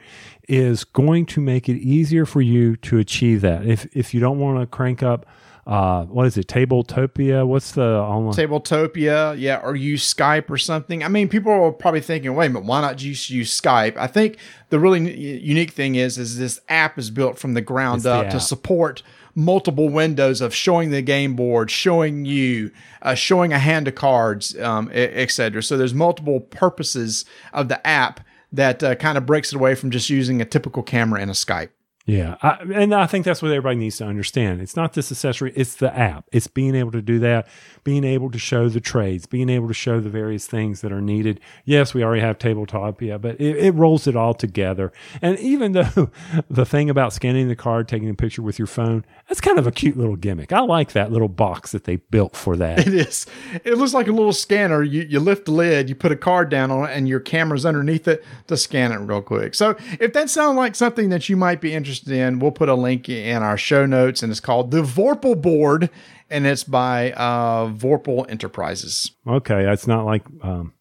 is 0.47 0.83
going 0.83 1.25
to 1.27 1.41
make 1.41 1.67
it 1.67 1.77
easier 1.77 2.25
for 2.25 2.41
you 2.41 2.75
to 2.77 2.97
achieve 2.97 3.41
that. 3.41 3.65
If 3.65 3.87
if 3.95 4.13
you 4.13 4.19
don't 4.19 4.39
want 4.39 4.59
to 4.59 4.65
crank 4.67 5.03
up, 5.03 5.25
uh, 5.67 6.05
what 6.05 6.25
is 6.25 6.37
it, 6.37 6.47
Tabletopia? 6.47 7.45
What's 7.45 7.73
the 7.73 7.83
online? 7.83 8.33
Tabletopia, 8.33 9.37
yeah, 9.37 9.59
or 9.61 9.75
use 9.75 10.13
Skype 10.13 10.49
or 10.49 10.57
something. 10.57 11.03
I 11.03 11.09
mean, 11.09 11.27
people 11.27 11.51
are 11.51 11.73
probably 11.73 11.99
thinking, 11.99 12.33
wait 12.35 12.45
a 12.45 12.49
minute, 12.51 12.65
why 12.65 12.79
not 12.79 12.95
just 12.95 13.29
use 13.29 13.59
Skype? 13.59 13.97
I 13.97 14.07
think 14.07 14.37
the 14.69 14.79
really 14.79 15.13
unique 15.13 15.71
thing 15.71 15.95
is, 15.95 16.17
is 16.17 16.37
this 16.37 16.61
app 16.69 16.97
is 16.97 17.11
built 17.11 17.37
from 17.37 17.53
the 17.53 17.59
ground 17.59 17.97
It's 17.97 18.03
the 18.05 18.13
up 18.13 18.29
to 18.29 18.39
support 18.39 19.03
multiple 19.35 19.89
windows 19.89 20.39
of 20.39 20.55
showing 20.55 20.89
the 20.91 21.01
game 21.01 21.35
board, 21.35 21.69
showing 21.69 22.23
you, 22.23 22.71
uh, 23.01 23.13
showing 23.13 23.51
a 23.51 23.59
hand 23.59 23.89
of 23.89 23.95
cards, 23.95 24.57
um, 24.59 24.89
etc. 24.93 25.61
So 25.61 25.75
there's 25.75 25.93
multiple 25.93 26.39
purposes 26.39 27.25
of 27.51 27.67
the 27.67 27.85
app 27.85 28.21
that 28.53 28.81
uh, 28.81 28.95
kind 28.95 29.17
of 29.17 29.25
breaks 29.25 29.51
it 29.51 29.57
away 29.57 29.75
from 29.75 29.91
just 29.91 30.09
using 30.09 30.41
a 30.41 30.45
typical 30.45 30.81
camera 30.81 31.19
and 31.19 31.29
a 31.29 31.33
Skype. 31.33 31.69
Yeah, 32.07 32.37
I, 32.41 32.59
and 32.73 32.95
I 32.95 33.05
think 33.05 33.25
that's 33.25 33.41
what 33.41 33.51
everybody 33.51 33.75
needs 33.75 33.97
to 33.97 34.05
understand. 34.05 34.61
It's 34.61 34.77
not 34.77 34.93
this 34.93 35.11
accessory; 35.11 35.51
it's 35.57 35.75
the 35.75 35.93
app. 35.93 36.23
It's 36.31 36.47
being 36.47 36.73
able 36.73 36.93
to 36.93 37.01
do 37.01 37.19
that, 37.19 37.49
being 37.83 38.05
able 38.05 38.31
to 38.31 38.39
show 38.39 38.69
the 38.69 38.79
trades, 38.79 39.25
being 39.25 39.49
able 39.49 39.67
to 39.67 39.73
show 39.73 39.99
the 39.99 40.09
various 40.09 40.47
things 40.47 40.79
that 40.81 40.93
are 40.93 41.01
needed. 41.01 41.41
Yes, 41.65 41.93
we 41.93 42.05
already 42.05 42.21
have 42.21 42.39
tabletop, 42.39 43.01
yeah, 43.01 43.17
but 43.17 43.41
it, 43.41 43.57
it 43.57 43.71
rolls 43.71 44.07
it 44.07 44.15
all 44.15 44.33
together. 44.33 44.93
And 45.21 45.37
even 45.39 45.71
though 45.73 46.09
the 46.49 46.65
thing 46.65 46.89
about 46.89 47.11
scanning 47.11 47.49
the 47.49 47.57
card, 47.57 47.89
taking 47.89 48.09
a 48.09 48.13
picture 48.13 48.41
with 48.41 48.57
your 48.57 48.67
phone, 48.67 49.03
that's 49.27 49.41
kind 49.41 49.59
of 49.59 49.67
a 49.67 49.71
cute 49.73 49.97
little 49.97 50.15
gimmick. 50.15 50.53
I 50.53 50.61
like 50.61 50.93
that 50.93 51.11
little 51.11 51.27
box 51.27 51.73
that 51.73 51.83
they 51.83 51.97
built 51.97 52.37
for 52.37 52.55
that. 52.55 52.87
It 52.87 52.93
is. 52.93 53.25
It 53.65 53.77
looks 53.77 53.93
like 53.93 54.07
a 54.07 54.13
little 54.13 54.31
scanner. 54.31 54.81
You 54.81 55.01
you 55.01 55.19
lift 55.19 55.43
the 55.43 55.51
lid, 55.51 55.89
you 55.89 55.95
put 55.95 56.13
a 56.13 56.15
card 56.15 56.49
down 56.49 56.71
on 56.71 56.89
it, 56.89 56.95
and 56.95 57.05
your 57.05 57.19
camera's 57.19 57.65
underneath 57.65 58.07
it 58.07 58.23
to 58.47 58.55
scan 58.55 58.93
it 58.93 58.95
real 58.99 59.21
quick. 59.21 59.55
So 59.55 59.75
if 59.99 60.13
that 60.13 60.29
sounds 60.29 60.55
like 60.55 60.73
something 60.73 61.09
that 61.09 61.27
you 61.27 61.35
might 61.35 61.59
be 61.59 61.73
interested 61.73 61.96
in, 62.05 62.39
we'll 62.39 62.51
put 62.51 62.69
a 62.69 62.75
link 62.75 63.09
in 63.09 63.41
our 63.41 63.57
show 63.57 63.85
notes, 63.85 64.21
and 64.21 64.31
it's 64.31 64.39
called 64.39 64.71
the 64.71 64.83
Vorpal 64.83 65.41
Board, 65.41 65.89
and 66.29 66.45
it's 66.45 66.63
by 66.63 67.13
uh, 67.13 67.69
Vorpal 67.69 68.29
Enterprises. 68.29 69.11
Okay, 69.25 69.71
it's 69.71 69.87
not 69.87 70.05
like 70.05 70.23
um, 70.41 70.73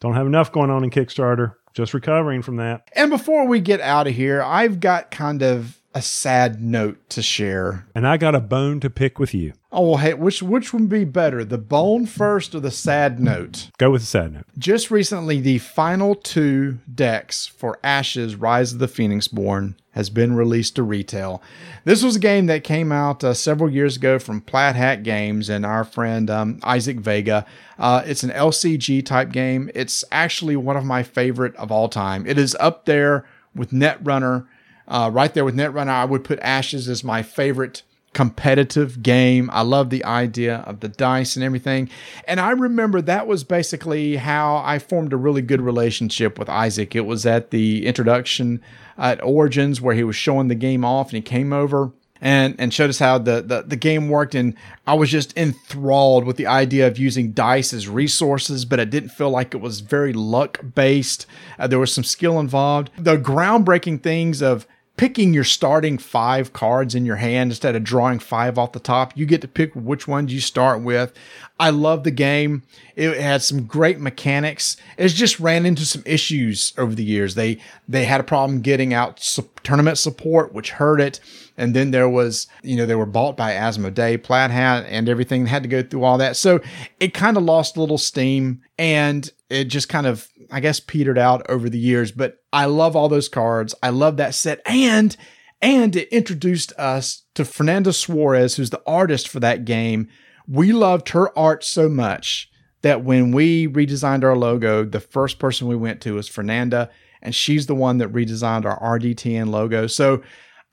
don't 0.00 0.14
have 0.14 0.26
enough 0.26 0.52
going 0.52 0.70
on 0.70 0.84
in 0.84 0.90
Kickstarter. 0.90 1.56
Just 1.74 1.92
recovering 1.92 2.40
from 2.40 2.56
that. 2.56 2.88
And 2.92 3.10
before 3.10 3.48
we 3.48 3.58
get 3.58 3.80
out 3.80 4.06
of 4.06 4.14
here, 4.14 4.40
I've 4.42 4.78
got 4.78 5.10
kind 5.10 5.42
of 5.42 5.80
a 5.94 6.02
sad 6.02 6.60
note 6.60 7.08
to 7.10 7.22
share. 7.22 7.86
And 7.94 8.06
I 8.06 8.16
got 8.16 8.34
a 8.34 8.40
bone 8.40 8.80
to 8.80 8.90
pick 8.90 9.18
with 9.18 9.32
you. 9.32 9.52
Oh, 9.70 9.90
well, 9.90 9.96
hey, 9.98 10.14
which 10.14 10.42
which 10.42 10.72
would 10.72 10.88
be 10.88 11.04
better, 11.04 11.44
the 11.44 11.58
bone 11.58 12.06
first 12.06 12.54
or 12.54 12.60
the 12.60 12.70
sad 12.70 13.18
note? 13.18 13.70
Go 13.78 13.90
with 13.90 14.02
the 14.02 14.06
sad 14.06 14.32
note. 14.32 14.46
Just 14.58 14.90
recently, 14.90 15.40
the 15.40 15.58
final 15.58 16.14
two 16.14 16.78
decks 16.92 17.46
for 17.46 17.78
Ashes 17.82 18.36
Rise 18.36 18.72
of 18.72 18.78
the 18.78 18.86
Phoenixborn 18.86 19.74
has 19.92 20.10
been 20.10 20.34
released 20.34 20.74
to 20.76 20.82
retail. 20.82 21.40
This 21.84 22.02
was 22.02 22.16
a 22.16 22.20
game 22.20 22.46
that 22.46 22.64
came 22.64 22.90
out 22.90 23.22
uh, 23.22 23.34
several 23.34 23.70
years 23.70 23.96
ago 23.96 24.18
from 24.18 24.40
Plaid 24.40 24.74
Hat 24.74 25.04
Games 25.04 25.48
and 25.48 25.64
our 25.64 25.84
friend 25.84 26.28
um, 26.28 26.60
Isaac 26.64 26.98
Vega. 26.98 27.46
Uh, 27.78 28.02
it's 28.04 28.24
an 28.24 28.30
LCG 28.30 29.06
type 29.06 29.30
game. 29.30 29.70
It's 29.74 30.04
actually 30.10 30.56
one 30.56 30.76
of 30.76 30.84
my 30.84 31.04
favorite 31.04 31.54
of 31.56 31.70
all 31.70 31.88
time. 31.88 32.26
It 32.26 32.38
is 32.38 32.56
up 32.58 32.84
there 32.86 33.24
with 33.54 33.70
Netrunner. 33.70 34.46
Uh, 34.86 35.10
right 35.12 35.32
there 35.32 35.44
with 35.44 35.56
Netrunner, 35.56 35.88
I 35.88 36.04
would 36.04 36.24
put 36.24 36.38
Ashes 36.40 36.88
as 36.88 37.02
my 37.02 37.22
favorite 37.22 37.82
competitive 38.12 39.02
game. 39.02 39.50
I 39.52 39.62
love 39.62 39.90
the 39.90 40.04
idea 40.04 40.58
of 40.66 40.80
the 40.80 40.88
dice 40.88 41.36
and 41.36 41.44
everything. 41.44 41.90
And 42.26 42.40
I 42.40 42.50
remember 42.50 43.02
that 43.02 43.26
was 43.26 43.44
basically 43.44 44.16
how 44.16 44.62
I 44.64 44.78
formed 44.78 45.12
a 45.12 45.16
really 45.16 45.42
good 45.42 45.60
relationship 45.60 46.38
with 46.38 46.48
Isaac. 46.48 46.94
It 46.94 47.06
was 47.06 47.26
at 47.26 47.50
the 47.50 47.84
introduction 47.84 48.62
at 48.96 49.22
Origins 49.22 49.80
where 49.80 49.94
he 49.94 50.04
was 50.04 50.16
showing 50.16 50.48
the 50.48 50.54
game 50.54 50.84
off 50.84 51.08
and 51.08 51.16
he 51.16 51.22
came 51.22 51.52
over 51.52 51.90
and 52.24 52.56
and 52.58 52.74
showed 52.74 52.90
us 52.90 52.98
how 52.98 53.18
the, 53.18 53.42
the 53.42 53.62
the 53.62 53.76
game 53.76 54.08
worked. 54.08 54.34
And 54.34 54.56
I 54.86 54.94
was 54.94 55.10
just 55.10 55.36
enthralled 55.36 56.24
with 56.24 56.36
the 56.36 56.48
idea 56.48 56.88
of 56.88 56.98
using 56.98 57.30
dice 57.30 57.72
as 57.72 57.88
resources 57.88 58.64
but 58.64 58.80
it 58.80 58.90
didn't 58.90 59.10
feel 59.10 59.30
like 59.30 59.54
it 59.54 59.58
was 59.60 59.80
very 59.80 60.12
luck 60.12 60.58
based 60.74 61.26
uh, 61.58 61.66
there 61.66 61.78
was 61.78 61.92
some 61.92 62.04
skill 62.04 62.40
involved. 62.40 62.90
The 62.98 63.16
groundbreaking 63.16 64.02
things 64.02 64.42
of 64.42 64.66
picking 64.96 65.34
your 65.34 65.44
starting 65.44 65.98
five 65.98 66.52
cards 66.52 66.94
in 66.94 67.04
your 67.04 67.16
hand 67.16 67.50
instead 67.50 67.74
of 67.74 67.82
drawing 67.82 68.20
five 68.20 68.56
off 68.56 68.72
the 68.72 68.78
top. 68.80 69.16
You 69.16 69.26
get 69.26 69.40
to 69.40 69.48
pick 69.48 69.74
which 69.74 70.06
ones 70.06 70.32
you 70.32 70.40
start 70.40 70.82
with. 70.82 71.12
I 71.58 71.70
love 71.70 72.04
the 72.04 72.10
game. 72.12 72.62
It 72.94 73.20
had 73.20 73.42
some 73.42 73.64
great 73.64 73.98
mechanics. 73.98 74.76
It's 74.96 75.14
just 75.14 75.40
ran 75.40 75.66
into 75.66 75.84
some 75.84 76.02
issues 76.06 76.72
over 76.78 76.94
the 76.94 77.04
years. 77.04 77.34
They 77.34 77.58
they 77.88 78.04
had 78.04 78.20
a 78.20 78.24
problem 78.24 78.60
getting 78.60 78.94
out 78.94 79.20
su- 79.20 79.50
tournament 79.64 79.98
support, 79.98 80.52
which 80.52 80.70
hurt 80.70 81.00
it. 81.00 81.20
And 81.56 81.74
then 81.74 81.90
there 81.92 82.08
was, 82.08 82.48
you 82.62 82.76
know, 82.76 82.86
they 82.86 82.96
were 82.96 83.06
bought 83.06 83.36
by 83.36 83.52
Asmodee, 83.52 84.22
Plaid 84.22 84.50
Hat, 84.50 84.86
and 84.88 85.08
everything 85.08 85.46
had 85.46 85.62
to 85.62 85.68
go 85.68 85.82
through 85.82 86.02
all 86.04 86.18
that. 86.18 86.36
So 86.36 86.60
it 86.98 87.14
kind 87.14 87.36
of 87.36 87.44
lost 87.44 87.76
a 87.76 87.80
little 87.80 87.98
steam 87.98 88.62
and 88.76 89.30
it 89.54 89.64
just 89.64 89.88
kind 89.88 90.06
of, 90.06 90.28
I 90.50 90.60
guess, 90.60 90.80
petered 90.80 91.18
out 91.18 91.48
over 91.48 91.70
the 91.70 91.78
years. 91.78 92.10
But 92.10 92.38
I 92.52 92.66
love 92.66 92.96
all 92.96 93.08
those 93.08 93.28
cards. 93.28 93.74
I 93.82 93.90
love 93.90 94.16
that 94.16 94.34
set. 94.34 94.60
And 94.66 95.16
and 95.62 95.96
it 95.96 96.08
introduced 96.08 96.72
us 96.76 97.22
to 97.34 97.44
Fernanda 97.44 97.92
Suarez, 97.92 98.56
who's 98.56 98.70
the 98.70 98.82
artist 98.86 99.28
for 99.28 99.40
that 99.40 99.64
game. 99.64 100.08
We 100.46 100.72
loved 100.72 101.10
her 101.10 101.36
art 101.38 101.64
so 101.64 101.88
much 101.88 102.50
that 102.82 103.02
when 103.02 103.32
we 103.32 103.66
redesigned 103.66 104.24
our 104.24 104.36
logo, 104.36 104.84
the 104.84 105.00
first 105.00 105.38
person 105.38 105.66
we 105.66 105.76
went 105.76 106.02
to 106.02 106.14
was 106.14 106.28
Fernanda, 106.28 106.90
and 107.22 107.34
she's 107.34 107.66
the 107.66 107.74
one 107.74 107.96
that 107.98 108.12
redesigned 108.12 108.66
our 108.66 108.78
RDTN 108.98 109.48
logo. 109.48 109.86
So 109.86 110.22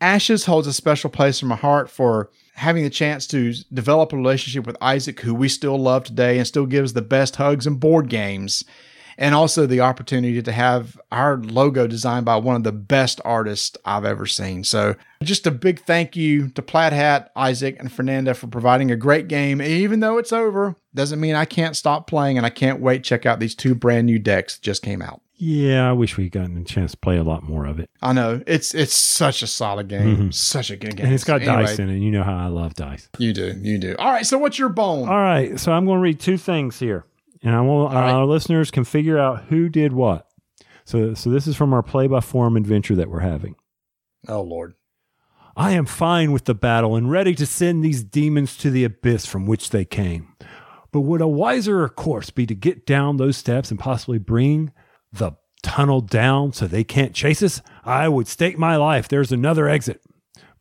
Ashes 0.02 0.46
holds 0.46 0.68
a 0.68 0.74
special 0.74 1.10
place 1.10 1.42
in 1.42 1.48
my 1.48 1.56
heart 1.56 1.90
for 1.90 2.30
having 2.54 2.84
the 2.84 2.90
chance 2.90 3.26
to 3.28 3.54
develop 3.74 4.14
a 4.14 4.18
relationship 4.18 4.66
with 4.68 4.78
Isaac, 4.82 5.20
who 5.22 5.34
we 5.34 5.50
still 5.50 5.78
love 5.78 6.04
today 6.04 6.38
and 6.38 6.48
still 6.48 6.66
gives 6.66 6.94
the 6.94 7.02
best 7.02 7.38
hugs 7.38 7.66
and 7.66 7.80
board 7.80 8.10
games. 8.10 8.64
And 9.22 9.36
also 9.36 9.68
the 9.68 9.82
opportunity 9.82 10.42
to 10.42 10.52
have 10.52 11.00
our 11.12 11.38
logo 11.38 11.86
designed 11.86 12.26
by 12.26 12.38
one 12.38 12.56
of 12.56 12.64
the 12.64 12.72
best 12.72 13.22
artists 13.24 13.78
I've 13.86 14.04
ever 14.04 14.26
seen. 14.26 14.64
So, 14.64 14.96
just 15.22 15.46
a 15.46 15.52
big 15.52 15.80
thank 15.80 16.16
you 16.16 16.50
to 16.50 16.62
Plaid 16.64 16.92
Hat, 16.92 17.32
Isaac, 17.36 17.78
and 17.80 17.92
Fernanda 17.92 18.34
for 18.34 18.48
providing 18.48 18.90
a 18.90 18.96
great 18.96 19.28
game. 19.28 19.62
Even 19.62 20.00
though 20.00 20.18
it's 20.18 20.34
over, 20.34 20.76
doesn't 20.96 21.20
mean 21.20 21.36
I 21.36 21.46
can't 21.46 21.76
stop 21.76 22.08
playing, 22.08 22.38
and 22.38 22.48
I 22.48 22.50
can't 22.50 22.80
wait 22.80 23.04
to 23.04 23.10
check 23.10 23.28
out 23.28 23.40
these 23.40 23.54
two 23.54 23.76
brand 23.76 24.08
new 24.08 24.18
decks 24.18 24.56
that 24.56 24.64
just 24.64 24.82
came 24.82 25.04
out. 25.04 25.22
Yeah, 25.44 25.90
I 25.90 25.94
wish 25.94 26.18
we'd 26.18 26.32
gotten 26.32 26.56
a 26.58 26.64
chance 26.64 26.92
to 26.92 26.98
play 26.98 27.18
a 27.18 27.24
lot 27.24 27.42
more 27.42 27.66
of 27.66 27.80
it. 27.80 27.90
I 28.00 28.14
know 28.14 28.44
it's 28.46 28.76
it's 28.76 28.96
such 28.96 29.42
a 29.42 29.48
solid 29.48 29.88
game, 29.88 30.16
mm-hmm. 30.16 30.30
such 30.30 30.70
a 30.70 30.76
good 30.76 30.98
game, 30.98 31.08
And 31.08 31.16
it's 31.16 31.24
got 31.24 31.42
Anyway, 31.42 31.64
dice 31.64 31.80
in 31.80 31.90
it. 31.90 31.98
You 31.98 32.12
know 32.12 32.22
how 32.24 32.38
I 32.38 32.46
love 32.46 32.76
dice. 32.76 33.10
You 33.18 33.34
do, 33.34 33.56
you 33.60 33.80
do. 33.80 33.96
All 33.98 34.12
right, 34.12 34.26
so 34.26 34.38
what's 34.38 34.60
your 34.60 34.70
bone? 34.70 35.10
All 35.10 35.16
right, 35.16 35.60
so 35.60 35.72
I'm 35.72 35.86
going 35.86 35.98
to 35.98 36.02
read 36.02 36.20
two 36.20 36.38
things 36.38 36.78
here. 36.80 37.06
And 37.44 37.56
I 37.56 37.62
want 37.62 37.94
right. 37.94 38.12
our 38.12 38.26
listeners 38.26 38.72
can 38.72 38.84
figure 38.84 39.18
out 39.18 39.46
who 39.46 39.70
did 39.70 39.94
what. 39.94 40.28
So, 40.86 41.14
so 41.14 41.30
this 41.30 41.48
is 41.48 41.56
from 41.56 41.74
our 41.74 41.84
play 41.84 42.08
by 42.08 42.20
forum 42.20 42.58
adventure 42.58 42.96
that 42.96 43.10
we're 43.10 43.20
having. 43.20 43.56
Oh 44.28 44.42
Lord. 44.42 44.76
I 45.56 45.72
am 45.72 45.86
fine 45.86 46.32
with 46.32 46.46
the 46.46 46.56
battle 46.56 46.96
and 46.96 47.12
ready 47.12 47.36
to 47.36 47.46
send 47.46 47.84
these 47.84 48.04
demons 48.04 48.56
to 48.58 48.72
the 48.72 48.86
abyss 48.86 49.26
from 49.26 49.46
which 49.46 49.70
they 49.70 49.84
came. 49.84 50.34
But 50.92 51.02
would 51.02 51.22
a 51.22 51.28
wiser 51.28 51.88
course 51.90 52.30
be 52.30 52.46
to 52.46 52.56
get 52.56 52.86
down 52.86 53.18
those 53.18 53.38
steps 53.38 53.70
and 53.70 53.80
possibly 53.80 54.18
bring 54.18 54.72
the 55.12 55.34
tunnel 55.62 56.02
down 56.02 56.54
so 56.54 56.68
they 56.68 56.84
can't 56.84 57.14
chase 57.14 57.44
us? 57.44 57.62
I 57.84 58.08
would 58.08 58.28
stake 58.28 58.58
my 58.58 58.76
life 58.76 59.08
there's 59.08 59.32
another 59.32 59.68
exit. 59.68 60.02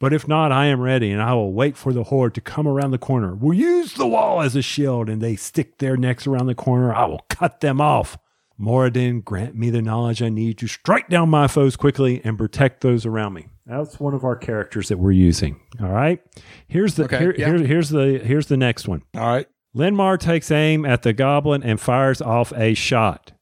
But 0.00 0.12
if 0.12 0.26
not, 0.26 0.50
I 0.50 0.66
am 0.66 0.80
ready 0.80 1.10
and 1.12 1.20
I 1.22 1.34
will 1.34 1.52
wait 1.52 1.76
for 1.76 1.92
the 1.92 2.04
horde 2.04 2.34
to 2.34 2.40
come 2.40 2.66
around 2.66 2.90
the 2.90 2.98
corner. 2.98 3.34
We'll 3.34 3.56
use 3.56 3.92
the 3.94 4.06
wall 4.08 4.40
as 4.40 4.56
a 4.56 4.62
shield 4.62 5.08
and 5.08 5.20
they 5.20 5.36
stick 5.36 5.78
their 5.78 5.96
necks 5.96 6.26
around 6.26 6.46
the 6.46 6.54
corner. 6.54 6.92
I 6.94 7.04
will 7.04 7.24
cut 7.28 7.60
them 7.60 7.80
off. 7.80 8.16
Moradin, 8.58 9.24
grant 9.24 9.54
me 9.54 9.70
the 9.70 9.80
knowledge 9.80 10.22
I 10.22 10.28
need 10.28 10.58
to 10.58 10.66
strike 10.66 11.08
down 11.08 11.28
my 11.30 11.46
foes 11.46 11.76
quickly 11.76 12.20
and 12.24 12.36
protect 12.36 12.80
those 12.82 13.06
around 13.06 13.32
me. 13.34 13.46
That's 13.66 13.98
one 14.00 14.12
of 14.14 14.24
our 14.24 14.36
characters 14.36 14.88
that 14.88 14.98
we're 14.98 15.12
using. 15.12 15.60
All 15.80 15.88
right. 15.90 16.20
Here's 16.66 16.94
the 16.94 17.04
Okay, 17.04 17.18
here, 17.18 17.34
yeah. 17.38 17.46
here- 17.46 17.66
here's 17.66 17.88
the 17.90 18.18
here's 18.24 18.46
the 18.48 18.56
next 18.58 18.88
one. 18.88 19.02
All 19.14 19.26
right. 19.28 19.46
Linmar 19.76 20.18
takes 20.18 20.50
aim 20.50 20.84
at 20.84 21.02
the 21.02 21.12
goblin 21.12 21.62
and 21.62 21.78
fires 21.80 22.20
off 22.20 22.52
a 22.56 22.74
shot. 22.74 23.32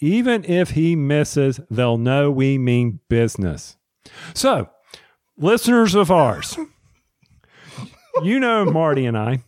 Even 0.00 0.44
if 0.44 0.70
he 0.70 0.94
misses, 0.96 1.58
they'll 1.70 1.98
know 1.98 2.30
we 2.30 2.56
mean 2.58 3.00
business. 3.08 3.76
So, 4.34 4.68
listeners 5.36 5.94
of 5.94 6.10
ours, 6.10 6.56
you 8.22 8.40
know 8.40 8.64
Marty 8.64 9.06
and 9.06 9.16
I. 9.16 9.42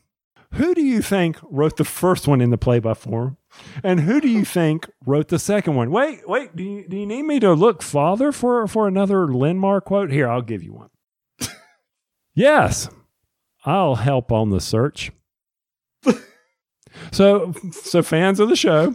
Who 0.55 0.74
do 0.74 0.82
you 0.82 1.02
think 1.02 1.36
wrote 1.43 1.77
the 1.77 1.85
first 1.85 2.28
one 2.28 2.40
in 2.40 2.51
the 2.51 2.59
play 2.59 2.78
by 2.78 2.94
form? 2.94 3.39
And 3.82 4.01
who 4.01 4.20
do 4.20 4.28
you 4.28 4.44
think 4.44 4.89
wrote 5.05 5.28
the 5.28 5.39
second 5.39 5.74
one? 5.74 5.90
Wait, 5.90 6.28
wait, 6.28 6.55
do 6.55 6.62
you, 6.62 6.89
do 6.89 6.97
you 6.97 7.06
need 7.06 7.23
me 7.23 7.40
to 7.40 7.55
look 7.55 7.82
farther 7.82 8.31
for, 8.31 8.66
for 8.69 8.86
another 8.86 9.27
Linmar 9.27 9.82
quote? 9.82 10.12
Here, 10.12 10.28
I'll 10.28 10.43
give 10.43 10.62
you 10.62 10.73
one. 10.73 10.90
yes, 12.35 12.89
I'll 13.65 13.97
help 13.97 14.31
on 14.31 14.51
the 14.51 14.61
search. 14.61 15.11
So, 17.12 17.52
so 17.73 18.02
fans 18.02 18.40
of 18.40 18.48
the 18.48 18.56
show. 18.56 18.93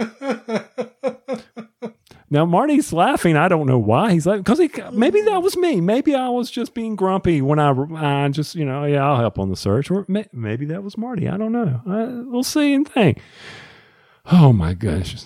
Now 2.29 2.45
Marty's 2.45 2.93
laughing. 2.93 3.35
I 3.35 3.47
don't 3.47 3.65
know 3.65 3.79
why 3.79 4.13
he's 4.13 4.25
like 4.27 4.41
because 4.41 4.59
he 4.59 4.69
maybe 4.91 5.21
that 5.21 5.41
was 5.41 5.57
me. 5.57 5.81
Maybe 5.81 6.13
I 6.13 6.29
was 6.29 6.51
just 6.51 6.73
being 6.73 6.95
grumpy 6.95 7.41
when 7.41 7.59
I, 7.59 7.73
I 7.95 8.29
just 8.29 8.55
you 8.55 8.65
know 8.65 8.85
yeah 8.85 9.05
I'll 9.05 9.17
help 9.17 9.39
on 9.39 9.49
the 9.49 9.55
search 9.55 9.89
or 9.89 10.05
may, 10.07 10.27
maybe 10.31 10.65
that 10.67 10.83
was 10.83 10.97
Marty. 10.97 11.27
I 11.27 11.37
don't 11.37 11.51
know. 11.51 11.81
I, 11.87 12.29
we'll 12.29 12.43
see 12.43 12.73
and 12.73 12.87
think. 12.87 13.19
Oh 14.31 14.53
my 14.53 14.73
gosh! 14.75 15.25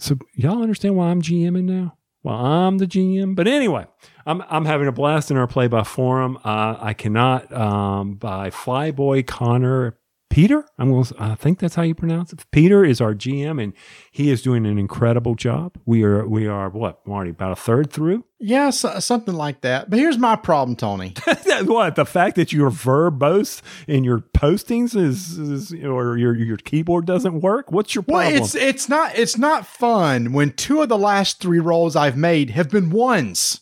So 0.00 0.18
y'all 0.34 0.62
understand 0.62 0.96
why 0.96 1.08
I'm 1.08 1.22
GMing 1.22 1.64
now? 1.64 1.96
Well, 2.24 2.34
I'm 2.34 2.78
the 2.78 2.86
GM, 2.86 3.36
but 3.36 3.46
anyway, 3.46 3.86
I'm 4.26 4.42
I'm 4.48 4.64
having 4.64 4.88
a 4.88 4.92
blast 4.92 5.30
in 5.30 5.36
our 5.36 5.46
play 5.46 5.68
by 5.68 5.84
forum. 5.84 6.38
Uh, 6.44 6.76
I 6.80 6.94
cannot 6.94 7.52
um, 7.52 8.14
by 8.14 8.50
Flyboy 8.50 9.26
Connor 9.26 9.98
Peter. 10.34 10.64
I'm 10.78 10.90
going. 10.90 11.04
to 11.04 11.14
I 11.16 11.36
think 11.36 11.60
that's 11.60 11.76
how 11.76 11.82
you 11.82 11.94
pronounce 11.94 12.32
it. 12.32 12.44
Peter 12.50 12.84
is 12.84 13.00
our 13.00 13.14
GM, 13.14 13.62
and 13.62 13.72
he 14.10 14.32
is 14.32 14.42
doing 14.42 14.66
an 14.66 14.78
incredible 14.78 15.36
job. 15.36 15.78
We 15.86 16.02
are 16.02 16.26
we 16.26 16.48
are 16.48 16.68
what 16.70 17.06
Marty 17.06 17.30
about 17.30 17.52
a 17.52 17.56
third 17.56 17.92
through. 17.92 18.24
Yeah, 18.40 18.70
so, 18.70 18.98
something 18.98 19.34
like 19.36 19.60
that. 19.60 19.90
But 19.90 20.00
here's 20.00 20.18
my 20.18 20.34
problem, 20.34 20.74
Tony. 20.74 21.14
what 21.62 21.94
the 21.94 22.04
fact 22.04 22.34
that 22.34 22.52
you're 22.52 22.72
verbose 22.72 23.62
in 23.86 24.02
your 24.02 24.18
postings 24.18 24.96
is, 24.96 25.38
is 25.38 25.72
or 25.72 26.18
your 26.18 26.34
your 26.34 26.56
keyboard 26.56 27.06
doesn't 27.06 27.40
work? 27.40 27.70
What's 27.70 27.94
your 27.94 28.04
Well, 28.08 28.22
problem? 28.22 28.42
it's 28.42 28.56
it's 28.56 28.88
not 28.88 29.16
it's 29.16 29.38
not 29.38 29.68
fun 29.68 30.32
when 30.32 30.50
two 30.50 30.82
of 30.82 30.88
the 30.88 30.98
last 30.98 31.40
three 31.40 31.60
rolls 31.60 31.94
I've 31.94 32.16
made 32.16 32.50
have 32.50 32.70
been 32.70 32.90
ones. 32.90 33.60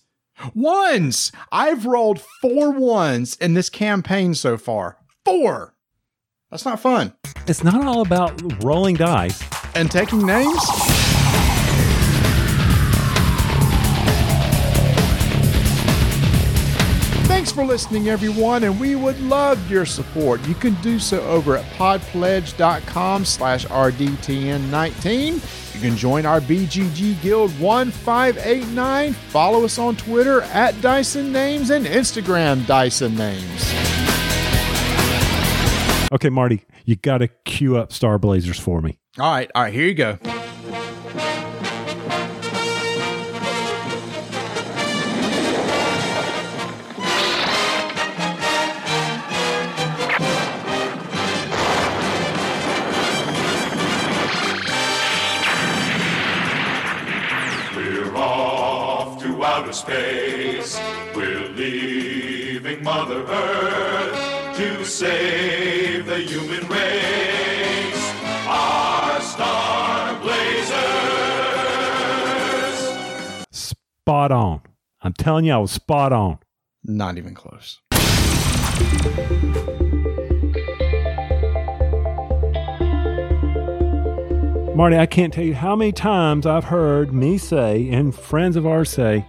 Ones. 0.55 1.33
I've 1.53 1.85
rolled 1.85 2.23
four 2.41 2.71
ones 2.71 3.37
in 3.37 3.53
this 3.53 3.69
campaign 3.69 4.33
so 4.35 4.57
far. 4.57 4.97
Four. 5.27 5.75
That's 6.53 6.67
not 6.67 6.79
fun. 6.81 7.15
it's 7.49 7.65
not 7.65 7.83
all 7.87 8.03
about 8.03 8.63
rolling 8.63 8.95
dice. 8.97 9.43
And 9.75 9.91
taking 9.91 10.25
names? 10.27 10.63
Thanks 17.27 17.51
for 17.51 17.65
listening, 17.65 18.09
everyone, 18.09 18.63
and 18.65 18.79
we 18.79 18.95
would 18.95 19.19
love 19.23 19.71
your 19.71 19.87
support. 19.87 20.47
You 20.47 20.55
can 20.55 20.75
do 20.83 20.99
so 20.99 21.21
over 21.23 21.57
at 21.57 21.65
podpledge.com 21.77 23.25
slash 23.25 23.65
RDTN19. 23.67 25.75
You 25.75 25.81
can 25.81 25.97
join 25.97 26.27
our 26.27 26.41
BGG 26.41 27.21
Guild 27.23 27.51
1589. 27.59 29.13
Follow 29.15 29.65
us 29.65 29.79
on 29.79 29.97
Twitter 29.97 30.43
at 30.43 30.79
Dyson 30.83 31.33
Names 31.33 31.71
and 31.71 31.87
Instagram 31.87 32.67
Dyson 32.67 33.17
Names. 33.17 34.22
Okay, 36.13 36.29
Marty, 36.29 36.67
you 36.85 36.95
got 36.95 37.19
to 37.19 37.29
cue 37.29 37.79
up 37.79 37.91
Star 37.91 38.19
Blazers 38.19 38.61
for 38.61 38.83
me. 38.83 38.99
All 39.19 39.33
right, 39.33 39.51
all 39.55 39.63
right, 39.63 39.73
here 39.73 39.87
you 39.87 39.95
go. 39.95 40.19
We're 57.75 58.15
off 58.15 59.23
to 59.23 59.43
outer 59.43 59.73
space. 59.73 60.79
We're 61.15 61.49
leaving 61.49 62.85
Mother 62.85 63.25
Earth 63.27 64.57
to 64.59 64.85
save 64.85 65.82
the 66.13 66.19
human 66.19 66.69
race. 66.69 68.13
Our 68.47 69.19
star 69.23 70.21
blazers. 70.21 70.77
Spot 73.51 74.31
on. 74.31 74.61
I'm 75.01 75.15
telling 75.15 75.47
you, 75.47 75.55
I 75.55 75.57
was 75.57 75.71
spot 75.71 76.13
on. 76.13 76.39
Not 76.85 77.17
even 77.17 77.35
close. 77.35 77.81
Marty, 84.77 84.99
I 84.99 85.07
can't 85.07 85.33
tell 85.33 85.45
you 85.45 85.55
how 85.55 85.75
many 85.77 85.93
times 85.93 86.45
I've 86.45 86.65
heard 86.65 87.15
me 87.15 87.39
say 87.39 87.89
and 87.89 88.15
friends 88.15 88.57
of 88.57 88.67
ours 88.67 88.91
say, 88.91 89.25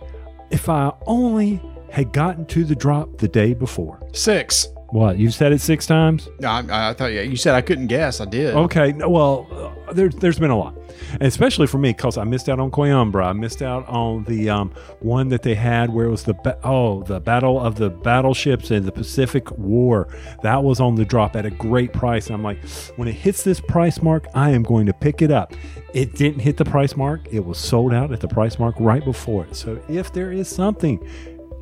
if 0.52 0.68
I 0.68 0.92
only 1.06 1.62
had 1.92 2.12
gotten 2.12 2.46
to 2.48 2.66
the 2.66 2.76
drop 2.76 3.20
the 3.20 3.30
day 3.30 3.54
before. 3.54 4.06
Six. 4.12 4.73
What? 4.94 5.18
you've 5.18 5.34
said 5.34 5.52
it 5.52 5.60
six 5.60 5.88
times? 5.88 6.30
No, 6.40 6.50
I, 6.50 6.90
I 6.90 6.94
thought 6.94 7.08
yeah, 7.08 7.22
you 7.22 7.36
said 7.36 7.56
I 7.56 7.62
couldn't 7.62 7.88
guess. 7.88 8.22
I 8.22 8.26
did. 8.26 8.54
Okay. 8.54 8.92
no, 8.92 9.10
Well, 9.10 9.48
uh, 9.90 9.94
there, 9.94 10.10
there's 10.10 10.38
been 10.38 10.52
a 10.52 10.58
lot, 10.58 10.76
and 11.14 11.24
especially 11.24 11.66
for 11.66 11.80
me 11.80 11.94
because 11.94 12.16
I 12.16 12.24
missed 12.26 12.48
out 12.48 12.60
on 12.60 12.70
Coimbra. 12.70 13.26
I 13.26 13.34
missed 13.34 13.64
out 13.64 13.88
on 13.88 14.24
the 14.26 14.52
um, 14.52 14.72
one 15.00 15.30
that 15.30 15.42
they 15.42 15.56
had 15.56 15.90
where 15.90 16.06
it 16.06 16.12
was 16.12 16.24
the 16.24 16.36
ba- 16.36 16.60
oh 16.64 17.02
the 17.04 17.20
battle 17.20 17.60
of 17.60 17.74
the 17.76 17.90
battleships 17.90 18.70
in 18.70 18.86
the 18.86 18.92
Pacific 18.92 19.50
War. 19.58 20.08
That 20.44 20.64
was 20.64 20.80
on 20.80 20.94
the 20.94 21.06
drop 21.06 21.36
at 21.36 21.48
a 21.48 21.50
great 21.50 21.92
price. 21.92 22.28
And 22.28 22.36
I'm 22.36 22.44
like, 22.44 22.64
when 22.96 23.08
it 23.08 23.14
hits 23.14 23.42
this 23.42 23.60
price 23.60 24.00
mark, 24.00 24.28
I 24.36 24.52
am 24.52 24.62
going 24.62 24.86
to 24.86 24.94
pick 24.94 25.24
it 25.24 25.32
up. 25.32 25.56
It 25.96 26.14
didn't 26.14 26.42
hit 26.42 26.58
the 26.58 26.66
price 26.66 26.96
mark. 26.96 27.22
It 27.32 27.44
was 27.44 27.58
sold 27.58 27.96
out 27.96 28.12
at 28.12 28.22
the 28.22 28.28
price 28.28 28.60
mark 28.60 28.76
right 28.78 29.04
before 29.04 29.46
it. 29.46 29.56
So 29.56 29.82
if 29.90 30.14
there 30.14 30.32
is 30.32 30.48
something, 30.48 31.04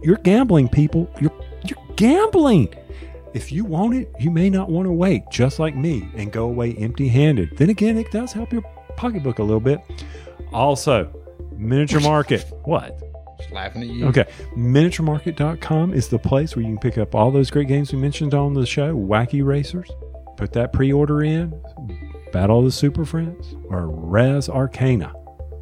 you're 0.03 0.17
gambling, 0.17 0.67
people. 0.67 1.09
You're 1.21 1.31
you're 1.63 1.95
gambling. 1.95 2.73
If 3.33 3.51
you 3.51 3.63
want 3.63 3.95
it, 3.95 4.11
you 4.19 4.29
may 4.29 4.49
not 4.49 4.69
want 4.69 4.87
to 4.87 4.91
wait, 4.91 5.23
just 5.31 5.59
like 5.59 5.75
me, 5.75 6.09
and 6.15 6.31
go 6.31 6.45
away 6.45 6.73
empty 6.75 7.07
handed. 7.07 7.57
Then 7.57 7.69
again, 7.69 7.97
it 7.97 8.11
does 8.11 8.33
help 8.33 8.51
your 8.51 8.63
pocketbook 8.97 9.39
a 9.39 9.43
little 9.43 9.61
bit. 9.61 9.79
Also, 10.51 11.11
miniature 11.55 12.01
market. 12.01 12.45
what? 12.65 12.99
Just 13.39 13.51
laughing 13.51 13.83
at 13.83 13.87
you. 13.87 14.05
Okay. 14.07 14.25
Miniaturemarket.com 14.57 15.93
is 15.93 16.09
the 16.09 16.19
place 16.19 16.55
where 16.55 16.63
you 16.63 16.69
can 16.69 16.79
pick 16.79 16.97
up 16.97 17.15
all 17.15 17.31
those 17.31 17.49
great 17.49 17.67
games 17.67 17.93
we 17.93 17.99
mentioned 17.99 18.33
on 18.33 18.53
the 18.53 18.65
show 18.65 18.93
Wacky 18.95 19.43
Racers. 19.45 19.89
Put 20.37 20.53
that 20.53 20.73
pre 20.73 20.91
order 20.91 21.23
in. 21.23 21.53
Battle 22.31 22.59
of 22.59 22.65
the 22.65 22.71
Super 22.71 23.05
Friends 23.05 23.55
or 23.65 23.87
Res 23.87 24.47
Arcana. 24.49 25.13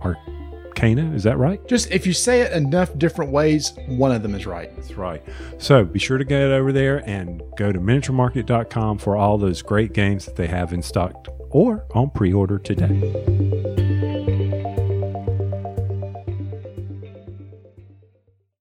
Arcana, 0.02 0.39
is 0.78 1.24
that 1.24 1.38
right? 1.38 1.66
Just 1.68 1.92
if 1.92 2.08
you 2.08 2.14
say 2.14 2.42
it 2.42 2.52
enough 2.54 2.98
different 2.98 3.32
ways, 3.32 3.74
one 3.88 4.12
of 4.12 4.24
them 4.24 4.36
is 4.36 4.46
right. 4.46 4.74
That's 4.76 4.94
right. 4.94 5.22
So 5.58 5.84
be 5.84 6.00
sure 6.00 6.18
to 6.18 6.26
get 6.26 6.42
over 6.42 6.72
there 6.72 7.08
and 7.10 7.42
go 7.58 7.72
to 7.72 7.80
miniaturemarket.com 7.80 8.98
for 9.00 9.16
all 9.16 9.38
those 9.38 9.62
great 9.62 9.94
games 9.94 10.26
that 10.26 10.36
they 10.36 10.48
have 10.48 10.74
in 10.74 10.82
stock 10.82 11.28
or 11.52 11.86
on 11.94 12.10
pre 12.12 12.34
order 12.34 12.60
today. 12.60 13.89